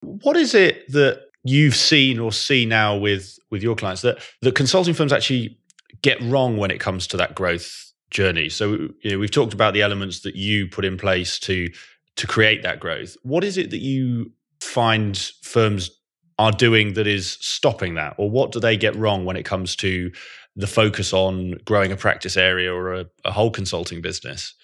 What 0.01 0.37
is 0.37 0.55
it 0.55 0.91
that 0.93 1.25
you've 1.45 1.77
seen 1.77 2.19
or 2.19 2.33
see 2.33 2.67
now 2.67 2.97
with 2.97 3.39
with 3.51 3.63
your 3.63 3.77
clients 3.77 4.03
that 4.03 4.19
the 4.41 4.51
consulting 4.51 4.95
firms 4.95 5.13
actually 5.13 5.57
get 6.03 6.21
wrong 6.23 6.57
when 6.57 6.71
it 6.71 6.81
comes 6.81 7.07
to 7.07 7.17
that 7.17 7.35
growth 7.35 7.93
journey. 8.11 8.49
So 8.49 8.73
you 9.03 9.13
know, 9.13 9.19
we've 9.19 9.31
talked 9.31 9.55
about 9.55 9.75
the 9.75 9.83
elements 9.83 10.21
that 10.21 10.35
you 10.35 10.67
put 10.67 10.85
in 10.85 10.97
place 10.97 11.39
to 11.41 11.69
to 12.17 12.27
create 12.27 12.63
that 12.63 12.81
growth. 12.81 13.17
What 13.23 13.45
is 13.45 13.59
it 13.59 13.71
that 13.71 13.81
you 13.81 14.33
find 14.61 15.17
firms 15.43 15.91
are 16.39 16.53
doing 16.53 16.95
that 16.95 17.07
is 17.07 17.39
stopping 17.41 17.95
that, 17.95 18.15
or 18.19 18.31
what 18.31 18.53
do 18.53 18.61
they 18.61 18.77
get 18.77 18.97
wrong 18.97 19.25
when 19.25 19.37
it 19.37 19.45
comes 19.45 19.77
to 19.77 20.11
the 20.57 20.67
focus 20.67 21.13
on 21.13 21.55
growing 21.65 21.93
a 21.93 21.97
practice 21.97 22.37
area 22.37 22.73
or 22.73 22.95
a, 22.95 23.07
a 23.25 23.33
whole 23.33 23.51
consulting 23.51 24.01
business? 24.01 24.55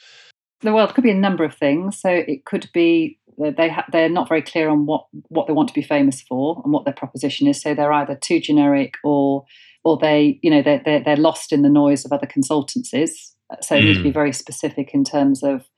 Well, 0.63 0.87
it 0.87 0.95
could 0.95 1.05
be 1.05 1.11
a 1.11 1.15
number 1.15 1.45
of 1.45 1.55
things. 1.55 1.99
So 1.99 2.11
it 2.11 2.45
could 2.45 2.69
be 2.73 3.19
they 3.57 3.69
ha- 3.71 3.87
they're 3.91 4.09
not 4.09 4.29
very 4.29 4.43
clear 4.43 4.69
on 4.69 4.87
what 4.87 5.07
what 5.29 5.47
they 5.47 5.53
want 5.53 5.69
to 5.69 5.75
be 5.75 5.83
famous 5.83 6.21
for 6.21 6.61
and 6.65 6.73
what 6.73 6.85
their 6.85 6.95
proposition 6.95 7.47
is. 7.47 7.61
So 7.61 7.75
they're 7.75 7.93
either 7.93 8.17
too 8.17 8.41
generic 8.41 8.95
or 9.05 9.45
or 9.85 9.99
they 9.99 10.39
you 10.43 10.51
know 10.51 10.63
they're 10.63 10.83
they're, 10.85 11.03
they're 11.03 11.17
lost 11.17 11.53
in 11.53 11.63
the 11.63 11.69
noise 11.69 12.05
of 12.05 12.13
other 12.13 12.27
consultancies. 12.27 13.11
So 13.63 13.77
mm. 13.77 13.85
need 13.85 13.95
to 13.95 14.03
be 14.03 14.11
hmm. 14.11 14.15
very 14.15 14.33
specific 14.33 14.95
in 14.95 15.03
terms 15.03 15.43
of 15.43 15.69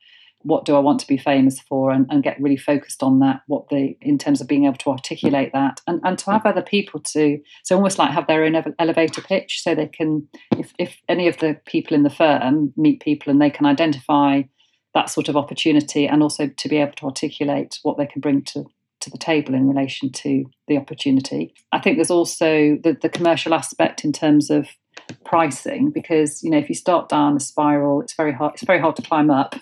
what 0.44 0.64
do 0.64 0.75
I 0.77 0.81
want 0.81 1.01
to 1.01 1.07
be 1.07 1.16
famous 1.16 1.61
for 1.61 1.90
and, 1.90 2.07
and 2.11 2.22
get 2.22 2.40
really 2.40 2.57
focused 2.57 3.03
on 3.03 3.20
that, 3.20 3.42
what 3.46 3.68
the 3.68 3.96
in 4.01 4.18
terms 4.18 4.40
of 4.40 4.48
being 4.48 4.64
able 4.64 4.77
to 4.79 4.90
articulate 4.90 5.53
that 5.53 5.81
and, 5.87 6.01
and 6.05 6.18
to 6.18 6.31
have 6.31 6.46
other 6.46 6.62
people 6.62 7.01
to 7.01 7.38
so 7.62 7.77
almost 7.77 7.98
like 7.98 8.11
have 8.11 8.27
their 8.27 8.44
own 8.44 8.57
elevator 8.79 9.20
pitch 9.20 9.62
so 9.62 9.75
they 9.75 9.87
can 9.87 10.27
if, 10.59 10.72
if 10.79 10.98
any 11.09 11.29
of 11.29 11.38
the 11.38 11.59
people 11.66 11.94
in 11.94 12.03
the 12.03 12.11
firm 12.11 12.72
meet 12.77 13.01
people 13.01 13.31
and 13.31 13.40
they 13.40 13.51
can 13.51 13.66
identify 13.66 14.42
that 14.94 15.11
sort 15.11 15.28
of 15.28 15.37
opportunity 15.37 16.07
and 16.07 16.22
also 16.22 16.48
to 16.48 16.68
be 16.68 16.76
able 16.76 16.92
to 16.92 17.07
articulate 17.07 17.78
what 17.83 17.96
they 17.96 18.07
can 18.07 18.20
bring 18.20 18.42
to 18.42 18.66
to 19.00 19.11
the 19.11 19.18
table 19.18 19.52
in 19.52 19.68
relation 19.68 20.11
to 20.11 20.44
the 20.68 20.76
opportunity. 20.76 21.52
I 21.72 21.81
think 21.81 21.96
there's 21.96 22.11
also 22.11 22.78
the, 22.83 22.96
the 23.00 23.09
commercial 23.09 23.52
aspect 23.52 24.05
in 24.05 24.12
terms 24.12 24.48
of 24.48 24.68
pricing 25.24 25.90
because 25.90 26.42
you 26.42 26.50
know 26.50 26.59
if 26.59 26.68
you 26.68 26.74
start 26.74 27.09
down 27.09 27.37
a 27.37 27.40
spiral 27.40 28.00
it's 28.00 28.14
very 28.14 28.33
hard 28.33 28.52
it's 28.55 28.62
very 28.62 28.78
hard 28.78 28.96
to 28.96 29.02
climb 29.02 29.31
up. 29.31 29.57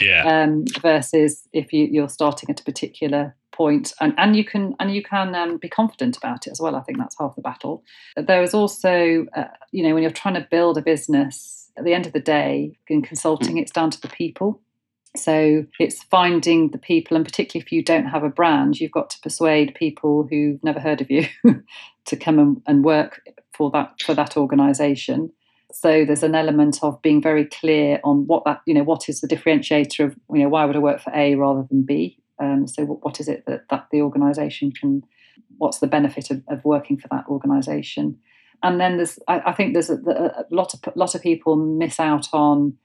Yeah. 0.00 0.24
Um, 0.40 0.64
versus 0.80 1.46
if 1.52 1.72
you, 1.72 1.86
you're 1.86 2.08
starting 2.08 2.50
at 2.50 2.60
a 2.60 2.64
particular 2.64 3.36
point 3.52 3.92
and, 4.00 4.14
and 4.16 4.34
you 4.34 4.44
can 4.44 4.74
and 4.80 4.94
you 4.94 5.02
can 5.02 5.34
um, 5.34 5.58
be 5.58 5.68
confident 5.68 6.16
about 6.16 6.46
it 6.46 6.50
as 6.50 6.60
well. 6.60 6.76
I 6.76 6.80
think 6.80 6.98
that's 6.98 7.16
half 7.18 7.34
the 7.36 7.42
battle. 7.42 7.84
There 8.16 8.42
is 8.42 8.54
also 8.54 9.26
uh, 9.36 9.44
you 9.72 9.82
know 9.82 9.92
when 9.94 10.02
you're 10.02 10.12
trying 10.12 10.34
to 10.34 10.46
build 10.50 10.78
a 10.78 10.82
business 10.82 11.59
at 11.76 11.84
the 11.84 11.94
end 11.94 12.06
of 12.06 12.12
the 12.12 12.20
day, 12.20 12.78
in 12.88 13.02
consulting, 13.02 13.58
it's 13.58 13.72
down 13.72 13.90
to 13.90 14.00
the 14.00 14.08
people. 14.08 14.60
So 15.16 15.66
it's 15.80 16.04
finding 16.04 16.70
the 16.70 16.78
people, 16.78 17.16
and 17.16 17.26
particularly 17.26 17.64
if 17.64 17.72
you 17.72 17.82
don't 17.82 18.06
have 18.06 18.22
a 18.22 18.28
brand, 18.28 18.78
you've 18.78 18.92
got 18.92 19.10
to 19.10 19.20
persuade 19.20 19.74
people 19.74 20.26
who've 20.30 20.62
never 20.62 20.78
heard 20.78 21.00
of 21.00 21.10
you 21.10 21.26
to 22.04 22.16
come 22.16 22.38
and, 22.38 22.62
and 22.66 22.84
work 22.84 23.20
for 23.52 23.70
that 23.72 24.00
for 24.00 24.14
that 24.14 24.36
organisation. 24.36 25.32
So 25.72 26.04
there's 26.04 26.22
an 26.22 26.34
element 26.34 26.78
of 26.82 27.00
being 27.02 27.20
very 27.20 27.44
clear 27.44 28.00
on 28.04 28.26
what 28.26 28.44
that 28.44 28.60
you 28.66 28.74
know 28.74 28.84
what 28.84 29.08
is 29.08 29.20
the 29.20 29.28
differentiator 29.28 30.04
of 30.04 30.16
you 30.32 30.42
know 30.42 30.48
why 30.48 30.64
would 30.64 30.76
I 30.76 30.80
work 30.80 31.00
for 31.00 31.12
A 31.14 31.34
rather 31.34 31.66
than 31.68 31.82
B. 31.82 32.18
Um, 32.38 32.68
so 32.68 32.84
what, 32.84 33.04
what 33.04 33.20
is 33.20 33.28
it 33.28 33.44
that 33.46 33.64
that 33.70 33.88
the 33.90 34.02
organisation 34.02 34.70
can? 34.70 35.02
What's 35.58 35.80
the 35.80 35.88
benefit 35.88 36.30
of, 36.30 36.42
of 36.48 36.64
working 36.64 36.96
for 36.96 37.08
that 37.08 37.26
organisation? 37.28 38.18
And 38.62 38.80
then 38.80 38.96
there's 38.96 39.18
I, 39.28 39.40
I 39.46 39.52
think 39.52 39.72
there's 39.72 39.90
a, 39.90 39.94
a, 39.94 40.44
lot 40.50 40.74
of 40.74 40.96
lot 40.96 41.14
of 41.14 41.22
people 41.22 41.56
miss 41.56 41.98
out 42.00 42.28
on 42.32 42.76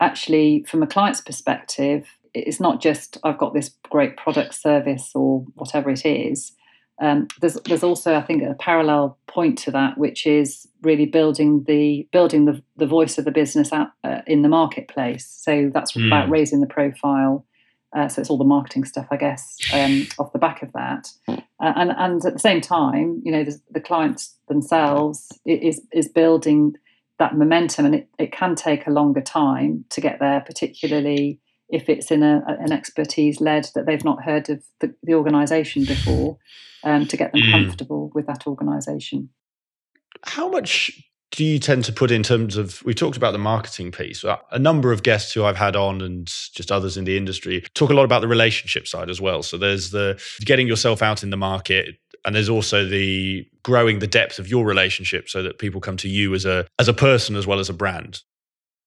actually 0.00 0.64
from 0.68 0.82
a 0.82 0.86
client's 0.86 1.20
perspective 1.20 2.06
it's 2.36 2.60
not 2.60 2.80
just 2.80 3.18
I've 3.24 3.38
got 3.38 3.54
this 3.54 3.70
great 3.88 4.16
product 4.16 4.54
service 4.54 5.12
or 5.14 5.40
whatever 5.54 5.90
it 5.90 6.04
is. 6.04 6.52
Um, 7.00 7.28
there's 7.40 7.54
there's 7.64 7.82
also 7.82 8.14
I 8.14 8.22
think 8.22 8.42
a 8.42 8.54
parallel 8.54 9.18
point 9.26 9.58
to 9.60 9.70
that, 9.72 9.98
which 9.98 10.26
is 10.26 10.66
really 10.82 11.06
building 11.06 11.64
the 11.64 12.08
building 12.12 12.44
the, 12.44 12.62
the 12.76 12.86
voice 12.86 13.18
of 13.18 13.24
the 13.24 13.30
business 13.30 13.72
out, 13.72 13.88
uh, 14.04 14.22
in 14.26 14.42
the 14.42 14.48
marketplace. 14.48 15.26
So 15.26 15.70
that's 15.72 15.92
mm. 15.92 16.06
about 16.06 16.30
raising 16.30 16.60
the 16.60 16.66
profile 16.66 17.44
Uh, 17.94 18.08
so 18.08 18.20
it's 18.20 18.30
all 18.30 18.38
the 18.38 18.44
marketing 18.44 18.84
stuff, 18.84 19.06
I 19.10 19.16
guess, 19.16 19.56
um, 19.72 20.06
off 20.18 20.32
the 20.32 20.38
back 20.38 20.62
of 20.62 20.72
that. 20.72 21.12
Uh, 21.62 21.72
and 21.76 21.92
and 21.96 22.24
at 22.24 22.34
the 22.34 22.38
same 22.38 22.60
time, 22.60 23.22
you 23.24 23.32
know, 23.32 23.44
the, 23.44 23.58
the 23.70 23.80
clients 23.80 24.36
themselves 24.48 25.28
is 25.46 25.80
is 25.92 26.08
building 26.08 26.74
that 27.18 27.36
momentum, 27.36 27.86
and 27.86 27.94
it, 27.94 28.08
it 28.18 28.32
can 28.32 28.54
take 28.54 28.86
a 28.86 28.90
longer 28.90 29.22
time 29.22 29.84
to 29.90 30.00
get 30.00 30.18
there, 30.20 30.40
particularly 30.40 31.40
if 31.68 31.88
it's 31.88 32.10
in 32.10 32.22
a, 32.22 32.44
an 32.46 32.72
expertise 32.72 33.40
led 33.40 33.68
that 33.74 33.86
they've 33.86 34.04
not 34.04 34.22
heard 34.22 34.48
of 34.50 34.62
the, 34.80 34.94
the 35.02 35.14
organisation 35.14 35.84
before, 35.84 36.38
um, 36.84 37.06
to 37.06 37.16
get 37.16 37.32
them 37.32 37.40
mm. 37.40 37.50
comfortable 37.50 38.10
with 38.14 38.26
that 38.26 38.46
organisation. 38.46 39.30
How 40.22 40.48
much 40.48 41.02
do 41.32 41.44
you 41.44 41.58
tend 41.58 41.84
to 41.84 41.92
put 41.92 42.10
in 42.10 42.22
terms 42.22 42.56
of 42.56 42.82
we 42.84 42.94
talked 42.94 43.16
about 43.16 43.32
the 43.32 43.38
marketing 43.38 43.90
piece 43.92 44.24
a 44.24 44.58
number 44.58 44.92
of 44.92 45.02
guests 45.02 45.32
who 45.32 45.44
i've 45.44 45.56
had 45.56 45.76
on 45.76 46.00
and 46.00 46.26
just 46.26 46.72
others 46.72 46.96
in 46.96 47.04
the 47.04 47.16
industry 47.16 47.64
talk 47.74 47.90
a 47.90 47.94
lot 47.94 48.04
about 48.04 48.20
the 48.20 48.28
relationship 48.28 48.86
side 48.86 49.10
as 49.10 49.20
well 49.20 49.42
so 49.42 49.56
there's 49.56 49.90
the 49.90 50.20
getting 50.44 50.66
yourself 50.66 51.02
out 51.02 51.22
in 51.22 51.30
the 51.30 51.36
market 51.36 51.96
and 52.24 52.34
there's 52.34 52.48
also 52.48 52.84
the 52.84 53.46
growing 53.62 53.98
the 53.98 54.06
depth 54.06 54.38
of 54.38 54.48
your 54.48 54.64
relationship 54.64 55.28
so 55.28 55.42
that 55.42 55.58
people 55.58 55.80
come 55.80 55.96
to 55.96 56.08
you 56.08 56.34
as 56.34 56.44
a 56.44 56.66
as 56.78 56.88
a 56.88 56.94
person 56.94 57.36
as 57.36 57.46
well 57.46 57.58
as 57.58 57.68
a 57.68 57.74
brand 57.74 58.22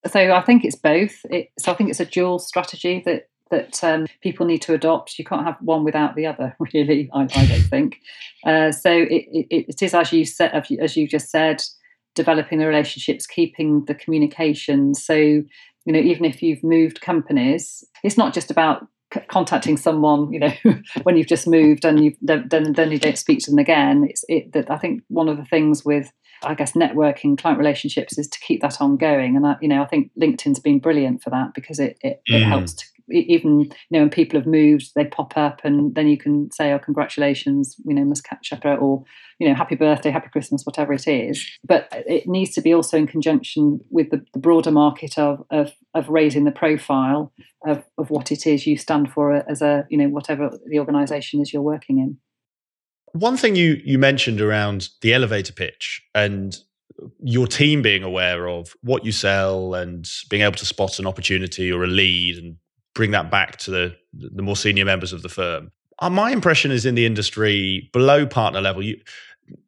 so 0.07 0.31
I 0.31 0.41
think 0.41 0.63
it's 0.63 0.75
both. 0.75 1.25
It, 1.29 1.49
so 1.59 1.71
I 1.71 1.75
think 1.75 1.89
it's 1.89 1.99
a 1.99 2.05
dual 2.05 2.39
strategy 2.39 3.01
that 3.05 3.27
that 3.51 3.83
um, 3.83 4.05
people 4.21 4.45
need 4.45 4.61
to 4.61 4.73
adopt. 4.73 5.17
You 5.17 5.25
can't 5.25 5.45
have 5.45 5.57
one 5.61 5.83
without 5.83 6.15
the 6.15 6.27
other, 6.27 6.55
really. 6.73 7.09
I, 7.13 7.23
I 7.23 7.45
don't 7.45 7.67
think. 7.69 7.99
Uh, 8.45 8.71
so 8.71 8.91
it, 8.91 9.25
it, 9.31 9.65
it 9.67 9.81
is 9.81 9.93
as 9.93 10.13
you 10.13 10.25
said, 10.25 10.51
as 10.53 10.95
you 10.95 11.07
just 11.07 11.29
said, 11.29 11.63
developing 12.19 12.59
the 12.59 12.67
relationships, 12.67 13.25
keeping 13.25 13.85
the 13.85 13.95
communication. 13.95 14.93
So 14.93 15.15
you 15.15 15.93
know, 15.93 15.99
even 15.99 16.25
if 16.25 16.43
you've 16.43 16.63
moved 16.63 16.99
companies, 16.99 17.83
it's 18.03 18.17
not 18.17 18.33
just 18.33 18.51
about 18.51 18.85
c- 19.13 19.21
contacting 19.27 19.77
someone. 19.77 20.31
You 20.33 20.39
know, 20.39 20.53
when 21.03 21.15
you've 21.15 21.27
just 21.35 21.47
moved 21.47 21.85
and 21.85 22.03
you 22.03 22.15
then 22.21 22.73
then 22.73 22.91
you 22.91 22.99
don't 22.99 23.17
speak 23.17 23.39
to 23.45 23.51
them 23.51 23.59
again. 23.59 24.05
It's 24.09 24.25
it 24.27 24.51
that 24.51 24.69
I 24.69 24.77
think 24.77 25.03
one 25.07 25.29
of 25.29 25.37
the 25.37 25.45
things 25.45 25.85
with 25.85 26.11
I 26.43 26.53
guess 26.53 26.73
networking, 26.73 27.37
client 27.37 27.57
relationships 27.57 28.17
is 28.17 28.27
to 28.27 28.39
keep 28.39 28.61
that 28.61 28.81
ongoing. 28.81 29.35
And 29.35 29.45
I, 29.47 29.55
you 29.61 29.67
know, 29.67 29.81
I 29.81 29.85
think 29.87 30.11
LinkedIn's 30.19 30.59
been 30.59 30.79
brilliant 30.79 31.23
for 31.23 31.29
that 31.29 31.53
because 31.53 31.79
it 31.79 31.97
it, 32.01 32.21
mm. 32.29 32.35
it 32.35 32.43
helps 32.43 32.73
to 32.73 32.85
even 33.11 33.61
you 33.61 33.69
know 33.91 33.99
when 33.99 34.09
people 34.09 34.39
have 34.39 34.47
moved 34.47 34.91
they 34.95 35.05
pop 35.05 35.37
up 35.37 35.61
and 35.63 35.95
then 35.95 36.07
you 36.07 36.17
can 36.17 36.51
say 36.51 36.71
oh 36.71 36.79
congratulations 36.79 37.75
you 37.85 37.93
know 37.93 38.03
must 38.03 38.23
catch 38.23 38.51
up 38.53 38.65
or 38.65 39.03
you 39.39 39.47
know 39.47 39.55
happy 39.55 39.75
birthday 39.75 40.09
happy 40.09 40.29
christmas 40.31 40.65
whatever 40.65 40.93
it 40.93 41.07
is. 41.07 41.45
But 41.63 41.87
it 41.91 42.27
needs 42.27 42.53
to 42.55 42.61
be 42.61 42.73
also 42.73 42.97
in 42.97 43.07
conjunction 43.07 43.79
with 43.89 44.09
the, 44.11 44.23
the 44.33 44.39
broader 44.39 44.71
market 44.71 45.17
of, 45.17 45.43
of 45.49 45.71
of 45.93 46.09
raising 46.09 46.43
the 46.43 46.51
profile 46.51 47.33
of, 47.65 47.83
of 47.97 48.09
what 48.09 48.31
it 48.31 48.45
is 48.45 48.67
you 48.67 48.77
stand 48.77 49.11
for 49.11 49.33
as 49.49 49.61
a 49.61 49.85
you 49.89 49.97
know 49.97 50.09
whatever 50.09 50.57
the 50.67 50.79
organization 50.79 51.41
is 51.41 51.51
you're 51.53 51.61
working 51.61 51.99
in. 51.99 52.17
One 53.13 53.37
thing 53.37 53.55
you 53.55 53.81
you 53.83 53.97
mentioned 53.97 54.41
around 54.41 54.89
the 55.01 55.13
elevator 55.13 55.53
pitch 55.53 56.01
and 56.13 56.55
your 57.23 57.47
team 57.47 57.81
being 57.81 58.03
aware 58.03 58.47
of 58.47 58.73
what 58.81 59.05
you 59.05 59.11
sell 59.11 59.73
and 59.73 60.09
being 60.29 60.43
able 60.43 60.55
to 60.55 60.65
spot 60.65 60.99
an 60.99 61.07
opportunity 61.07 61.71
or 61.71 61.83
a 61.83 61.87
lead 61.87 62.37
and 62.37 62.57
bring 62.95 63.11
that 63.11 63.31
back 63.31 63.57
to 63.57 63.71
the 63.71 63.95
the 64.13 64.41
more 64.41 64.55
senior 64.55 64.85
members 64.85 65.13
of 65.13 65.21
the 65.21 65.29
firm. 65.29 65.71
Uh, 65.99 66.09
my 66.09 66.31
impression 66.31 66.71
is 66.71 66.85
in 66.85 66.95
the 66.95 67.05
industry 67.05 67.89
below 67.93 68.25
partner 68.25 68.61
level, 68.61 68.81
you 68.81 68.99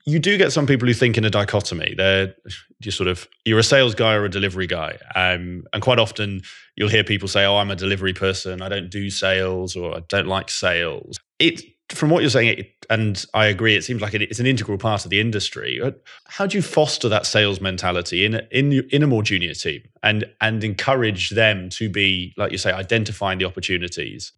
you 0.05 0.19
do 0.19 0.37
get 0.37 0.51
some 0.51 0.65
people 0.65 0.87
who 0.87 0.93
think 0.93 1.17
in 1.17 1.25
a 1.25 1.29
dichotomy. 1.29 1.93
They're 1.95 2.35
just 2.81 2.97
sort 2.97 3.07
of 3.07 3.27
you're 3.45 3.59
a 3.59 3.63
sales 3.63 3.95
guy 3.95 4.13
or 4.13 4.25
a 4.25 4.29
delivery 4.29 4.67
guy, 4.67 4.97
um, 5.15 5.63
and 5.73 5.81
quite 5.81 5.99
often 5.99 6.41
you'll 6.75 6.89
hear 6.89 7.03
people 7.03 7.27
say, 7.27 7.45
"Oh, 7.45 7.57
I'm 7.57 7.71
a 7.71 7.75
delivery 7.75 8.13
person. 8.13 8.61
I 8.61 8.69
don't 8.69 8.89
do 8.89 9.09
sales, 9.09 9.75
or 9.75 9.97
I 9.97 10.01
don't 10.07 10.27
like 10.27 10.49
sales." 10.49 11.19
It 11.39 11.61
from 11.91 12.09
what 12.09 12.21
you're 12.21 12.29
saying, 12.29 12.65
and 12.89 13.25
I 13.33 13.45
agree, 13.45 13.75
it 13.75 13.83
seems 13.83 14.01
like 14.01 14.13
it's 14.13 14.39
an 14.39 14.45
integral 14.45 14.77
part 14.77 15.05
of 15.05 15.11
the 15.11 15.19
industry. 15.19 15.81
How 16.27 16.47
do 16.47 16.57
you 16.57 16.61
foster 16.61 17.09
that 17.09 17.25
sales 17.25 17.61
mentality 17.61 18.25
in 18.25 18.41
in 18.51 18.87
in 18.89 19.03
a 19.03 19.07
more 19.07 19.23
junior 19.23 19.53
team 19.53 19.83
and 20.03 20.25
and 20.39 20.63
encourage 20.63 21.31
them 21.31 21.69
to 21.71 21.89
be, 21.89 22.33
like 22.37 22.51
you 22.51 22.57
say, 22.57 22.71
identifying 22.71 23.39
the 23.39 23.45
opportunities? 23.45 24.33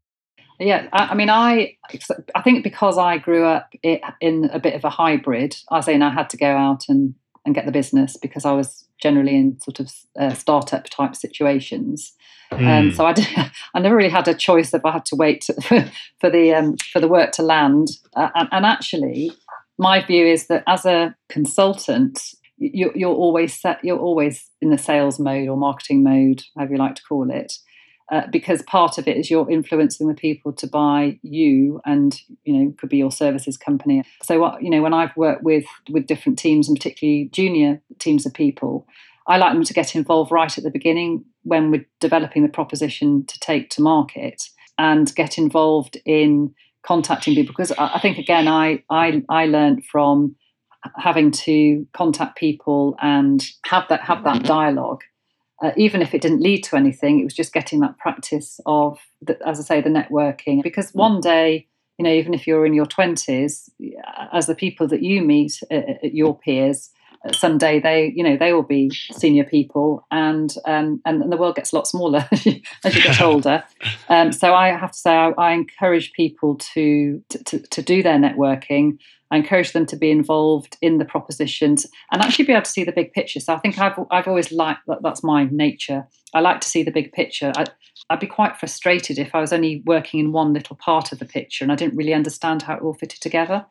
Yeah, 0.59 0.87
I, 0.93 1.07
I 1.07 1.15
mean, 1.15 1.29
I 1.29 1.77
I 2.35 2.41
think 2.41 2.63
because 2.63 2.97
I 2.97 3.17
grew 3.17 3.45
up 3.45 3.73
in 3.81 4.49
a 4.51 4.59
bit 4.59 4.75
of 4.75 4.83
a 4.83 4.89
hybrid, 4.89 5.55
I 5.69 5.77
was 5.77 5.85
saying 5.85 6.01
I 6.01 6.09
had 6.09 6.29
to 6.31 6.37
go 6.37 6.55
out 6.55 6.85
and 6.89 7.15
and 7.45 7.55
get 7.55 7.65
the 7.65 7.71
business 7.71 8.17
because 8.17 8.45
I 8.45 8.53
was 8.53 8.85
generally 9.01 9.35
in 9.35 9.59
sort 9.59 9.79
of 9.79 9.91
uh, 10.17 10.33
startup 10.33 10.85
type 10.85 11.15
situations. 11.15 12.13
Mm. 12.57 12.79
Um, 12.79 12.91
so 12.93 13.05
I, 13.05 13.13
did, 13.13 13.27
I 13.73 13.79
never 13.79 13.95
really 13.95 14.09
had 14.09 14.27
a 14.27 14.33
choice 14.33 14.73
if 14.73 14.85
I 14.85 14.91
had 14.91 15.05
to 15.05 15.15
wait 15.15 15.45
for, 15.63 15.85
for 16.19 16.29
the 16.29 16.53
um, 16.53 16.77
for 16.91 16.99
the 16.99 17.07
work 17.07 17.31
to 17.33 17.43
land. 17.43 17.89
Uh, 18.15 18.29
and, 18.35 18.49
and, 18.51 18.65
actually, 18.65 19.31
my 19.77 20.05
view 20.05 20.25
is 20.25 20.47
that 20.47 20.63
as 20.67 20.85
a 20.85 21.15
consultant, 21.29 22.21
you, 22.57 22.91
you're 22.95 23.13
always 23.13 23.59
set. 23.59 23.83
You're 23.83 23.99
always 23.99 24.49
in 24.61 24.69
the 24.69 24.77
sales 24.77 25.19
mode 25.19 25.47
or 25.47 25.57
marketing 25.57 26.03
mode, 26.03 26.43
however 26.55 26.73
you 26.73 26.79
like 26.79 26.95
to 26.95 27.03
call 27.03 27.29
it. 27.31 27.53
Uh, 28.11 28.27
because 28.31 28.61
part 28.63 28.97
of 28.97 29.07
it 29.07 29.15
is 29.15 29.31
you're 29.31 29.49
influencing 29.49 30.07
the 30.07 30.13
people 30.13 30.51
to 30.51 30.67
buy 30.67 31.17
you 31.23 31.81
and 31.85 32.21
you 32.43 32.53
know 32.53 32.73
could 32.77 32.89
be 32.89 32.97
your 32.97 33.09
services 33.09 33.55
company 33.55 34.03
so 34.21 34.39
what 34.39 34.61
you 34.61 34.69
know 34.69 34.81
when 34.81 34.93
i've 34.93 35.15
worked 35.15 35.41
with 35.41 35.63
with 35.89 36.05
different 36.05 36.37
teams 36.37 36.67
and 36.67 36.77
particularly 36.77 37.29
junior 37.31 37.81
teams 37.99 38.25
of 38.25 38.33
people 38.33 38.85
i 39.25 39.37
like 39.37 39.53
them 39.53 39.63
to 39.63 39.73
get 39.73 39.95
involved 39.95 40.33
right 40.33 40.57
at 40.57 40.65
the 40.65 40.69
beginning 40.69 41.23
when 41.43 41.71
we're 41.71 41.85
developing 41.99 42.43
the 42.43 42.49
proposition 42.49 43.25
to 43.25 43.39
take 43.39 43.69
to 43.71 43.81
market 43.81 44.43
and 44.77 45.13
get 45.15 45.37
involved 45.37 45.97
in 46.05 46.53
contacting 46.85 47.35
people. 47.35 47.53
Because 47.53 47.71
I 47.77 47.99
think 47.99 48.17
again 48.17 48.47
I 48.47 48.83
I, 48.89 49.23
I 49.29 49.45
learned 49.45 49.85
from 49.85 50.35
having 50.97 51.31
to 51.31 51.87
contact 51.93 52.37
people 52.37 52.95
and 53.01 53.43
have 53.65 53.87
that 53.89 54.01
have 54.01 54.23
that 54.25 54.43
dialogue 54.43 55.01
uh, 55.63 55.71
even 55.77 56.01
if 56.01 56.13
it 56.13 56.21
didn't 56.21 56.41
lead 56.41 56.61
to 56.65 56.75
anything 56.75 57.19
it 57.19 57.23
was 57.23 57.33
just 57.33 57.53
getting 57.53 57.79
that 57.79 57.97
practice 57.97 58.59
of 58.65 58.99
the, 59.21 59.37
as 59.47 59.59
I 59.59 59.63
say 59.63 59.81
the 59.81 59.89
networking. 59.89 60.61
Because 60.61 60.91
one 60.93 61.21
day 61.21 61.67
you 61.97 62.03
know 62.03 62.11
even 62.11 62.33
if 62.33 62.45
you're 62.47 62.65
in 62.65 62.73
your 62.73 62.85
20s 62.85 63.69
as 64.33 64.47
the 64.47 64.55
people 64.55 64.87
that 64.87 65.03
you 65.03 65.21
meet 65.21 65.59
uh, 65.71 65.75
uh 65.75 65.93
your 66.01 66.37
peers 66.37 66.89
someday 67.31 67.79
they 67.79 68.11
you 68.15 68.23
know 68.23 68.35
they 68.35 68.53
will 68.53 68.63
be 68.63 68.91
senior 69.11 69.43
people 69.43 70.05
and 70.11 70.55
um, 70.65 71.01
and, 71.05 71.21
and 71.21 71.31
the 71.31 71.37
world 71.37 71.55
gets 71.55 71.71
a 71.71 71.75
lot 71.75 71.87
smaller 71.87 72.27
as 72.31 72.45
you, 72.45 72.61
get 72.83 73.21
older. 73.21 73.63
Um, 74.09 74.31
so 74.31 74.53
i 74.53 74.69
have 74.69 74.91
to 74.91 74.97
say 74.97 75.11
I, 75.11 75.29
I 75.31 75.53
encourage 75.53 76.11
people 76.13 76.55
to, 76.73 77.23
to 77.29 77.59
to 77.59 77.81
do 77.81 78.03
their 78.03 78.17
networking 78.17 78.97
I 79.33 79.37
encourage 79.37 79.71
them 79.71 79.87
to 79.87 79.95
be 79.95 80.11
involved 80.11 80.77
in 80.79 80.99
the 80.99 81.05
propositions 81.05 81.87
and 82.11 82.21
actually 82.21 82.45
be 82.45 82.53
able 82.53 82.61
to 82.61 82.69
see 82.69 82.83
the 82.83 82.91
big 82.91 83.13
picture. 83.13 83.39
So 83.39 83.55
I 83.55 83.57
think 83.57 83.79
I've, 83.79 83.97
I've 84.11 84.27
always 84.27 84.51
liked 84.51 84.81
that. 84.85 85.01
That's 85.01 85.23
my 85.23 85.45
nature. 85.49 86.07
I 86.35 86.41
like 86.41 86.61
to 86.61 86.69
see 86.69 86.83
the 86.83 86.91
big 86.91 87.11
picture. 87.13 87.51
I, 87.57 87.65
I'd 88.11 88.19
be 88.19 88.27
quite 88.27 88.57
frustrated 88.57 89.17
if 89.17 89.33
I 89.33 89.41
was 89.41 89.51
only 89.51 89.81
working 89.87 90.19
in 90.19 90.33
one 90.33 90.53
little 90.53 90.75
part 90.75 91.11
of 91.11 91.17
the 91.17 91.25
picture 91.25 91.65
and 91.65 91.71
I 91.71 91.75
didn't 91.75 91.97
really 91.97 92.13
understand 92.13 92.61
how 92.61 92.75
it 92.75 92.83
all 92.83 92.93
fitted 92.93 93.21
together. 93.21 93.65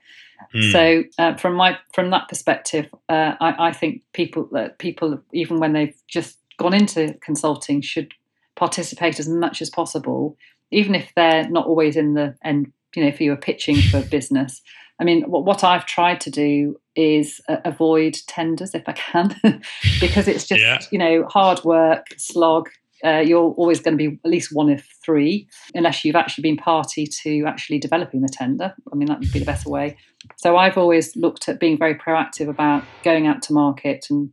Mm. 0.52 0.72
So 0.72 1.22
uh, 1.22 1.36
from 1.36 1.54
my 1.54 1.78
from 1.94 2.10
that 2.10 2.28
perspective, 2.28 2.88
uh, 3.08 3.36
I, 3.40 3.68
I, 3.68 3.72
think 3.72 4.02
people 4.12 4.48
uh, 4.56 4.70
people 4.78 5.22
even 5.32 5.60
when 5.60 5.74
they've 5.74 5.94
just 6.08 6.38
gone 6.58 6.74
into 6.74 7.16
consulting 7.22 7.82
should 7.82 8.14
participate 8.56 9.20
as 9.20 9.28
much 9.28 9.62
as 9.62 9.70
possible, 9.70 10.36
even 10.72 10.96
if 10.96 11.12
they're 11.14 11.48
not 11.48 11.66
always 11.66 11.94
in 11.94 12.14
the 12.14 12.34
end. 12.42 12.72
You 12.96 13.02
know, 13.02 13.08
if 13.08 13.20
you 13.20 13.32
are 13.32 13.36
pitching 13.36 13.76
for 13.80 14.02
business, 14.10 14.60
I 15.00 15.04
mean, 15.04 15.22
what, 15.24 15.44
what 15.44 15.64
I've 15.64 15.86
tried 15.86 16.20
to 16.22 16.30
do 16.30 16.76
is 16.94 17.40
uh, 17.48 17.56
avoid 17.64 18.16
tenders 18.26 18.74
if 18.74 18.82
I 18.86 18.92
can, 18.92 19.34
because 20.00 20.28
it's 20.28 20.46
just 20.46 20.62
yeah. 20.62 20.78
you 20.90 20.98
know 20.98 21.26
hard 21.28 21.64
work, 21.64 22.06
slog, 22.18 22.68
uh, 23.04 23.18
you're 23.18 23.52
always 23.52 23.80
going 23.80 23.98
to 23.98 24.10
be 24.10 24.18
at 24.24 24.30
least 24.30 24.50
one 24.52 24.70
of 24.70 24.82
three, 25.04 25.48
unless 25.74 26.04
you've 26.04 26.16
actually 26.16 26.42
been 26.42 26.56
party 26.56 27.06
to 27.06 27.44
actually 27.46 27.78
developing 27.78 28.20
the 28.20 28.28
tender. 28.28 28.74
I 28.92 28.96
mean, 28.96 29.08
that 29.08 29.18
would 29.18 29.32
be 29.32 29.40
the 29.40 29.44
better 29.44 29.68
way. 29.68 29.96
So 30.36 30.56
I've 30.56 30.78
always 30.78 31.16
looked 31.16 31.48
at 31.48 31.58
being 31.58 31.78
very 31.78 31.94
proactive 31.94 32.48
about 32.48 32.84
going 33.02 33.26
out 33.26 33.42
to 33.42 33.52
market 33.52 34.06
and 34.08 34.30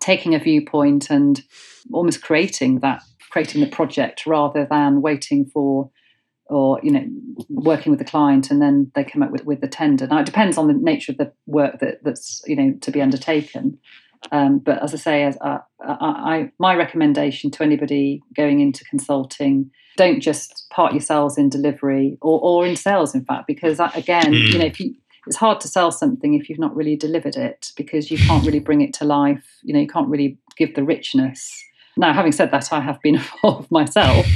taking 0.00 0.34
a 0.34 0.38
viewpoint 0.38 1.10
and 1.10 1.42
almost 1.92 2.22
creating 2.22 2.80
that, 2.80 3.02
creating 3.30 3.60
the 3.60 3.66
project 3.66 4.24
rather 4.26 4.66
than 4.70 5.02
waiting 5.02 5.44
for 5.44 5.90
or 6.50 6.80
you 6.82 6.90
know 6.90 7.04
working 7.48 7.90
with 7.90 7.98
the 7.98 8.04
client 8.04 8.50
and 8.50 8.60
then 8.60 8.90
they 8.94 9.04
come 9.04 9.22
up 9.22 9.30
with, 9.30 9.44
with 9.44 9.60
the 9.60 9.68
tender 9.68 10.06
now 10.06 10.20
it 10.20 10.26
depends 10.26 10.58
on 10.58 10.66
the 10.66 10.74
nature 10.74 11.12
of 11.12 11.18
the 11.18 11.32
work 11.46 11.78
that, 11.80 12.02
that's 12.04 12.42
you 12.46 12.56
know 12.56 12.74
to 12.80 12.90
be 12.90 13.00
undertaken 13.00 13.78
um, 14.32 14.58
but 14.58 14.82
as 14.82 14.94
I 14.94 14.98
say, 14.98 15.24
as 15.24 15.36
uh, 15.40 15.58
I, 15.80 15.94
I, 15.94 16.52
my 16.58 16.74
recommendation 16.74 17.50
to 17.52 17.62
anybody 17.62 18.22
going 18.36 18.60
into 18.60 18.84
consulting, 18.84 19.70
don't 19.96 20.20
just 20.20 20.66
part 20.70 20.92
yourselves 20.92 21.38
in 21.38 21.48
delivery 21.48 22.18
or, 22.20 22.40
or 22.40 22.66
in 22.66 22.76
sales, 22.76 23.14
in 23.14 23.24
fact, 23.24 23.46
because 23.46 23.78
that, 23.78 23.96
again, 23.96 24.32
mm. 24.32 24.52
you 24.52 24.58
know, 24.58 24.66
if 24.66 24.78
you, 24.78 24.94
it's 25.26 25.36
hard 25.36 25.60
to 25.60 25.68
sell 25.68 25.90
something 25.90 26.34
if 26.34 26.48
you've 26.48 26.58
not 26.58 26.74
really 26.74 26.96
delivered 26.96 27.36
it 27.36 27.72
because 27.76 28.10
you 28.10 28.18
can't 28.18 28.44
really 28.44 28.60
bring 28.60 28.80
it 28.80 28.92
to 28.94 29.04
life. 29.04 29.44
You 29.62 29.74
know, 29.74 29.80
you 29.80 29.88
can't 29.88 30.08
really 30.08 30.38
give 30.56 30.74
the 30.74 30.84
richness. 30.84 31.64
Now, 31.96 32.12
having 32.12 32.32
said 32.32 32.50
that, 32.52 32.72
I 32.72 32.80
have 32.80 33.00
been 33.02 33.14
involved 33.42 33.70
myself. 33.70 34.26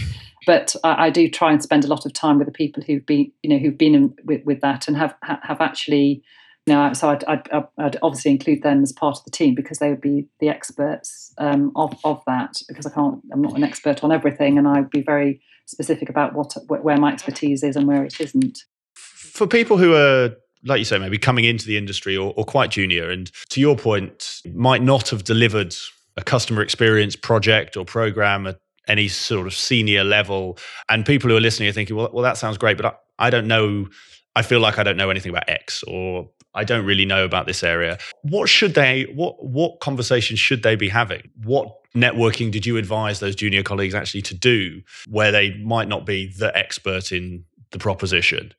But 0.46 0.74
I, 0.84 1.06
I, 1.06 1.10
do 1.10 1.28
try 1.28 1.52
and 1.52 1.62
spend 1.62 1.84
a 1.84 1.88
lot 1.88 2.06
of 2.06 2.12
time 2.12 2.38
with 2.38 2.46
the 2.46 2.52
people 2.52 2.82
who've 2.82 3.04
been, 3.04 3.30
you 3.42 3.50
know, 3.50 3.58
who've 3.58 3.76
been 3.76 3.94
in, 3.94 4.14
with, 4.24 4.44
with 4.44 4.60
that 4.60 4.88
and 4.88 4.96
have 4.96 5.14
have 5.22 5.60
actually, 5.60 6.22
you 6.66 6.74
know, 6.74 6.92
so 6.92 7.10
I'd, 7.10 7.24
I'd, 7.24 7.48
I'd, 7.78 7.96
obviously 8.02 8.30
include 8.30 8.62
them 8.62 8.82
as 8.82 8.92
part 8.92 9.18
of 9.18 9.24
the 9.24 9.30
team 9.30 9.54
because 9.54 9.78
they 9.78 9.90
would 9.90 10.00
be 10.00 10.26
the 10.40 10.48
experts 10.48 11.32
um, 11.38 11.72
of 11.76 11.94
of 12.04 12.22
that. 12.26 12.60
Because 12.68 12.86
I 12.86 12.90
can't, 12.90 13.20
I'm 13.32 13.42
not 13.42 13.56
an 13.56 13.64
expert 13.64 14.02
on 14.04 14.12
everything, 14.12 14.58
and 14.58 14.66
I'd 14.68 14.90
be 14.90 15.02
very 15.02 15.40
specific 15.66 16.08
about 16.08 16.34
what 16.34 16.54
where 16.68 16.96
my 16.96 17.12
expertise 17.12 17.62
is 17.62 17.76
and 17.76 17.86
where 17.86 18.04
it 18.04 18.20
isn't. 18.20 18.64
For 18.94 19.46
people 19.46 19.78
who 19.78 19.94
are 19.94 20.34
like 20.66 20.78
you 20.78 20.84
say, 20.84 20.98
maybe 20.98 21.18
coming 21.18 21.44
into 21.44 21.66
the 21.66 21.76
industry 21.76 22.16
or, 22.16 22.32
or, 22.36 22.44
quite 22.44 22.70
junior, 22.70 23.10
and 23.10 23.30
to 23.50 23.60
your 23.60 23.76
point, 23.76 24.40
might 24.54 24.82
not 24.82 25.10
have 25.10 25.22
delivered 25.22 25.74
a 26.16 26.22
customer 26.22 26.62
experience 26.62 27.16
project 27.16 27.76
or 27.76 27.84
program 27.84 28.46
at 28.46 28.58
any 28.88 29.08
sort 29.08 29.46
of 29.46 29.54
senior 29.54 30.04
level. 30.04 30.58
And 30.88 31.04
people 31.04 31.30
who 31.30 31.36
are 31.36 31.40
listening 31.40 31.68
are 31.68 31.72
thinking, 31.72 31.96
well, 31.96 32.10
well, 32.12 32.22
that 32.22 32.36
sounds 32.36 32.58
great, 32.58 32.76
but 32.76 32.86
I, 32.86 33.26
I 33.26 33.30
don't 33.30 33.46
know. 33.46 33.88
I 34.36 34.42
feel 34.42 34.60
like 34.60 34.78
I 34.78 34.82
don't 34.82 34.96
know 34.96 35.10
anything 35.10 35.30
about 35.30 35.48
X, 35.48 35.82
or 35.84 36.28
I 36.54 36.64
don't 36.64 36.84
really 36.84 37.04
know 37.04 37.24
about 37.24 37.46
this 37.46 37.62
area. 37.62 37.98
What 38.22 38.48
should 38.48 38.74
they? 38.74 39.04
What 39.14 39.44
what 39.44 39.80
conversations 39.80 40.38
should 40.38 40.62
they 40.62 40.76
be 40.76 40.88
having? 40.88 41.30
What 41.42 41.68
networking 41.94 42.50
did 42.50 42.66
you 42.66 42.76
advise 42.76 43.20
those 43.20 43.36
junior 43.36 43.62
colleagues 43.62 43.94
actually 43.94 44.22
to 44.22 44.34
do, 44.34 44.82
where 45.08 45.30
they 45.30 45.54
might 45.58 45.88
not 45.88 46.04
be 46.04 46.32
the 46.36 46.56
expert 46.56 47.12
in 47.12 47.44
the 47.70 47.78
proposition? 47.78 48.52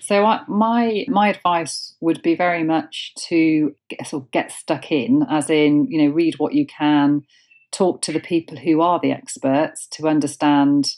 So 0.00 0.24
I, 0.24 0.40
my 0.48 1.04
my 1.08 1.28
advice 1.28 1.94
would 2.00 2.22
be 2.22 2.34
very 2.34 2.62
much 2.62 3.12
to 3.28 3.74
get, 3.88 4.06
sort 4.06 4.24
of 4.24 4.30
get 4.30 4.50
stuck 4.50 4.90
in, 4.90 5.24
as 5.28 5.50
in 5.50 5.86
you 5.88 6.02
know 6.02 6.14
read 6.14 6.38
what 6.38 6.54
you 6.54 6.66
can, 6.66 7.22
talk 7.72 8.02
to 8.02 8.12
the 8.12 8.20
people 8.20 8.56
who 8.56 8.80
are 8.80 8.98
the 9.00 9.12
experts 9.12 9.86
to 9.92 10.08
understand 10.08 10.92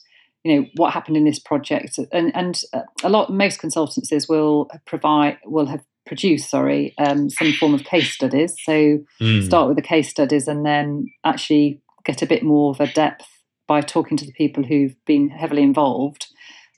you 0.45 0.55
know 0.57 0.67
what 0.77 0.95
happened 0.95 1.19
in 1.19 1.25
this 1.25 1.39
project, 1.39 1.99
and 2.13 2.35
and 2.35 2.63
a 3.05 3.11
lot 3.11 3.31
most 3.31 3.61
consultancies 3.61 4.29
will 4.29 4.71
provide 4.87 5.37
will 5.45 5.67
have 5.67 5.85
produced 6.07 6.49
sorry 6.49 6.95
um, 6.99 7.29
some 7.29 7.53
form 7.53 7.75
of 7.75 7.85
case 7.85 8.13
studies. 8.13 8.57
So 8.65 9.01
mm. 9.21 9.45
start 9.45 9.69
with 9.69 9.77
the 9.77 9.83
case 9.83 10.09
studies 10.09 10.49
and 10.49 10.65
then 10.65 11.09
actually 11.25 11.83
get 12.05 12.23
a 12.23 12.27
bit 12.27 12.43
more 12.43 12.71
of 12.71 12.81
a 12.81 12.87
depth 12.87 13.27
by 13.67 13.83
talking 13.83 14.17
to 14.17 14.25
the 14.25 14.33
people 14.33 14.65
who've 14.65 14.97
been 15.05 15.29
heavily 15.29 15.63
involved 15.63 16.27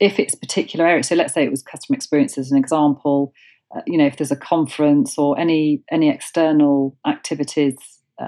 if 0.03 0.18
it's 0.18 0.34
particular 0.34 0.84
area, 0.84 1.05
so 1.05 1.14
let's 1.14 1.32
say 1.32 1.45
it 1.45 1.51
was 1.51 1.62
customer 1.62 1.95
experience 1.95 2.36
as 2.36 2.51
an 2.51 2.59
example, 2.59 3.32
uh, 3.74 3.82
you 3.86 3.97
know, 3.97 4.05
if 4.05 4.16
there's 4.16 4.32
a 4.32 4.36
conference 4.36 5.16
or 5.16 5.38
any 5.38 5.84
any 5.93 6.11
external 6.11 6.97
activities, 7.07 7.76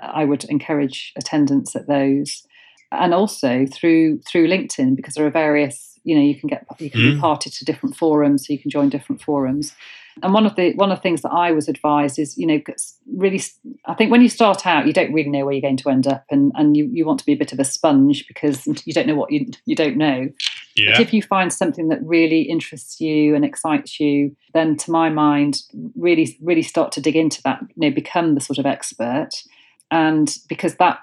I 0.03 0.25
would 0.25 0.45
encourage 0.45 1.13
attendance 1.17 1.75
at 1.77 1.87
those, 1.87 2.47
and 2.91 3.15
also 3.15 3.67
through 3.67 4.21
through 4.21 4.49
LinkedIn 4.49 4.97
because 4.97 5.15
there 5.15 5.27
are 5.27 5.31
various, 5.31 5.99
you 6.05 6.15
know, 6.15 6.23
you 6.23 6.39
can 6.39 6.49
get 6.49 6.65
you 6.79 6.91
can 6.91 7.01
mm. 7.01 7.15
be 7.15 7.21
parted 7.21 7.53
to 7.55 7.65
different 7.65 7.97
forums, 7.97 8.47
so 8.47 8.53
you 8.53 8.59
can 8.59 8.71
join 8.71 8.89
different 8.89 9.23
forums. 9.23 9.75
And 10.23 10.33
one 10.33 10.47
of 10.47 10.55
the 10.55 10.73
one 10.75 10.93
of 10.93 10.99
the 10.99 11.03
things 11.03 11.23
that 11.23 11.33
I 11.33 11.51
was 11.51 11.69
advised 11.69 12.19
is, 12.19 12.39
you 12.39 12.47
know, 12.47 12.61
really, 13.13 13.43
I 13.87 13.95
think 13.95 14.13
when 14.13 14.23
you 14.23 14.29
start 14.29 14.65
out, 14.67 14.87
you 14.87 14.93
don't 14.93 15.13
really 15.13 15.29
know 15.29 15.45
where 15.45 15.53
you're 15.53 15.61
going 15.61 15.77
to 15.79 15.91
end 15.91 16.07
up, 16.07 16.25
and 16.31 16.53
and 16.55 16.77
you, 16.77 16.89
you 16.93 17.05
want 17.05 17.19
to 17.19 17.27
be 17.27 17.33
a 17.33 17.37
bit 17.37 17.53
of 17.53 17.59
a 17.59 17.65
sponge 17.65 18.27
because 18.29 18.67
you 18.87 18.93
don't 18.93 19.07
know 19.07 19.17
what 19.17 19.33
you 19.33 19.47
you 19.67 19.75
don't 19.75 19.97
know. 19.97 20.29
Yeah. 20.77 20.93
But 20.93 21.01
if 21.01 21.15
you 21.15 21.23
find 21.23 21.53
something 21.53 21.89
that 21.89 22.03
really 22.03 22.43
interests 22.43 23.01
you 23.01 23.35
and 23.35 23.45
excites 23.45 23.99
you, 23.99 24.37
then 24.53 24.77
to 24.79 24.91
my 24.91 25.09
mind, 25.09 25.63
really 25.97 26.39
really 26.41 26.63
start 26.63 26.93
to 26.93 27.01
dig 27.01 27.17
into 27.17 27.43
that. 27.43 27.61
You 27.75 27.89
know, 27.89 27.95
become 27.95 28.35
the 28.35 28.41
sort 28.41 28.59
of 28.59 28.67
expert, 28.67 29.31
and 29.91 30.35
because 30.49 30.77
that, 30.77 31.01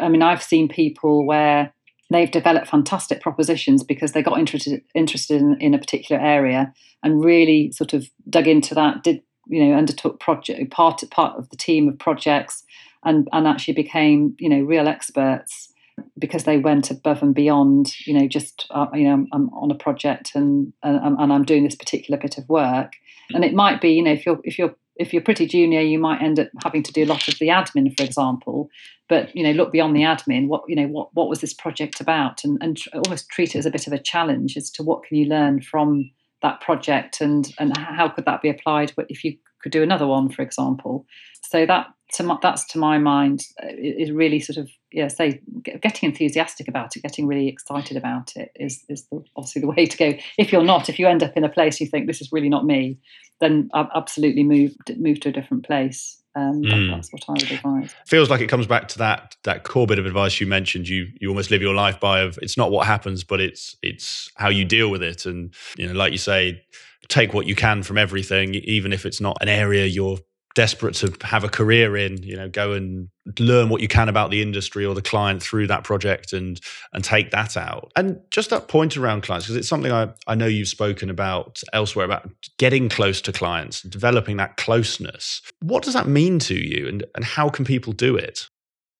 I 0.00 0.08
mean, 0.08 0.22
I've 0.22 0.42
seen 0.42 0.68
people 0.68 1.26
where 1.26 1.72
they've 2.10 2.30
developed 2.30 2.68
fantastic 2.68 3.20
propositions 3.20 3.84
because 3.84 4.12
they 4.12 4.22
got 4.22 4.38
interested 4.38 4.82
interested 4.94 5.40
in, 5.40 5.60
in, 5.60 5.74
a 5.74 5.78
particular 5.78 6.20
area 6.20 6.72
and 7.02 7.24
really 7.24 7.70
sort 7.72 7.92
of 7.92 8.08
dug 8.28 8.48
into 8.48 8.74
that 8.74 9.02
did 9.02 9.22
you 9.46 9.64
know 9.64 9.76
undertook 9.76 10.18
project 10.18 10.70
part 10.70 11.02
part 11.10 11.36
of 11.38 11.50
the 11.50 11.56
team 11.56 11.86
of 11.88 11.98
projects 11.98 12.64
and 13.04 13.28
and 13.32 13.46
actually 13.46 13.74
became 13.74 14.34
you 14.38 14.48
know 14.48 14.60
real 14.60 14.88
experts 14.88 15.72
because 16.18 16.44
they 16.44 16.58
went 16.58 16.90
above 16.90 17.22
and 17.22 17.34
beyond 17.34 17.92
you 18.06 18.14
know 18.14 18.26
just 18.26 18.66
uh, 18.70 18.86
you 18.94 19.04
know 19.04 19.12
I'm, 19.12 19.26
I'm, 19.32 19.48
on 19.50 19.70
a 19.70 19.74
project 19.74 20.32
and, 20.34 20.72
and 20.82 21.18
and 21.18 21.32
I'm 21.32 21.44
doing 21.44 21.64
this 21.64 21.74
particular 21.74 22.18
bit 22.18 22.38
of 22.38 22.48
work. 22.48 22.92
And 23.34 23.44
it 23.44 23.52
might 23.52 23.80
be 23.80 23.90
you 23.90 24.02
know 24.02 24.12
if 24.12 24.24
you're 24.24 24.40
if 24.44 24.58
you're 24.58 24.74
if 24.98 25.12
you're 25.12 25.22
pretty 25.22 25.46
junior, 25.46 25.80
you 25.80 25.98
might 25.98 26.20
end 26.20 26.40
up 26.40 26.48
having 26.62 26.82
to 26.82 26.92
do 26.92 27.04
a 27.04 27.06
lot 27.06 27.28
of 27.28 27.38
the 27.38 27.48
admin, 27.48 27.96
for 27.96 28.04
example. 28.04 28.68
But 29.08 29.34
you 29.34 29.42
know, 29.42 29.52
look 29.52 29.72
beyond 29.72 29.96
the 29.96 30.02
admin. 30.02 30.48
What 30.48 30.64
you 30.68 30.76
know, 30.76 30.88
what 30.88 31.14
what 31.14 31.28
was 31.28 31.40
this 31.40 31.54
project 31.54 32.00
about, 32.00 32.44
and 32.44 32.58
and 32.60 32.78
almost 32.92 33.30
treat 33.30 33.54
it 33.54 33.58
as 33.58 33.66
a 33.66 33.70
bit 33.70 33.86
of 33.86 33.92
a 33.92 33.98
challenge 33.98 34.56
as 34.56 34.70
to 34.72 34.82
what 34.82 35.04
can 35.04 35.16
you 35.16 35.26
learn 35.26 35.62
from 35.62 36.10
that 36.42 36.60
project, 36.60 37.20
and 37.20 37.52
and 37.58 37.76
how 37.76 38.08
could 38.08 38.26
that 38.26 38.42
be 38.42 38.48
applied 38.48 38.92
if 39.08 39.24
you 39.24 39.36
could 39.62 39.72
do 39.72 39.82
another 39.82 40.06
one, 40.06 40.28
for 40.28 40.42
example. 40.42 41.06
So 41.42 41.64
that 41.66 41.86
to 42.14 42.22
my, 42.22 42.38
that's 42.40 42.64
to 42.66 42.78
my 42.78 42.98
mind 42.98 43.42
uh, 43.62 43.68
is 43.76 44.10
really 44.10 44.40
sort 44.40 44.56
of 44.56 44.70
yeah 44.92 45.08
say 45.08 45.40
getting 45.80 46.08
enthusiastic 46.08 46.68
about 46.68 46.96
it 46.96 47.02
getting 47.02 47.26
really 47.26 47.48
excited 47.48 47.96
about 47.96 48.32
it 48.36 48.50
is 48.56 48.84
is 48.88 49.06
the, 49.10 49.22
obviously 49.36 49.60
the 49.60 49.68
way 49.68 49.84
to 49.84 49.96
go 49.96 50.18
if 50.38 50.50
you're 50.50 50.64
not 50.64 50.88
if 50.88 50.98
you 50.98 51.06
end 51.06 51.22
up 51.22 51.36
in 51.36 51.44
a 51.44 51.48
place 51.48 51.80
you 51.80 51.86
think 51.86 52.06
this 52.06 52.20
is 52.20 52.32
really 52.32 52.48
not 52.48 52.64
me 52.64 52.98
then 53.40 53.70
absolutely 53.74 54.42
move 54.42 54.74
move 54.96 55.20
to 55.20 55.28
a 55.28 55.32
different 55.32 55.64
place. 55.64 56.20
Um, 56.34 56.62
mm. 56.62 56.90
That's 56.90 57.12
what 57.12 57.24
I 57.28 57.32
would 57.32 57.50
advise. 57.50 57.94
Feels 58.06 58.30
like 58.30 58.40
it 58.40 58.48
comes 58.48 58.66
back 58.66 58.88
to 58.88 58.98
that 58.98 59.36
that 59.44 59.64
core 59.64 59.86
bit 59.86 59.98
of 59.98 60.06
advice 60.06 60.40
you 60.40 60.46
mentioned. 60.46 60.88
You 60.88 61.08
you 61.20 61.28
almost 61.28 61.50
live 61.50 61.62
your 61.62 61.74
life 61.74 61.98
by 62.00 62.20
of 62.20 62.38
it's 62.42 62.56
not 62.56 62.70
what 62.70 62.86
happens, 62.86 63.24
but 63.24 63.40
it's 63.40 63.76
it's 63.82 64.30
how 64.36 64.48
you 64.48 64.64
deal 64.64 64.90
with 64.90 65.02
it. 65.02 65.26
And 65.26 65.54
you 65.76 65.86
know, 65.86 65.94
like 65.94 66.12
you 66.12 66.18
say, 66.18 66.62
take 67.08 67.32
what 67.32 67.46
you 67.46 67.54
can 67.54 67.82
from 67.82 67.98
everything, 67.98 68.54
even 68.54 68.92
if 68.92 69.06
it's 69.06 69.20
not 69.20 69.36
an 69.40 69.48
area 69.48 69.86
you're 69.86 70.18
desperate 70.58 70.96
to 70.96 71.14
have 71.22 71.44
a 71.44 71.48
career 71.48 71.96
in 71.96 72.20
you 72.20 72.34
know 72.34 72.48
go 72.48 72.72
and 72.72 73.08
learn 73.38 73.68
what 73.68 73.80
you 73.80 73.86
can 73.86 74.08
about 74.08 74.32
the 74.32 74.42
industry 74.42 74.84
or 74.84 74.92
the 74.92 75.00
client 75.00 75.40
through 75.40 75.68
that 75.68 75.84
project 75.84 76.32
and 76.32 76.60
and 76.92 77.04
take 77.04 77.30
that 77.30 77.56
out. 77.56 77.92
And 77.94 78.20
just 78.32 78.50
that 78.50 78.66
point 78.66 78.96
around 78.96 79.22
clients 79.22 79.46
because 79.46 79.54
it's 79.54 79.68
something 79.68 79.92
I, 79.92 80.08
I 80.26 80.34
know 80.34 80.46
you've 80.46 80.66
spoken 80.66 81.10
about 81.10 81.62
elsewhere 81.72 82.04
about 82.04 82.28
getting 82.58 82.88
close 82.88 83.20
to 83.20 83.32
clients 83.32 83.82
developing 83.82 84.36
that 84.38 84.56
closeness. 84.56 85.42
What 85.60 85.84
does 85.84 85.94
that 85.94 86.08
mean 86.08 86.40
to 86.40 86.56
you 86.56 86.88
and 86.88 87.04
and 87.14 87.24
how 87.24 87.48
can 87.50 87.64
people 87.64 87.92
do 87.92 88.16
it? 88.16 88.48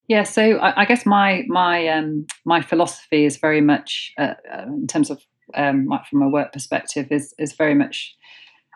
Yeah, 0.07 0.23
so 0.23 0.59
I, 0.59 0.83
I 0.83 0.85
guess 0.85 1.05
my 1.05 1.43
my 1.49 1.89
um, 1.89 2.25
my 2.45 2.61
philosophy 2.61 3.25
is 3.25 3.35
very 3.35 3.59
much 3.59 4.13
uh, 4.17 4.35
uh 4.49 4.63
in 4.63 4.87
terms 4.87 5.09
of 5.09 5.21
um, 5.55 5.89
from 6.09 6.21
a 6.21 6.29
work 6.29 6.53
perspective 6.53 7.07
is 7.11 7.33
is 7.37 7.51
very 7.51 7.75
much 7.75 8.15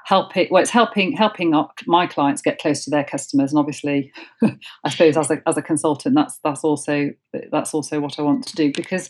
helping 0.06 0.48
well 0.52 0.62
it's 0.62 0.72
helping 0.72 1.16
helping 1.16 1.54
my 1.88 2.06
clients 2.06 2.42
get 2.42 2.60
close 2.60 2.84
to 2.84 2.90
their 2.90 3.04
customers. 3.04 3.52
And 3.52 3.60
obviously 3.60 4.12
i 4.84 4.90
suppose 4.90 5.18
as 5.18 5.32
a, 5.32 5.42
as 5.48 5.58
a 5.58 5.62
consultant 5.62 6.16
that's 6.16 6.40
that's 6.44 6.64
also 6.64 7.12
that's 7.52 7.74
also 7.74 8.00
what 8.00 8.20
i 8.20 8.22
want 8.22 8.46
to 8.48 8.56
do 8.56 8.72
because 8.74 9.10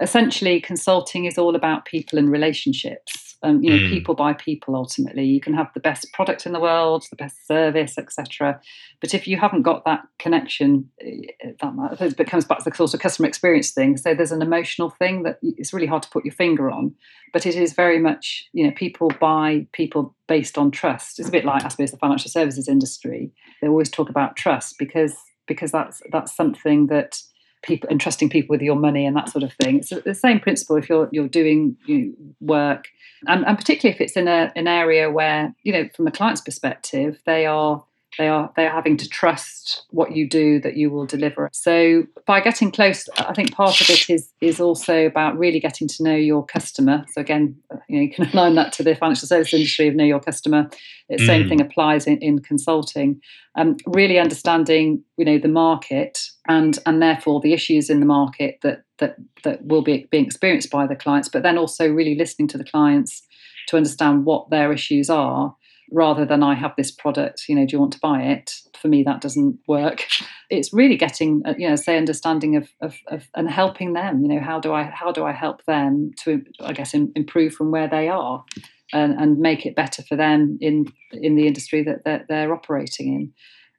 essentially 0.00 0.60
consulting 0.60 1.24
is 1.24 1.38
all 1.38 1.56
about 1.56 1.84
people 1.84 2.18
and 2.18 2.30
relationships 2.30 3.25
um, 3.42 3.62
you 3.62 3.70
know 3.70 3.76
mm. 3.76 3.90
people 3.90 4.14
buy 4.14 4.32
people 4.32 4.74
ultimately. 4.74 5.24
You 5.24 5.40
can 5.40 5.54
have 5.54 5.72
the 5.74 5.80
best 5.80 6.12
product 6.12 6.46
in 6.46 6.52
the 6.52 6.60
world 6.60 7.04
the 7.10 7.16
best 7.16 7.46
service 7.46 7.98
etc 7.98 8.60
but 9.00 9.14
if 9.14 9.26
you 9.26 9.36
haven't 9.36 9.62
got 9.62 9.84
that 9.84 10.02
connection 10.18 10.90
eh, 11.00 11.52
that 11.60 12.16
it 12.18 12.26
comes 12.26 12.44
back 12.44 12.58
to 12.58 12.70
the 12.70 12.76
sort 12.76 12.94
of 12.94 13.00
customer 13.00 13.28
experience 13.28 13.70
thing. 13.70 13.96
So 13.96 14.14
there's 14.14 14.32
an 14.32 14.42
emotional 14.42 14.90
thing 14.90 15.22
that 15.24 15.38
it's 15.42 15.72
really 15.72 15.86
hard 15.86 16.02
to 16.02 16.10
put 16.10 16.24
your 16.24 16.34
finger 16.34 16.70
on 16.70 16.94
but 17.32 17.46
it 17.46 17.54
is 17.54 17.74
very 17.74 17.98
much 17.98 18.48
you 18.52 18.64
know 18.64 18.72
people 18.72 19.10
buy 19.20 19.66
people 19.72 20.14
based 20.26 20.56
on 20.58 20.70
trust. 20.70 21.18
It's 21.18 21.28
a 21.28 21.32
bit 21.32 21.44
like 21.44 21.64
i 21.64 21.68
suppose 21.68 21.90
the 21.90 21.96
financial 21.98 22.30
services 22.30 22.68
industry. 22.68 23.32
They 23.60 23.68
always 23.68 23.90
talk 23.90 24.08
about 24.08 24.36
trust 24.36 24.76
because 24.78 25.14
because 25.46 25.72
that's 25.72 26.00
that's 26.10 26.34
something 26.34 26.86
that 26.86 27.20
people 27.66 27.88
entrusting 27.90 28.30
people 28.30 28.54
with 28.54 28.62
your 28.62 28.76
money 28.76 29.04
and 29.06 29.16
that 29.16 29.28
sort 29.28 29.42
of 29.42 29.52
thing. 29.54 29.78
It's 29.78 29.90
the 29.90 30.14
same 30.14 30.40
principle 30.40 30.76
if 30.76 30.88
you're 30.88 31.08
you're 31.12 31.28
doing 31.28 31.76
you 31.86 31.98
know, 31.98 32.12
work, 32.40 32.88
and, 33.26 33.46
and 33.46 33.58
particularly 33.58 33.94
if 33.94 34.00
it's 34.00 34.16
in 34.16 34.28
a, 34.28 34.52
an 34.56 34.68
area 34.68 35.10
where 35.10 35.54
you 35.62 35.72
know 35.72 35.88
from 35.94 36.06
a 36.06 36.10
client's 36.10 36.40
perspective 36.40 37.20
they 37.26 37.46
are 37.46 37.84
they 38.18 38.28
are 38.28 38.52
they 38.56 38.66
are 38.66 38.72
having 38.72 38.96
to 38.96 39.08
trust 39.08 39.82
what 39.90 40.16
you 40.16 40.28
do 40.28 40.60
that 40.60 40.76
you 40.76 40.90
will 40.90 41.06
deliver. 41.06 41.48
So 41.52 42.04
by 42.26 42.40
getting 42.40 42.70
close, 42.70 43.08
I 43.18 43.32
think 43.34 43.52
part 43.52 43.80
of 43.80 43.90
it 43.90 44.08
is 44.08 44.30
is 44.40 44.60
also 44.60 45.06
about 45.06 45.38
really 45.38 45.60
getting 45.60 45.88
to 45.88 46.02
know 46.02 46.14
your 46.14 46.44
customer. 46.44 47.04
So 47.12 47.20
again, 47.20 47.56
you, 47.88 47.96
know, 47.96 48.02
you 48.02 48.10
can 48.10 48.28
align 48.32 48.54
that 48.54 48.72
to 48.74 48.82
the 48.82 48.94
financial 48.94 49.28
service 49.28 49.52
industry 49.52 49.88
of 49.88 49.94
know 49.94 50.04
your 50.04 50.20
customer. 50.20 50.68
The 51.08 51.16
mm. 51.16 51.26
same 51.26 51.48
thing 51.48 51.60
applies 51.60 52.06
in, 52.06 52.18
in 52.18 52.40
consulting. 52.40 53.20
Um, 53.54 53.76
really 53.86 54.18
understanding 54.18 55.02
you 55.16 55.24
know 55.24 55.38
the 55.38 55.48
market 55.48 56.18
and 56.48 56.78
and 56.86 57.02
therefore 57.02 57.40
the 57.40 57.52
issues 57.52 57.90
in 57.90 58.00
the 58.00 58.06
market 58.06 58.58
that 58.62 58.82
that 58.98 59.16
that 59.44 59.64
will 59.64 59.82
be 59.82 60.06
being 60.10 60.26
experienced 60.26 60.70
by 60.70 60.86
the 60.86 60.96
clients, 60.96 61.28
but 61.28 61.42
then 61.42 61.58
also 61.58 61.88
really 61.88 62.14
listening 62.14 62.48
to 62.48 62.58
the 62.58 62.64
clients 62.64 63.22
to 63.68 63.76
understand 63.76 64.24
what 64.24 64.48
their 64.50 64.72
issues 64.72 65.10
are 65.10 65.54
rather 65.90 66.24
than 66.24 66.42
I 66.42 66.54
have 66.54 66.74
this 66.76 66.90
product, 66.90 67.44
you 67.48 67.54
know, 67.54 67.66
do 67.66 67.72
you 67.72 67.80
want 67.80 67.92
to 67.92 68.00
buy 68.00 68.22
it? 68.22 68.52
For 68.80 68.88
me, 68.88 69.02
that 69.04 69.20
doesn't 69.20 69.58
work. 69.66 70.04
It's 70.48 70.72
really 70.72 70.96
getting, 70.96 71.42
uh, 71.44 71.54
you 71.58 71.68
know, 71.68 71.74
say 71.74 71.96
understanding 71.96 72.54
of, 72.54 72.68
of, 72.80 72.94
of 73.08 73.28
and 73.34 73.50
helping 73.50 73.94
them. 73.94 74.22
You 74.22 74.28
know, 74.28 74.40
how 74.40 74.60
do 74.60 74.72
I 74.72 74.84
how 74.84 75.10
do 75.10 75.24
I 75.24 75.32
help 75.32 75.64
them 75.64 76.12
to, 76.22 76.40
I 76.60 76.72
guess, 76.72 76.94
improve 76.94 77.52
from 77.52 77.72
where 77.72 77.88
they 77.88 78.08
are, 78.08 78.44
and, 78.92 79.18
and 79.18 79.40
make 79.40 79.66
it 79.66 79.74
better 79.74 80.04
for 80.04 80.14
them 80.14 80.56
in 80.60 80.86
in 81.10 81.34
the 81.34 81.48
industry 81.48 81.82
that 81.82 82.04
they're, 82.04 82.24
they're 82.28 82.54
operating 82.54 83.08
in. 83.12 83.32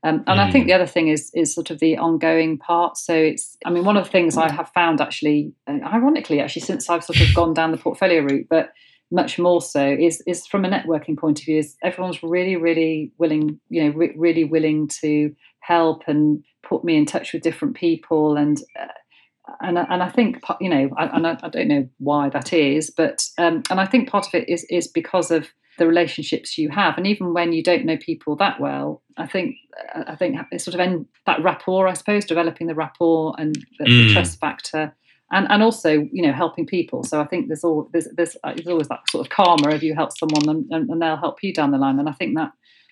Um, 0.04 0.24
and 0.28 0.40
mm. 0.40 0.48
I 0.48 0.52
think 0.52 0.66
mm. 0.66 0.68
the 0.68 0.74
other 0.74 0.86
thing 0.86 1.08
is 1.08 1.32
is 1.34 1.54
sort 1.54 1.72
of 1.72 1.80
the 1.80 1.98
ongoing 1.98 2.58
part. 2.58 2.98
So 2.98 3.14
it's, 3.14 3.58
I 3.66 3.70
mean, 3.70 3.86
one 3.86 3.98
of 3.98 4.06
the 4.06 4.12
things 4.12 4.38
I 4.38 4.52
have 4.52 4.70
found 4.74 5.02
actually, 5.02 5.54
uh, 5.68 5.80
ironically, 5.84 6.40
actually, 6.40 6.62
since 6.64 6.90
I've 6.90 7.04
sort 7.04 7.20
of 7.22 7.34
gone 7.34 7.54
down 7.54 7.72
the 7.72 7.78
portfolio 7.78 8.22
route, 8.22 8.48
but 8.50 8.74
much 9.12 9.40
more 9.40 9.62
so 9.62 9.86
is 9.86 10.22
is 10.28 10.46
from 10.46 10.66
a 10.66 10.70
networking 10.70 11.18
point 11.18 11.40
of 11.40 11.46
view. 11.46 11.60
Is 11.60 11.76
everyone's 11.84 12.22
really, 12.24 12.56
really 12.56 13.12
willing, 13.18 13.60
you 13.70 13.84
know, 13.84 13.90
re- 13.92 14.16
really 14.16 14.44
willing 14.44 14.88
to 15.02 15.36
help 15.60 16.04
and 16.08 16.44
put 16.64 16.84
me 16.84 16.96
in 16.98 17.06
touch 17.06 17.34
with 17.34 17.44
different 17.44 17.76
people 17.76 18.38
and. 18.38 18.62
Uh, 18.80 18.88
and 19.62 19.78
and 19.78 20.04
I 20.04 20.10
think 20.10 20.42
you 20.60 20.70
know, 20.70 20.90
and 20.98 21.26
I, 21.26 21.38
I, 21.42 21.48
don't 21.48 21.70
know 21.70 21.88
why 22.00 22.28
that 22.30 22.52
is, 22.52 22.90
but 22.90 23.26
um, 23.38 23.64
and 23.70 23.80
I 23.80 23.86
think 23.86 24.10
part 24.10 24.28
of 24.28 24.36
it 24.36 24.50
is 24.50 24.66
is 24.66 24.90
because 24.90 25.32
of 25.32 25.48
the 25.78 25.88
relationships 25.88 26.58
you 26.58 26.70
have, 26.70 26.98
and 26.98 27.08
even 27.08 27.34
when 27.34 27.54
you 27.54 27.64
don't 27.64 27.86
know 27.86 27.96
people 27.96 28.36
that 28.36 28.60
well, 28.60 29.02
I 29.16 29.26
think 29.26 29.56
I 29.94 30.16
think 30.16 30.38
it's 30.52 30.64
sort 30.64 30.76
of 30.76 30.82
end, 30.82 31.06
that 31.26 31.42
rapport, 31.42 31.88
I 31.88 31.94
suppose, 31.94 32.26
developing 32.26 32.68
the 32.68 32.76
rapport 32.76 33.36
and 33.38 33.56
the, 33.80 33.86
mm. 33.86 34.08
the, 34.08 34.14
trust 34.14 34.40
factor, 34.40 34.96
and 35.32 35.48
and 35.50 35.64
also 35.64 36.08
you 36.12 36.22
know 36.22 36.34
helping 36.34 36.66
people. 36.66 37.04
So 37.04 37.22
I 37.22 37.26
think 37.26 37.48
there's 37.48 37.64
all 37.64 37.90
there's 37.92 38.08
there's, 38.16 38.38
uh, 38.44 38.54
there's 38.54 38.68
always 38.68 38.88
that 38.88 39.02
sort 39.10 39.26
of 39.26 39.32
karma 39.32 39.72
if 39.72 39.84
you 39.84 39.96
help 39.96 40.18
someone 40.18 40.48
and, 40.48 40.72
and, 40.72 40.90
and 40.90 41.02
they'll 41.02 41.18
help 41.18 41.44
you 41.44 41.54
down 41.54 41.72
the 41.72 41.78
line, 41.78 42.00
and 42.00 42.10
I 42.10 42.14
think 42.14 42.36
that 42.36 42.52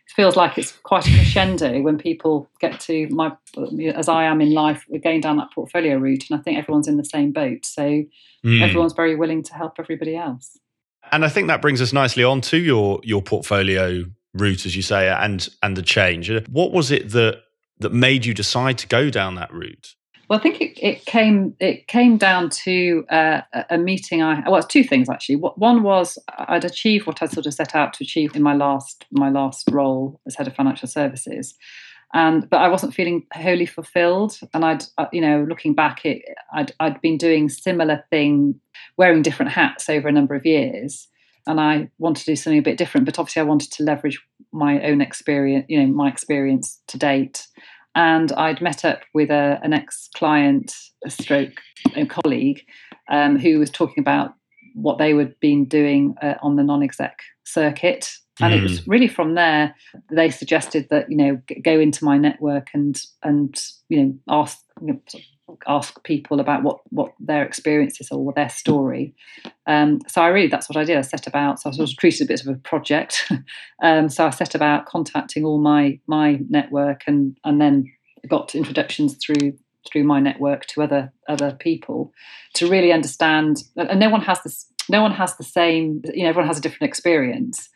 feels 0.10 0.36
like 0.36 0.58
it's 0.58 0.72
quite 0.72 1.08
a 1.08 1.12
crescendo 1.12 1.82
when 1.82 1.98
people 1.98 2.50
get 2.60 2.80
to 2.80 3.08
my 3.10 3.36
as 3.96 4.08
I 4.08 4.26
am 4.26 4.42
in 4.42 4.54
life, 4.54 4.86
we're 4.88 5.00
going 5.00 5.22
down 5.22 5.38
that 5.38 5.52
portfolio 5.54 5.98
route, 5.98 6.30
and 6.30 6.40
I 6.40 6.44
think 6.44 6.58
everyone's 6.58 6.88
in 6.88 6.98
the 6.98 7.06
same 7.06 7.32
boat. 7.32 7.66
So 7.66 8.04
mm. 8.46 8.62
everyone's 8.62 8.94
very 8.94 9.16
willing 9.16 9.44
to 9.44 9.54
help 9.54 9.80
everybody 9.80 10.16
else. 10.16 10.58
And 11.12 11.24
I 11.24 11.30
think 11.30 11.48
that 11.48 11.62
brings 11.62 11.82
us 11.82 11.94
nicely 11.94 12.24
on 12.24 12.42
to 12.42 12.58
your 12.58 13.00
your 13.04 13.22
portfolio 13.22 14.06
route, 14.34 14.66
as 14.66 14.76
you 14.76 14.82
say, 14.82 15.10
and 15.10 15.48
and 15.64 15.76
the 15.76 15.82
change. 15.82 16.32
What 16.50 16.72
was 16.72 16.92
it 16.92 17.12
that 17.12 17.42
that 17.80 17.94
made 17.94 18.26
you 18.26 18.34
decide 18.34 18.78
to 18.80 18.88
go 18.88 19.10
down 19.10 19.36
that 19.36 19.52
route? 19.54 19.96
Well, 20.30 20.40
I 20.40 20.42
think 20.42 20.62
it, 20.62 20.80
it 20.82 21.06
came 21.06 21.56
it 21.60 21.88
came 21.88 22.18
down 22.18 22.50
to 22.50 23.06
uh, 23.10 23.42
a 23.70 23.78
meeting. 23.78 24.22
I 24.22 24.48
well, 24.48 24.58
it's 24.58 24.68
two 24.68 24.84
things 24.84 25.10
actually. 25.10 25.36
One 25.36 25.84
was 25.84 26.18
I'd 26.38 26.66
achieved 26.66 27.06
what 27.06 27.22
I 27.22 27.28
sort 27.28 27.46
of 27.46 27.54
set 27.54 27.76
out 27.76 27.94
to 27.94 28.04
achieve 28.04 28.36
in 28.36 28.42
my 28.42 28.56
last 28.56 29.06
my 29.12 29.30
last 29.30 29.70
role 29.72 30.20
as 30.26 30.36
head 30.36 30.48
of 30.48 30.56
financial 30.56 30.88
services, 30.88 31.56
and 32.14 32.50
but 32.50 32.58
I 32.58 32.70
wasn't 32.70 32.96
feeling 32.96 33.26
wholly 33.34 33.66
fulfilled. 33.68 34.40
And 34.54 34.66
I'd 34.66 34.84
uh, 34.98 35.06
you 35.12 35.22
know 35.22 35.46
looking 35.48 35.76
back, 35.76 36.06
it 36.06 36.24
I'd 36.54 36.72
I'd 36.80 37.02
been 37.02 37.18
doing 37.18 37.50
similar 37.50 38.04
thing 38.10 38.60
wearing 38.98 39.22
different 39.22 39.52
hats 39.52 39.90
over 39.90 40.08
a 40.08 40.12
number 40.12 40.36
of 40.36 40.46
years 40.46 41.08
and 41.48 41.60
I 41.60 41.90
wanted 42.00 42.22
to 42.22 42.32
do 42.32 42.36
something 42.36 42.60
a 42.60 42.64
bit 42.64 42.78
different. 42.78 43.06
But 43.06 43.20
obviously, 43.20 43.42
I 43.42 43.46
wanted 43.46 43.72
to 43.74 43.84
leverage 43.84 44.20
my 44.52 44.82
own 44.82 45.02
experience, 45.02 45.66
you 45.70 45.80
know, 45.80 45.88
my 45.94 46.10
experience 46.10 46.82
to 46.88 46.98
date. 46.98 47.46
And 47.96 48.32
I'd 48.34 48.62
met 48.62 48.84
up 48.84 49.02
with 49.14 49.30
a, 49.30 49.60
an 49.64 49.74
ex-client, 49.74 50.76
a 51.06 51.10
stroke 51.10 51.62
a 51.96 52.06
colleague, 52.06 52.62
um, 53.10 53.38
who 53.38 53.60
was 53.60 53.70
talking 53.70 54.02
about 54.02 54.34
what 54.74 54.98
they 54.98 55.16
had 55.16 55.40
been 55.40 55.66
doing 55.66 56.16
uh, 56.22 56.36
on 56.42 56.58
the 56.58 56.64
non-exec 56.64 57.20
circuit. 57.46 58.12
And 58.42 58.54
mm. 58.54 58.58
it 58.58 58.64
was 58.64 58.82
mm. 58.82 58.84
really 58.88 59.08
from 59.08 59.36
there 59.36 59.74
they 60.12 60.30
suggested 60.30 60.88
that 60.90 61.10
you 61.10 61.16
know 61.16 61.42
go 61.64 61.80
into 61.80 62.04
my 62.04 62.18
network 62.18 62.68
and 62.74 63.02
and 63.24 63.58
you 63.88 64.04
know 64.04 64.14
ask 64.28 64.60
you 64.82 64.88
know, 64.88 65.02
ask 65.68 66.04
people 66.04 66.40
about 66.40 66.64
what 66.64 66.80
what 66.90 67.14
their 67.20 67.44
experiences 67.44 68.12
are 68.12 68.18
or 68.18 68.34
their 68.34 68.50
story. 68.50 69.14
Um, 69.68 70.02
so 70.08 70.22
I 70.22 70.28
really 70.28 70.48
that's 70.48 70.70
what 70.70 70.78
I 70.78 70.84
did. 70.84 70.98
I 70.98 71.02
set 71.02 71.28
about. 71.28 71.62
So 71.62 71.70
I 71.70 71.74
sort 71.74 71.90
of 71.90 71.98
treated 71.98 72.26
a 72.26 72.28
bit 72.28 72.42
of 72.42 72.48
a 72.48 72.56
project. 72.56 73.32
um, 73.82 74.10
so 74.10 74.26
I 74.26 74.30
set 74.30 74.56
about 74.56 74.86
contacting 74.86 75.46
all 75.46 75.60
my 75.60 76.00
my 76.08 76.40
network 76.50 77.04
and 77.08 77.38
and 77.44 77.62
then 77.62 77.92
got 78.28 78.56
introductions 78.56 79.16
through 79.16 79.58
through 79.92 80.04
my 80.04 80.20
network 80.20 80.66
to 80.68 80.82
other 80.82 81.14
other 81.30 81.52
people 81.52 82.12
to 82.56 82.70
really 82.70 82.92
understand. 82.92 83.64
And 83.76 84.00
no 84.00 84.10
one 84.10 84.22
has 84.22 84.42
this 84.44 84.66
no 84.90 85.02
one 85.02 85.12
has 85.12 85.36
the 85.38 85.44
same 85.44 86.02
you 86.14 86.24
know 86.24 86.30
everyone 86.30 86.48
has 86.48 86.58
a 86.58 86.62
different 86.62 86.90
experience. 86.90 87.70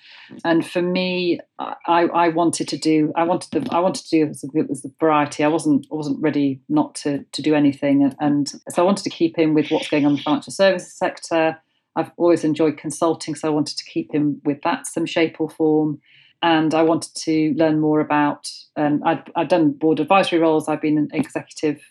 And 0.43 0.66
for 0.66 0.82
me 0.82 1.39
i 1.60 2.03
i 2.03 2.30
wanted 2.30 2.68
to 2.70 2.78
do 2.78 3.12
i 3.16 3.24
wanted 3.24 3.51
the 3.51 3.74
i 3.76 3.80
wanted 3.80 4.05
to 4.05 4.10
do 4.10 4.32
it 4.53 4.70
was 4.70 4.82
the 4.82 4.93
variety. 4.99 5.43
I 5.43 5.47
wasn't 5.47 5.88
I 5.91 5.95
wasn't 5.95 6.22
ready 6.22 6.62
not 6.70 6.95
to 6.95 7.26
to 7.32 7.41
do 7.41 7.55
anything. 7.55 8.14
And 8.20 8.47
so 8.47 8.82
i 8.82 8.82
wanted 8.82 9.03
to 9.03 9.10
keep 9.10 9.38
in 9.38 9.53
with 9.53 9.70
what's 9.70 9.89
going 9.89 10.05
on 10.05 10.12
in 10.12 10.18
the 10.18 10.24
financial 10.24 10.53
services 10.53 10.93
sector. 10.93 11.57
I've 11.95 12.12
always 12.18 12.43
enjoyed 12.43 12.78
consulting 12.78 13.36
so 13.36 13.47
i 13.47 13.51
wanted 13.51 13.78
to 13.78 13.86
keep 13.86 14.14
in 14.14 14.41
with 14.45 14.62
that 14.64 14.88
some 14.88 15.05
shape 15.05 15.38
or 15.39 15.49
form. 15.49 15.99
And 16.41 16.74
I 16.74 16.84
wanted 16.84 17.14
to 17.16 17.53
learn 17.57 17.82
more 17.82 17.99
about. 17.99 18.49
Um, 18.78 19.01
i 19.03 19.16
have 19.16 19.28
I'd 19.36 19.49
done 19.49 19.74
board 19.74 19.99
advisory 19.99 20.39
roles. 20.39 20.70
I've 20.70 20.82
been 20.82 20.97
in 20.97 21.10
executive 21.12 21.82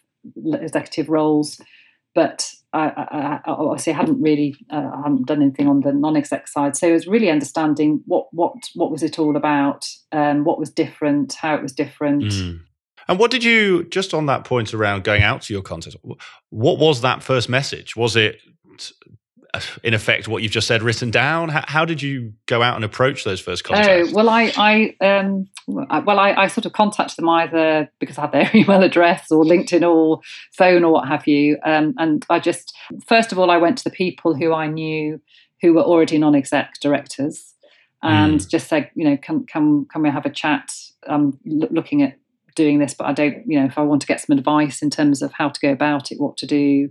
executive 0.54 1.08
roles, 1.08 1.60
but 2.14 2.50
I, 2.72 2.88
I, 2.88 3.40
I 3.44 3.50
obviously 3.50 3.92
hadn't 3.92 4.20
really 4.20 4.54
uh, 4.70 4.90
I 4.94 5.02
hadn't 5.04 5.26
done 5.26 5.42
anything 5.42 5.68
on 5.68 5.80
the 5.80 5.92
non-exec 5.92 6.48
side, 6.48 6.76
so 6.76 6.88
it 6.88 6.92
was 6.92 7.06
really 7.06 7.30
understanding 7.30 8.02
what 8.06 8.26
what 8.32 8.54
what 8.74 8.90
was 8.90 9.02
it 9.02 9.18
all 9.18 9.36
about, 9.36 9.86
um, 10.12 10.44
what 10.44 10.58
was 10.58 10.70
different, 10.70 11.34
how 11.34 11.54
it 11.54 11.62
was 11.62 11.72
different. 11.72 12.24
Mm. 12.24 12.60
And 13.08 13.18
what 13.18 13.30
did 13.30 13.42
you 13.42 13.84
just 13.84 14.12
on 14.12 14.26
that 14.26 14.44
point 14.44 14.74
around 14.74 15.02
going 15.02 15.22
out 15.22 15.40
to 15.42 15.54
your 15.54 15.62
contest? 15.62 15.96
What 16.50 16.78
was 16.78 17.00
that 17.00 17.22
first 17.22 17.48
message? 17.48 17.96
Was 17.96 18.16
it 18.16 18.42
in 19.82 19.94
effect 19.94 20.28
what 20.28 20.42
you've 20.42 20.52
just 20.52 20.66
said 20.66 20.82
written 20.82 21.10
down? 21.10 21.48
How, 21.48 21.64
how, 21.66 21.84
did 21.84 22.02
you 22.02 22.32
go 22.46 22.62
out 22.62 22.76
and 22.76 22.84
approach 22.84 23.24
those 23.24 23.40
first 23.40 23.64
contacts? 23.64 24.10
Oh 24.10 24.14
well, 24.14 24.28
I, 24.28 24.52
I 24.56 24.96
um, 25.04 25.48
well, 25.66 26.18
I, 26.18 26.34
I, 26.34 26.46
sort 26.46 26.66
of 26.66 26.72
contacted 26.72 27.16
them 27.16 27.28
either 27.28 27.90
because 27.98 28.18
I 28.18 28.22
had 28.22 28.32
their 28.32 28.50
email 28.54 28.82
address 28.82 29.30
or 29.30 29.44
LinkedIn 29.44 29.88
or 29.88 30.20
phone 30.52 30.84
or 30.84 30.92
what 30.92 31.08
have 31.08 31.26
you, 31.26 31.58
um, 31.64 31.94
and 31.98 32.24
I 32.30 32.40
just 32.40 32.76
first 33.06 33.32
of 33.32 33.38
all 33.38 33.50
I 33.50 33.56
went 33.56 33.78
to 33.78 33.84
the 33.84 33.90
people 33.90 34.34
who 34.34 34.52
I 34.52 34.66
knew 34.66 35.20
who 35.60 35.74
were 35.74 35.82
already 35.82 36.18
non-exec 36.18 36.74
directors, 36.80 37.54
and 38.02 38.40
mm. 38.40 38.48
just 38.48 38.68
said, 38.68 38.90
you 38.94 39.08
know, 39.08 39.16
can 39.16 39.44
can 39.44 39.86
can 39.86 40.02
we 40.02 40.10
have 40.10 40.26
a 40.26 40.30
chat? 40.30 40.72
I'm 41.06 41.38
l- 41.46 41.68
looking 41.70 42.02
at 42.02 42.18
doing 42.58 42.80
this, 42.80 42.92
but 42.92 43.06
I 43.06 43.12
don't, 43.12 43.44
you 43.46 43.58
know, 43.58 43.66
if 43.66 43.78
I 43.78 43.82
want 43.82 44.02
to 44.02 44.06
get 44.06 44.20
some 44.20 44.36
advice 44.36 44.82
in 44.82 44.90
terms 44.90 45.22
of 45.22 45.32
how 45.32 45.48
to 45.48 45.60
go 45.60 45.70
about 45.70 46.10
it, 46.10 46.20
what 46.20 46.36
to 46.38 46.46
do 46.46 46.90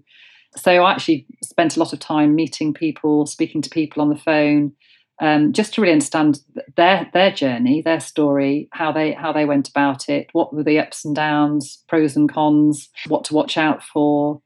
so 0.57 0.83
I 0.83 0.91
actually 0.91 1.25
spent 1.43 1.75
a 1.75 1.79
lot 1.79 1.93
of 1.93 1.99
time 1.99 2.35
meeting 2.35 2.73
people, 2.73 3.25
speaking 3.25 3.61
to 3.61 3.69
people 3.69 4.01
on 4.01 4.09
the 4.09 4.15
phone, 4.15 4.73
um, 5.19 5.51
just 5.53 5.73
to 5.73 5.81
really 5.81 5.93
understand 5.93 6.39
their 6.75 7.09
their 7.13 7.31
journey, 7.31 7.81
their 7.81 7.99
story, 7.99 8.69
how 8.71 8.91
they 8.91 9.13
how 9.13 9.33
they 9.33 9.45
went 9.45 9.69
about 9.69 10.09
it, 10.09 10.27
what 10.33 10.53
were 10.53 10.63
the 10.63 10.79
ups 10.79 11.05
and 11.05 11.15
downs, 11.15 11.83
pros 11.87 12.15
and 12.15 12.31
cons, 12.31 12.89
what 13.07 13.23
to 13.25 13.33
watch 13.33 13.57
out 13.57 13.81
for, 13.81 14.41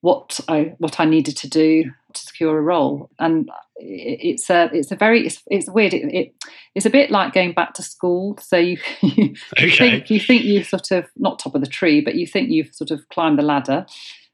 what 0.00 0.40
I 0.48 0.74
what 0.78 0.98
I 0.98 1.04
needed 1.04 1.36
to 1.38 1.48
do 1.48 1.84
to 2.12 2.20
secure 2.20 2.58
a 2.58 2.60
role. 2.60 3.10
And 3.18 3.48
it's 3.76 4.50
a 4.50 4.68
it's 4.72 4.90
a 4.90 4.96
very 4.96 5.26
it's, 5.26 5.40
it's 5.46 5.70
weird. 5.70 5.94
It, 5.94 6.12
it, 6.12 6.34
it's 6.74 6.86
a 6.86 6.90
bit 6.90 7.10
like 7.10 7.32
going 7.32 7.52
back 7.52 7.74
to 7.74 7.82
school. 7.82 8.36
So 8.40 8.56
you 8.56 8.78
you, 9.02 9.34
okay. 9.56 9.70
think 9.70 10.10
you 10.10 10.18
think 10.18 10.42
you've 10.42 10.66
sort 10.66 10.90
of 10.90 11.06
not 11.16 11.38
top 11.38 11.54
of 11.54 11.60
the 11.60 11.68
tree, 11.68 12.00
but 12.00 12.16
you 12.16 12.26
think 12.26 12.50
you've 12.50 12.74
sort 12.74 12.90
of 12.90 13.08
climbed 13.08 13.38
the 13.38 13.42
ladder 13.42 13.86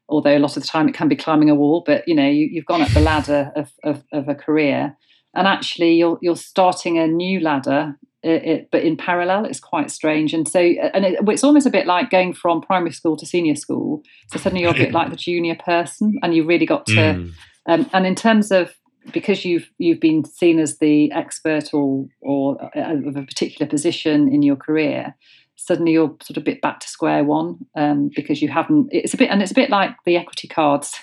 although 0.08 0.36
a 0.36 0.38
lot 0.38 0.56
of 0.56 0.62
the 0.62 0.68
time 0.68 0.88
it 0.88 0.94
can 0.94 1.08
be 1.08 1.16
climbing 1.16 1.50
a 1.50 1.54
wall, 1.54 1.82
but 1.84 2.06
you 2.06 2.14
know, 2.14 2.28
you, 2.28 2.60
have 2.60 2.66
gone 2.66 2.82
up 2.82 2.88
the 2.90 3.00
ladder 3.00 3.52
of, 3.54 3.72
of, 3.84 4.04
of, 4.12 4.28
a 4.28 4.34
career. 4.34 4.96
And 5.34 5.46
actually, 5.46 5.94
you're, 5.94 6.18
you're 6.22 6.36
starting 6.36 6.98
a 6.98 7.06
new 7.06 7.40
ladder, 7.40 7.96
it, 8.22 8.44
it, 8.44 8.68
but 8.72 8.82
in 8.82 8.96
parallel, 8.96 9.44
it's 9.44 9.60
quite 9.60 9.90
strange. 9.90 10.32
And 10.32 10.48
so, 10.48 10.60
and 10.60 11.04
it, 11.04 11.18
it's 11.28 11.44
almost 11.44 11.66
a 11.66 11.70
bit 11.70 11.86
like 11.86 12.10
going 12.10 12.32
from 12.32 12.62
primary 12.62 12.92
school 12.92 13.16
to 13.16 13.26
senior 13.26 13.54
school. 13.54 14.02
So 14.32 14.38
suddenly 14.38 14.62
you're 14.62 14.72
a 14.72 14.74
bit 14.74 14.92
like 14.92 15.10
the 15.10 15.16
junior 15.16 15.56
person, 15.56 16.18
and 16.22 16.34
you 16.34 16.44
really 16.44 16.66
got 16.66 16.86
to. 16.86 16.94
Mm. 16.94 17.32
Um, 17.66 17.90
and 17.92 18.06
in 18.06 18.14
terms 18.14 18.50
of 18.50 18.72
because 19.12 19.44
you've 19.44 19.70
you've 19.78 20.00
been 20.00 20.24
seen 20.24 20.58
as 20.58 20.78
the 20.78 21.12
expert 21.12 21.72
or 21.72 22.06
or 22.20 22.70
uh, 22.76 22.94
of 23.06 23.16
a 23.16 23.22
particular 23.22 23.68
position 23.68 24.32
in 24.32 24.42
your 24.42 24.56
career, 24.56 25.14
suddenly 25.58 25.92
you're 25.92 26.16
sort 26.22 26.36
of 26.36 26.38
a 26.38 26.44
bit 26.44 26.62
back 26.62 26.80
to 26.80 26.88
square 26.88 27.24
one 27.24 27.66
um, 27.74 28.10
because 28.14 28.40
you 28.40 28.48
haven't. 28.48 28.88
It's 28.92 29.12
a 29.12 29.16
bit, 29.16 29.28
and 29.28 29.42
it's 29.42 29.50
a 29.50 29.54
bit 29.54 29.70
like 29.70 29.94
the 30.06 30.16
equity 30.16 30.48
card. 30.48 30.86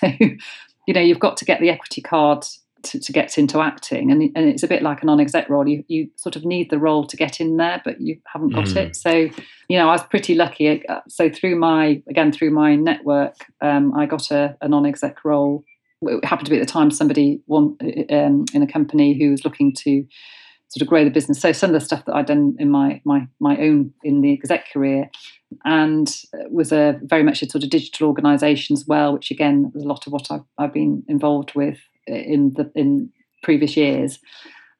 So, 0.88 0.92
you 0.92 0.94
know, 0.94 1.00
you've 1.00 1.18
got 1.18 1.36
to 1.38 1.44
get 1.44 1.60
the 1.60 1.68
equity 1.68 2.00
card 2.00 2.46
to, 2.84 3.00
to 3.00 3.12
get 3.12 3.38
into 3.38 3.60
acting, 3.60 4.12
and, 4.12 4.22
and 4.36 4.48
it's 4.48 4.62
a 4.62 4.68
bit 4.68 4.82
like 4.82 5.02
a 5.02 5.06
non-exec 5.06 5.48
role. 5.48 5.66
You 5.66 5.84
you 5.88 6.08
sort 6.14 6.36
of 6.36 6.44
need 6.44 6.70
the 6.70 6.78
role 6.78 7.04
to 7.08 7.16
get 7.16 7.40
in 7.40 7.56
there, 7.56 7.82
but 7.84 8.00
you 8.00 8.20
haven't 8.32 8.50
got 8.50 8.66
mm. 8.66 8.76
it. 8.76 8.94
So, 8.94 9.10
you 9.10 9.78
know, 9.78 9.88
I 9.88 9.92
was 9.92 10.04
pretty 10.04 10.36
lucky. 10.36 10.86
Uh, 10.88 11.00
so 11.08 11.28
through 11.28 11.56
my 11.56 12.00
again 12.08 12.30
through 12.30 12.50
my 12.50 12.76
network, 12.76 13.34
um, 13.60 13.92
I 13.94 14.06
got 14.06 14.30
a, 14.30 14.56
a 14.60 14.68
non-exec 14.68 15.24
role. 15.24 15.64
It 16.02 16.24
happened 16.24 16.46
to 16.46 16.50
be 16.50 16.60
at 16.60 16.66
the 16.66 16.72
time 16.72 16.92
somebody 16.92 17.40
one, 17.46 17.76
um, 18.10 18.44
in 18.54 18.62
a 18.62 18.66
company 18.66 19.18
who 19.18 19.32
was 19.32 19.44
looking 19.44 19.74
to 19.78 20.06
sort 20.68 20.82
of 20.82 20.88
grow 20.88 21.04
the 21.04 21.10
business. 21.10 21.40
So 21.40 21.52
some 21.52 21.70
of 21.70 21.74
the 21.74 21.84
stuff 21.84 22.04
that 22.06 22.14
I'd 22.14 22.26
done 22.26 22.56
in 22.58 22.70
my 22.70 23.00
my 23.04 23.26
my 23.40 23.56
own 23.58 23.92
in 24.02 24.20
the 24.20 24.32
exec 24.32 24.72
career, 24.72 25.10
and 25.64 26.14
was 26.50 26.72
a 26.72 26.98
very 27.02 27.22
much 27.22 27.42
a 27.42 27.48
sort 27.48 27.64
of 27.64 27.70
digital 27.70 28.08
organisation 28.08 28.74
as 28.74 28.86
well, 28.86 29.12
which 29.12 29.30
again 29.30 29.70
was 29.74 29.84
a 29.84 29.88
lot 29.88 30.06
of 30.06 30.12
what 30.12 30.30
I've, 30.30 30.44
I've 30.58 30.72
been 30.72 31.04
involved 31.08 31.54
with 31.54 31.78
in 32.06 32.54
the 32.56 32.70
in 32.74 33.10
previous 33.42 33.76
years. 33.76 34.18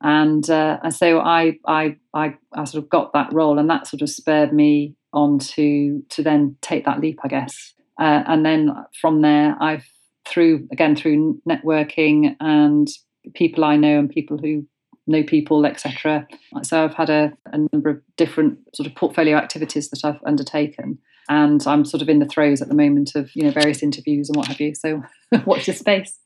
And 0.03 0.49
uh, 0.51 0.79
and 0.83 0.95
so 0.95 1.21
I, 1.21 1.59
I 1.67 1.97
I 2.13 2.35
I 2.53 2.65
sort 2.65 2.85
of 2.85 2.91
got 2.91 3.13
that 3.15 3.33
role, 3.33 3.59
and 3.59 3.71
that 3.71 3.87
sort 3.87 4.03
of 4.03 4.11
spurred 4.11 4.53
me 4.53 4.95
on 5.13 5.39
to 5.39 6.03
to 6.11 6.23
then 6.23 6.57
take 6.61 6.85
that 6.85 7.01
leap, 7.01 7.21
I 7.25 7.29
guess. 7.29 7.73
Uh, 7.99 8.23
and 8.27 8.45
then 8.45 8.71
from 9.01 9.23
there, 9.23 9.57
I've 9.59 9.87
through 10.27 10.69
again 10.71 10.97
through 10.97 11.41
networking 11.49 12.37
and 12.41 12.89
people 13.35 13.65
I 13.65 13.77
know 13.77 13.99
and 13.99 14.11
people 14.11 14.39
who 14.39 14.67
know 15.07 15.23
people, 15.23 15.65
etc. 15.67 16.27
So 16.63 16.85
I've 16.85 16.95
had 16.95 17.11
a, 17.11 17.33
a, 17.47 17.59
number 17.73 17.91
of 17.91 18.03
different 18.17 18.59
sort 18.75 18.87
of 18.87 18.95
portfolio 18.95 19.37
activities 19.37 19.91
that 19.91 20.05
I've 20.05 20.21
undertaken, 20.25 20.99
and 21.29 21.65
I'm 21.67 21.85
sort 21.85 22.03
of 22.03 22.09
in 22.09 22.19
the 22.19 22.27
throes 22.27 22.61
at 22.61 22.69
the 22.69 22.75
moment 22.75 23.15
of 23.15 23.31
you 23.35 23.45
know 23.45 23.51
various 23.51 23.83
interviews 23.83 24.29
and 24.29 24.37
what 24.37 24.49
have 24.49 24.61
you. 24.61 24.75
So 24.75 25.03
watch 25.45 25.67
this 25.67 25.79
space. 25.79 26.19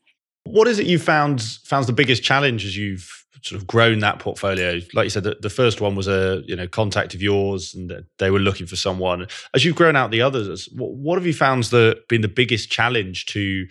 What 0.44 0.68
is 0.68 0.78
it 0.78 0.86
you 0.86 0.98
found 0.98 1.42
found 1.64 1.86
the 1.86 1.92
biggest 1.92 2.22
challenge 2.22 2.64
as 2.64 2.76
you've 2.76 3.08
sort 3.42 3.60
of 3.60 3.66
grown 3.66 4.00
that 4.00 4.18
portfolio? 4.18 4.80
Like 4.94 5.04
you 5.04 5.10
said, 5.10 5.24
the, 5.24 5.36
the 5.40 5.50
first 5.50 5.80
one 5.80 5.94
was 5.94 6.08
a 6.08 6.42
you 6.46 6.56
know 6.56 6.66
contact 6.66 7.14
of 7.14 7.22
yours, 7.22 7.74
and 7.74 7.92
they 8.18 8.30
were 8.30 8.38
looking 8.38 8.66
for 8.66 8.76
someone. 8.76 9.26
As 9.54 9.64
you've 9.64 9.76
grown 9.76 9.96
out 9.96 10.10
the 10.10 10.22
others, 10.22 10.68
what, 10.74 10.92
what 10.92 11.18
have 11.18 11.26
you 11.26 11.34
found 11.34 11.64
the 11.64 12.00
been 12.08 12.22
the 12.22 12.28
biggest 12.28 12.70
challenge 12.70 13.26
to 13.26 13.66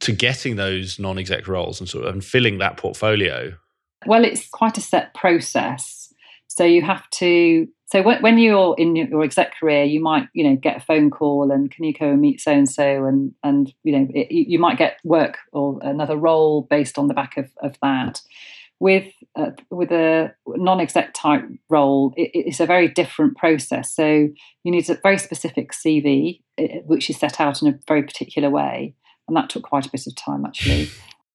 to 0.00 0.12
getting 0.12 0.56
those 0.56 0.98
non-exec 0.98 1.46
roles 1.46 1.78
and 1.80 1.88
sort 1.88 2.06
of 2.06 2.14
and 2.14 2.24
filling 2.24 2.58
that 2.58 2.76
portfolio? 2.76 3.52
Well, 4.06 4.24
it's 4.24 4.48
quite 4.48 4.78
a 4.78 4.80
set 4.80 5.14
process. 5.14 6.12
So 6.48 6.64
you 6.64 6.82
have 6.82 7.08
to. 7.10 7.66
So 7.86 8.02
when, 8.02 8.38
you're 8.38 8.74
in 8.78 8.96
your 8.96 9.22
exec 9.22 9.58
career, 9.58 9.84
you 9.84 10.00
might 10.00 10.28
you 10.32 10.44
know 10.44 10.56
get 10.56 10.78
a 10.78 10.80
phone 10.80 11.10
call 11.10 11.50
and 11.50 11.70
can 11.70 11.84
you 11.84 11.92
go 11.92 12.10
and 12.10 12.20
meet 12.20 12.40
so 12.40 12.52
and 12.52 12.68
so 12.68 13.04
and 13.04 13.34
and 13.42 13.72
you 13.84 13.92
know 13.92 14.08
it, 14.14 14.32
you 14.32 14.58
might 14.58 14.78
get 14.78 14.96
work 15.04 15.38
or 15.52 15.78
another 15.82 16.16
role 16.16 16.62
based 16.62 16.98
on 16.98 17.08
the 17.08 17.14
back 17.14 17.36
of, 17.36 17.50
of 17.62 17.76
that. 17.82 18.20
With 18.80 19.12
uh, 19.36 19.50
with 19.70 19.92
a 19.92 20.34
non-exec 20.46 21.12
type 21.14 21.44
role, 21.68 22.12
it, 22.16 22.30
it's 22.34 22.60
a 22.60 22.66
very 22.66 22.88
different 22.88 23.36
process. 23.36 23.94
So 23.94 24.04
you 24.06 24.72
need 24.72 24.90
a 24.90 24.94
very 24.94 25.18
specific 25.18 25.72
CV, 25.72 26.40
which 26.84 27.08
is 27.08 27.18
set 27.18 27.40
out 27.40 27.62
in 27.62 27.68
a 27.68 27.78
very 27.86 28.02
particular 28.02 28.50
way, 28.50 28.94
and 29.28 29.36
that 29.36 29.50
took 29.50 29.62
quite 29.62 29.86
a 29.86 29.90
bit 29.90 30.06
of 30.06 30.16
time 30.16 30.44
actually. 30.44 30.90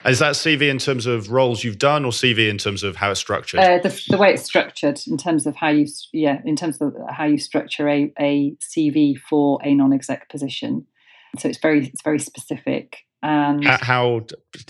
Is 0.05 0.19
that 0.19 0.35
CV 0.35 0.69
in 0.69 0.77
terms 0.77 1.05
of 1.05 1.31
roles 1.31 1.63
you've 1.63 1.79
done, 1.79 2.05
or 2.05 2.11
CV 2.11 2.49
in 2.49 2.57
terms 2.57 2.83
of 2.83 2.95
how 2.95 3.11
it's 3.11 3.19
structured? 3.19 3.59
Uh, 3.59 3.79
the, 3.79 4.03
the, 4.09 4.17
way 4.17 4.31
it's 4.31 4.43
structured, 4.43 4.99
in 5.07 5.17
terms 5.17 5.47
of 5.47 5.55
how 5.55 5.69
you, 5.69 5.87
yeah, 6.13 6.39
in 6.45 6.55
terms 6.55 6.79
of 6.81 6.95
how 7.09 7.25
you 7.25 7.39
structure 7.39 7.89
a, 7.89 8.13
a 8.19 8.55
CV 8.61 9.17
for 9.17 9.59
a 9.63 9.73
non-exec 9.73 10.29
position. 10.29 10.85
So 11.39 11.49
it's 11.49 11.57
very, 11.57 11.87
it's 11.87 12.03
very 12.03 12.19
specific. 12.19 12.99
And 13.23 13.65
how, 13.65 13.77
how 13.81 14.25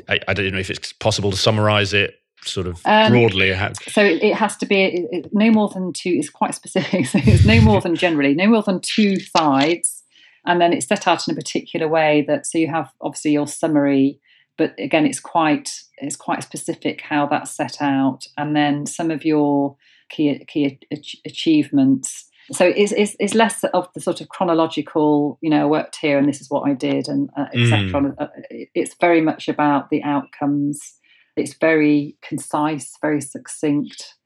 I, 0.08 0.20
I, 0.30 0.34
don't 0.34 0.54
know 0.54 0.60
if 0.60 0.70
it's 0.70 0.94
possible 0.94 1.32
to 1.32 1.38
summarise 1.38 1.94
it 1.94 2.16
sort 2.44 2.66
of 2.66 2.82
um, 2.86 3.12
broadly. 3.12 3.54
So 3.90 4.04
it, 4.04 4.24
it, 4.24 4.36
has 4.36 4.56
to 4.58 4.66
be 4.66 4.84
it, 4.84 5.08
it, 5.12 5.30
no 5.34 5.52
more 5.52 5.70
than 5.70 5.92
two. 5.92 6.12
It's 6.18 6.30
quite 6.30 6.56
specific. 6.56 7.06
So 7.08 7.20
it's 7.22 7.46
no 7.46 7.60
more 7.60 7.82
than 7.82 7.96
generally 7.96 8.34
no 8.34 8.48
more 8.48 8.64
than 8.64 8.80
two 8.80 9.20
sides, 9.20 10.04
and 10.46 10.62
then 10.62 10.72
it's 10.72 10.88
set 10.88 11.08
out 11.08 11.28
in 11.28 11.34
a 11.34 11.36
particular 11.36 11.88
way 11.88 12.24
that 12.28 12.46
so 12.46 12.58
you 12.58 12.68
have 12.68 12.92
obviously 13.02 13.32
your 13.32 13.48
summary 13.48 14.20
but 14.58 14.74
again 14.80 15.06
it's 15.06 15.20
quite 15.20 15.70
it's 15.98 16.16
quite 16.16 16.44
specific 16.44 17.02
how 17.02 17.28
that's 17.28 17.52
set 17.52 17.82
out. 17.82 18.26
And 18.38 18.56
then 18.56 18.86
some 18.86 19.12
of 19.12 19.26
your 19.26 19.76
key 20.10 20.44
key 20.48 20.80
achievements. 21.26 22.26
So 22.54 22.66
it's, 22.66 22.94
it's, 22.94 23.14
it's 23.20 23.34
less 23.34 23.66
of 23.66 23.90
the 23.94 24.00
sort 24.00 24.22
of 24.22 24.30
chronological 24.30 25.38
you 25.42 25.50
know 25.50 25.64
i 25.64 25.66
worked 25.66 25.98
here 25.98 26.18
and 26.18 26.30
this 26.30 26.40
is 26.40 26.50
what 26.50 26.66
i 26.66 26.74
did 26.74 27.10
and 27.10 27.30
uh, 27.36 27.48
etc 27.54 27.80
mm. 27.92 28.16
Uh, 28.18 28.28
it's 28.74 28.96
very 29.02 29.20
much 29.20 29.50
about 29.50 29.90
the 29.90 30.02
outcomes. 30.04 30.94
It's 31.36 31.56
very 31.56 32.16
concise 32.22 32.98
very 33.02 33.20
succinct 33.22 34.17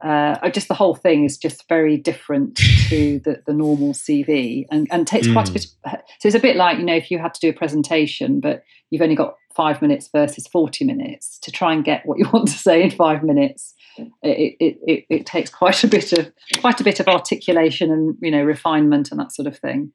uh, 0.00 0.48
just 0.50 0.68
the 0.68 0.74
whole 0.74 0.94
thing 0.94 1.24
is 1.24 1.36
just 1.36 1.68
very 1.68 1.96
different 1.96 2.56
to 2.88 3.18
the, 3.24 3.42
the 3.46 3.52
normal 3.52 3.92
CV 3.92 4.66
and, 4.70 4.86
and 4.90 5.06
takes 5.06 5.26
mm. 5.26 5.32
quite 5.32 5.48
a 5.48 5.52
mm. 5.52 5.54
bit. 5.54 5.66
Of, 5.84 6.00
so 6.18 6.26
it's 6.28 6.36
a 6.36 6.40
bit 6.40 6.56
like, 6.56 6.78
you 6.78 6.84
know, 6.84 6.94
if 6.94 7.10
you 7.10 7.18
had 7.18 7.34
to 7.34 7.40
do 7.40 7.48
a 7.48 7.52
presentation, 7.52 8.40
but 8.40 8.62
you've 8.90 9.02
only 9.02 9.16
got 9.16 9.34
five 9.54 9.82
minutes 9.82 10.08
versus 10.12 10.46
40 10.46 10.84
minutes 10.84 11.38
to 11.40 11.50
try 11.50 11.72
and 11.72 11.84
get 11.84 12.06
what 12.06 12.18
you 12.18 12.28
want 12.32 12.46
to 12.48 12.54
say 12.54 12.82
in 12.82 12.90
five 12.90 13.22
minutes 13.22 13.74
it, 14.22 14.56
it, 14.60 14.78
it, 14.86 15.04
it, 15.10 15.26
takes 15.26 15.50
quite 15.50 15.82
a 15.82 15.88
bit 15.88 16.12
of 16.12 16.30
quite 16.60 16.80
a 16.80 16.84
bit 16.84 17.00
of 17.00 17.08
articulation 17.08 17.90
and 17.90 18.16
you 18.20 18.30
know 18.30 18.44
refinement 18.44 19.10
and 19.10 19.18
that 19.18 19.32
sort 19.32 19.48
of 19.48 19.58
thing 19.58 19.92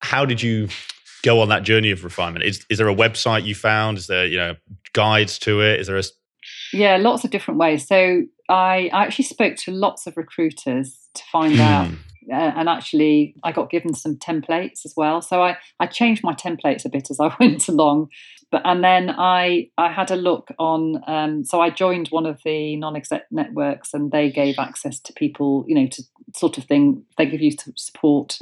how 0.00 0.26
did 0.26 0.42
you 0.42 0.68
go 1.22 1.40
on 1.40 1.48
that 1.48 1.62
journey 1.62 1.90
of 1.90 2.04
refinement 2.04 2.44
is, 2.44 2.66
is 2.68 2.76
there 2.76 2.90
a 2.90 2.94
website 2.94 3.44
you 3.44 3.54
found 3.54 3.96
is 3.96 4.06
there 4.06 4.26
you 4.26 4.36
know 4.36 4.54
guides 4.92 5.38
to 5.38 5.62
it 5.62 5.80
is 5.80 5.86
there 5.86 5.96
a 5.96 6.02
yeah 6.72 6.96
lots 6.96 7.24
of 7.24 7.30
different 7.30 7.58
ways 7.58 7.86
so 7.86 8.22
i, 8.48 8.90
I 8.92 9.04
actually 9.04 9.24
spoke 9.24 9.56
to 9.56 9.72
lots 9.72 10.06
of 10.06 10.16
recruiters 10.16 11.08
to 11.14 11.22
find 11.30 11.54
hmm. 11.54 11.60
out 11.60 11.90
uh, 12.28 12.52
and 12.56 12.68
actually 12.68 13.36
I 13.44 13.52
got 13.52 13.70
given 13.70 13.94
some 13.94 14.16
templates 14.16 14.84
as 14.84 14.94
well. 14.96 15.22
So 15.22 15.44
I, 15.44 15.58
I 15.78 15.86
changed 15.86 16.24
my 16.24 16.32
templates 16.32 16.84
a 16.84 16.88
bit 16.88 17.08
as 17.08 17.20
I 17.20 17.32
went 17.40 17.68
along 17.68 18.08
but 18.50 18.62
and 18.64 18.82
then 18.82 19.10
I 19.10 19.70
I 19.76 19.90
had 19.90 20.10
a 20.10 20.16
look 20.16 20.48
on. 20.58 21.02
Um, 21.06 21.44
so 21.44 21.60
I 21.60 21.70
joined 21.70 22.08
one 22.08 22.26
of 22.26 22.40
the 22.44 22.76
non-exec 22.76 23.26
networks, 23.30 23.92
and 23.92 24.12
they 24.12 24.30
gave 24.30 24.58
access 24.58 25.00
to 25.00 25.12
people, 25.12 25.64
you 25.66 25.74
know, 25.74 25.86
to 25.88 26.02
sort 26.34 26.58
of 26.58 26.64
thing. 26.64 27.04
They 27.18 27.26
give 27.26 27.40
you 27.40 27.52
support 27.76 28.38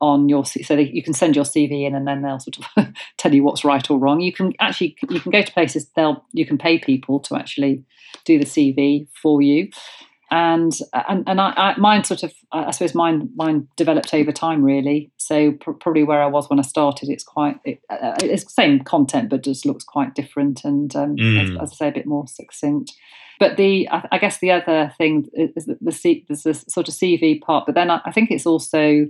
on 0.00 0.28
your 0.28 0.44
so 0.44 0.76
that 0.76 0.94
you 0.94 1.02
can 1.02 1.12
send 1.12 1.36
your 1.36 1.44
CV 1.44 1.86
in, 1.86 1.94
and 1.94 2.06
then 2.06 2.22
they'll 2.22 2.40
sort 2.40 2.58
of 2.76 2.88
tell 3.16 3.34
you 3.34 3.42
what's 3.42 3.64
right 3.64 3.90
or 3.90 3.98
wrong. 3.98 4.20
You 4.20 4.32
can 4.32 4.52
actually 4.60 4.96
you 5.08 5.20
can 5.20 5.30
go 5.30 5.42
to 5.42 5.52
places 5.52 5.88
they'll 5.96 6.24
you 6.32 6.46
can 6.46 6.58
pay 6.58 6.78
people 6.78 7.20
to 7.20 7.36
actually 7.36 7.84
do 8.24 8.38
the 8.38 8.44
CV 8.44 9.08
for 9.22 9.42
you 9.42 9.68
and 10.30 10.78
and 10.92 11.24
and 11.26 11.40
I, 11.40 11.52
I, 11.56 11.78
mine 11.78 12.04
sort 12.04 12.22
of 12.22 12.34
I 12.52 12.70
suppose 12.70 12.94
mine 12.94 13.30
mine 13.34 13.66
developed 13.76 14.12
over 14.12 14.30
time 14.30 14.62
really. 14.62 15.10
So 15.16 15.52
pr- 15.52 15.72
probably 15.72 16.04
where 16.04 16.22
I 16.22 16.26
was 16.26 16.50
when 16.50 16.58
I 16.58 16.62
started, 16.62 17.08
it's 17.08 17.24
quite 17.24 17.58
it, 17.64 17.80
uh, 17.88 18.16
it's 18.22 18.44
the 18.44 18.50
same 18.50 18.80
content, 18.80 19.30
but 19.30 19.42
just 19.42 19.64
looks 19.64 19.84
quite 19.84 20.14
different 20.14 20.64
and 20.64 20.94
um, 20.94 21.16
mm. 21.16 21.42
as, 21.42 21.62
as, 21.62 21.72
I 21.72 21.76
say, 21.76 21.88
a 21.88 21.92
bit 21.92 22.06
more 22.06 22.26
succinct. 22.26 22.92
But 23.40 23.56
the 23.56 23.88
I, 23.88 24.06
I 24.12 24.18
guess 24.18 24.38
the 24.38 24.50
other 24.50 24.92
thing 24.98 25.28
is 25.32 25.64
the, 25.64 25.78
the, 25.80 25.92
C, 25.92 26.26
there's 26.28 26.42
this 26.42 26.64
sort 26.68 26.88
of 26.88 26.94
CV 26.94 27.40
part, 27.40 27.64
but 27.64 27.74
then 27.74 27.90
I, 27.90 28.02
I 28.04 28.12
think 28.12 28.30
it's 28.30 28.46
also 28.46 29.06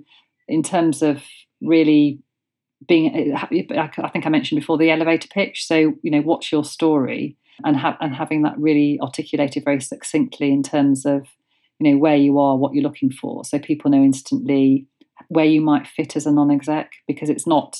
in 0.48 0.62
terms 0.62 1.02
of 1.02 1.22
really 1.60 2.20
being 2.86 3.34
I 3.36 3.46
think 3.46 4.26
I 4.26 4.28
mentioned 4.28 4.60
before 4.60 4.78
the 4.78 4.90
elevator 4.90 5.28
pitch. 5.28 5.66
So 5.66 5.94
you 6.02 6.10
know, 6.10 6.20
what's 6.20 6.50
your 6.50 6.64
story? 6.64 7.36
and 7.64 7.76
have 7.76 7.96
and 8.00 8.14
having 8.14 8.42
that 8.42 8.58
really 8.58 8.98
articulated 9.00 9.64
very 9.64 9.80
succinctly 9.80 10.52
in 10.52 10.62
terms 10.62 11.04
of 11.04 11.26
you 11.78 11.90
know 11.90 11.98
where 11.98 12.16
you 12.16 12.38
are, 12.38 12.56
what 12.56 12.74
you're 12.74 12.82
looking 12.82 13.10
for, 13.10 13.44
so 13.44 13.58
people 13.58 13.90
know 13.90 14.02
instantly 14.02 14.86
where 15.28 15.44
you 15.44 15.60
might 15.60 15.86
fit 15.86 16.16
as 16.16 16.26
a 16.26 16.32
non-exec 16.32 16.92
because 17.06 17.28
it's 17.28 17.46
not. 17.46 17.78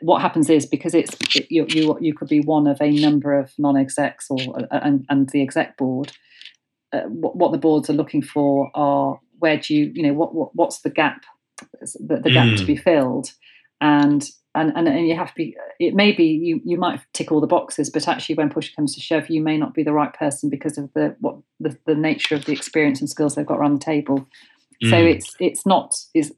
What 0.00 0.22
happens 0.22 0.48
is 0.48 0.64
because 0.64 0.94
it's 0.94 1.16
it, 1.34 1.46
you, 1.50 1.66
you 1.68 1.98
you 2.00 2.14
could 2.14 2.28
be 2.28 2.40
one 2.40 2.66
of 2.66 2.80
a 2.80 2.90
number 2.90 3.38
of 3.38 3.52
non-execs 3.58 4.26
or 4.30 4.38
uh, 4.58 4.66
and, 4.70 5.04
and 5.08 5.28
the 5.30 5.42
exec 5.42 5.76
board. 5.76 6.12
Uh, 6.92 7.00
what, 7.02 7.36
what 7.36 7.52
the 7.52 7.58
boards 7.58 7.90
are 7.90 7.94
looking 7.94 8.22
for 8.22 8.70
are 8.74 9.18
where 9.38 9.58
do 9.58 9.74
you 9.74 9.90
you 9.94 10.02
know 10.02 10.14
what, 10.14 10.34
what 10.34 10.54
what's 10.54 10.80
the 10.82 10.90
gap 10.90 11.24
the, 11.80 12.20
the 12.22 12.30
gap 12.30 12.46
mm. 12.46 12.58
to 12.58 12.64
be 12.64 12.76
filled 12.76 13.32
and 13.80 14.30
and, 14.54 14.72
and 14.74 14.88
and 14.88 15.06
you 15.06 15.14
have 15.14 15.28
to 15.28 15.34
be 15.36 15.56
it 15.78 15.94
may 15.94 16.12
be 16.12 16.24
you 16.24 16.60
you 16.64 16.78
might 16.78 17.00
tick 17.12 17.30
all 17.30 17.40
the 17.40 17.46
boxes 17.46 17.90
but 17.90 18.08
actually 18.08 18.34
when 18.34 18.48
push 18.48 18.74
comes 18.74 18.94
to 18.94 19.00
shove 19.00 19.28
you 19.28 19.42
may 19.42 19.58
not 19.58 19.74
be 19.74 19.82
the 19.82 19.92
right 19.92 20.14
person 20.14 20.48
because 20.48 20.78
of 20.78 20.92
the 20.94 21.14
what 21.20 21.36
the, 21.60 21.76
the 21.86 21.94
nature 21.94 22.34
of 22.34 22.46
the 22.46 22.52
experience 22.52 23.00
and 23.00 23.10
skills 23.10 23.34
they've 23.34 23.46
got 23.46 23.58
around 23.58 23.74
the 23.74 23.84
table 23.84 24.26
mm. 24.82 24.90
so 24.90 24.96
it's 24.96 25.34
it's 25.38 25.66
not 25.66 25.94
is 26.14 26.34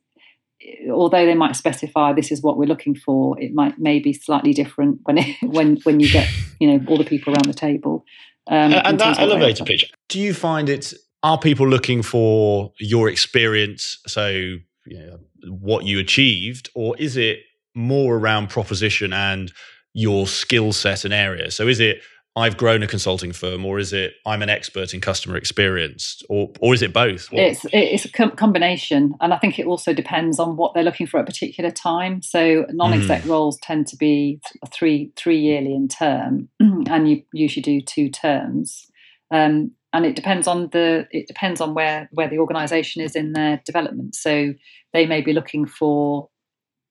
although 0.90 1.24
they 1.24 1.34
might 1.34 1.54
specify 1.54 2.12
this 2.12 2.32
is 2.32 2.42
what 2.42 2.58
we're 2.58 2.66
looking 2.66 2.94
for 2.94 3.40
it 3.40 3.54
might 3.54 3.78
may 3.78 4.00
be 4.00 4.12
slightly 4.12 4.52
different 4.52 4.98
when 5.04 5.18
it, 5.18 5.36
when 5.42 5.76
when 5.84 6.00
you 6.00 6.10
get 6.10 6.28
you 6.58 6.68
know 6.68 6.84
all 6.88 6.98
the 6.98 7.04
people 7.04 7.32
around 7.32 7.46
the 7.46 7.54
table 7.54 8.04
um, 8.48 8.72
and 8.72 8.98
that 8.98 9.18
elevator 9.20 9.64
pitch 9.64 9.92
do 10.08 10.18
you 10.18 10.34
find 10.34 10.68
it 10.68 10.92
are 11.22 11.38
people 11.38 11.68
looking 11.68 12.02
for 12.02 12.72
your 12.78 13.08
experience 13.08 14.00
so 14.06 14.56
you 14.90 14.98
know, 14.98 15.18
what 15.48 15.84
you 15.84 15.98
achieved 15.98 16.70
or 16.74 16.96
is 16.98 17.16
it 17.16 17.40
more 17.74 18.16
around 18.16 18.50
proposition 18.50 19.12
and 19.12 19.52
your 19.94 20.26
skill 20.26 20.72
set 20.72 21.04
and 21.04 21.14
area. 21.14 21.50
So 21.50 21.66
is 21.66 21.80
it 21.80 22.02
I've 22.36 22.56
grown 22.56 22.84
a 22.84 22.86
consulting 22.86 23.32
firm, 23.32 23.64
or 23.64 23.80
is 23.80 23.92
it 23.92 24.12
I'm 24.24 24.42
an 24.42 24.48
expert 24.48 24.94
in 24.94 25.00
customer 25.00 25.36
experience, 25.36 26.22
or 26.28 26.52
or 26.60 26.72
is 26.72 26.82
it 26.82 26.92
both? 26.92 27.32
What? 27.32 27.42
It's 27.42 27.66
it's 27.72 28.04
a 28.04 28.30
combination, 28.30 29.14
and 29.20 29.34
I 29.34 29.38
think 29.38 29.58
it 29.58 29.66
also 29.66 29.92
depends 29.92 30.38
on 30.38 30.56
what 30.56 30.72
they're 30.72 30.84
looking 30.84 31.08
for 31.08 31.18
at 31.18 31.22
a 31.22 31.26
particular 31.26 31.72
time. 31.72 32.22
So 32.22 32.64
non-exec 32.70 33.22
mm. 33.22 33.28
roles 33.28 33.58
tend 33.58 33.88
to 33.88 33.96
be 33.96 34.40
three 34.72 35.10
three 35.16 35.40
yearly 35.40 35.74
in 35.74 35.88
term, 35.88 36.48
and 36.60 37.10
you 37.10 37.22
usually 37.32 37.62
do 37.62 37.80
two 37.80 38.08
terms. 38.08 38.86
Um, 39.32 39.72
and 39.92 40.04
it 40.04 40.16
depends 40.16 40.46
on 40.46 40.68
the 40.72 41.06
it 41.10 41.26
depends 41.26 41.60
on 41.60 41.74
where 41.74 42.08
where 42.12 42.28
the 42.28 42.38
organisation 42.38 43.02
is 43.02 43.16
in 43.16 43.32
their 43.32 43.60
development. 43.64 44.14
So 44.14 44.54
they 44.92 45.06
may 45.06 45.20
be 45.20 45.32
looking 45.32 45.66
for 45.66 46.28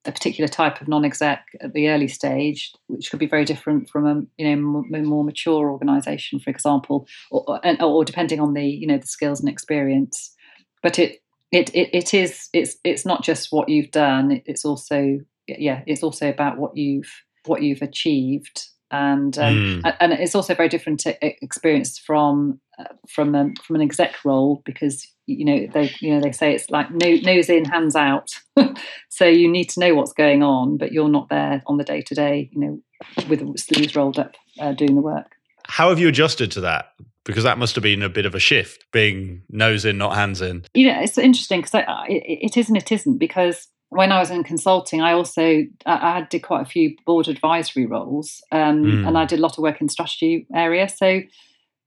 a 0.05 0.11
particular 0.11 0.47
type 0.47 0.81
of 0.81 0.87
non-exec 0.87 1.45
at 1.59 1.73
the 1.73 1.89
early 1.89 2.07
stage, 2.07 2.71
which 2.87 3.11
could 3.11 3.19
be 3.19 3.27
very 3.27 3.45
different 3.45 3.89
from 3.89 4.05
a 4.05 4.21
you 4.37 4.49
know 4.49 4.61
more, 4.61 4.83
more 5.03 5.23
mature 5.23 5.69
organisation, 5.69 6.39
for 6.39 6.49
example, 6.49 7.07
or, 7.29 7.43
or, 7.47 7.83
or 7.83 8.05
depending 8.05 8.39
on 8.39 8.53
the 8.53 8.65
you 8.65 8.87
know 8.87 8.97
the 8.97 9.07
skills 9.07 9.39
and 9.39 9.49
experience. 9.49 10.33
But 10.81 10.97
it 10.97 11.19
it, 11.51 11.73
it 11.75 11.89
it 11.93 12.13
is 12.13 12.49
it's 12.53 12.77
it's 12.83 13.05
not 13.05 13.23
just 13.23 13.51
what 13.51 13.69
you've 13.69 13.91
done. 13.91 14.41
It's 14.45 14.65
also 14.65 15.19
yeah, 15.47 15.83
it's 15.85 16.03
also 16.03 16.29
about 16.29 16.57
what 16.57 16.75
you've 16.75 17.11
what 17.45 17.61
you've 17.61 17.81
achieved 17.81 18.67
and 18.91 19.38
um, 19.38 19.81
mm. 19.83 19.97
and 19.99 20.13
it's 20.13 20.35
also 20.35 20.55
very 20.55 20.69
different 20.69 21.03
experience 21.21 21.97
from 21.97 22.59
uh, 22.79 22.85
from 23.09 23.35
um, 23.35 23.53
from 23.55 23.75
an 23.75 23.81
exec 23.81 24.23
role 24.23 24.61
because 24.65 25.05
you 25.25 25.43
know 25.43 25.67
they 25.73 25.93
you 25.99 26.13
know 26.13 26.21
they 26.21 26.31
say 26.31 26.53
it's 26.53 26.69
like 26.69 26.89
no, 26.91 27.15
nose 27.15 27.49
in 27.49 27.65
hands 27.65 27.95
out. 27.95 28.29
So 29.09 29.25
you 29.25 29.49
need 29.49 29.69
to 29.69 29.79
know 29.79 29.95
what's 29.95 30.13
going 30.13 30.43
on 30.43 30.77
but 30.77 30.91
you're 30.91 31.09
not 31.09 31.29
there 31.29 31.63
on 31.65 31.77
the 31.77 31.83
day 31.83 32.01
to 32.01 32.13
day 32.13 32.51
you 32.51 32.59
know 32.59 32.81
with 33.27 33.57
sleeves 33.57 33.95
rolled 33.95 34.19
up 34.19 34.35
uh, 34.59 34.73
doing 34.73 34.93
the 34.93 35.01
work. 35.01 35.31
How 35.65 35.89
have 35.89 35.97
you 35.97 36.07
adjusted 36.07 36.51
to 36.51 36.61
that? 36.61 36.93
Because 37.23 37.43
that 37.43 37.57
must 37.57 37.73
have 37.75 37.81
been 37.81 38.03
a 38.03 38.09
bit 38.09 38.27
of 38.27 38.35
a 38.35 38.39
shift 38.39 38.85
being 38.91 39.41
nose 39.49 39.85
in 39.85 39.97
not 39.97 40.15
hands 40.15 40.39
in. 40.39 40.65
You 40.75 40.91
know 40.91 41.01
it's 41.01 41.17
interesting 41.17 41.61
because 41.61 41.83
it, 42.07 42.23
it 42.45 42.57
is 42.57 42.67
and 42.67 42.77
it 42.77 42.91
isn't 42.91 43.17
because 43.17 43.67
when 43.89 44.11
I 44.11 44.19
was 44.19 44.31
in 44.31 44.43
consulting, 44.43 45.01
I 45.01 45.13
also 45.13 45.63
I, 45.85 46.27
did 46.29 46.43
quite 46.43 46.61
a 46.61 46.69
few 46.69 46.95
board 47.05 47.27
advisory 47.27 47.85
roles, 47.85 48.41
um, 48.51 48.83
mm. 48.83 49.07
and 49.07 49.17
I 49.17 49.25
did 49.25 49.39
a 49.39 49.41
lot 49.41 49.57
of 49.57 49.61
work 49.61 49.79
in 49.79 49.88
strategy 49.88 50.45
area. 50.53 50.89
So 50.89 51.21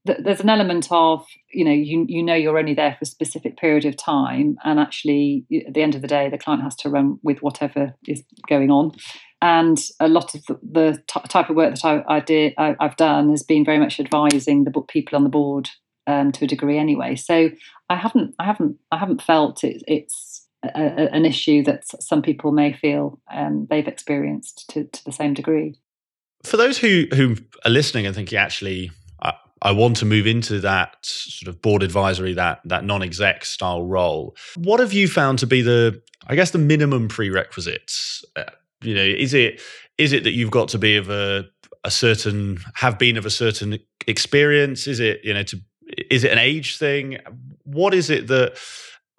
th- 0.07 0.19
there's 0.25 0.41
an 0.41 0.49
element 0.49 0.89
of 0.91 1.27
you 1.53 1.65
know 1.65 1.73
you 1.73 2.07
you 2.09 2.23
know 2.23 2.35
you're 2.35 2.59
only 2.59 2.75
there 2.75 2.93
for 2.93 3.03
a 3.03 3.07
specific 3.07 3.59
period 3.59 3.85
of 3.85 3.97
time, 3.97 4.57
and 4.65 4.81
actually 4.81 5.45
at 5.67 5.75
the 5.75 5.83
end 5.83 5.95
of 5.95 6.03
the 6.03 6.09
day, 6.09 6.31
the 6.31 6.39
client 6.39 6.63
has 6.63 6.77
to 6.77 6.89
run 6.89 7.19
with 7.23 7.43
whatever 7.43 7.95
is 8.07 8.23
going 8.49 8.71
on. 8.71 8.93
And 9.43 9.79
a 10.01 10.09
lot 10.09 10.35
of 10.35 10.45
the, 10.47 10.59
the 10.63 11.03
t- 11.07 11.29
type 11.29 11.49
of 11.49 11.57
work 11.57 11.75
that 11.75 11.85
I, 11.85 12.17
I 12.17 12.21
did 12.21 12.53
I, 12.59 12.77
have 12.79 12.97
done 12.97 13.31
has 13.31 13.43
been 13.43 13.65
very 13.65 13.79
much 13.79 13.99
advising 13.99 14.65
the 14.65 14.83
people 14.83 15.17
on 15.17 15.25
the 15.25 15.31
board 15.31 15.71
um, 16.07 16.33
to 16.33 16.45
a 16.45 16.49
degree 16.49 16.79
anyway. 16.79 17.17
So 17.17 17.51
I 17.89 17.97
haven't 17.97 18.35
I 18.39 18.45
haven't 18.45 18.77
I 18.91 18.99
haven't 18.99 19.23
felt 19.23 19.65
it, 19.65 19.83
it's 19.87 20.30
a, 20.63 21.15
an 21.15 21.25
issue 21.25 21.63
that 21.65 21.85
some 22.03 22.23
people 22.23 22.53
may 22.53 22.73
feel 22.73 23.21
um, 23.33 23.67
they've 23.71 23.89
experienced 23.89 24.69
to, 24.71 24.85
to 24.85 25.05
the 25.05 25.13
same 25.13 25.35
degree. 25.35 25.77
For 26.45 26.57
those 26.57 26.79
who 26.79 27.07
who 27.15 27.37
are 27.65 27.71
listening 27.71 28.07
and 28.07 28.15
thinking, 28.15 28.39
actually, 28.39 28.91
I, 29.23 29.35
I 29.63 29.73
want 29.73 29.97
to 29.99 30.07
move 30.07 30.27
into 30.27 30.61
that 30.61 30.97
sort 31.03 31.49
of 31.49 31.61
board 31.61 31.83
advisory, 31.83 32.33
that 32.35 32.61
that 32.65 32.85
non-exec 32.85 33.45
style 33.45 33.85
role. 33.85 34.37
What 34.57 34.81
have 34.81 34.93
you 34.93 35.07
found 35.09 35.39
to 35.41 35.47
be 35.47 35.63
the, 35.63 36.01
I 36.27 36.37
guess, 36.37 36.51
the 36.51 36.59
minimum 36.59 37.09
prerequisites? 37.09 38.25
Uh, 38.37 38.45
you 38.83 38.95
know, 38.95 39.05
is 39.05 39.35
it 39.35 39.61
is 39.99 40.13
it 40.13 40.25
that 40.25 40.33
you've 40.33 40.51
got 40.51 40.69
to 40.71 40.79
be 40.79 40.97
of 40.97 41.11
a 41.11 41.45
a 41.85 41.91
certain 41.91 42.59
have 42.75 42.99
been 42.99 43.17
of 43.17 43.27
a 43.27 43.31
certain 43.31 43.79
experience? 44.07 44.87
Is 44.87 45.01
it 45.01 45.21
you 45.23 45.35
know 45.35 45.43
to 45.43 45.61
is 46.11 46.25
it 46.25 46.33
an 46.33 46.39
age 46.39 46.79
thing? 46.79 47.19
What 47.65 47.93
is 47.93 48.09
it 48.09 48.29
that 48.29 48.57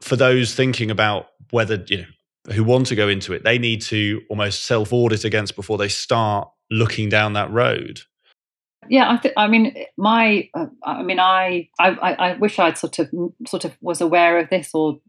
for 0.01 0.15
those 0.15 0.55
thinking 0.55 0.89
about 0.89 1.27
whether 1.51 1.83
you 1.87 1.97
know 1.97 2.53
who 2.53 2.63
want 2.63 2.87
to 2.87 2.95
go 2.95 3.07
into 3.07 3.33
it, 3.33 3.43
they 3.43 3.59
need 3.59 3.81
to 3.81 4.21
almost 4.29 4.65
self 4.65 4.91
audit 4.91 5.23
against 5.23 5.55
before 5.55 5.77
they 5.77 5.87
start 5.87 6.49
looking 6.69 7.09
down 7.09 7.33
that 7.33 7.51
road. 7.51 8.01
Yeah, 8.89 9.11
I, 9.11 9.17
th- 9.17 9.33
I 9.37 9.47
mean, 9.47 9.85
my, 9.95 10.49
uh, 10.55 10.65
I 10.83 11.03
mean, 11.03 11.19
I, 11.19 11.69
I, 11.79 11.89
I 11.91 12.33
wish 12.37 12.57
I'd 12.57 12.79
sort 12.79 12.97
of, 12.97 13.11
sort 13.45 13.63
of 13.63 13.77
was 13.79 14.01
aware 14.01 14.39
of 14.39 14.49
this 14.49 14.71
or 14.73 14.99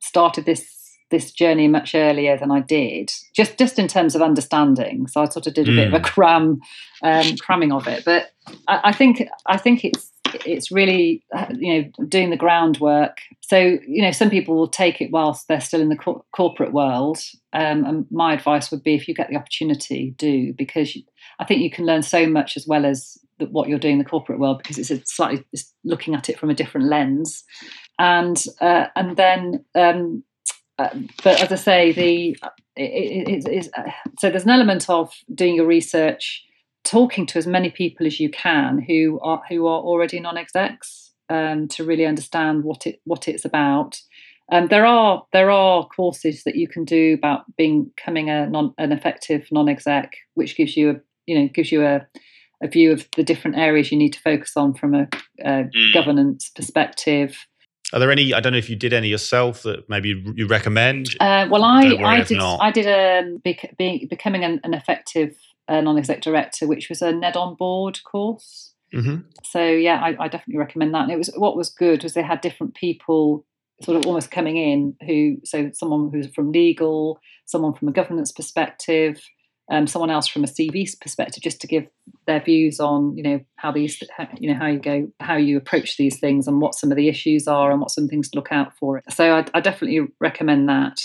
started 0.00 0.44
this 0.44 0.76
this 1.10 1.30
journey 1.30 1.68
much 1.68 1.94
earlier 1.94 2.36
than 2.36 2.50
I 2.50 2.60
did, 2.60 3.12
just 3.34 3.58
just 3.58 3.78
in 3.78 3.86
terms 3.86 4.14
of 4.14 4.22
understanding. 4.22 5.06
So 5.06 5.22
I 5.22 5.28
sort 5.28 5.46
of 5.46 5.54
did 5.54 5.68
a 5.68 5.72
mm. 5.72 5.76
bit 5.76 5.86
of 5.88 5.94
a 5.94 5.98
hmm. 5.98 6.04
cram, 6.04 6.60
um, 7.02 7.36
cramming 7.36 7.72
of 7.72 7.86
it. 7.86 8.04
But 8.04 8.32
I, 8.66 8.80
I 8.84 8.92
think 8.92 9.22
I 9.46 9.56
think 9.56 9.84
it's 9.84 10.10
it's 10.44 10.72
really 10.72 11.24
uh, 11.34 11.46
you 11.56 11.82
know 11.82 12.06
doing 12.08 12.30
the 12.30 12.36
groundwork. 12.36 13.18
So 13.40 13.58
you 13.58 14.02
know 14.02 14.10
some 14.10 14.30
people 14.30 14.56
will 14.56 14.68
take 14.68 15.00
it 15.00 15.10
whilst 15.10 15.48
they're 15.48 15.60
still 15.60 15.80
in 15.80 15.88
the 15.88 15.96
co- 15.96 16.24
corporate 16.34 16.72
world 16.72 17.18
um, 17.52 17.84
and 17.84 18.06
my 18.10 18.34
advice 18.34 18.70
would 18.70 18.82
be 18.82 18.94
if 18.94 19.06
you 19.08 19.14
get 19.14 19.30
the 19.30 19.36
opportunity 19.36 20.14
do 20.18 20.52
because 20.52 20.96
i 21.38 21.44
think 21.44 21.62
you 21.62 21.70
can 21.70 21.86
learn 21.86 22.02
so 22.02 22.26
much 22.26 22.56
as 22.56 22.66
well 22.66 22.84
as 22.84 23.18
the, 23.38 23.46
what 23.46 23.68
you're 23.68 23.78
doing 23.78 23.94
in 23.94 23.98
the 23.98 24.04
corporate 24.04 24.38
world 24.38 24.58
because 24.58 24.78
it's 24.78 24.90
a 24.90 25.04
slightly 25.06 25.44
it's 25.52 25.72
looking 25.84 26.14
at 26.14 26.28
it 26.28 26.38
from 26.38 26.50
a 26.50 26.54
different 26.54 26.88
lens. 26.88 27.44
And 27.98 28.42
uh, 28.60 28.86
and 28.94 29.16
then 29.16 29.64
um, 29.74 30.22
uh, 30.78 30.90
but 31.24 31.40
as 31.40 31.52
i 31.52 31.56
say 31.56 31.92
the 31.92 32.36
it, 32.76 33.28
it, 33.28 33.48
it, 33.48 33.68
uh, 33.76 33.90
so 34.18 34.28
there's 34.28 34.44
an 34.44 34.50
element 34.50 34.90
of 34.90 35.12
doing 35.34 35.54
your 35.54 35.66
research 35.66 36.44
talking 36.86 37.26
to 37.26 37.38
as 37.38 37.46
many 37.46 37.70
people 37.70 38.06
as 38.06 38.18
you 38.20 38.30
can 38.30 38.80
who 38.80 39.18
are 39.20 39.42
who 39.48 39.66
are 39.66 39.80
already 39.80 40.20
non-execs 40.20 41.12
um, 41.28 41.68
to 41.68 41.84
really 41.84 42.06
understand 42.06 42.64
what 42.64 42.86
it 42.86 43.00
what 43.04 43.28
it's 43.28 43.44
about. 43.44 44.00
Um, 44.52 44.68
there 44.68 44.86
are 44.86 45.24
there 45.32 45.50
are 45.50 45.86
courses 45.88 46.44
that 46.44 46.54
you 46.54 46.68
can 46.68 46.84
do 46.84 47.14
about 47.14 47.44
being, 47.56 47.90
becoming 47.96 48.30
a 48.30 48.48
non 48.48 48.72
an 48.78 48.92
effective 48.92 49.48
non-exec, 49.50 50.12
which 50.34 50.56
gives 50.56 50.76
you 50.76 50.90
a 50.90 50.94
you 51.26 51.38
know 51.38 51.48
gives 51.52 51.72
you 51.72 51.84
a, 51.84 52.06
a 52.62 52.68
view 52.68 52.92
of 52.92 53.08
the 53.16 53.24
different 53.24 53.58
areas 53.58 53.90
you 53.90 53.98
need 53.98 54.12
to 54.12 54.20
focus 54.20 54.52
on 54.56 54.74
from 54.74 54.94
a, 54.94 55.08
a 55.40 55.64
mm. 55.64 55.92
governance 55.92 56.50
perspective. 56.54 57.36
Are 57.92 58.00
there 58.00 58.10
any? 58.10 58.32
I 58.32 58.40
don't 58.40 58.52
know 58.52 58.58
if 58.58 58.70
you 58.70 58.76
did 58.76 58.92
any 58.92 59.08
yourself 59.08 59.62
that 59.62 59.88
maybe 59.88 60.22
you 60.34 60.46
recommend. 60.46 61.08
Uh, 61.20 61.46
well, 61.50 61.64
I 61.64 61.96
I 62.04 62.22
did 62.22 62.38
I 62.38 62.70
did 62.70 62.86
a 62.86 63.38
be, 63.42 64.06
becoming 64.08 64.44
an, 64.44 64.60
an 64.62 64.74
effective 64.74 65.36
a 65.68 65.82
non-exec 65.82 66.22
director, 66.22 66.66
which 66.66 66.88
was 66.88 67.02
a 67.02 67.12
NED 67.12 67.36
on 67.36 67.54
board 67.56 68.02
course. 68.04 68.74
Mm-hmm. 68.94 69.28
So 69.44 69.62
yeah, 69.64 70.00
I, 70.00 70.24
I, 70.24 70.28
definitely 70.28 70.58
recommend 70.58 70.94
that. 70.94 71.02
And 71.02 71.10
it 71.10 71.18
was 71.18 71.30
what 71.36 71.56
was 71.56 71.70
good 71.70 72.02
was 72.02 72.14
they 72.14 72.22
had 72.22 72.40
different 72.40 72.74
people 72.74 73.44
sort 73.82 73.98
of 73.98 74.06
almost 74.06 74.30
coming 74.30 74.56
in 74.56 74.96
who 75.06 75.36
so 75.44 75.70
someone 75.74 76.10
who's 76.12 76.32
from 76.34 76.52
legal, 76.52 77.20
someone 77.46 77.74
from 77.74 77.88
a 77.88 77.92
governance 77.92 78.32
perspective, 78.32 79.20
um, 79.70 79.86
someone 79.86 80.10
else 80.10 80.28
from 80.28 80.44
a 80.44 80.46
CV 80.46 80.88
perspective, 81.00 81.42
just 81.42 81.60
to 81.60 81.66
give 81.66 81.86
their 82.26 82.40
views 82.40 82.78
on 82.78 83.16
you 83.16 83.22
know 83.22 83.40
how 83.56 83.72
these 83.72 84.00
you 84.38 84.52
know 84.52 84.58
how 84.58 84.66
you 84.66 84.78
go 84.78 85.08
how 85.20 85.36
you 85.36 85.56
approach 85.56 85.96
these 85.96 86.18
things 86.18 86.46
and 86.46 86.60
what 86.60 86.74
some 86.74 86.90
of 86.90 86.96
the 86.96 87.08
issues 87.08 87.48
are 87.48 87.70
and 87.70 87.80
what 87.80 87.90
some 87.90 88.08
things 88.08 88.30
to 88.30 88.38
look 88.38 88.52
out 88.52 88.76
for. 88.78 89.02
So 89.10 89.34
I, 89.34 89.44
I 89.52 89.60
definitely 89.60 90.08
recommend 90.20 90.68
that. 90.68 91.02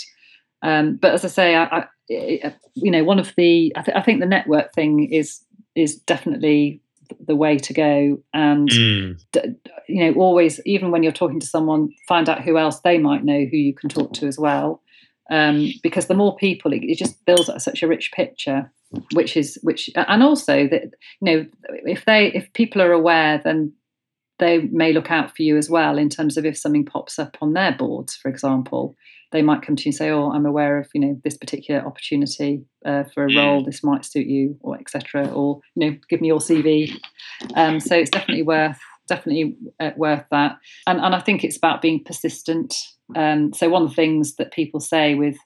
Um, 0.62 0.96
but 0.96 1.12
as 1.12 1.24
I 1.24 1.28
say, 1.28 1.56
I, 1.56 1.64
I, 2.10 2.54
you 2.74 2.90
know, 2.90 3.04
one 3.04 3.18
of 3.18 3.32
the 3.36 3.72
I, 3.76 3.82
th- 3.82 3.96
I, 3.96 4.02
think 4.02 4.20
the 4.20 4.26
network 4.26 4.72
thing 4.74 5.12
is 5.12 5.40
is 5.74 5.96
definitely 5.96 6.80
the 7.26 7.36
way 7.36 7.58
to 7.58 7.72
go, 7.72 8.18
and 8.32 8.68
mm. 8.68 9.22
d- 9.32 9.54
you 9.88 10.04
know, 10.04 10.20
always 10.20 10.60
even 10.64 10.90
when 10.90 11.02
you're 11.02 11.12
talking 11.12 11.40
to 11.40 11.46
someone, 11.46 11.90
find 12.06 12.28
out 12.28 12.42
who 12.42 12.58
else 12.58 12.80
they 12.80 12.98
might 12.98 13.24
know 13.24 13.44
who 13.50 13.56
you 13.56 13.74
can 13.74 13.88
talk 13.88 14.12
to 14.14 14.26
as 14.26 14.38
well, 14.38 14.82
um, 15.30 15.72
because 15.82 16.06
the 16.06 16.14
more 16.14 16.36
people, 16.36 16.72
it, 16.72 16.84
it 16.84 16.96
just 16.96 17.24
builds 17.26 17.48
up 17.48 17.60
such 17.60 17.82
a 17.82 17.88
rich 17.88 18.12
picture 18.12 18.70
which 19.12 19.36
is 19.36 19.58
which 19.62 19.90
and 19.94 20.22
also 20.22 20.66
that 20.68 20.84
you 21.20 21.22
know 21.22 21.46
if 21.84 22.04
they 22.04 22.26
if 22.32 22.52
people 22.52 22.82
are 22.82 22.92
aware 22.92 23.40
then 23.42 23.72
they 24.38 24.58
may 24.58 24.92
look 24.92 25.10
out 25.10 25.34
for 25.34 25.42
you 25.42 25.56
as 25.56 25.70
well 25.70 25.98
in 25.98 26.08
terms 26.08 26.36
of 26.36 26.44
if 26.44 26.56
something 26.56 26.84
pops 26.84 27.18
up 27.18 27.36
on 27.40 27.52
their 27.52 27.72
boards 27.72 28.14
for 28.14 28.28
example 28.28 28.94
they 29.32 29.42
might 29.42 29.62
come 29.62 29.76
to 29.76 29.82
you 29.84 29.88
and 29.88 29.96
say, 29.96 30.10
"Oh, 30.10 30.30
I'm 30.30 30.46
aware 30.46 30.78
of 30.78 30.88
you 30.94 31.00
know 31.00 31.20
this 31.24 31.36
particular 31.36 31.84
opportunity 31.84 32.64
uh, 32.84 33.04
for 33.04 33.24
a 33.24 33.28
mm. 33.28 33.36
role. 33.36 33.64
This 33.64 33.82
might 33.82 34.04
suit 34.04 34.26
you, 34.26 34.56
or 34.60 34.78
etc." 34.78 35.28
Or 35.28 35.60
you 35.74 35.90
know, 35.90 35.96
give 36.08 36.20
me 36.20 36.28
your 36.28 36.40
CV. 36.40 36.96
Um, 37.54 37.80
so 37.80 37.96
it's 37.96 38.10
definitely 38.10 38.44
worth 38.44 38.78
definitely 39.08 39.56
uh, 39.80 39.90
worth 39.96 40.24
that. 40.30 40.58
And 40.86 41.00
and 41.00 41.14
I 41.14 41.20
think 41.20 41.44
it's 41.44 41.56
about 41.56 41.82
being 41.82 42.02
persistent. 42.04 42.74
Um, 43.16 43.52
so 43.52 43.68
one 43.68 43.82
of 43.82 43.90
the 43.90 43.94
things 43.94 44.36
that 44.36 44.52
people 44.52 44.80
say 44.80 45.14
with 45.14 45.36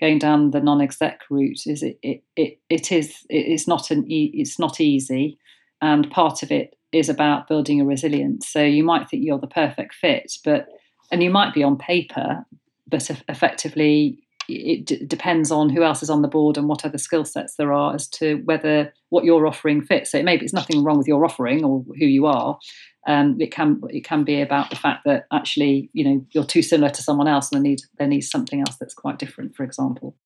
going 0.00 0.18
down 0.18 0.50
the 0.50 0.60
non-exec 0.60 1.20
route 1.30 1.66
is 1.66 1.82
it 1.82 1.98
it 2.02 2.22
it, 2.36 2.58
it 2.68 2.92
is 2.92 3.14
it's 3.28 3.68
not 3.68 3.90
an 3.90 4.10
e- 4.10 4.32
it's 4.34 4.58
not 4.58 4.80
easy, 4.80 5.38
and 5.80 6.10
part 6.10 6.42
of 6.42 6.50
it 6.50 6.74
is 6.92 7.08
about 7.08 7.48
building 7.48 7.80
a 7.80 7.84
resilience. 7.84 8.48
So 8.48 8.62
you 8.62 8.84
might 8.84 9.08
think 9.08 9.24
you're 9.24 9.38
the 9.38 9.46
perfect 9.46 9.94
fit, 9.94 10.32
but 10.44 10.66
and 11.10 11.22
you 11.22 11.30
might 11.30 11.54
be 11.54 11.62
on 11.62 11.76
paper, 11.76 12.44
but 12.92 13.10
effectively 13.28 14.22
it 14.48 14.86
d- 14.86 15.04
depends 15.06 15.50
on 15.50 15.68
who 15.68 15.82
else 15.82 16.02
is 16.02 16.10
on 16.10 16.22
the 16.22 16.28
board 16.28 16.56
and 16.56 16.68
what 16.68 16.84
other 16.84 16.98
skill 16.98 17.24
sets 17.24 17.56
there 17.56 17.72
are 17.72 17.94
as 17.94 18.08
to 18.08 18.36
whether 18.44 18.92
what 19.10 19.24
you're 19.24 19.46
offering 19.46 19.82
fits. 19.82 20.10
So 20.10 20.18
it 20.18 20.24
maybe 20.24 20.44
it's 20.44 20.54
nothing 20.54 20.84
wrong 20.84 20.98
with 20.98 21.08
your 21.08 21.24
offering 21.24 21.64
or 21.64 21.84
who 21.98 22.06
you 22.06 22.26
are. 22.26 22.58
Um, 23.06 23.36
it 23.40 23.50
can 23.50 23.80
it 23.90 24.04
can 24.04 24.24
be 24.24 24.40
about 24.40 24.70
the 24.70 24.76
fact 24.76 25.04
that 25.06 25.26
actually 25.32 25.90
you 25.92 26.04
know 26.04 26.26
you're 26.30 26.44
too 26.44 26.62
similar 26.62 26.90
to 26.90 27.02
someone 27.02 27.28
else 27.28 27.50
and 27.50 27.64
they 27.64 27.68
need 27.68 27.80
there 27.98 28.06
needs 28.06 28.30
something 28.30 28.60
else 28.60 28.76
that's 28.78 28.94
quite 28.94 29.18
different. 29.18 29.56
For 29.56 29.64
example, 29.64 30.16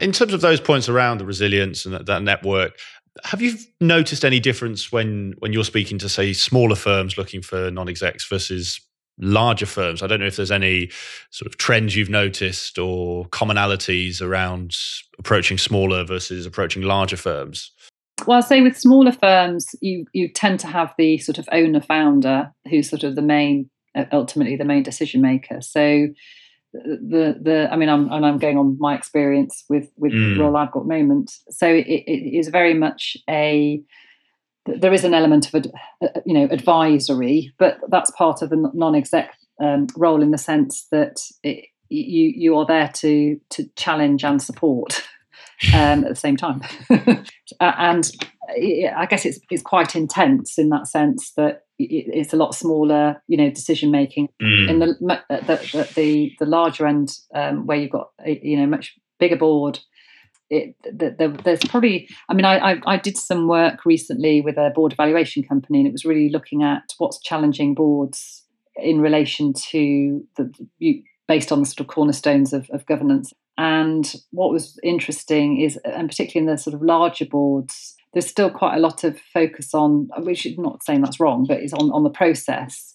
in 0.00 0.12
terms 0.12 0.32
of 0.32 0.40
those 0.40 0.60
points 0.60 0.88
around 0.88 1.18
the 1.18 1.26
resilience 1.26 1.84
and 1.84 1.94
that, 1.94 2.06
that 2.06 2.22
network, 2.22 2.78
Have 3.24 3.40
you 3.40 3.56
noticed 3.80 4.24
any 4.24 4.40
difference 4.40 4.92
when 4.92 5.34
when 5.38 5.52
you're 5.52 5.64
speaking 5.64 5.98
to 5.98 6.08
say 6.08 6.32
smaller 6.32 6.76
firms 6.76 7.16
looking 7.16 7.42
for 7.42 7.70
non-execs 7.70 8.28
versus 8.28 8.80
larger 9.18 9.66
firms? 9.66 10.02
I 10.02 10.06
don't 10.06 10.20
know 10.20 10.26
if 10.26 10.36
there's 10.36 10.50
any 10.50 10.90
sort 11.30 11.46
of 11.46 11.58
trends 11.58 11.96
you've 11.96 12.10
noticed 12.10 12.78
or 12.78 13.26
commonalities 13.26 14.20
around 14.20 14.76
approaching 15.18 15.58
smaller 15.58 16.04
versus 16.04 16.46
approaching 16.46 16.82
larger 16.82 17.16
firms. 17.16 17.72
Well, 18.26 18.36
I'll 18.36 18.42
say 18.42 18.62
with 18.62 18.78
smaller 18.78 19.12
firms, 19.12 19.74
you 19.80 20.06
you 20.12 20.28
tend 20.28 20.60
to 20.60 20.66
have 20.66 20.94
the 20.96 21.18
sort 21.18 21.38
of 21.38 21.48
owner 21.52 21.80
founder 21.80 22.52
who's 22.68 22.88
sort 22.88 23.04
of 23.04 23.14
the 23.14 23.22
main, 23.22 23.68
uh, 23.94 24.06
ultimately 24.10 24.56
the 24.56 24.64
main 24.64 24.82
decision 24.82 25.20
maker. 25.20 25.60
So 25.60 26.08
the 26.72 27.38
the 27.40 27.68
I 27.70 27.76
mean, 27.76 27.88
I'm 27.88 28.10
and 28.10 28.24
I'm 28.24 28.38
going 28.38 28.58
on 28.58 28.76
my 28.80 28.94
experience 28.94 29.64
with 29.68 29.90
with 29.96 30.12
mm. 30.12 30.34
the 30.34 30.42
role 30.42 30.56
I've 30.56 30.72
got 30.72 30.86
moment. 30.86 31.32
So 31.50 31.66
it, 31.66 31.86
it 31.86 32.38
is 32.38 32.48
very 32.48 32.74
much 32.74 33.16
a 33.28 33.82
there 34.66 34.92
is 34.92 35.04
an 35.04 35.14
element 35.14 35.52
of 35.52 35.66
uh, 36.02 36.08
you 36.24 36.34
know 36.34 36.48
advisory, 36.50 37.52
but 37.58 37.78
that's 37.88 38.10
part 38.12 38.42
of 38.42 38.50
the 38.50 38.70
non-exec 38.74 39.32
um, 39.60 39.86
role 39.96 40.22
in 40.22 40.30
the 40.30 40.38
sense 40.38 40.86
that 40.90 41.20
it, 41.42 41.66
you 41.88 42.32
you 42.34 42.56
are 42.56 42.66
there 42.66 42.90
to 42.94 43.40
to 43.50 43.68
challenge 43.76 44.24
and 44.24 44.42
support 44.42 45.02
um, 45.74 46.04
at 46.04 46.08
the 46.08 46.16
same 46.16 46.36
time. 46.36 46.62
and 47.60 48.10
I 48.60 49.06
guess 49.08 49.24
it's 49.24 49.38
it's 49.50 49.62
quite 49.62 49.96
intense 49.96 50.58
in 50.58 50.68
that 50.70 50.86
sense 50.86 51.32
that 51.32 51.62
it's 51.78 52.32
a 52.32 52.36
lot 52.36 52.54
smaller, 52.54 53.22
you 53.28 53.36
know, 53.36 53.50
decision 53.50 53.90
making. 53.90 54.28
Mm. 54.42 54.70
In 54.70 54.78
the, 54.78 55.22
uh, 55.28 55.40
the 55.40 55.92
the, 55.94 56.32
the 56.38 56.46
larger 56.46 56.86
end, 56.86 57.12
um, 57.34 57.66
where 57.66 57.78
you've 57.78 57.90
got 57.90 58.10
a, 58.24 58.40
you 58.42 58.56
know 58.56 58.66
much 58.66 58.94
bigger 59.18 59.36
board, 59.36 59.80
it, 60.50 60.76
the, 60.84 61.14
the, 61.18 61.40
there's 61.44 61.64
probably. 61.64 62.08
I 62.28 62.34
mean, 62.34 62.44
I, 62.44 62.72
I, 62.72 62.80
I 62.86 62.96
did 62.98 63.16
some 63.16 63.48
work 63.48 63.84
recently 63.84 64.40
with 64.40 64.56
a 64.56 64.70
board 64.74 64.92
evaluation 64.92 65.42
company, 65.42 65.78
and 65.78 65.88
it 65.88 65.92
was 65.92 66.04
really 66.04 66.28
looking 66.28 66.62
at 66.62 66.82
what's 66.98 67.18
challenging 67.20 67.74
boards 67.74 68.44
in 68.76 69.00
relation 69.00 69.52
to 69.70 70.24
the 70.36 71.02
based 71.28 71.50
on 71.50 71.60
the 71.60 71.66
sort 71.66 71.80
of 71.80 71.88
cornerstones 71.88 72.52
of, 72.52 72.70
of 72.70 72.86
governance. 72.86 73.32
And 73.58 74.14
what 74.30 74.52
was 74.52 74.78
interesting 74.82 75.60
is, 75.60 75.76
and 75.78 76.08
particularly 76.08 76.46
in 76.46 76.54
the 76.54 76.58
sort 76.58 76.74
of 76.74 76.82
larger 76.82 77.26
boards, 77.26 77.96
there's 78.12 78.26
still 78.26 78.50
quite 78.50 78.76
a 78.76 78.80
lot 78.80 79.02
of 79.02 79.18
focus 79.32 79.74
on, 79.74 80.08
which 80.18 80.46
is 80.46 80.58
not 80.58 80.84
saying 80.84 81.00
that's 81.00 81.18
wrong, 81.18 81.46
but 81.48 81.60
it's 81.60 81.72
on, 81.72 81.90
on 81.90 82.04
the 82.04 82.10
process. 82.10 82.94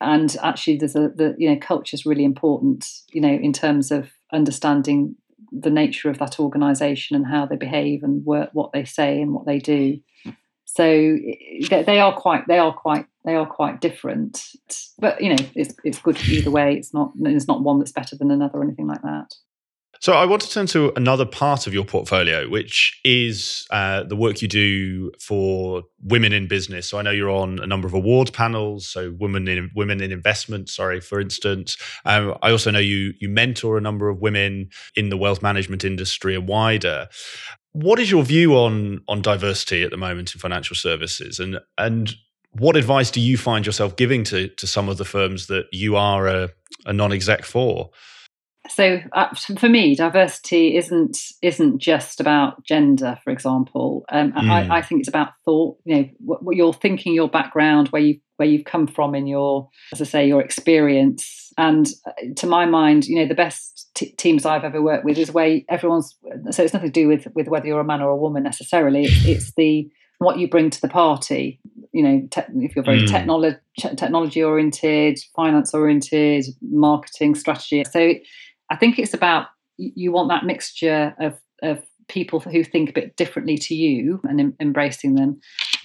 And 0.00 0.36
actually, 0.42 0.78
there's 0.78 0.96
a 0.96 1.10
the 1.14 1.36
you 1.38 1.48
know 1.48 1.58
culture 1.60 1.94
is 1.94 2.04
really 2.04 2.24
important, 2.24 2.88
you 3.12 3.20
know, 3.20 3.32
in 3.32 3.52
terms 3.52 3.92
of 3.92 4.10
understanding 4.32 5.14
the 5.52 5.70
nature 5.70 6.08
of 6.10 6.18
that 6.18 6.40
organisation 6.40 7.16
and 7.16 7.26
how 7.26 7.46
they 7.46 7.56
behave 7.56 8.02
and 8.02 8.24
work, 8.24 8.50
what 8.52 8.72
they 8.72 8.84
say 8.84 9.20
and 9.20 9.34
what 9.34 9.46
they 9.46 9.58
do. 9.58 9.98
So 10.64 11.18
they 11.68 12.00
are 12.00 12.14
quite 12.14 12.46
they 12.48 12.58
are 12.58 12.72
quite 12.72 13.06
they 13.24 13.34
are 13.34 13.46
quite 13.46 13.80
different. 13.80 14.42
But 14.98 15.20
you 15.20 15.30
know, 15.30 15.44
it's 15.54 15.74
it's 15.84 15.98
good 15.98 16.18
either 16.28 16.50
way. 16.50 16.76
It's 16.76 16.94
not 16.94 17.12
it's 17.20 17.46
not 17.46 17.62
one 17.62 17.78
that's 17.78 17.92
better 17.92 18.16
than 18.16 18.30
another 18.30 18.58
or 18.58 18.64
anything 18.64 18.86
like 18.86 19.02
that. 19.02 19.34
So 20.02 20.14
I 20.14 20.24
want 20.24 20.42
to 20.42 20.50
turn 20.50 20.66
to 20.66 20.92
another 20.96 21.24
part 21.24 21.68
of 21.68 21.74
your 21.74 21.84
portfolio, 21.84 22.48
which 22.48 23.00
is 23.04 23.64
uh, 23.70 24.02
the 24.02 24.16
work 24.16 24.42
you 24.42 24.48
do 24.48 25.12
for 25.20 25.84
women 26.02 26.32
in 26.32 26.48
business. 26.48 26.88
So 26.88 26.98
I 26.98 27.02
know 27.02 27.12
you're 27.12 27.30
on 27.30 27.60
a 27.60 27.68
number 27.68 27.86
of 27.86 27.94
award 27.94 28.32
panels. 28.32 28.88
So 28.88 29.14
women 29.20 29.46
in 29.46 29.70
women 29.76 30.00
in 30.00 30.10
investment, 30.10 30.68
sorry, 30.70 31.00
for 31.00 31.20
instance. 31.20 31.76
Um, 32.04 32.36
I 32.42 32.50
also 32.50 32.72
know 32.72 32.80
you 32.80 33.14
you 33.20 33.28
mentor 33.28 33.78
a 33.78 33.80
number 33.80 34.08
of 34.08 34.18
women 34.18 34.70
in 34.96 35.08
the 35.08 35.16
wealth 35.16 35.40
management 35.40 35.84
industry 35.84 36.34
and 36.34 36.48
wider. 36.48 37.06
What 37.70 38.00
is 38.00 38.10
your 38.10 38.24
view 38.24 38.56
on 38.56 39.02
on 39.06 39.22
diversity 39.22 39.84
at 39.84 39.92
the 39.92 39.96
moment 39.96 40.34
in 40.34 40.40
financial 40.40 40.74
services, 40.74 41.38
and 41.38 41.60
and 41.78 42.12
what 42.50 42.76
advice 42.76 43.12
do 43.12 43.20
you 43.20 43.38
find 43.38 43.64
yourself 43.64 43.94
giving 43.94 44.24
to 44.24 44.48
to 44.48 44.66
some 44.66 44.88
of 44.88 44.98
the 44.98 45.04
firms 45.04 45.46
that 45.46 45.66
you 45.70 45.94
are 45.94 46.26
a, 46.26 46.50
a 46.86 46.92
non-exec 46.92 47.44
for? 47.44 47.90
So 48.68 49.00
uh, 49.12 49.34
for 49.34 49.68
me 49.68 49.94
diversity 49.94 50.76
isn't 50.76 51.18
isn't 51.42 51.78
just 51.78 52.20
about 52.20 52.62
gender 52.64 53.18
for 53.24 53.30
example. 53.30 54.04
Um, 54.10 54.32
mm. 54.32 54.48
I, 54.48 54.78
I, 54.78 54.82
think 54.82 55.00
it's 55.00 55.08
about 55.08 55.32
thought 55.44 55.78
you 55.84 55.96
know 55.96 56.08
what, 56.18 56.42
what, 56.44 56.56
you're 56.56 56.72
thinking 56.72 57.12
your 57.12 57.28
background 57.28 57.88
where 57.88 58.02
you 58.02 58.20
where 58.36 58.48
you've 58.48 58.64
come 58.64 58.86
from 58.86 59.14
in 59.14 59.26
your 59.26 59.68
as 59.92 60.00
i 60.00 60.04
say 60.04 60.26
your 60.26 60.40
experience. 60.40 61.52
And 61.58 61.88
uh, 62.06 62.12
to 62.36 62.46
my 62.46 62.64
mind 62.64 63.06
you 63.06 63.16
know 63.16 63.26
the 63.26 63.34
best 63.34 63.90
t- 63.94 64.12
teams 64.12 64.46
i've 64.46 64.64
ever 64.64 64.80
worked 64.80 65.04
with 65.04 65.18
is 65.18 65.32
where 65.32 65.60
everyone's 65.68 66.16
so 66.50 66.62
it's 66.62 66.72
nothing 66.72 66.92
to 66.92 67.00
do 67.00 67.08
with 67.08 67.26
with 67.34 67.48
whether 67.48 67.66
you're 67.66 67.80
a 67.80 67.84
man 67.84 68.00
or 68.00 68.10
a 68.10 68.16
woman 68.16 68.44
necessarily. 68.44 69.04
It's, 69.04 69.24
it's 69.26 69.52
the 69.56 69.90
what 70.18 70.38
you 70.38 70.48
bring 70.48 70.70
to 70.70 70.80
the 70.80 70.88
party. 70.88 71.60
You 71.92 72.02
know 72.04 72.28
te- 72.30 72.42
if 72.64 72.76
you're 72.76 72.84
very 72.84 73.02
mm. 73.02 73.08
technology 73.08 73.58
technology 73.96 74.42
oriented 74.42 75.18
finance 75.34 75.74
oriented 75.74 76.44
marketing 76.62 77.34
strategy. 77.34 77.82
So 77.90 78.14
I 78.72 78.76
think 78.76 78.98
it's 78.98 79.12
about 79.12 79.48
you 79.76 80.12
want 80.12 80.30
that 80.30 80.44
mixture 80.44 81.14
of, 81.20 81.38
of 81.62 81.82
people 82.08 82.40
who 82.40 82.64
think 82.64 82.88
a 82.88 82.92
bit 82.92 83.16
differently 83.16 83.56
to 83.56 83.74
you 83.74 84.20
and 84.24 84.40
em- 84.40 84.56
embracing 84.60 85.14
them. 85.14 85.40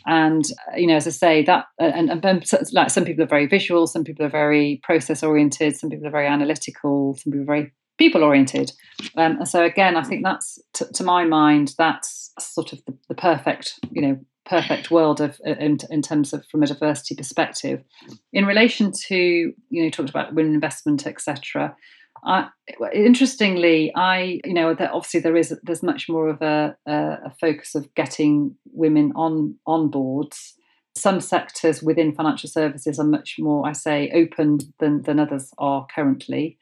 And 0.05 0.45
uh, 0.71 0.77
you 0.77 0.87
know, 0.87 0.95
as 0.95 1.05
I 1.05 1.11
say, 1.11 1.43
that 1.43 1.65
uh, 1.81 1.91
and, 1.93 2.09
and, 2.09 2.45
like 2.71 2.89
some 2.89 3.03
people 3.03 3.25
are 3.25 3.27
very 3.27 3.45
visual, 3.45 3.87
some 3.87 4.05
people 4.05 4.25
are 4.25 4.29
very 4.29 4.79
process 4.83 5.21
oriented, 5.21 5.75
some 5.75 5.89
people 5.89 6.07
are 6.07 6.11
very 6.11 6.27
analytical, 6.27 7.15
some 7.15 7.33
people 7.33 7.43
are 7.43 7.55
very 7.57 7.73
people 7.97 8.23
oriented. 8.23 8.71
Um, 9.17 9.37
and 9.37 9.47
so 9.47 9.65
again, 9.65 9.97
I 9.97 10.03
think 10.03 10.23
that's 10.23 10.57
t- 10.73 10.85
to 10.93 11.03
my 11.03 11.25
mind 11.25 11.73
that's 11.77 12.31
sort 12.39 12.71
of 12.71 12.79
the, 12.85 12.95
the, 13.09 13.15
perfect, 13.15 13.73
you 13.91 14.01
know, 14.01 14.19
perfect 14.45 14.91
world 14.91 15.19
of 15.19 15.41
uh, 15.45 15.55
in, 15.59 15.77
in 15.89 16.01
terms 16.01 16.31
of 16.31 16.45
from 16.45 16.63
a 16.63 16.67
diversity 16.67 17.15
perspective. 17.15 17.83
In 18.31 18.45
relation 18.45 18.93
to 19.07 19.15
you 19.15 19.55
know, 19.71 19.83
you 19.83 19.91
talked 19.91 20.09
about 20.09 20.33
women 20.33 20.53
investment, 20.53 21.05
etc. 21.05 21.75
I, 22.23 22.49
interestingly, 22.93 23.91
I 23.95 24.39
you 24.43 24.53
know 24.53 24.69
obviously 24.71 25.19
there 25.19 25.37
is 25.37 25.57
there's 25.63 25.83
much 25.83 26.09
more 26.09 26.29
of 26.29 26.41
a, 26.41 26.75
a, 26.85 27.31
focus 27.39 27.75
of 27.75 27.93
getting 27.95 28.55
women 28.71 29.11
on 29.15 29.55
on 29.65 29.89
boards. 29.89 30.55
Some 30.95 31.21
sectors 31.21 31.83
within 31.83 32.15
financial 32.15 32.49
services 32.49 32.97
are 32.97 33.05
much 33.05 33.35
more, 33.37 33.67
I 33.67 33.73
say, 33.73 34.11
open 34.13 34.59
than 34.79 35.03
than 35.03 35.19
others 35.19 35.51
are 35.57 35.85
currently. 35.93 36.57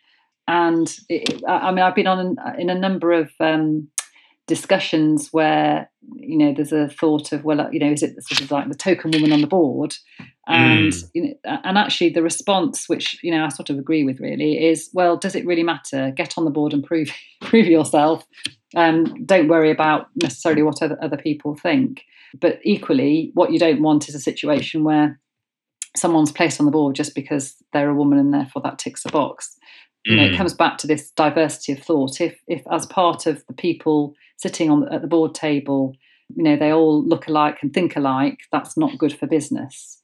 And 0.47 0.93
it, 1.10 1.41
I 1.47 1.72
mean, 1.72 1.80
I've 1.80 1.95
been 1.95 2.08
on 2.08 2.38
in 2.58 2.70
a 2.70 2.78
number 2.78 3.12
of 3.12 3.32
um, 3.39 3.88
discussions 4.47 5.29
where 5.31 5.89
you 6.15 6.37
know 6.37 6.53
there's 6.53 6.71
a 6.71 6.87
thought 6.87 7.31
of 7.31 7.43
well 7.43 7.67
you 7.71 7.79
know 7.79 7.91
is 7.91 8.03
it 8.03 8.15
sort 8.23 8.41
of 8.41 8.51
like 8.51 8.69
the 8.69 8.75
token 8.75 9.09
woman 9.09 9.31
on 9.31 9.41
the 9.41 9.47
board 9.47 9.95
and 10.47 10.91
mm. 10.91 11.09
you 11.15 11.23
know 11.23 11.33
and 11.63 11.77
actually 11.79 12.09
the 12.09 12.21
response 12.21 12.87
which 12.87 13.17
you 13.23 13.31
know 13.31 13.43
I 13.43 13.49
sort 13.49 13.71
of 13.71 13.79
agree 13.79 14.03
with 14.03 14.19
really 14.19 14.63
is 14.63 14.89
well 14.93 15.17
does 15.17 15.33
it 15.33 15.47
really 15.47 15.63
matter 15.63 16.11
get 16.11 16.37
on 16.37 16.45
the 16.45 16.51
board 16.51 16.73
and 16.73 16.83
prove 16.83 17.11
prove 17.41 17.65
yourself 17.65 18.25
um, 18.75 19.25
don't 19.25 19.47
worry 19.47 19.71
about 19.71 20.07
necessarily 20.21 20.61
what 20.61 20.81
other, 20.81 20.97
other 21.01 21.17
people 21.17 21.55
think 21.55 22.03
but 22.39 22.59
equally 22.63 23.31
what 23.33 23.51
you 23.51 23.57
don't 23.57 23.81
want 23.81 24.07
is 24.07 24.13
a 24.13 24.19
situation 24.19 24.83
where 24.83 25.19
someone's 25.95 26.31
placed 26.31 26.59
on 26.59 26.65
the 26.65 26.71
board 26.71 26.93
just 26.93 27.15
because 27.15 27.55
they're 27.73 27.89
a 27.89 27.95
woman 27.95 28.19
and 28.19 28.33
therefore 28.33 28.61
that 28.61 28.77
ticks 28.77 29.05
a 29.05 29.09
box 29.09 29.57
you 30.05 30.15
know, 30.17 30.23
it 30.25 30.33
mm. 30.33 30.37
comes 30.37 30.53
back 30.53 30.77
to 30.77 30.87
this 30.87 31.09
diversity 31.11 31.71
of 31.71 31.79
thought. 31.79 32.21
If, 32.21 32.39
if 32.47 32.61
as 32.71 32.85
part 32.85 33.25
of 33.25 33.43
the 33.47 33.53
people 33.53 34.13
sitting 34.38 34.69
on 34.69 34.91
at 34.93 35.01
the 35.01 35.07
board 35.07 35.36
table, 35.36 35.95
you 36.36 36.43
know, 36.43 36.55
they 36.55 36.71
all 36.71 37.03
look 37.05 37.27
alike 37.27 37.59
and 37.61 37.73
think 37.73 37.95
alike, 37.95 38.39
that's 38.51 38.77
not 38.77 38.97
good 38.97 39.17
for 39.17 39.27
business, 39.27 40.01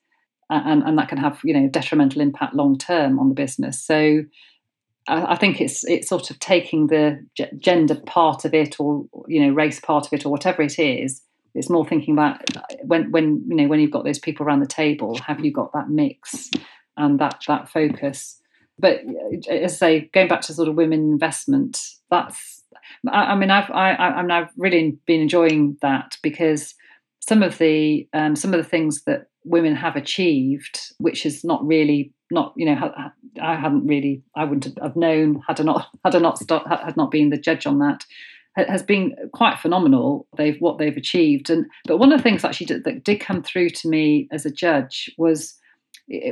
and 0.50 0.84
and 0.84 0.98
that 0.98 1.10
can 1.10 1.18
have 1.18 1.40
you 1.44 1.54
know 1.54 1.68
detrimental 1.68 2.22
impact 2.22 2.56
long 2.56 2.78
term 2.78 3.20
on 3.20 3.30
the 3.30 3.36
business. 3.36 3.82
So. 3.82 4.24
I, 5.08 5.34
I 5.34 5.36
think 5.36 5.60
it's 5.60 5.84
it's 5.86 6.08
sort 6.08 6.30
of 6.30 6.38
taking 6.38 6.86
the 6.86 7.26
gender 7.58 7.96
part 7.96 8.46
of 8.46 8.54
it, 8.54 8.80
or 8.80 9.06
you 9.28 9.44
know, 9.44 9.52
race 9.52 9.80
part 9.80 10.06
of 10.06 10.14
it, 10.14 10.28
or 10.28 10.30
whatever 10.30 10.62
it 10.62 10.78
is. 10.78 11.24
It's 11.56 11.72
more 11.72 11.88
thinking 11.88 12.14
about 12.14 12.56
uh, 12.56 12.62
when 12.84 13.10
when 13.10 13.44
you 13.48 13.56
know 13.56 13.68
when 13.68 13.80
you've 13.80 13.90
got 13.90 14.06
those 14.06 14.20
people 14.20 14.46
around 14.46 14.60
the 14.60 14.68
table, 14.68 15.18
have 15.26 15.44
you 15.44 15.52
got 15.52 15.74
that 15.74 15.90
mix 15.90 16.52
and 16.98 17.18
that 17.20 17.42
that 17.48 17.68
focus? 17.68 18.42
but 18.82 19.02
uh, 19.06 19.54
as 19.54 19.74
I 19.74 19.76
say, 19.76 20.10
going 20.14 20.28
back 20.28 20.42
to 20.42 20.54
sort 20.54 20.68
of 20.68 20.76
women 20.76 21.00
investment, 21.00 21.80
that's 22.10 22.61
I, 23.08 23.24
I 23.24 23.36
mean 23.36 23.52
I've 23.52 23.70
I, 23.72 23.96
I 23.96 24.22
mean 24.22 24.32
I've 24.32 24.52
really 24.58 24.98
been 25.06 25.22
enjoying 25.22 25.78
that 25.82 26.18
because 26.24 26.74
some 27.20 27.44
of 27.44 27.58
the 27.58 28.08
um, 28.14 28.36
some 28.36 28.54
of 28.54 28.58
the 28.58 28.70
things 28.70 29.04
that 29.04 29.28
women 29.44 29.76
have 29.76 29.96
achieved, 29.96 30.80
which 30.98 31.26
is 31.26 31.44
not 31.44 31.66
really 31.66 32.14
not 32.32 32.54
you 32.56 32.66
know 32.66 32.92
I 33.42 33.56
hadn't 33.56 33.88
really 33.88 34.24
I 34.36 34.46
wouldn't 34.46 34.78
have 34.82 34.96
known 34.96 35.42
had 35.48 35.60
I 35.60 35.64
not 35.64 35.88
had 36.04 36.16
I 36.16 36.20
not 36.20 36.40
start, 36.40 36.68
had 36.68 36.98
not 36.98 37.12
been 37.12 37.30
the 37.30 37.38
judge 37.38 37.66
on 37.66 37.80
that 37.80 38.06
has 38.56 38.84
been 38.84 39.16
quite 39.34 39.60
phenomenal. 39.60 40.28
They've 40.38 40.58
what 40.60 40.78
they've 40.78 40.98
achieved, 40.98 41.50
and 41.50 41.66
but 41.86 41.98
one 41.98 42.12
of 42.12 42.20
the 42.20 42.24
things 42.24 42.44
actually 42.44 42.68
did, 42.68 42.84
that 42.84 43.04
did 43.04 43.20
come 43.20 43.44
through 43.44 43.70
to 43.70 43.90
me 43.90 44.28
as 44.32 44.46
a 44.46 44.52
judge 44.52 45.10
was 45.18 45.58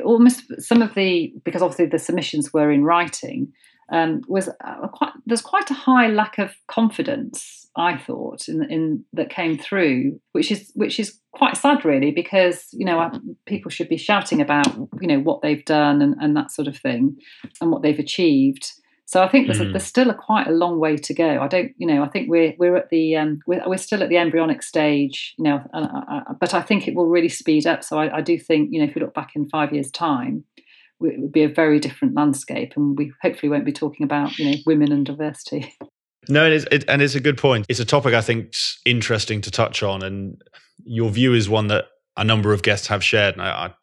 almost 0.04 0.44
some 0.62 0.82
of 0.82 0.94
the 0.96 1.34
because 1.46 1.62
obviously 1.62 1.86
the 1.86 2.00
submissions 2.00 2.52
were 2.54 2.72
in 2.72 2.84
writing 2.84 3.52
um, 3.92 4.22
was 4.28 4.50
quite, 4.94 5.14
there's 5.26 5.42
quite 5.42 5.70
a 5.70 5.74
high 5.74 6.08
lack 6.08 6.38
of 6.38 6.56
confidence 6.68 7.68
I 7.76 7.98
thought 7.98 8.48
in, 8.48 8.64
in 8.70 9.06
that 9.14 9.30
came 9.30 9.58
through, 9.58 10.20
which 10.34 10.52
is 10.52 10.72
which 10.76 11.00
is 11.00 11.20
quite 11.32 11.56
sad 11.56 11.86
really 11.86 12.12
because 12.12 12.68
you 12.74 12.86
know 12.86 13.12
people 13.46 13.72
should 13.72 13.90
be 13.90 13.98
shouting 13.98 14.42
about 14.42 14.68
you 15.00 15.08
know 15.08 15.20
what 15.20 15.42
they've 15.42 15.64
done 15.66 16.02
and, 16.02 16.16
and 16.20 16.36
that 16.36 16.52
sort 16.52 16.68
of 16.68 16.78
thing 16.78 17.18
and 17.62 17.72
what 17.72 17.82
they've 17.82 18.00
achieved. 18.00 18.72
So 19.06 19.24
I 19.24 19.28
think 19.28 19.48
there's, 19.48 19.60
mm. 19.60 19.70
a, 19.70 19.72
there's 19.72 19.86
still 19.86 20.12
a 20.12 20.14
quite 20.14 20.46
a 20.46 20.52
long 20.52 20.78
way 20.80 20.96
to 20.96 21.14
go. 21.16 21.42
I 21.42 21.48
don't, 21.48 21.72
you 21.78 21.88
know, 21.88 22.04
I 22.04 22.10
think 22.10 22.30
we're 22.30 22.54
we're 22.60 22.76
at 22.76 22.90
the 22.90 23.16
um, 23.16 23.40
we're, 23.48 23.68
we're 23.68 23.78
still 23.78 24.04
at 24.04 24.10
the 24.10 24.18
embryonic 24.18 24.62
stage, 24.62 25.34
you 25.38 25.46
know, 25.46 25.64
uh, 25.74 25.88
uh, 25.92 26.16
uh, 26.30 26.34
but 26.40 26.54
I 26.54 26.62
think 26.62 26.88
it 26.88 26.94
will 26.94 27.08
really 27.08 27.30
speed 27.30 27.66
up. 27.66 27.84
So 27.84 27.98
I, 27.98 28.18
I 28.18 28.22
do 28.22 28.38
think, 28.38 28.70
you 28.72 28.80
know, 28.80 28.86
if 28.88 28.96
you 28.96 29.02
look 29.02 29.16
back 29.16 29.32
in 29.36 29.50
five 29.50 29.74
years' 29.74 29.90
time, 29.90 30.44
it 31.02 31.20
would 31.20 31.32
be 31.32 31.44
a 31.44 31.50
very 31.50 31.80
different 31.80 32.16
landscape, 32.16 32.74
and 32.76 32.98
we 32.98 33.12
hopefully 33.22 33.50
won't 33.50 33.66
be 33.66 33.72
talking 33.72 34.04
about 34.04 34.38
you 34.38 34.52
know 34.52 34.58
women 34.66 34.92
and 34.92 35.06
diversity. 35.06 35.74
No, 36.28 36.46
it 36.46 36.54
is, 36.54 36.68
it, 36.72 36.86
and 36.88 37.02
it's 37.02 37.16
a 37.16 37.20
good 37.20 37.38
point. 37.38 37.66
It's 37.70 37.80
a 37.80 37.86
topic 37.86 38.14
I 38.14 38.22
think's 38.22 38.80
interesting 38.86 39.42
to 39.42 39.52
touch 39.52 39.82
on, 39.82 40.04
and 40.04 40.42
your 40.84 41.10
view 41.10 41.34
is 41.34 41.50
one 41.50 41.68
that 41.68 41.86
a 42.18 42.24
number 42.24 42.54
of 42.54 42.62
guests 42.62 42.88
have 42.88 43.04
shared, 43.04 43.36
and 43.36 43.42
I, 43.42 43.68
I, 43.68 43.74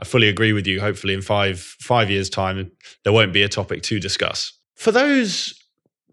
I 0.00 0.04
fully 0.04 0.28
agree 0.28 0.52
with 0.52 0.66
you. 0.66 0.80
Hopefully, 0.80 1.14
in 1.14 1.22
five 1.22 1.60
five 1.60 2.10
years' 2.10 2.30
time, 2.30 2.72
there 3.04 3.12
won't 3.12 3.32
be 3.32 3.42
a 3.42 3.48
topic 3.48 3.82
to 3.84 4.00
discuss. 4.00 4.52
For 4.76 4.90
those 4.90 5.54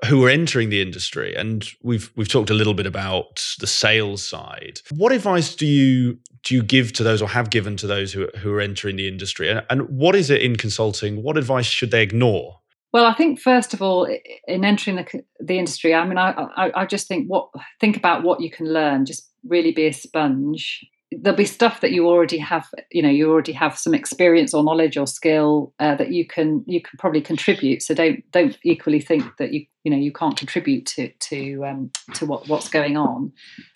who 0.05 0.24
are 0.26 0.30
entering 0.30 0.70
the 0.70 0.82
industry, 0.82 1.36
and 1.36 1.68
we've 1.82 2.12
we've 2.16 2.28
talked 2.28 2.49
a 2.49 2.53
little 2.53 2.74
bit 2.74 2.86
about 2.86 3.43
the 3.60 3.68
sales 3.68 4.26
side. 4.26 4.82
What 4.91 5.12
advice 5.12 5.55
do 5.55 5.66
you 5.66 6.20
do 6.44 6.56
you 6.56 6.64
give 6.64 6.94
to 6.94 7.04
those, 7.04 7.22
or 7.22 7.30
have 7.30 7.50
given 7.50 7.76
to 7.78 7.88
those 7.88 8.14
who 8.14 8.28
who 8.38 8.54
are 8.54 8.62
entering 8.62 8.96
the 8.96 9.08
industry? 9.08 9.50
And, 9.50 9.64
and 9.70 9.90
what 9.90 10.16
is 10.16 10.30
it 10.30 10.42
in 10.42 10.56
consulting? 10.56 11.24
What 11.24 11.38
advice 11.38 11.66
should 11.66 11.92
they 11.92 12.02
ignore 12.02 12.60
well, 12.92 13.06
I 13.06 13.14
think 13.14 13.40
first 13.40 13.74
of 13.74 13.82
all, 13.82 14.08
in 14.48 14.66
entering 14.66 14.96
the, 14.96 15.24
the 15.40 15.60
industry, 15.60 15.94
I 15.94 16.08
mean, 16.08 16.18
I, 16.18 16.32
I, 16.32 16.72
I 16.82 16.86
just 16.86 17.08
think 17.08 17.28
what 17.28 17.50
think 17.80 17.96
about 17.96 18.24
what 18.24 18.42
you 18.42 18.50
can 18.50 18.72
learn. 18.72 19.06
Just 19.06 19.30
really 19.48 19.72
be 19.72 19.86
a 19.86 19.94
sponge. 19.94 20.84
There'll 21.12 21.38
be 21.38 21.45
stuff 21.45 21.82
that 21.82 21.91
you 21.91 22.07
already 22.07 22.38
have, 22.38 22.68
you 22.91 23.01
know, 23.01 23.10
you 23.10 23.32
already 23.32 23.51
have 23.53 23.78
some 23.78 23.95
experience 23.95 24.53
or 24.53 24.64
knowledge 24.64 24.95
or 24.95 25.07
skill 25.07 25.74
uh, 25.80 25.95
that 25.95 26.12
you 26.12 26.26
can 26.26 26.64
you 26.68 26.82
can 26.82 26.97
probably 26.97 27.22
contribute. 27.22 27.82
So 27.82 27.93
don't 27.93 28.24
don't 28.32 28.57
equally 28.64 29.01
think 29.01 29.38
that 29.38 29.51
you 29.51 29.66
you 29.84 29.91
know 29.91 29.97
you 29.97 30.12
can't 30.12 30.38
contribute 30.38 30.86
to 30.88 31.10
to 31.10 31.66
um, 31.66 31.91
to 32.14 32.26
what 32.26 32.47
what's 32.47 32.70
going 32.70 32.95
on. 32.95 33.32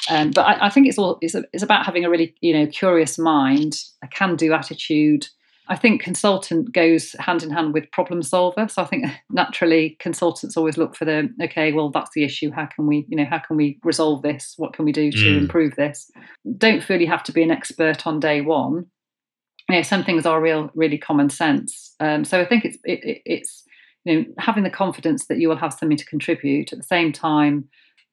Um, 0.09 0.31
but 0.31 0.43
I, 0.43 0.67
I 0.67 0.69
think 0.69 0.87
it's 0.87 0.99
all 0.99 1.17
it's, 1.21 1.35
it's 1.53 1.63
about 1.63 1.85
having 1.85 2.05
a 2.05 2.09
really 2.09 2.35
you 2.41 2.53
know 2.53 2.67
curious 2.67 3.17
mind, 3.17 3.77
a 4.03 4.07
can 4.07 4.35
do 4.35 4.53
attitude 4.53 5.27
I 5.69 5.77
think 5.77 6.01
consultant 6.01 6.73
goes 6.73 7.15
hand 7.19 7.41
in 7.41 7.49
hand 7.49 7.73
with 7.73 7.89
problem 7.91 8.21
solver. 8.21 8.67
So 8.67 8.81
I 8.81 8.85
think 8.85 9.05
naturally 9.29 9.97
consultants 9.99 10.57
always 10.57 10.77
look 10.77 10.95
for 10.95 11.05
the 11.05 11.29
okay, 11.43 11.71
well 11.71 11.89
that's 11.89 12.11
the 12.13 12.23
issue. 12.23 12.51
How 12.51 12.65
can 12.65 12.87
we, 12.87 13.05
you 13.07 13.17
know, 13.17 13.25
how 13.25 13.39
can 13.39 13.55
we 13.55 13.79
resolve 13.83 14.21
this? 14.21 14.55
What 14.57 14.73
can 14.73 14.85
we 14.85 14.91
do 14.91 15.11
to 15.11 15.17
mm. 15.17 15.37
improve 15.37 15.75
this? 15.75 16.11
Don't 16.57 16.87
really 16.89 17.05
have 17.05 17.23
to 17.23 17.31
be 17.31 17.43
an 17.43 17.51
expert 17.51 18.05
on 18.05 18.19
day 18.19 18.41
one. 18.41 18.85
You 19.69 19.77
know, 19.77 19.81
some 19.81 20.03
things 20.03 20.25
are 20.25 20.41
real, 20.41 20.69
really 20.75 20.97
common 20.97 21.29
sense. 21.29 21.95
Um, 21.99 22.25
so 22.25 22.41
I 22.41 22.45
think 22.45 22.65
it's 22.65 22.77
it, 22.83 22.99
it, 23.03 23.21
it's 23.25 23.63
you 24.03 24.15
know 24.15 24.25
having 24.39 24.63
the 24.63 24.69
confidence 24.69 25.27
that 25.27 25.39
you 25.39 25.47
will 25.47 25.55
have 25.57 25.73
something 25.73 25.97
to 25.97 26.05
contribute 26.05 26.73
at 26.73 26.79
the 26.79 26.85
same 26.85 27.13
time 27.13 27.69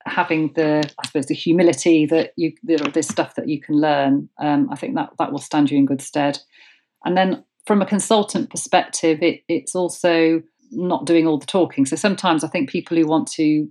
having 0.07 0.53
the 0.55 0.83
I 0.99 1.07
suppose 1.07 1.27
the 1.27 1.35
humility 1.35 2.07
that 2.07 2.33
you 2.37 2.53
there's 2.63 3.09
stuff 3.09 3.35
that 3.35 3.49
you 3.49 3.61
can 3.61 3.81
learn. 3.81 4.29
Um, 4.39 4.69
I 4.71 4.77
think 4.77 4.95
that 4.95 5.11
that 5.19 5.33
will 5.33 5.41
stand 5.41 5.71
you 5.71 5.79
in 5.79 5.87
good 5.87 6.01
stead. 6.01 6.39
And 7.05 7.17
then 7.17 7.45
from 7.67 7.83
a 7.83 7.87
consultant 7.87 8.51
perspective, 8.51 9.23
it, 9.23 9.43
it's 9.49 9.75
also 9.75 10.43
not 10.71 11.07
doing 11.07 11.27
all 11.27 11.39
the 11.39 11.47
talking. 11.47 11.87
So 11.87 11.97
sometimes 11.97 12.45
I 12.45 12.49
think 12.49 12.71
people 12.71 12.97
who 12.97 13.07
want 13.07 13.31
to 13.33 13.69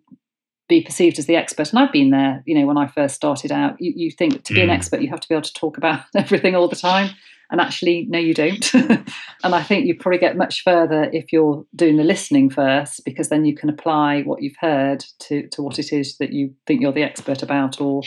be 0.68 0.82
perceived 0.82 1.18
as 1.18 1.26
the 1.26 1.36
expert, 1.36 1.72
and 1.72 1.80
I've 1.80 1.92
been 1.92 2.12
there, 2.12 2.44
you 2.46 2.58
know, 2.58 2.66
when 2.66 2.78
I 2.78 2.88
first 2.88 3.16
started 3.16 3.52
out, 3.52 3.76
you, 3.80 3.94
you 3.96 4.12
think 4.12 4.44
to 4.44 4.54
be 4.54 4.60
mm. 4.60 4.66
an 4.66 4.70
expert, 4.70 5.02
you 5.02 5.10
have 5.10 5.20
to 5.22 5.28
be 5.28 5.36
able 5.36 5.44
to 5.44 5.54
talk 5.54 5.78
about 5.78 6.04
everything 6.16 6.56
all 6.56 6.68
the 6.68 6.76
time. 6.76 7.10
And 7.52 7.60
actually, 7.60 8.06
no, 8.10 8.20
you 8.20 8.34
don't. 8.34 8.74
and 8.76 9.06
I 9.43 9.64
think 9.64 9.88
you 9.88 9.95
probably 9.95 10.20
get 10.20 10.38
much 10.38 10.64
further 10.64 11.10
if 11.12 11.34
you're 11.34 11.66
doing 11.76 11.97
the 11.97 12.04
listening 12.04 12.50
first, 12.50 13.04
because 13.06 13.30
then 13.30 13.43
you 13.43 13.56
can 13.56 13.70
apply 13.70 14.22
what 14.22 14.43
you've 14.43 14.58
heard 14.60 15.04
to, 15.20 15.47
to 15.50 15.64
what 15.64 15.80
it 15.80 15.91
is 15.91 16.18
that 16.18 16.32
you 16.32 16.54
think 16.68 16.82
you're 16.82 16.91
the 16.91 17.04
expert 17.04 17.41
about, 17.41 17.82
or 17.82 18.04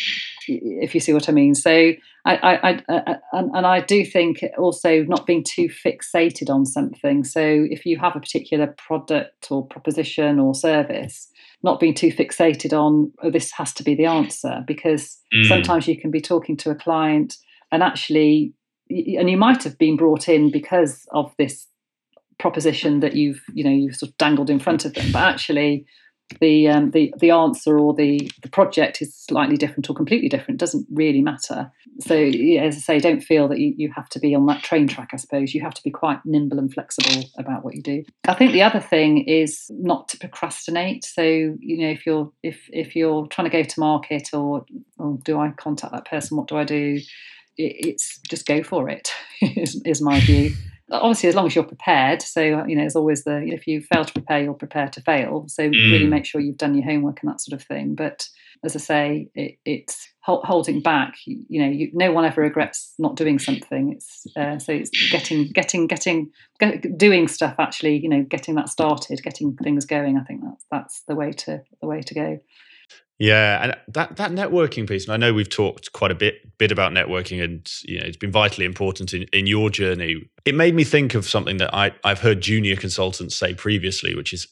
if 0.47 0.95
you 0.95 1.01
see 1.01 1.13
what 1.13 1.29
I 1.29 1.33
mean. 1.33 1.57
So, 1.57 1.93
I, 2.25 2.37
I, 2.37 2.71
I 2.71 2.83
uh, 2.89 3.15
and, 3.33 3.51
and 3.53 3.67
I 3.67 3.81
do 3.81 4.05
think 4.05 4.45
also 4.57 5.03
not 5.03 5.27
being 5.27 5.43
too 5.43 5.69
fixated 5.69 6.49
on 6.49 6.65
something. 6.65 7.25
So, 7.25 7.41
if 7.43 7.85
you 7.85 7.99
have 7.99 8.15
a 8.15 8.21
particular 8.21 8.69
product 8.79 9.51
or 9.51 9.67
proposition 9.67 10.39
or 10.39 10.55
service, 10.55 11.29
not 11.65 11.81
being 11.81 11.95
too 11.95 12.13
fixated 12.13 12.73
on, 12.73 13.13
oh, 13.25 13.31
this 13.31 13.51
has 13.53 13.73
to 13.75 13.83
be 13.83 13.97
the 13.97 14.07
answer, 14.07 14.63
because 14.69 15.19
mm. 15.35 15.49
sometimes 15.49 15.89
you 15.89 16.01
can 16.01 16.13
be 16.13 16.21
talking 16.21 16.57
to 16.59 16.71
a 16.71 16.77
client 16.77 17.39
and 17.73 17.83
actually 17.83 18.53
and 19.19 19.31
you 19.31 19.37
might 19.37 19.63
have 19.63 19.79
been 19.79 19.97
brought 19.97 20.29
in 20.29 20.51
because 20.51 21.07
of 21.13 21.33
this 21.39 21.67
proposition 22.39 23.01
that 23.01 23.15
you've 23.15 23.43
you 23.53 23.65
know 23.65 23.71
you've 23.71 23.97
sort 23.97 24.11
of 24.11 24.17
dangled 24.19 24.51
in 24.51 24.59
front 24.59 24.85
of 24.85 24.95
them. 24.95 25.13
But 25.13 25.23
actually 25.23 25.87
the 26.41 26.69
um, 26.69 26.91
the 26.91 27.13
the 27.19 27.31
answer 27.31 27.79
or 27.79 27.95
the 27.95 28.31
the 28.43 28.49
project 28.49 29.03
is 29.03 29.15
slightly 29.15 29.57
different 29.57 29.89
or 29.89 29.95
completely 29.95 30.29
different. 30.29 30.61
Doesn't 30.61 30.87
really 30.91 31.21
matter. 31.21 31.71
So 32.01 32.17
as 32.17 32.77
i 32.77 32.81
say 32.81 32.99
don't 32.99 33.21
feel 33.21 33.49
that 33.49 33.59
you, 33.59 33.75
you 33.77 33.93
have 33.95 34.09
to 34.11 34.19
be 34.19 34.35
on 34.35 34.47
that 34.47 34.63
train 34.63 34.89
track 34.89 35.11
i 35.13 35.17
suppose. 35.17 35.55
You 35.55 35.61
have 35.63 35.75
to 35.75 35.83
be 35.83 35.91
quite 35.91 36.21
nimble 36.25 36.59
and 36.59 36.73
flexible 36.73 37.29
about 37.39 37.65
what 37.65 37.75
you 37.75 37.83
do. 37.83 38.05
I 38.27 38.35
think 38.35 38.53
the 38.53 38.63
other 38.63 38.81
thing 38.81 39.25
is 39.29 39.71
not 39.71 40.09
to 40.09 40.19
procrastinate. 40.19 41.05
So 41.05 41.23
you 41.23 41.79
know 41.79 41.91
if 41.91 42.07
you're 42.07 42.31
if 42.43 42.69
if 42.73 42.97
you're 42.97 43.27
trying 43.27 43.51
to 43.51 43.57
go 43.57 43.63
to 43.63 43.81
market 43.81 44.31
or, 44.33 44.65
or 44.99 45.19
do 45.25 45.39
i 45.39 45.51
contact 45.51 45.93
that 45.93 46.07
person? 46.07 46.37
What 46.37 46.49
do 46.49 46.57
i 46.57 46.65
do 46.65 46.99
it's 47.57 48.19
just 48.29 48.47
go 48.47 48.63
for 48.63 48.89
it. 48.89 49.11
is, 49.41 49.81
is 49.85 50.03
my 50.03 50.21
view. 50.21 50.53
Obviously, 50.91 51.31
as 51.31 51.35
long 51.35 51.47
as 51.47 51.55
you're 51.55 51.65
prepared. 51.65 52.21
So 52.21 52.43
you 52.43 52.77
know, 52.77 52.83
there's 52.83 52.97
always 52.97 53.25
the 53.25 53.39
if 53.47 53.67
you 53.67 53.81
fail 53.81 54.05
to 54.05 54.13
prepare, 54.13 54.43
you'll 54.43 54.55
prepare 54.55 54.89
to 54.89 55.01
fail. 55.01 55.47
So 55.49 55.69
mm. 55.69 55.73
really 55.73 56.07
make 56.07 56.27
sure 56.27 56.41
you've 56.41 56.59
done 56.59 56.75
your 56.75 56.85
homework 56.85 57.23
and 57.23 57.31
that 57.31 57.41
sort 57.41 57.59
of 57.59 57.67
thing. 57.67 57.95
But 57.95 58.29
as 58.65 58.77
I 58.77 58.79
say, 58.79 59.29
it, 59.35 59.59
it's 59.65 60.09
holding 60.21 60.81
back. 60.81 61.15
You 61.27 61.63
know, 61.63 61.69
you, 61.69 61.91
no 61.93 62.13
one 62.13 62.25
ever 62.25 62.43
regrets 62.43 62.95
not 62.99 63.17
doing 63.17 63.39
something. 63.39 63.93
It's 63.93 64.27
uh, 64.37 64.59
so 64.59 64.73
it's 64.73 64.91
getting, 65.11 65.49
getting, 65.49 65.87
getting, 65.87 66.31
get, 66.61 66.97
doing 66.97 67.27
stuff. 67.27 67.57
Actually, 67.59 67.97
you 67.99 68.09
know, 68.09 68.23
getting 68.23 68.55
that 68.57 68.69
started, 68.69 69.23
getting 69.23 69.57
things 69.57 69.85
going. 69.85 70.17
I 70.17 70.25
think 70.25 70.43
that's 70.45 70.65
that's 70.71 71.03
the 71.09 71.15
way 71.15 71.33
to 71.33 71.63
the 71.81 71.87
way 71.87 72.03
to 72.03 72.15
go. 72.15 72.41
Yeah, 73.19 73.63
and 73.63 73.77
that 73.89 74.17
that 74.17 74.33
networking 74.33 74.89
piece, 74.89 75.05
and 75.05 75.13
I 75.13 75.17
know 75.17 75.33
we've 75.33 75.49
talked 75.49 75.93
quite 75.93 76.11
a 76.11 76.15
bit 76.15 76.35
bit 76.59 76.73
about 76.73 76.93
networking, 76.93 77.43
and 77.43 77.71
you 77.85 78.01
know 78.01 78.07
it's 78.07 78.17
been 78.17 78.33
vitally 78.33 78.67
important 78.67 79.15
in, 79.15 79.25
in 79.33 79.47
your 79.47 79.71
journey. 79.71 80.17
It 80.45 80.55
made 80.55 80.75
me 80.75 80.83
think 80.83 81.15
of 81.15 81.29
something 81.29 81.59
that 81.59 81.73
I 81.75 81.93
I've 82.05 82.21
heard 82.21 82.41
junior 82.41 82.77
consultants 82.77 83.37
say 83.37 83.55
previously, 83.55 84.17
which 84.17 84.33
is 84.33 84.49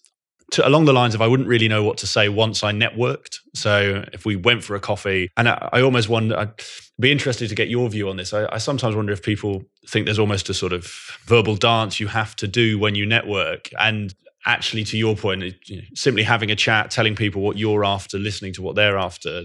to, 0.53 0.67
along 0.67 0.85
the 0.85 0.93
lines 0.93 1.15
of 1.15 1.23
I 1.23 1.27
wouldn't 1.27 1.49
really 1.49 1.69
know 1.69 1.83
what 1.83 1.99
to 1.99 2.07
say 2.07 2.29
once 2.29 2.63
I 2.63 2.73
networked. 2.73 3.39
So 3.55 4.05
if 4.13 4.25
we 4.25 4.37
went 4.37 4.65
for 4.65 4.75
a 4.75 4.81
coffee, 4.81 5.31
and 5.37 5.49
I, 5.49 5.69
I 5.73 5.83
almost 5.83 6.09
wonder, 6.09 6.37
I'd 6.37 6.53
be 6.99 7.13
interested 7.13 7.49
to 7.49 7.55
get 7.55 7.69
your 7.69 7.89
view 7.89 8.09
on 8.09 8.17
this. 8.17 8.33
I, 8.33 8.47
I, 8.53 8.59
sometimes 8.59 8.95
wonder 8.95 9.13
if 9.13 9.23
people 9.23 9.63
think 9.89 10.07
there's 10.07 10.19
almost 10.19 10.49
a 10.49 10.55
sort 10.55 10.73
of 10.73 10.93
verbal 11.27 11.57
dance 11.57 12.01
you 12.01 12.09
have 12.09 12.37
to 12.37 12.49
do 12.49 12.79
when 12.79 12.95
you 12.95 13.07
network, 13.07 13.71
and 13.79 14.15
actually, 14.47 14.85
to 14.85 14.97
your 14.97 15.17
point, 15.17 15.43
you 15.67 15.77
know, 15.77 15.83
simply 15.95 16.23
having 16.23 16.51
a 16.51 16.57
chat, 16.57 16.91
telling 16.91 17.17
people 17.17 17.43
what 17.43 17.59
you're 17.59 17.85
after, 17.85 18.19
listening 18.19 18.53
to 18.55 18.63
what 18.63 18.75
they're 18.77 18.99
after, 18.99 19.45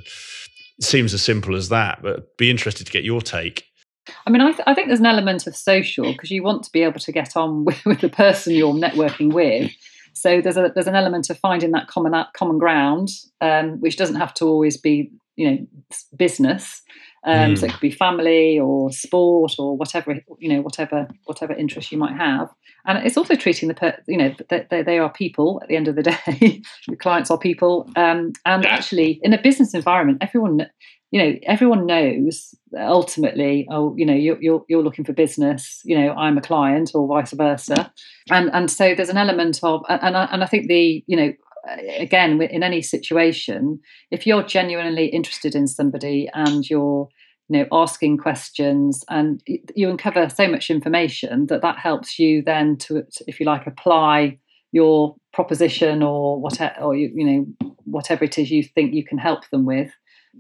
seems 0.81 1.13
as 1.13 1.21
simple 1.21 1.55
as 1.55 1.69
that. 1.69 2.01
But 2.01 2.37
be 2.37 2.49
interested 2.49 2.85
to 2.85 2.91
get 2.91 3.03
your 3.03 3.21
take. 3.21 3.65
I 4.25 4.29
mean, 4.29 4.41
I, 4.41 4.51
th- 4.51 4.63
I 4.67 4.73
think 4.73 4.87
there's 4.87 4.99
an 4.99 5.05
element 5.05 5.47
of 5.47 5.55
social 5.55 6.11
because 6.11 6.31
you 6.31 6.43
want 6.43 6.63
to 6.63 6.71
be 6.71 6.83
able 6.83 6.99
to 6.99 7.11
get 7.11 7.35
on 7.35 7.65
with, 7.65 7.83
with, 7.85 8.01
the 8.01 8.09
person 8.09 8.53
you're 8.53 8.73
networking 8.73 9.33
with. 9.33 9.71
So 10.13 10.41
there's 10.41 10.57
a 10.57 10.71
there's 10.73 10.87
an 10.87 10.95
element 10.95 11.29
of 11.29 11.37
finding 11.39 11.71
that 11.71 11.87
common 11.87 12.13
common 12.33 12.57
ground, 12.57 13.09
um, 13.41 13.82
which 13.82 13.97
doesn't 13.97 14.15
have 14.15 14.33
to 14.36 14.45
always 14.45 14.78
be 14.78 15.11
you 15.36 15.51
know 15.51 15.57
business. 16.15 16.82
Um, 17.25 17.53
mm. 17.53 17.57
So 17.57 17.65
it 17.65 17.71
could 17.71 17.81
be 17.81 17.91
family 17.91 18.59
or 18.59 18.91
sport 18.91 19.55
or 19.57 19.75
whatever 19.75 20.19
you 20.39 20.49
know, 20.49 20.61
whatever 20.61 21.07
whatever 21.25 21.53
interest 21.53 21.91
you 21.91 21.97
might 21.97 22.15
have. 22.15 22.49
And 22.85 22.99
it's 23.05 23.17
also 23.17 23.35
treating 23.35 23.67
the 23.67 23.73
per, 23.73 23.97
you 24.07 24.17
know 24.17 24.35
they, 24.49 24.83
they 24.83 24.99
are 24.99 25.11
people 25.11 25.59
at 25.63 25.67
the 25.67 25.75
end 25.75 25.87
of 25.87 25.95
the 25.95 26.03
day. 26.03 26.61
the 26.87 26.95
clients 26.95 27.31
are 27.31 27.37
people, 27.37 27.89
um, 27.95 28.33
and 28.45 28.65
actually 28.65 29.19
in 29.23 29.33
a 29.33 29.41
business 29.41 29.73
environment, 29.73 30.19
everyone 30.21 30.67
you 31.11 31.23
know 31.23 31.39
everyone 31.43 31.85
knows 31.85 32.53
ultimately 32.77 33.67
oh 33.71 33.95
you 33.95 34.05
know 34.05 34.13
you're, 34.13 34.41
you're, 34.41 34.65
you're 34.67 34.83
looking 34.83 35.05
for 35.05 35.13
business 35.13 35.79
you 35.85 35.97
know 35.97 36.11
i'm 36.13 36.37
a 36.37 36.41
client 36.41 36.91
or 36.93 37.07
vice 37.07 37.31
versa 37.31 37.93
and 38.31 38.49
and 38.53 38.71
so 38.71 38.95
there's 38.95 39.09
an 39.09 39.17
element 39.17 39.59
of 39.63 39.83
and 39.87 40.17
I, 40.17 40.25
and 40.25 40.43
I 40.43 40.47
think 40.47 40.67
the 40.67 41.03
you 41.07 41.15
know 41.15 41.31
again 41.97 42.42
in 42.42 42.63
any 42.63 42.82
situation 42.82 43.79
if 44.12 44.28
you're 44.28 44.43
genuinely 44.43 45.08
interested 45.08 45.55
in 45.55 45.67
somebody 45.67 46.29
and 46.33 46.70
you're 46.70 47.08
you 47.50 47.59
know 47.59 47.67
asking 47.71 48.17
questions 48.17 49.04
and 49.09 49.42
you 49.46 49.89
uncover 49.89 50.29
so 50.29 50.47
much 50.47 50.70
information 50.70 51.47
that 51.47 51.62
that 51.62 51.78
helps 51.78 52.20
you 52.20 52.42
then 52.42 52.78
to 52.78 53.04
if 53.28 53.39
you 53.39 53.46
like 53.46 53.67
apply 53.67 54.37
your 54.75 55.16
proposition 55.32 56.04
or 56.04 56.39
whatever, 56.42 56.75
or 56.82 56.96
you, 56.96 57.09
you 57.16 57.25
know 57.25 57.70
whatever 57.86 58.25
it 58.25 58.37
is 58.37 58.51
you 58.51 58.62
think 58.62 58.93
you 58.93 59.05
can 59.05 59.17
help 59.17 59.50
them 59.50 59.66
with. 59.66 59.92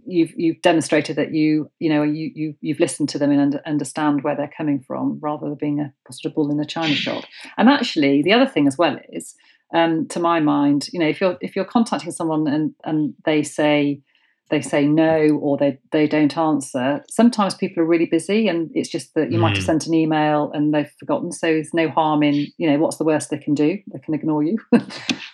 You've 0.05 0.33
you've 0.35 0.61
demonstrated 0.61 1.15
that 1.15 1.33
you 1.33 1.71
you 1.79 1.89
know 1.89 2.03
you, 2.03 2.31
you 2.35 2.55
you've 2.59 2.81
listened 2.81 3.07
to 3.09 3.17
them 3.17 3.31
and 3.31 3.61
understand 3.65 4.23
where 4.23 4.35
they're 4.35 4.51
coming 4.55 4.83
from 4.85 5.19
rather 5.21 5.47
than 5.47 5.55
being 5.55 5.79
a 5.79 5.93
sort 6.11 6.29
of 6.29 6.35
bull 6.35 6.51
in 6.51 6.59
a 6.59 6.65
china 6.65 6.95
shop. 6.95 7.23
And 7.57 7.69
actually, 7.69 8.23
the 8.23 8.33
other 8.33 8.45
thing 8.45 8.67
as 8.67 8.77
well 8.77 8.97
is, 9.09 9.35
um, 9.73 10.07
to 10.09 10.19
my 10.19 10.39
mind, 10.39 10.87
you 10.91 10.99
know, 10.99 11.07
if 11.07 11.19
you're 11.19 11.37
if 11.41 11.55
you're 11.55 11.65
contacting 11.65 12.11
someone 12.11 12.47
and 12.47 12.73
and 12.83 13.13
they 13.25 13.43
say 13.43 14.01
they 14.49 14.61
say 14.61 14.85
no 14.85 15.39
or 15.41 15.57
they, 15.57 15.79
they 15.91 16.07
don't 16.07 16.37
answer. 16.37 17.03
Sometimes 17.09 17.55
people 17.55 17.81
are 17.81 17.87
really 17.87 18.05
busy 18.05 18.47
and 18.47 18.69
it's 18.75 18.89
just 18.89 19.13
that 19.15 19.31
you 19.31 19.39
mm. 19.39 19.41
might 19.41 19.55
have 19.55 19.63
hmm. 19.63 19.65
sent 19.65 19.87
an 19.87 19.95
email 19.95 20.51
and 20.53 20.73
they've 20.73 20.91
forgotten. 20.99 21.31
So 21.31 21.47
there's 21.47 21.73
no 21.73 21.89
harm 21.89 22.21
in, 22.21 22.47
you 22.57 22.69
know, 22.69 22.77
what's 22.77 22.97
the 22.97 23.05
worst 23.05 23.31
they 23.31 23.39
can 23.39 23.55
do? 23.55 23.79
They 23.91 23.99
can 23.99 24.13
ignore 24.13 24.43
you. 24.43 24.57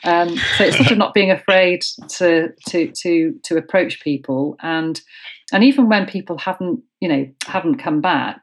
um, 0.05 0.37
so 0.57 0.63
it's 0.63 0.77
sort 0.77 0.91
of 0.91 0.97
not 0.97 1.13
being 1.13 1.31
afraid 1.31 1.81
to 2.09 2.49
to 2.69 2.91
to 3.01 3.35
to 3.43 3.57
approach 3.57 4.01
people 4.01 4.55
and 4.61 5.01
and 5.51 5.63
even 5.65 5.89
when 5.89 6.05
people 6.05 6.37
haven't, 6.37 6.81
you 7.01 7.09
know, 7.09 7.27
haven't 7.45 7.79
come 7.79 7.99
back, 7.99 8.39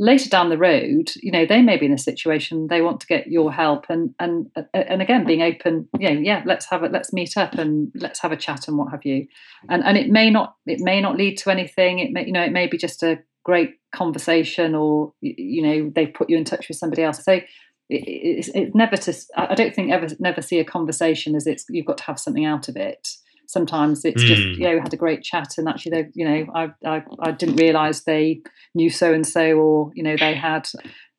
later 0.00 0.30
down 0.30 0.48
the 0.48 0.56
road, 0.56 1.12
you 1.16 1.30
know, 1.30 1.44
they 1.44 1.60
may 1.60 1.76
be 1.76 1.84
in 1.84 1.92
a 1.92 1.98
situation 1.98 2.68
they 2.68 2.80
want 2.80 3.00
to 3.00 3.06
get 3.06 3.26
your 3.26 3.52
help, 3.52 3.84
and 3.90 4.14
and 4.18 4.50
and 4.72 5.02
again, 5.02 5.26
being 5.26 5.42
open, 5.42 5.88
you 5.98 6.08
know, 6.08 6.20
yeah, 6.20 6.42
let's 6.46 6.68
have 6.70 6.82
it, 6.82 6.90
let's 6.90 7.12
meet 7.12 7.36
up 7.36 7.54
and 7.54 7.92
let's 7.94 8.20
have 8.20 8.32
a 8.32 8.36
chat 8.36 8.66
and 8.66 8.78
what 8.78 8.90
have 8.90 9.04
you, 9.04 9.26
and 9.68 9.84
and 9.84 9.98
it 9.98 10.08
may 10.08 10.30
not 10.30 10.56
it 10.66 10.80
may 10.80 11.00
not 11.02 11.16
lead 11.16 11.36
to 11.38 11.50
anything. 11.50 11.98
It 11.98 12.12
may 12.12 12.24
you 12.24 12.32
know 12.32 12.42
it 12.42 12.52
may 12.52 12.66
be 12.66 12.78
just 12.78 13.02
a 13.02 13.18
great 13.44 13.78
conversation, 13.92 14.74
or 14.74 15.12
you 15.20 15.62
know 15.62 15.92
they 15.94 16.06
put 16.06 16.30
you 16.30 16.38
in 16.38 16.44
touch 16.44 16.68
with 16.68 16.78
somebody 16.78 17.02
else. 17.02 17.22
So. 17.22 17.40
it's, 17.92 18.46
it's 18.54 18.72
never 18.72 18.96
to. 18.96 19.12
I 19.36 19.56
don't 19.56 19.74
think 19.74 19.90
ever 19.90 20.06
never 20.20 20.40
see 20.40 20.60
a 20.60 20.64
conversation 20.64 21.34
as 21.34 21.48
it's 21.48 21.66
you've 21.68 21.86
got 21.86 21.98
to 21.98 22.04
have 22.04 22.20
something 22.20 22.44
out 22.44 22.68
of 22.68 22.76
it 22.76 23.16
sometimes 23.50 24.04
it's 24.04 24.22
mm. 24.22 24.26
just 24.26 24.42
hmm. 24.42 24.52
you 24.52 24.60
know 24.60 24.80
had 24.80 24.94
a 24.94 24.96
great 24.96 25.22
chat 25.22 25.48
and 25.58 25.68
actually 25.68 25.90
they 25.90 26.08
you 26.14 26.28
know 26.28 26.46
I 26.54 26.70
I, 26.84 27.02
I 27.20 27.30
didn't 27.32 27.56
realize 27.56 28.04
they 28.04 28.42
knew 28.74 28.90
so 28.90 29.12
and 29.12 29.26
so 29.26 29.52
or 29.58 29.90
you 29.94 30.02
know 30.02 30.16
they 30.16 30.34
had 30.34 30.68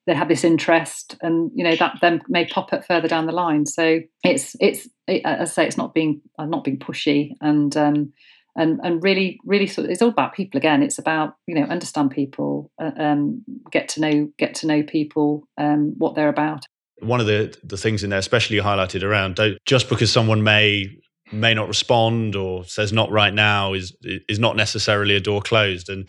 they 0.08 0.14
had 0.16 0.30
this 0.30 0.44
interest 0.44 1.18
and 1.22 1.52
you 1.53 1.64
know 1.64 1.76
that 1.76 1.98
then 2.02 2.22
may 2.28 2.45
pop 2.45 2.74
up 2.74 2.86
further 2.86 3.08
down 3.08 3.26
the 3.26 3.32
line 3.32 3.66
so 3.66 3.99
it's 4.24 4.56
it's 4.60 4.88
it, 5.08 5.22
as 5.26 5.52
I 5.52 5.53
say 5.53 5.68
it's 5.68 5.78
not 5.78 5.94
being 5.94 6.22
uh, 6.40 6.45
not 6.45 6.64
being 6.64 6.80
pushy 6.80 7.32
and 7.41 7.76
um 7.76 8.14
and 8.56 8.80
and 8.84 9.03
really 9.03 9.40
really 9.45 9.68
sort 9.68 9.86
of, 9.86 9.91
it's 9.91 10.02
all 10.02 10.10
about 10.10 10.34
people 10.34 10.58
again 10.58 10.82
it's 10.82 10.98
about 10.98 11.36
you 11.48 11.56
know 11.56 11.64
understand 11.64 12.12
people 12.12 12.72
uh, 12.82 12.91
um 12.98 13.44
get 13.72 13.90
to 13.90 14.02
know 14.02 14.30
get 14.38 14.56
to 14.56 14.68
know 14.68 14.84
people 14.84 15.48
um 15.58 15.94
what 15.98 16.16
they're 16.16 16.30
about 16.30 16.66
one 16.99 17.20
of 17.20 17.28
the 17.28 17.56
the 17.64 17.78
things 17.78 18.03
in 18.03 18.10
there 18.10 18.20
especially 18.20 18.58
highlighted 18.58 19.03
around 19.03 19.40
just 19.66 19.90
because 19.90 20.12
someone 20.12 20.44
may 20.44 20.90
may 21.32 21.53
not 21.53 21.68
respond 21.68 22.36
or 22.36 22.66
says 22.66 22.91
not 22.91 23.12
right 23.12 23.34
now 23.34 23.74
is 23.74 23.95
is 24.03 24.40
not 24.40 24.56
necessarily 24.56 25.16
a 25.16 25.20
door 25.20 25.41
closed. 25.41 25.90
And 25.90 26.08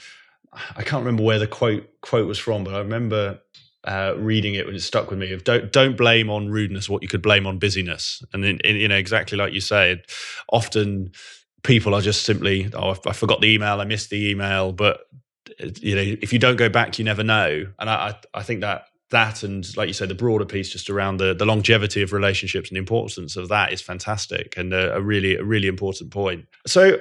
I 0.77 0.83
can't 0.83 1.05
remember 1.05 1.23
where 1.23 1.39
the 1.39 1.47
quote 1.47 1.89
quote 2.01 2.27
was 2.27 2.39
from, 2.39 2.65
but 2.65 2.75
I 2.75 2.79
remember 2.79 3.41
uh, 3.85 4.15
reading 4.17 4.55
it 4.55 4.67
when 4.67 4.75
it 4.75 4.81
stuck 4.81 5.11
with 5.11 5.19
me 5.19 5.33
of 5.33 5.45
don't 5.45 5.73
don't 5.73 5.97
blame 5.97 6.31
on 6.31 6.49
rudeness 6.49 6.89
what 6.89 7.03
you 7.03 7.09
could 7.09 7.23
blame 7.23 7.47
on 7.47 7.59
busyness. 7.59 8.23
And 8.33 8.45
in, 8.45 8.61
in, 8.61 8.77
you 8.77 8.89
know 8.89 8.97
exactly 8.97 9.39
like 9.39 9.53
you 9.53 9.61
said, 9.61 10.03
often 10.49 11.13
people 11.63 11.95
are 11.95 12.01
just 12.01 12.25
simply 12.25 12.71
oh 12.75 12.97
I 13.07 13.13
forgot 13.13 13.41
the 13.41 13.53
email, 13.53 13.81
I 13.81 13.85
missed 13.85 14.11
the 14.11 14.31
email, 14.31 14.73
but 14.73 15.01
you 15.81 15.95
know 15.95 16.03
if 16.03 16.33
you 16.33 16.39
don't 16.39 16.57
go 16.57 16.69
back, 16.69 16.99
you 16.99 17.05
never 17.05 17.25
know. 17.25 17.67
And 17.79 17.91
I 17.91 18.17
I 18.35 18.43
think 18.43 18.61
that 18.61 18.87
that 19.13 19.43
and 19.43 19.75
like 19.77 19.87
you 19.87 19.95
said 19.95 20.09
the 20.09 20.15
broader 20.15 20.45
piece 20.45 20.69
just 20.71 20.91
around 20.91 21.19
the, 21.19 21.33
the 21.33 21.47
longevity 21.47 22.03
of 22.03 22.13
relationships 22.13 22.69
and 22.69 22.77
the 22.77 22.81
importance 22.81 23.37
of 23.37 23.49
that 23.49 23.73
is 23.73 23.81
fantastic 23.81 24.55
and 24.57 24.75
a, 24.75 24.97
a 24.97 25.01
really 25.01 25.37
a 25.37 25.45
really 25.45 25.69
important 25.69 26.11
point 26.11 26.45
so 26.67 26.99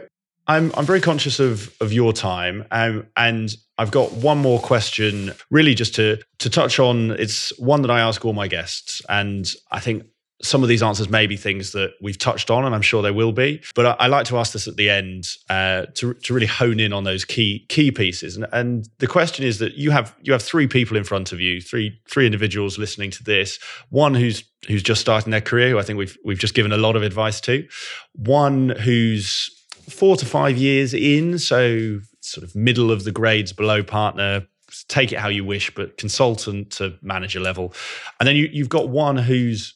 I'm 0.47 0.71
I'm 0.75 0.85
very 0.85 1.01
conscious 1.01 1.39
of 1.39 1.73
of 1.79 1.93
your 1.93 2.13
time, 2.13 2.65
um, 2.71 3.07
and 3.15 3.53
I've 3.77 3.91
got 3.91 4.11
one 4.11 4.39
more 4.39 4.59
question, 4.59 5.31
really 5.49 5.75
just 5.75 5.95
to 5.95 6.19
to 6.39 6.49
touch 6.49 6.79
on. 6.79 7.11
It's 7.11 7.57
one 7.59 7.83
that 7.83 7.91
I 7.91 8.01
ask 8.01 8.25
all 8.25 8.33
my 8.33 8.47
guests, 8.47 9.01
and 9.07 9.49
I 9.71 9.79
think 9.79 10.03
some 10.43 10.63
of 10.63 10.69
these 10.69 10.81
answers 10.81 11.09
may 11.09 11.27
be 11.27 11.37
things 11.37 11.71
that 11.71 11.93
we've 12.01 12.17
touched 12.17 12.49
on, 12.49 12.65
and 12.65 12.73
I'm 12.73 12.81
sure 12.81 13.01
they 13.01 13.11
will 13.11 13.31
be. 13.31 13.61
But 13.75 13.85
I, 13.85 13.95
I 13.99 14.07
like 14.07 14.25
to 14.27 14.37
ask 14.37 14.53
this 14.53 14.67
at 14.67 14.75
the 14.75 14.89
end 14.89 15.27
uh, 15.49 15.85
to 15.95 16.13
to 16.13 16.33
really 16.33 16.47
hone 16.47 16.79
in 16.79 16.93
on 16.93 17.03
those 17.03 17.25
key 17.25 17.65
key 17.69 17.91
pieces. 17.91 18.35
And, 18.35 18.47
and 18.51 18.89
the 18.99 19.07
question 19.07 19.45
is 19.45 19.59
that 19.59 19.75
you 19.75 19.91
have 19.91 20.15
you 20.21 20.33
have 20.33 20.41
three 20.41 20.67
people 20.67 20.97
in 20.97 21.03
front 21.03 21.31
of 21.31 21.39
you, 21.39 21.61
three 21.61 21.99
three 22.09 22.25
individuals 22.25 22.77
listening 22.77 23.11
to 23.11 23.23
this. 23.23 23.59
One 23.89 24.13
who's 24.13 24.43
who's 24.67 24.83
just 24.83 25.01
starting 25.01 25.31
their 25.31 25.41
career, 25.41 25.69
who 25.69 25.79
I 25.79 25.83
think 25.83 25.97
we've 25.97 26.17
we've 26.25 26.39
just 26.39 26.53
given 26.53 26.71
a 26.71 26.77
lot 26.77 26.95
of 26.95 27.03
advice 27.03 27.41
to. 27.41 27.67
One 28.13 28.69
who's 28.69 29.49
four 29.89 30.15
to 30.17 30.25
five 30.25 30.57
years 30.57 30.93
in, 30.93 31.39
so 31.39 31.99
sort 32.21 32.43
of 32.43 32.55
middle 32.55 32.91
of 32.91 33.03
the 33.03 33.11
grades 33.11 33.51
below 33.51 33.83
partner, 33.83 34.47
take 34.87 35.11
it 35.11 35.19
how 35.19 35.27
you 35.27 35.43
wish, 35.43 35.73
but 35.73 35.97
consultant 35.97 36.71
to 36.71 36.97
manager 37.01 37.39
level. 37.39 37.73
And 38.19 38.27
then 38.27 38.35
you, 38.35 38.47
you've 38.51 38.69
got 38.69 38.89
one 38.89 39.17
who's 39.17 39.75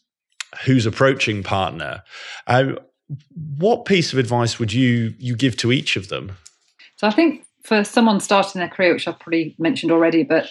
who's 0.64 0.86
approaching 0.86 1.44
partner. 1.44 2.04
Uh, 2.48 2.74
what 3.58 3.86
piece 3.86 4.14
of 4.14 4.20
advice 4.20 4.60
would 4.60 4.74
you 4.74 5.14
you 5.20 5.36
give 5.36 5.58
to 5.58 5.72
each 5.72 5.96
of 5.96 6.10
them? 6.10 6.38
So 6.96 7.08
I 7.08 7.12
think 7.12 7.46
for 7.64 7.84
someone 7.84 8.20
starting 8.20 8.60
their 8.60 8.70
career, 8.70 8.94
which 8.94 9.08
I've 9.08 9.20
probably 9.20 9.56
mentioned 9.60 9.92
already, 9.92 10.24
but 10.24 10.48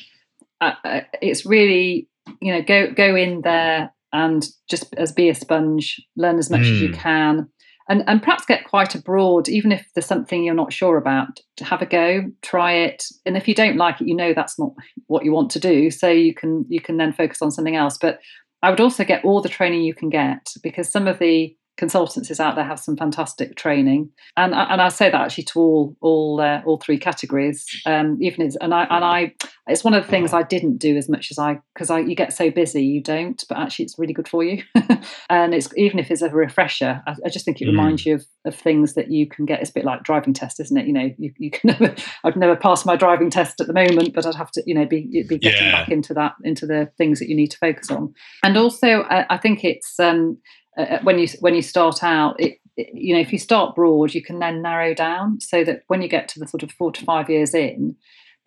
uh, 0.60 0.72
uh, 0.84 1.00
it's 1.20 1.46
really 1.46 2.08
you 2.40 2.52
know 2.52 2.62
go 2.62 2.92
go 2.92 3.16
in 3.16 3.40
there 3.42 3.92
and 4.12 4.46
just 4.70 4.94
as 4.94 5.12
be 5.12 5.28
a 5.28 5.34
sponge, 5.34 6.00
learn 6.16 6.38
as 6.38 6.48
much 6.48 6.60
mm. 6.60 6.72
as 6.72 6.80
you 6.80 6.88
hmm. 6.88 6.94
can. 6.94 7.48
And, 7.86 8.02
and 8.06 8.22
perhaps 8.22 8.46
get 8.46 8.64
quite 8.64 8.94
abroad, 8.94 9.46
even 9.48 9.70
if 9.70 9.86
there's 9.94 10.06
something 10.06 10.42
you're 10.42 10.54
not 10.54 10.72
sure 10.72 10.96
about, 10.96 11.40
to 11.56 11.64
have 11.64 11.82
a 11.82 11.86
go, 11.86 12.30
try 12.40 12.72
it. 12.72 13.04
And 13.26 13.36
if 13.36 13.46
you 13.46 13.54
don't 13.54 13.76
like 13.76 14.00
it, 14.00 14.06
you 14.06 14.16
know 14.16 14.32
that's 14.32 14.58
not 14.58 14.72
what 15.08 15.24
you 15.24 15.32
want 15.32 15.50
to 15.50 15.60
do. 15.60 15.90
So 15.90 16.08
you 16.08 16.32
can 16.32 16.64
you 16.68 16.80
can 16.80 16.96
then 16.96 17.12
focus 17.12 17.42
on 17.42 17.50
something 17.50 17.76
else. 17.76 17.98
But 17.98 18.20
I 18.64 18.70
would 18.70 18.80
also 18.80 19.04
get 19.04 19.26
all 19.26 19.42
the 19.42 19.50
training 19.50 19.82
you 19.82 19.92
can 19.92 20.08
get 20.08 20.54
because 20.62 20.90
some 20.90 21.06
of 21.06 21.18
the 21.18 21.54
consultancies 21.76 22.38
out 22.38 22.54
there 22.54 22.64
have 22.64 22.78
some 22.78 22.96
fantastic 22.96 23.56
training, 23.56 24.10
and 24.36 24.54
and 24.54 24.80
I 24.80 24.88
say 24.88 25.10
that 25.10 25.20
actually 25.20 25.44
to 25.44 25.60
all 25.60 25.96
all 26.00 26.40
uh, 26.40 26.62
all 26.64 26.78
three 26.78 26.98
categories. 26.98 27.66
Um, 27.84 28.18
even 28.20 28.46
as, 28.46 28.56
and 28.56 28.72
I 28.72 28.84
and 28.84 29.04
I, 29.04 29.34
it's 29.66 29.82
one 29.82 29.94
of 29.94 30.04
the 30.04 30.10
things 30.10 30.32
I 30.32 30.42
didn't 30.42 30.78
do 30.78 30.96
as 30.96 31.08
much 31.08 31.30
as 31.30 31.38
I 31.38 31.60
because 31.74 31.90
I 31.90 32.00
you 32.00 32.14
get 32.14 32.32
so 32.32 32.50
busy 32.50 32.84
you 32.84 33.02
don't, 33.02 33.42
but 33.48 33.58
actually 33.58 33.86
it's 33.86 33.98
really 33.98 34.12
good 34.12 34.28
for 34.28 34.44
you. 34.44 34.62
and 35.30 35.54
it's 35.54 35.68
even 35.76 35.98
if 35.98 36.10
it's 36.10 36.22
a 36.22 36.30
refresher, 36.30 37.02
I, 37.06 37.14
I 37.24 37.28
just 37.28 37.44
think 37.44 37.60
it 37.60 37.64
mm. 37.64 37.70
reminds 37.70 38.06
you 38.06 38.14
of, 38.14 38.24
of 38.44 38.54
things 38.54 38.94
that 38.94 39.10
you 39.10 39.28
can 39.28 39.44
get. 39.44 39.60
It's 39.60 39.70
a 39.70 39.74
bit 39.74 39.84
like 39.84 40.04
driving 40.04 40.32
test, 40.32 40.60
isn't 40.60 40.76
it? 40.76 40.86
You 40.86 40.92
know, 40.92 41.10
you, 41.18 41.32
you 41.38 41.50
can 41.50 41.70
never. 41.80 41.94
I'd 42.22 42.36
never 42.36 42.56
pass 42.56 42.84
my 42.84 42.94
driving 42.94 43.30
test 43.30 43.60
at 43.60 43.66
the 43.66 43.72
moment, 43.72 44.14
but 44.14 44.26
I'd 44.26 44.36
have 44.36 44.52
to 44.52 44.62
you 44.64 44.74
know 44.74 44.86
be 44.86 45.24
be 45.28 45.38
getting 45.38 45.66
yeah. 45.66 45.80
back 45.80 45.88
into 45.90 46.14
that 46.14 46.34
into 46.44 46.66
the 46.66 46.90
things 46.96 47.18
that 47.18 47.28
you 47.28 47.34
need 47.34 47.50
to 47.50 47.58
focus 47.58 47.90
on. 47.90 48.14
And 48.44 48.56
also, 48.56 49.02
I, 49.02 49.26
I 49.28 49.38
think 49.38 49.64
it's. 49.64 49.98
Um, 49.98 50.38
uh, 50.78 50.82
uh, 50.82 51.00
when 51.02 51.18
you 51.18 51.28
when 51.40 51.54
you 51.54 51.62
start 51.62 52.02
out 52.02 52.38
it, 52.40 52.58
it, 52.76 52.88
you 52.92 53.14
know 53.14 53.20
if 53.20 53.32
you 53.32 53.38
start 53.38 53.74
broad 53.74 54.14
you 54.14 54.22
can 54.22 54.38
then 54.38 54.62
narrow 54.62 54.94
down 54.94 55.40
so 55.40 55.64
that 55.64 55.82
when 55.88 56.02
you 56.02 56.08
get 56.08 56.28
to 56.28 56.38
the 56.38 56.46
sort 56.46 56.62
of 56.62 56.70
four 56.72 56.92
to 56.92 57.04
five 57.04 57.30
years 57.30 57.54
in 57.54 57.96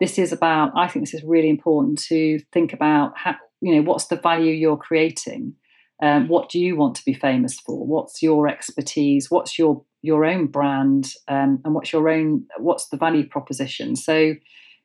this 0.00 0.18
is 0.18 0.32
about 0.32 0.70
i 0.76 0.86
think 0.86 1.04
this 1.04 1.14
is 1.14 1.24
really 1.24 1.48
important 1.48 1.98
to 1.98 2.38
think 2.52 2.72
about 2.72 3.12
how 3.16 3.34
you 3.60 3.74
know 3.74 3.82
what's 3.82 4.06
the 4.06 4.16
value 4.16 4.52
you're 4.52 4.76
creating? 4.76 5.54
Um, 6.00 6.28
what 6.28 6.48
do 6.48 6.60
you 6.60 6.76
want 6.76 6.94
to 6.96 7.04
be 7.04 7.14
famous 7.14 7.58
for? 7.58 7.84
What's 7.84 8.22
your 8.22 8.46
expertise? 8.46 9.30
What's 9.30 9.58
your 9.58 9.84
your 10.02 10.24
own 10.24 10.46
brand? 10.46 11.12
Um, 11.26 11.60
and 11.64 11.74
what's 11.74 11.92
your 11.92 12.08
own 12.08 12.44
what's 12.58 12.88
the 12.88 12.96
value 12.96 13.26
proposition? 13.26 13.96
So 13.96 14.34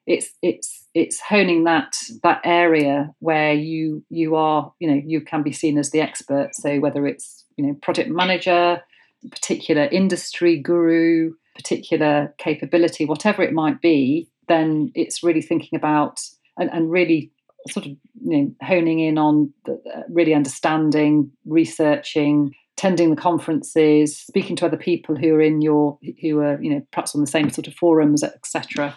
it's 0.08 0.32
it's 0.42 0.83
it's 0.94 1.20
honing 1.20 1.64
that 1.64 1.96
that 2.22 2.42
area 2.44 3.14
where 3.20 3.54
you 3.54 4.04
you 4.10 4.36
are 4.36 4.72
you 4.80 4.90
know 4.90 5.02
you 5.06 5.22
can 5.22 5.44
be 5.44 5.52
seen 5.52 5.78
as 5.78 5.92
the 5.92 6.02
expert. 6.02 6.50
So 6.54 6.80
whether 6.80 7.06
it's 7.08 7.46
you 7.58 7.66
know 7.66 7.74
project 7.82 8.10
manager 8.10 8.82
particular 9.32 9.86
industry 9.86 10.60
guru 10.60 11.34
particular 11.56 12.34
capability 12.38 13.06
whatever 13.06 13.42
it 13.42 13.54
might 13.54 13.80
be 13.82 14.28
then 14.48 14.92
it's 14.96 15.24
really 15.24 15.42
thinking 15.42 15.78
about 15.78 16.20
and, 16.58 16.70
and 16.72 16.92
really 16.92 17.32
sort 17.70 17.86
of 17.86 17.92
you 18.26 18.38
know 18.38 18.56
honing 18.62 19.00
in 19.00 19.18
on 19.18 19.54
the, 19.66 19.74
uh, 19.96 20.02
really 20.10 20.34
understanding 20.34 21.32
researching 21.46 22.54
attending 22.78 23.12
the 23.12 23.22
conferences 23.22 24.18
speaking 24.18 24.56
to 24.56 24.66
other 24.66 24.78
people 24.78 25.16
who 25.16 25.34
are 25.34 25.42
in 25.42 25.62
your 25.62 25.98
who 26.22 26.40
are 26.40 26.62
you 26.62 26.70
know 26.74 26.86
perhaps 26.92 27.16
on 27.16 27.22
the 27.22 27.28
same 27.28 27.50
sort 27.50 27.68
of 27.68 27.74
forums 27.76 28.24
etc 28.24 28.96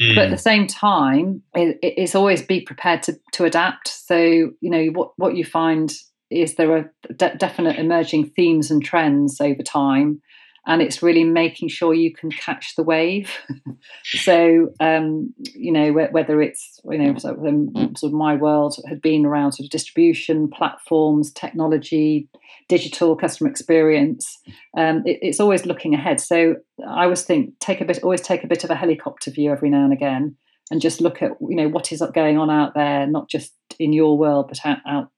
Mm. 0.00 0.14
But 0.14 0.24
at 0.24 0.30
the 0.30 0.36
mm. 0.36 0.40
same 0.40 0.66
time, 0.66 1.42
it, 1.54 1.78
it's 1.82 2.14
always 2.14 2.42
be 2.42 2.60
prepared 2.60 3.02
to, 3.04 3.18
to 3.32 3.44
adapt. 3.44 3.88
So, 3.88 4.16
you 4.16 4.70
know, 4.70 4.86
what, 4.86 5.12
what 5.16 5.36
you 5.36 5.44
find 5.44 5.92
is 6.30 6.54
there 6.54 6.76
are 6.76 6.92
de- 7.14 7.36
definite 7.36 7.78
emerging 7.78 8.30
themes 8.30 8.70
and 8.70 8.84
trends 8.84 9.40
over 9.40 9.62
time. 9.62 10.20
And 10.66 10.82
it's 10.82 11.02
really 11.02 11.22
making 11.22 11.68
sure 11.68 11.94
you 11.94 12.12
can 12.12 12.30
catch 12.30 12.74
the 12.74 12.82
wave. 12.82 13.30
so, 14.04 14.72
um, 14.80 15.32
you 15.38 15.70
know, 15.70 15.92
whether 15.92 16.42
it's, 16.42 16.80
you 16.90 16.98
know, 16.98 17.16
sort 17.18 17.38
of, 17.38 18.12
my 18.12 18.34
world 18.34 18.76
had 18.88 19.00
been 19.00 19.24
around 19.24 19.52
sort 19.52 19.66
of 19.66 19.70
distribution, 19.70 20.48
platforms, 20.48 21.32
technology, 21.32 22.28
digital 22.68 23.14
customer 23.14 23.48
experience, 23.48 24.38
um, 24.76 25.02
it, 25.06 25.18
it's 25.22 25.38
always 25.38 25.66
looking 25.66 25.94
ahead. 25.94 26.20
So 26.20 26.56
I 26.86 27.04
always 27.04 27.22
think 27.22 27.58
take 27.60 27.80
a 27.80 27.84
bit, 27.84 28.02
always 28.02 28.20
take 28.20 28.42
a 28.42 28.48
bit 28.48 28.64
of 28.64 28.70
a 28.70 28.74
helicopter 28.74 29.30
view 29.30 29.52
every 29.52 29.70
now 29.70 29.84
and 29.84 29.92
again 29.92 30.36
and 30.72 30.80
just 30.80 31.00
look 31.00 31.22
at, 31.22 31.30
you 31.40 31.54
know, 31.54 31.68
what 31.68 31.92
is 31.92 32.02
going 32.12 32.38
on 32.38 32.50
out 32.50 32.74
there, 32.74 33.06
not 33.06 33.28
just 33.28 33.54
in 33.78 33.92
your 33.92 34.18
world, 34.18 34.48
but 34.48 34.58
out, 34.64 34.78
out 34.86 35.10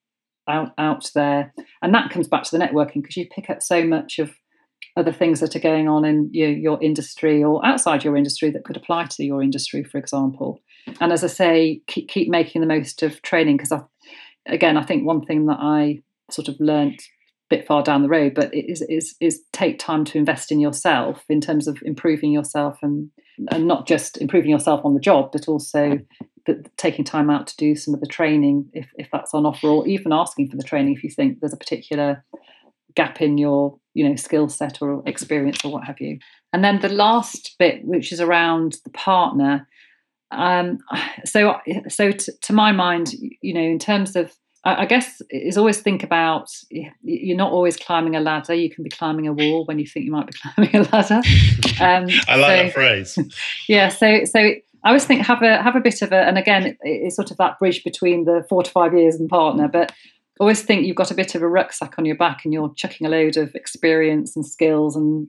out 0.47 0.73
out 0.79 1.11
there 1.15 1.53
and 1.83 1.95
that 1.95 2.11
comes 2.11 2.27
back 2.27 2.43
to 2.43 2.57
the 2.57 2.65
networking 2.65 3.03
because 3.03 3.19
you 3.19 3.29
pick 3.29 3.51
up 3.51 3.63
so 3.63 3.85
much 3.85 4.19
of 4.19 4.31
other 4.97 5.13
things 5.13 5.41
that 5.41 5.55
are 5.55 5.61
going 5.61 5.89
on 5.89 6.05
in 6.05 6.29
your, 6.33 6.51
your 6.51 6.83
industry 6.83 7.43
or 7.43 7.65
outside 7.65 8.05
your 8.05 8.17
industry 8.17 8.51
that 8.51 8.65
could 8.65 8.77
apply 8.77 9.05
to 9.05 9.25
your 9.25 9.43
industry 9.43 9.85
for 9.85 9.99
example. 9.99 10.61
And 11.01 11.13
as 11.13 11.23
i 11.23 11.29
say 11.29 11.83
keep, 11.87 12.09
keep 12.09 12.29
making 12.29 12.61
the 12.61 12.67
most 12.67 13.03
of 13.03 13.23
training 13.23 13.57
because 13.57 13.73
i 13.73 13.81
again 14.47 14.77
i 14.77 14.83
think 14.83 15.07
one 15.07 15.25
thing 15.25 15.47
that 15.47 15.59
i 15.61 16.01
sort 16.31 16.49
of 16.49 16.57
learned 16.59 16.99
a 17.51 17.57
bit 17.57 17.67
far 17.67 17.83
down 17.83 18.03
the 18.03 18.09
road 18.09 18.35
but 18.35 18.55
is 18.55 18.83
is 18.83 19.15
is 19.21 19.43
take 19.53 19.79
time 19.79 20.05
to 20.05 20.19
invest 20.19 20.51
in 20.51 20.61
yourself 20.61 21.25
in 21.29 21.41
terms 21.41 21.69
of 21.69 21.79
improving 21.83 22.33
yourself 22.33 22.79
and 22.83 23.11
and 23.51 23.67
not 23.67 23.87
just 23.87 24.17
improving 24.19 24.51
yourself 24.51 24.81
on 24.85 24.95
the 24.95 25.01
job 25.01 25.31
but 25.33 25.49
also 25.49 25.99
taking 26.79 27.05
time 27.05 27.29
out 27.29 27.47
to 27.47 27.57
do 27.57 27.77
some 27.77 27.93
of 27.93 28.01
the 28.01 28.07
training 28.07 28.67
if, 28.73 28.89
if 28.97 29.07
that's 29.13 29.35
on 29.35 29.45
offer 29.45 29.69
or 29.69 29.87
even 29.87 30.13
asking 30.13 30.49
for 30.49 30.57
the 30.57 30.63
training 30.63 30.95
if 30.95 31.05
you 31.05 31.11
think 31.11 31.41
there's 31.41 31.53
a 31.53 31.59
particular 31.59 32.25
gap 32.95 33.21
in 33.21 33.39
your 33.39 33.79
you 33.95 34.09
know 34.09 34.17
skill 34.17 34.49
set 34.49 34.81
or 34.83 35.03
experience 35.07 35.65
or 35.65 35.73
what 35.73 35.85
have 35.85 36.01
you 36.01 36.19
and 36.53 36.65
then 36.65 36.81
the 36.81 36.89
last 36.89 37.57
bit 37.59 37.85
which 37.85 38.13
is 38.13 38.21
around 38.21 38.79
the 38.85 38.91
partner 38.91 39.67
um, 40.31 40.79
so 41.25 41.57
so 41.89 42.13
t- 42.13 42.33
to 42.43 42.53
my 42.53 42.73
mind 42.73 43.13
you 43.41 43.55
know 43.55 43.61
in 43.61 43.79
terms 43.79 44.17
of 44.17 44.35
I 44.65 44.87
guess 44.87 45.23
is 45.31 45.57
always 45.57 45.81
think 45.81 46.03
about 46.03 46.51
you're 47.03 47.37
not 47.37 47.53
always 47.53 47.77
climbing 47.77 48.17
a 48.17 48.21
ladder. 48.21 48.55
You 48.55 48.69
can 48.69 48.83
be 48.83 48.91
climbing 48.91 49.29
a 49.29 49.33
wall 49.33 49.65
when 49.67 49.79
you 49.79 49.87
think 49.87 50.05
you 50.05 50.13
might 50.13 50.27
be 50.27 50.33
climbing 50.43 50.77
a 50.77 50.83
ladder. 50.93 51.23
Um, 51.81 52.09
I 52.29 52.37
like 52.37 52.51
so, 52.51 52.65
that 52.65 52.73
phrase. 52.75 53.19
Yeah. 53.69 53.89
So 53.89 54.25
so 54.25 54.41
I 54.41 54.89
always 54.89 55.05
think 55.05 55.25
have 55.27 55.43
a 55.43 55.63
have 55.63 55.77
a 55.77 55.81
bit 55.81 56.03
of 56.03 56.13
a, 56.13 56.17
and 56.17 56.39
again, 56.39 56.67
it, 56.67 56.77
it's 56.83 57.17
sort 57.17 57.31
of 57.31 57.37
that 57.39 57.59
bridge 57.59 57.85
between 57.85 58.25
the 58.25 58.45
four 58.49 58.63
to 58.63 58.71
five 58.71 58.95
years 58.95 59.15
and 59.15 59.29
partner, 59.29 59.69
but 59.69 59.93
always 60.41 60.63
think 60.63 60.87
you've 60.87 60.97
got 60.97 61.11
a 61.11 61.15
bit 61.15 61.35
of 61.35 61.43
a 61.43 61.49
rucksack 61.49 61.95
on 61.99 62.05
your 62.05 62.17
back 62.17 62.45
and 62.45 62.53
you're 62.53 62.73
chucking 62.75 63.07
a 63.07 63.11
load 63.11 63.37
of 63.37 63.55
experience 63.55 64.37
and 64.37 64.47
skills 64.47 64.97
and 64.97 65.29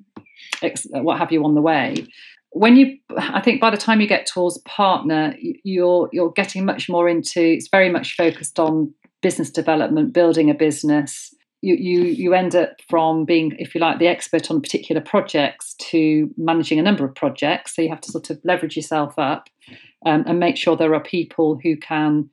ex- 0.62 0.88
what 0.92 1.18
have 1.18 1.32
you 1.32 1.44
on 1.44 1.56
the 1.56 1.62
way. 1.62 2.08
When 2.52 2.76
you, 2.76 2.98
I 3.16 3.42
think 3.42 3.62
by 3.62 3.70
the 3.70 3.78
time 3.78 4.02
you 4.02 4.08
get 4.08 4.26
towards 4.26 4.58
partner, 4.60 5.36
you're 5.64 6.10
you're 6.12 6.32
getting 6.32 6.66
much 6.66 6.90
more 6.90 7.08
into. 7.08 7.42
It's 7.42 7.68
very 7.68 7.90
much 7.90 8.16
focused 8.16 8.60
on 8.60 8.94
business 9.22 9.52
development, 9.52 10.14
building 10.14 10.50
a 10.50 10.54
business, 10.54 11.34
you, 11.62 11.76
you 11.76 12.04
you 12.04 12.34
end 12.34 12.56
up 12.56 12.80
from 12.90 13.26
being, 13.26 13.56
if 13.60 13.76
you 13.76 13.82
like, 13.82 14.00
the 14.00 14.08
expert 14.08 14.50
on 14.50 14.62
particular 14.62 15.02
projects 15.02 15.74
to 15.76 16.34
managing 16.38 16.80
a 16.80 16.84
number 16.84 17.04
of 17.04 17.14
projects. 17.16 17.76
So 17.76 17.82
you 17.82 17.90
have 17.90 18.02
to 18.02 18.12
sort 18.12 18.30
of 18.30 18.40
leverage 18.44 18.76
yourself 18.76 19.14
up 19.18 19.50
um, 20.06 20.24
and 20.26 20.40
make 20.40 20.56
sure 20.56 20.78
there 20.78 20.96
are 20.96 21.02
people 21.02 21.60
who 21.62 21.76
can, 21.76 22.30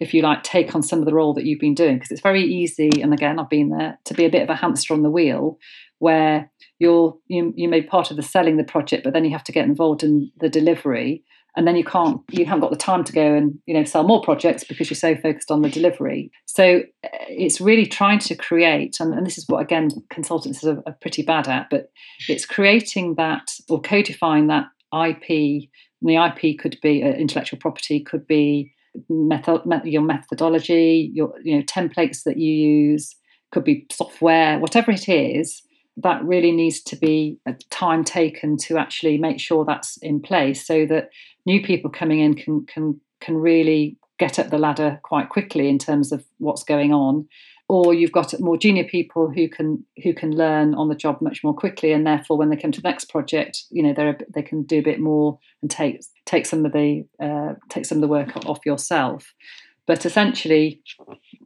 if 0.00 0.12
you 0.14 0.22
like, 0.22 0.42
take 0.42 0.74
on 0.74 0.82
some 0.82 0.98
of 1.00 1.06
the 1.06 1.14
role 1.14 1.34
that 1.34 1.44
you've 1.44 1.60
been 1.60 1.74
doing. 1.74 1.96
Because 1.96 2.10
it's 2.10 2.20
very 2.20 2.42
easy, 2.42 2.90
and 3.02 3.12
again, 3.12 3.38
I've 3.38 3.50
been 3.50 3.70
there, 3.70 3.98
to 4.04 4.14
be 4.14 4.24
a 4.24 4.30
bit 4.30 4.42
of 4.42 4.50
a 4.50 4.56
hamster 4.56 4.94
on 4.94 5.02
the 5.02 5.10
wheel, 5.10 5.58
where 5.98 6.50
you're 6.78 7.16
you, 7.28 7.52
you 7.56 7.68
made 7.68 7.88
part 7.88 8.10
of 8.10 8.16
the 8.16 8.22
selling 8.22 8.56
the 8.56 8.64
project, 8.64 9.04
but 9.04 9.12
then 9.12 9.24
you 9.24 9.30
have 9.30 9.44
to 9.44 9.52
get 9.52 9.64
involved 9.64 10.02
in 10.02 10.30
the 10.38 10.48
delivery 10.48 11.24
and 11.56 11.66
then 11.66 11.74
you 11.74 11.84
can't 11.84 12.20
you 12.30 12.44
haven't 12.44 12.60
got 12.60 12.70
the 12.70 12.76
time 12.76 13.02
to 13.02 13.12
go 13.12 13.34
and 13.34 13.58
you 13.66 13.74
know 13.74 13.84
sell 13.84 14.04
more 14.04 14.22
projects 14.22 14.62
because 14.62 14.88
you're 14.90 14.96
so 14.96 15.16
focused 15.16 15.50
on 15.50 15.62
the 15.62 15.68
delivery 15.68 16.30
so 16.44 16.82
uh, 17.04 17.08
it's 17.28 17.60
really 17.60 17.86
trying 17.86 18.18
to 18.18 18.34
create 18.34 18.96
and, 19.00 19.14
and 19.14 19.26
this 19.26 19.38
is 19.38 19.48
what 19.48 19.62
again 19.62 19.90
consultants 20.10 20.62
are, 20.62 20.82
are, 20.86 20.96
pretty 21.00 21.22
bad 21.22 21.48
at 21.48 21.68
but 21.70 21.90
it's 22.28 22.46
creating 22.46 23.14
that 23.14 23.50
or 23.68 23.80
codifying 23.80 24.46
that 24.46 24.66
ip 24.94 25.28
and 25.28 25.68
the 26.02 26.16
ip 26.16 26.58
could 26.58 26.78
be 26.82 27.02
uh, 27.02 27.08
intellectual 27.08 27.58
property 27.58 28.00
could 28.00 28.26
be 28.26 28.72
method, 29.08 29.62
your 29.84 30.02
methodology 30.02 31.10
your 31.14 31.34
you 31.42 31.56
know 31.56 31.62
templates 31.62 32.24
that 32.24 32.38
you 32.38 32.52
use 32.52 33.14
could 33.52 33.64
be 33.64 33.86
software 33.90 34.58
whatever 34.58 34.90
it 34.90 35.08
is 35.08 35.62
that 35.96 36.22
really 36.24 36.52
needs 36.52 36.80
to 36.82 36.96
be 36.96 37.38
uh, 37.46 37.52
time 37.70 38.04
taken 38.04 38.56
to 38.58 38.76
actually 38.76 39.16
make 39.16 39.40
sure 39.40 39.64
that's 39.64 39.96
in 39.98 40.20
place 40.20 40.66
so 40.66 40.84
that 40.86 41.08
new 41.46 41.62
people 41.62 41.90
coming 41.90 42.20
in 42.20 42.34
can 42.34 42.64
can 42.66 43.00
can 43.20 43.36
really 43.36 43.96
get 44.18 44.38
up 44.38 44.50
the 44.50 44.58
ladder 44.58 44.98
quite 45.02 45.28
quickly 45.28 45.68
in 45.68 45.78
terms 45.78 46.12
of 46.12 46.24
what's 46.38 46.62
going 46.62 46.92
on 46.92 47.26
or 47.68 47.92
you've 47.92 48.12
got 48.12 48.38
more 48.38 48.56
junior 48.56 48.84
people 48.84 49.30
who 49.30 49.48
can 49.48 49.84
who 50.02 50.14
can 50.14 50.30
learn 50.36 50.74
on 50.74 50.88
the 50.88 50.94
job 50.94 51.20
much 51.20 51.42
more 51.42 51.54
quickly 51.54 51.92
and 51.92 52.06
therefore 52.06 52.36
when 52.36 52.48
they 52.48 52.56
come 52.56 52.70
to 52.72 52.80
the 52.80 52.88
next 52.88 53.06
project 53.06 53.64
you 53.70 53.82
know 53.82 53.92
they 53.92 54.14
they 54.34 54.42
can 54.42 54.62
do 54.62 54.78
a 54.78 54.82
bit 54.82 55.00
more 55.00 55.38
and 55.62 55.70
take 55.70 56.00
take 56.26 56.46
some 56.46 56.66
of 56.66 56.72
the 56.72 57.06
uh, 57.20 57.54
take 57.68 57.86
some 57.86 57.98
of 57.98 58.02
the 58.02 58.08
work 58.08 58.36
off 58.46 58.66
yourself. 58.66 59.32
But 59.86 60.04
essentially 60.04 60.82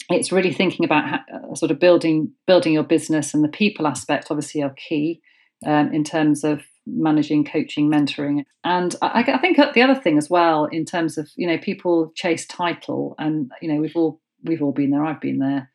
it's 0.08 0.32
really 0.32 0.52
thinking 0.52 0.84
about 0.84 1.08
how, 1.08 1.20
uh, 1.32 1.54
sort 1.54 1.70
of 1.70 1.78
building 1.78 2.32
building 2.46 2.72
your 2.72 2.82
business 2.82 3.34
and 3.34 3.44
the 3.44 3.48
people 3.48 3.86
aspect 3.86 4.28
obviously 4.30 4.62
are 4.62 4.74
key 4.74 5.20
um, 5.66 5.92
in 5.92 6.04
terms 6.04 6.42
of 6.42 6.62
managing 6.86 7.44
coaching 7.44 7.90
mentoring. 7.90 8.44
And 8.64 8.96
I, 9.02 9.20
I, 9.20 9.38
think 9.38 9.58
the 9.58 9.82
other 9.82 9.94
thing 9.94 10.16
as 10.16 10.30
well 10.30 10.64
in 10.64 10.86
terms 10.86 11.18
of 11.18 11.28
you 11.36 11.46
know 11.46 11.58
people 11.58 12.12
chase 12.16 12.46
title 12.46 13.14
and 13.18 13.50
you 13.60 13.72
know 13.72 13.80
we've 13.80 13.96
all 13.96 14.20
we've 14.42 14.62
all 14.62 14.72
been 14.72 14.90
there 14.90 15.04
i've 15.04 15.20
been 15.20 15.38
there 15.38 15.70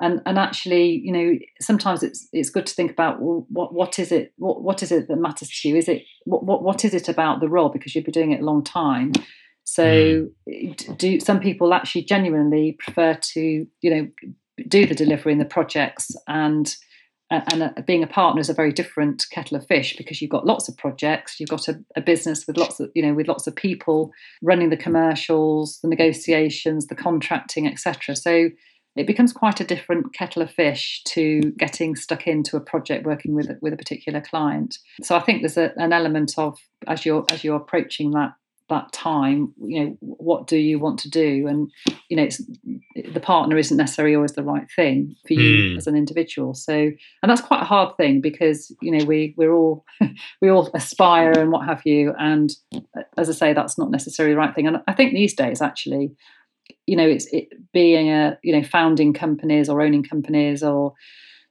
and 0.00 0.20
and 0.26 0.38
actually 0.38 1.00
you 1.04 1.12
know 1.12 1.38
sometimes 1.60 2.02
it's 2.02 2.28
it's 2.32 2.50
good 2.50 2.66
to 2.66 2.74
think 2.74 2.90
about 2.90 3.20
well, 3.20 3.46
what 3.48 3.74
what 3.74 3.98
is 3.98 4.12
it 4.12 4.32
what 4.36 4.62
what 4.62 4.82
is 4.82 4.92
it 4.92 5.08
that 5.08 5.16
matters 5.16 5.50
to 5.60 5.68
you? 5.68 5.76
Is 5.76 5.88
it 5.88 6.02
what 6.24 6.44
what, 6.44 6.62
what 6.62 6.84
is 6.84 6.94
it 6.94 7.08
about 7.08 7.40
the 7.40 7.48
role? 7.48 7.68
Because 7.68 7.94
you've 7.94 8.04
been 8.04 8.12
doing 8.12 8.32
it 8.32 8.40
a 8.40 8.44
long 8.44 8.64
time. 8.64 9.12
So, 9.64 10.26
mm. 10.48 10.98
do 10.98 11.20
some 11.20 11.38
people 11.38 11.72
actually 11.72 12.02
genuinely 12.02 12.76
prefer 12.80 13.14
to, 13.14 13.66
you 13.82 13.90
know, 13.90 14.08
do 14.66 14.86
the 14.86 14.94
delivery 14.94 15.32
and 15.32 15.40
the 15.40 15.44
projects 15.44 16.10
and 16.26 16.74
and 17.30 17.62
uh, 17.62 17.70
being 17.86 18.02
a 18.02 18.08
partner 18.08 18.40
is 18.40 18.50
a 18.50 18.54
very 18.54 18.72
different 18.72 19.24
kettle 19.30 19.56
of 19.56 19.66
fish 19.66 19.96
because 19.96 20.20
you've 20.20 20.30
got 20.30 20.46
lots 20.46 20.68
of 20.68 20.76
projects 20.76 21.38
you've 21.38 21.48
got 21.48 21.68
a, 21.68 21.80
a, 21.94 22.00
business 22.00 22.46
with 22.46 22.56
lots 22.56 22.80
of 22.80 22.90
you 22.94 23.02
know 23.02 23.14
with 23.14 23.28
lots 23.28 23.46
of 23.46 23.54
people 23.54 24.10
running 24.42 24.70
the 24.70 24.76
commercials 24.76 25.78
the 25.82 25.88
negotiations 25.88 26.88
the 26.88 26.96
contracting 26.96 27.68
etc 27.68 28.16
so 28.16 28.48
it 28.96 29.06
becomes 29.06 29.32
quite 29.32 29.60
a 29.60 29.64
different 29.64 30.12
kettle 30.14 30.42
of 30.42 30.50
fish 30.50 31.02
to 31.04 31.40
getting 31.56 31.94
stuck 31.94 32.26
into 32.26 32.56
a 32.56 32.60
project 32.60 33.06
working 33.06 33.34
with 33.34 33.50
with 33.60 33.72
a 33.72 33.76
particular 33.76 34.20
client. 34.20 34.78
So 35.02 35.16
i 35.16 35.20
think 35.20 35.42
there's 35.42 35.56
a, 35.56 35.72
an 35.76 35.92
element 35.92 36.34
of 36.36 36.58
as 36.86 37.04
you're 37.04 37.24
as 37.30 37.44
you're 37.44 37.56
approaching 37.56 38.10
that 38.12 38.32
that 38.68 38.92
time 38.92 39.52
you 39.60 39.84
know 39.84 39.96
what 40.00 40.46
do 40.46 40.56
you 40.56 40.78
want 40.78 40.98
to 41.00 41.10
do? 41.10 41.46
And 41.46 41.70
you 42.08 42.16
know 42.16 42.28
the 43.12 43.20
partner 43.20 43.58
isn't 43.58 43.76
necessarily 43.76 44.14
always 44.14 44.32
the 44.32 44.44
right 44.44 44.66
thing 44.74 45.16
for 45.26 45.34
you 45.34 45.74
mm. 45.74 45.76
as 45.76 45.86
an 45.86 45.96
individual. 45.96 46.54
So 46.54 46.72
and 46.72 47.30
that's 47.30 47.40
quite 47.40 47.62
a 47.62 47.66
hard 47.66 47.96
thing 47.96 48.20
because 48.20 48.74
you 48.80 48.92
know 48.92 49.04
we 49.04 49.34
we're 49.36 49.52
all 49.52 49.84
we 50.40 50.50
all 50.50 50.70
aspire 50.72 51.32
and 51.32 51.52
what 51.52 51.66
have 51.66 51.82
you. 51.84 52.14
And 52.18 52.50
as 53.18 53.28
i 53.28 53.32
say 53.32 53.52
that's 53.52 53.76
not 53.76 53.90
necessarily 53.90 54.34
the 54.34 54.38
right 54.38 54.54
thing. 54.54 54.66
And 54.66 54.78
i 54.88 54.92
think 54.94 55.12
these 55.12 55.34
days 55.34 55.60
actually 55.60 56.12
you 56.86 56.96
know 56.96 57.06
it's 57.06 57.26
it 57.32 57.48
being 57.72 58.10
a 58.10 58.38
you 58.42 58.52
know 58.52 58.62
founding 58.62 59.12
companies 59.12 59.68
or 59.68 59.82
owning 59.82 60.02
companies 60.02 60.62
or 60.62 60.94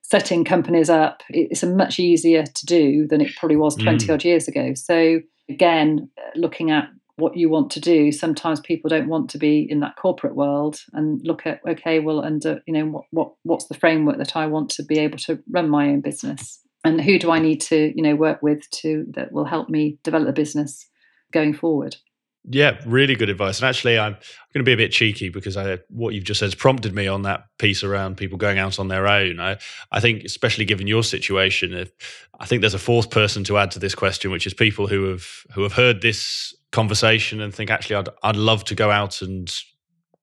setting 0.01 0.43
companies 0.43 0.89
up 0.89 1.21
it's 1.29 1.63
a 1.63 1.67
much 1.67 1.99
easier 1.99 2.43
to 2.43 2.65
do 2.65 3.07
than 3.07 3.21
it 3.21 3.35
probably 3.35 3.55
was 3.55 3.75
20 3.75 4.05
mm. 4.05 4.13
odd 4.13 4.23
years 4.23 4.47
ago. 4.47 4.73
So 4.73 5.19
again 5.49 6.09
looking 6.35 6.71
at 6.71 6.89
what 7.15 7.35
you 7.35 7.49
want 7.49 7.69
to 7.71 7.79
do 7.79 8.11
sometimes 8.11 8.59
people 8.61 8.89
don't 8.89 9.09
want 9.09 9.29
to 9.29 9.37
be 9.37 9.67
in 9.69 9.81
that 9.81 9.95
corporate 9.97 10.35
world 10.35 10.79
and 10.93 11.19
look 11.23 11.45
at 11.45 11.59
okay 11.67 11.99
well 11.99 12.21
and 12.21 12.45
uh, 12.45 12.55
you 12.65 12.73
know 12.73 12.85
what, 12.85 13.03
what 13.11 13.33
what's 13.43 13.67
the 13.67 13.73
framework 13.73 14.17
that 14.17 14.35
i 14.35 14.45
want 14.45 14.69
to 14.69 14.83
be 14.83 14.97
able 14.97 15.17
to 15.17 15.41
run 15.51 15.69
my 15.69 15.89
own 15.89 16.01
business? 16.01 16.59
And 16.85 17.01
who 17.01 17.19
do 17.19 17.29
i 17.29 17.39
need 17.39 17.61
to 17.61 17.91
you 17.95 18.01
know 18.01 18.15
work 18.15 18.41
with 18.41 18.69
to 18.81 19.05
that 19.15 19.31
will 19.31 19.45
help 19.45 19.69
me 19.69 19.99
develop 20.03 20.27
the 20.27 20.33
business 20.33 20.87
going 21.31 21.53
forward 21.53 21.97
yeah, 22.45 22.79
really 22.85 23.15
good 23.15 23.29
advice. 23.29 23.59
And 23.59 23.67
actually, 23.67 23.99
I'm 23.99 24.13
going 24.13 24.21
to 24.59 24.63
be 24.63 24.73
a 24.73 24.77
bit 24.77 24.91
cheeky 24.91 25.29
because 25.29 25.57
I, 25.57 25.79
what 25.89 26.13
you've 26.13 26.23
just 26.23 26.39
said 26.39 26.47
has 26.47 26.55
prompted 26.55 26.93
me 26.93 27.07
on 27.07 27.23
that 27.23 27.45
piece 27.57 27.83
around 27.83 28.17
people 28.17 28.37
going 28.37 28.57
out 28.57 28.79
on 28.79 28.87
their 28.87 29.07
own. 29.07 29.39
I, 29.39 29.57
I 29.91 29.99
think, 29.99 30.23
especially 30.23 30.65
given 30.65 30.87
your 30.87 31.03
situation, 31.03 31.73
if, 31.73 31.91
I 32.39 32.45
think 32.45 32.61
there's 32.61 32.73
a 32.73 32.79
fourth 32.79 33.11
person 33.11 33.43
to 33.45 33.57
add 33.57 33.71
to 33.71 33.79
this 33.79 33.95
question, 33.95 34.31
which 34.31 34.47
is 34.47 34.53
people 34.53 34.87
who 34.87 35.09
have 35.09 35.25
who 35.53 35.63
have 35.63 35.73
heard 35.73 36.01
this 36.01 36.55
conversation 36.71 37.41
and 37.41 37.53
think 37.53 37.69
actually 37.69 37.97
I'd 37.97 38.09
I'd 38.23 38.35
love 38.35 38.63
to 38.65 38.75
go 38.75 38.91
out 38.91 39.21
and 39.21 39.51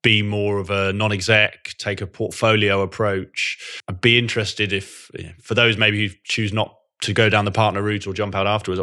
be 0.03 0.21
more 0.21 0.57
of 0.59 0.69
a 0.69 0.93
non-exec, 0.93 1.73
take 1.77 2.01
a 2.01 2.07
portfolio 2.07 2.81
approach. 2.81 3.81
I'd 3.87 4.01
be 4.01 4.17
interested 4.17 4.71
if 4.71 5.11
for 5.41 5.53
those 5.53 5.77
maybe 5.77 6.07
who 6.07 6.13
choose 6.23 6.53
not 6.53 6.75
to 7.01 7.13
go 7.13 7.29
down 7.29 7.45
the 7.45 7.51
partner 7.51 7.81
route 7.81 8.07
or 8.07 8.13
jump 8.13 8.35
out 8.35 8.47
afterwards, 8.47 8.81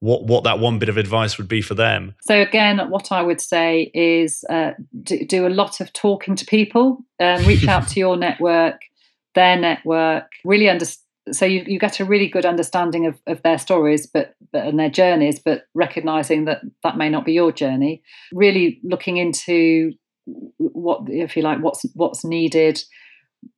what 0.00 0.24
what 0.24 0.44
that 0.44 0.58
one 0.58 0.78
bit 0.78 0.88
of 0.88 0.96
advice 0.96 1.38
would 1.38 1.48
be 1.48 1.62
for 1.62 1.74
them? 1.74 2.14
So 2.22 2.40
again, 2.40 2.78
what 2.90 3.10
I 3.10 3.22
would 3.22 3.40
say 3.40 3.90
is 3.94 4.44
uh, 4.50 4.72
do, 5.02 5.24
do, 5.24 5.46
a 5.46 5.48
lot 5.48 5.80
of 5.80 5.92
talking 5.92 6.36
to 6.36 6.44
people, 6.44 7.04
um, 7.20 7.44
reach 7.44 7.66
out 7.66 7.88
to 7.88 8.00
your 8.00 8.16
network, 8.26 8.80
their 9.34 9.56
network, 9.56 10.30
really 10.44 10.68
understand. 10.68 11.04
So 11.30 11.44
you, 11.44 11.62
you 11.66 11.78
get 11.78 12.00
a 12.00 12.06
really 12.06 12.26
good 12.26 12.46
understanding 12.46 13.04
of, 13.04 13.20
of 13.26 13.42
their 13.42 13.58
stories, 13.58 14.06
but, 14.06 14.34
but 14.50 14.66
and 14.66 14.78
their 14.78 14.88
journeys, 14.88 15.38
but 15.38 15.64
recognizing 15.74 16.46
that 16.46 16.62
that 16.82 16.96
may 16.96 17.10
not 17.10 17.26
be 17.26 17.34
your 17.34 17.52
journey. 17.52 18.02
Really 18.32 18.80
looking 18.82 19.18
into 19.18 19.92
what, 20.56 21.02
if 21.08 21.36
you 21.36 21.42
like, 21.42 21.60
what's 21.60 21.84
what's 21.94 22.24
needed, 22.24 22.82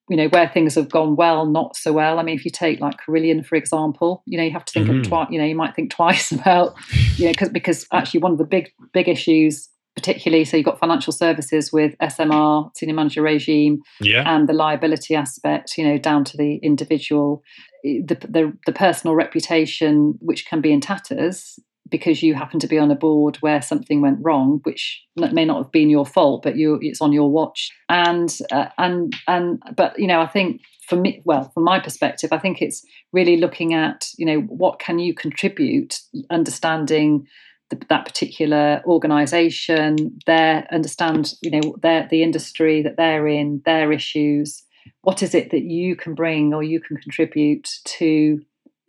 you 0.09 0.17
know 0.17 0.29
where 0.29 0.49
things 0.49 0.75
have 0.75 0.91
gone 0.91 1.17
well 1.17 1.47
not 1.47 1.77
so 1.77 1.93
well 1.93 2.19
i 2.19 2.23
mean 2.23 2.35
if 2.35 2.45
you 2.45 2.51
take 2.51 2.81
like 2.81 2.99
carillion 2.99 3.43
for 3.43 3.55
example 3.55 4.23
you 4.27 4.37
know 4.37 4.45
you 4.45 4.51
have 4.51 4.65
to 4.65 4.73
think 4.73 4.87
mm-hmm. 4.87 5.01
of 5.01 5.09
twice 5.09 5.29
you 5.31 5.39
know 5.39 5.45
you 5.45 5.55
might 5.55 5.75
think 5.75 5.91
twice 5.91 6.33
about 6.33 6.75
you 7.17 7.27
know 7.27 7.33
because 7.33 7.49
because 7.49 7.87
actually 7.93 8.21
one 8.21 8.33
of 8.33 8.39
the 8.39 8.45
big 8.45 8.71
big 8.93 9.09
issues 9.09 9.69
particularly 9.97 10.45
so 10.45 10.57
you've 10.57 10.67
got 10.67 10.79
financial 10.79 11.13
services 11.13 11.73
with 11.73 11.97
smr 11.99 12.71
senior 12.77 12.95
manager 12.95 13.23
regime 13.23 13.81
yeah. 14.01 14.23
and 14.27 14.49
the 14.49 14.53
liability 14.53 15.15
aspect 15.15 15.77
you 15.77 15.85
know 15.85 15.99
down 15.99 16.25
to 16.25 16.37
the 16.37 16.57
individual 16.57 17.43
the, 17.83 18.17
the 18.29 18.57
the 18.67 18.73
personal 18.73 19.15
reputation 19.15 20.15
which 20.21 20.47
can 20.47 20.61
be 20.61 20.73
in 20.73 20.81
tatters 20.81 21.59
because 21.91 22.23
you 22.23 22.35
happen 22.35 22.61
to 22.61 22.67
be 22.67 22.79
on 22.79 22.91
a 22.91 22.95
board 22.97 23.37
where 23.37 23.61
something 23.61 24.01
went 24.01 24.19
wrong, 24.23 24.61
which 24.63 25.03
may 25.17 25.45
not 25.45 25.63
have 25.63 25.73
been 25.73 25.91
your 25.91 26.07
fault, 26.07 26.43
but 26.43 26.57
you 26.57 26.79
it's 26.81 27.01
on 27.01 27.13
your 27.13 27.31
watch. 27.31 27.71
And 27.89 28.37
uh, 28.51 28.67
and 28.79 29.15
and 29.27 29.63
but 29.77 29.99
you 29.99 30.07
know, 30.07 30.21
I 30.21 30.27
think 30.27 30.63
for 30.87 30.97
me, 30.97 31.23
well, 31.25 31.51
from 31.55 31.65
my 31.65 31.81
perspective, 31.81 32.33
I 32.33 32.39
think 32.39 32.63
it's 32.63 32.85
really 33.13 33.37
looking 33.37 33.75
at 33.75 34.09
you 34.17 34.27
know 34.27 34.41
what 34.41 34.79
can 34.79 34.99
you 34.99 35.15
contribute, 35.15 36.01
understanding. 36.31 37.27
The, 37.71 37.81
that 37.89 38.05
particular 38.05 38.83
organization 38.85 40.19
their 40.27 40.67
understand 40.73 41.35
you 41.41 41.53
know 41.53 41.77
their 41.81 42.09
the 42.11 42.25
industry 42.25 42.83
that 42.83 42.97
they're 42.97 43.29
in 43.29 43.63
their 43.65 43.93
issues 43.93 44.65
what 45.03 45.23
is 45.23 45.37
it 45.37 45.53
that 45.53 45.63
you 45.63 45.95
can 45.95 46.17
bring 46.17 46.53
or 46.53 46.65
you 46.65 46.81
can 46.81 46.97
contribute 46.97 47.71
to 47.85 48.41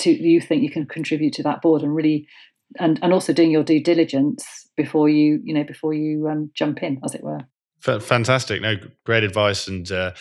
to 0.01 0.11
you 0.11 0.41
think 0.41 0.63
you 0.63 0.69
can 0.69 0.85
contribute 0.85 1.33
to 1.33 1.43
that 1.43 1.61
board 1.61 1.83
and 1.83 1.95
really 1.95 2.27
and 2.79 2.99
and 3.01 3.13
also 3.13 3.33
doing 3.33 3.51
your 3.51 3.63
due 3.63 3.83
diligence 3.83 4.45
before 4.77 5.09
you 5.09 5.39
you 5.43 5.53
know 5.53 5.63
before 5.63 5.93
you 5.93 6.27
um, 6.27 6.51
jump 6.53 6.83
in, 6.83 6.99
as 7.03 7.15
it 7.15 7.23
were. 7.23 7.41
Fantastic, 7.81 8.61
no, 8.61 8.75
great 9.05 9.23
advice, 9.23 9.67
and 9.67 9.91
uh, 9.91 10.11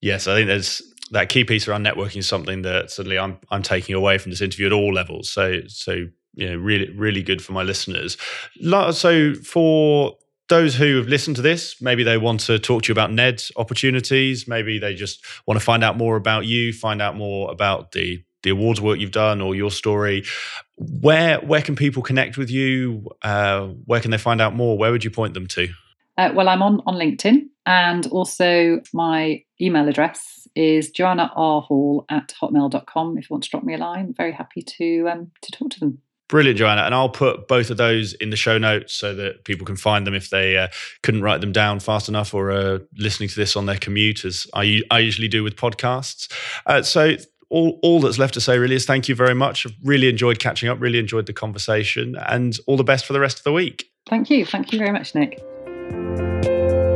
yes, 0.00 0.28
I 0.28 0.34
think 0.36 0.46
there's 0.46 0.82
that 1.10 1.28
key 1.28 1.44
piece 1.44 1.66
around 1.66 1.84
networking 1.84 2.18
is 2.18 2.28
something 2.28 2.62
that 2.62 2.90
certainly 2.90 3.18
I'm 3.18 3.38
I'm 3.50 3.62
taking 3.62 3.94
away 3.94 4.18
from 4.18 4.30
this 4.30 4.40
interview 4.40 4.66
at 4.66 4.72
all 4.72 4.92
levels. 4.92 5.30
So 5.30 5.60
so 5.66 6.06
you 6.34 6.48
know, 6.48 6.56
really 6.56 6.90
really 6.90 7.22
good 7.22 7.42
for 7.42 7.52
my 7.52 7.62
listeners. 7.62 8.16
So 8.92 9.34
for 9.34 10.16
those 10.48 10.74
who 10.74 10.96
have 10.96 11.06
listened 11.06 11.36
to 11.36 11.42
this, 11.42 11.80
maybe 11.80 12.02
they 12.02 12.18
want 12.18 12.40
to 12.40 12.58
talk 12.58 12.82
to 12.82 12.88
you 12.88 12.92
about 12.92 13.12
Ned 13.12 13.42
opportunities. 13.56 14.48
Maybe 14.48 14.78
they 14.78 14.94
just 14.94 15.24
want 15.46 15.58
to 15.58 15.64
find 15.64 15.82
out 15.82 15.96
more 15.96 16.16
about 16.16 16.44
you, 16.44 16.72
find 16.72 17.00
out 17.00 17.16
more 17.16 17.50
about 17.50 17.92
the 17.92 18.22
the 18.42 18.50
awards 18.50 18.80
work 18.80 18.98
you've 18.98 19.10
done 19.10 19.40
or 19.40 19.54
your 19.54 19.70
story 19.70 20.24
where 20.80 21.38
where 21.40 21.62
can 21.62 21.76
people 21.76 22.02
connect 22.02 22.38
with 22.38 22.50
you? 22.50 23.06
Uh, 23.22 23.66
where 23.84 24.00
can 24.00 24.10
they 24.10 24.18
find 24.18 24.40
out 24.40 24.54
more? 24.54 24.78
Where 24.78 24.90
would 24.90 25.04
you 25.04 25.10
point 25.10 25.34
them 25.34 25.46
to? 25.48 25.68
Uh, 26.18 26.30
well 26.34 26.48
i'm 26.48 26.62
on 26.62 26.82
on 26.86 26.96
linkedin 26.96 27.48
and 27.64 28.06
also 28.08 28.80
my 28.92 29.42
email 29.60 29.88
address 29.88 30.46
is 30.54 30.90
joanna 30.90 31.30
r 31.34 31.62
hall 31.62 32.04
at 32.10 32.34
hotmail.com 32.42 33.16
if 33.16 33.30
you 33.30 33.34
want 33.34 33.44
to 33.44 33.50
drop 33.50 33.62
me 33.62 33.74
a 33.74 33.78
line. 33.78 34.12
Very 34.14 34.32
happy 34.32 34.62
to 34.62 35.08
um, 35.08 35.30
to 35.42 35.52
talk 35.52 35.70
to 35.70 35.80
them. 35.80 35.98
Brilliant, 36.28 36.58
Joanna. 36.58 36.82
And 36.82 36.94
I'll 36.94 37.08
put 37.08 37.48
both 37.48 37.70
of 37.70 37.76
those 37.76 38.12
in 38.14 38.30
the 38.30 38.36
show 38.36 38.56
notes 38.56 38.94
so 38.94 39.14
that 39.16 39.44
people 39.44 39.66
can 39.66 39.74
find 39.74 40.06
them 40.06 40.14
if 40.14 40.30
they 40.30 40.56
uh, 40.56 40.68
couldn't 41.02 41.22
write 41.22 41.40
them 41.40 41.50
down 41.50 41.80
fast 41.80 42.08
enough 42.08 42.32
or 42.32 42.52
uh, 42.52 42.78
listening 42.96 43.28
to 43.30 43.34
this 43.34 43.56
on 43.56 43.66
their 43.66 43.78
commute, 43.78 44.24
as 44.24 44.46
I, 44.54 44.80
I 44.92 45.00
usually 45.00 45.26
do 45.26 45.42
with 45.42 45.56
podcasts. 45.56 46.30
Uh, 46.66 46.82
so 46.82 47.16
all, 47.50 47.78
all 47.82 48.00
that's 48.00 48.18
left 48.18 48.34
to 48.34 48.40
say 48.40 48.58
really 48.58 48.76
is 48.76 48.86
thank 48.86 49.08
you 49.08 49.14
very 49.14 49.34
much. 49.34 49.66
I've 49.66 49.74
really 49.84 50.08
enjoyed 50.08 50.38
catching 50.38 50.68
up, 50.68 50.80
really 50.80 50.98
enjoyed 50.98 51.26
the 51.26 51.32
conversation, 51.32 52.16
and 52.28 52.56
all 52.66 52.76
the 52.76 52.84
best 52.84 53.04
for 53.04 53.12
the 53.12 53.20
rest 53.20 53.38
of 53.38 53.44
the 53.44 53.52
week. 53.52 53.90
Thank 54.08 54.30
you. 54.30 54.46
Thank 54.46 54.72
you 54.72 54.78
very 54.78 54.92
much, 54.92 55.14
Nick. 55.14 55.42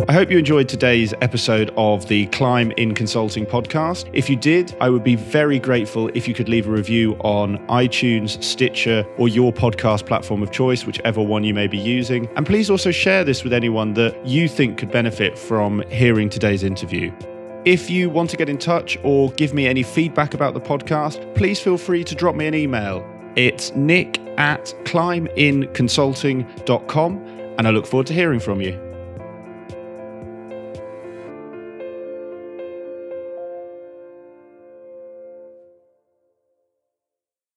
I 0.06 0.12
hope 0.12 0.30
you 0.30 0.38
enjoyed 0.38 0.68
today's 0.68 1.14
episode 1.22 1.72
of 1.78 2.06
the 2.08 2.26
Climb 2.26 2.72
in 2.72 2.94
Consulting 2.94 3.46
podcast. 3.46 4.10
If 4.12 4.28
you 4.28 4.36
did, 4.36 4.76
I 4.78 4.90
would 4.90 5.02
be 5.02 5.16
very 5.16 5.58
grateful 5.58 6.08
if 6.14 6.28
you 6.28 6.34
could 6.34 6.48
leave 6.48 6.68
a 6.68 6.70
review 6.70 7.14
on 7.20 7.56
iTunes, 7.68 8.42
Stitcher, 8.44 9.06
or 9.16 9.28
your 9.28 9.50
podcast 9.50 10.04
platform 10.04 10.42
of 10.42 10.52
choice, 10.52 10.84
whichever 10.84 11.22
one 11.22 11.42
you 11.42 11.54
may 11.54 11.66
be 11.66 11.78
using. 11.78 12.28
And 12.36 12.44
please 12.44 12.68
also 12.68 12.90
share 12.90 13.24
this 13.24 13.44
with 13.44 13.54
anyone 13.54 13.94
that 13.94 14.26
you 14.26 14.46
think 14.46 14.76
could 14.76 14.90
benefit 14.90 15.38
from 15.38 15.82
hearing 15.88 16.28
today's 16.28 16.64
interview. 16.64 17.10
If 17.64 17.88
you 17.88 18.10
want 18.10 18.28
to 18.28 18.36
get 18.36 18.50
in 18.50 18.58
touch 18.58 18.98
or 19.02 19.32
give 19.32 19.54
me 19.54 19.66
any 19.66 19.82
feedback 19.82 20.34
about 20.34 20.52
the 20.52 20.60
podcast, 20.60 21.34
please 21.34 21.58
feel 21.58 21.78
free 21.78 22.04
to 22.04 22.14
drop 22.14 22.34
me 22.34 22.46
an 22.46 22.54
email. 22.54 23.02
It's 23.36 23.74
nick 23.74 24.20
at 24.36 24.66
climbinconsulting.com, 24.84 27.16
and 27.56 27.66
I 27.66 27.70
look 27.70 27.86
forward 27.86 28.06
to 28.08 28.12
hearing 28.12 28.40
from 28.40 28.60
you. 28.60 28.83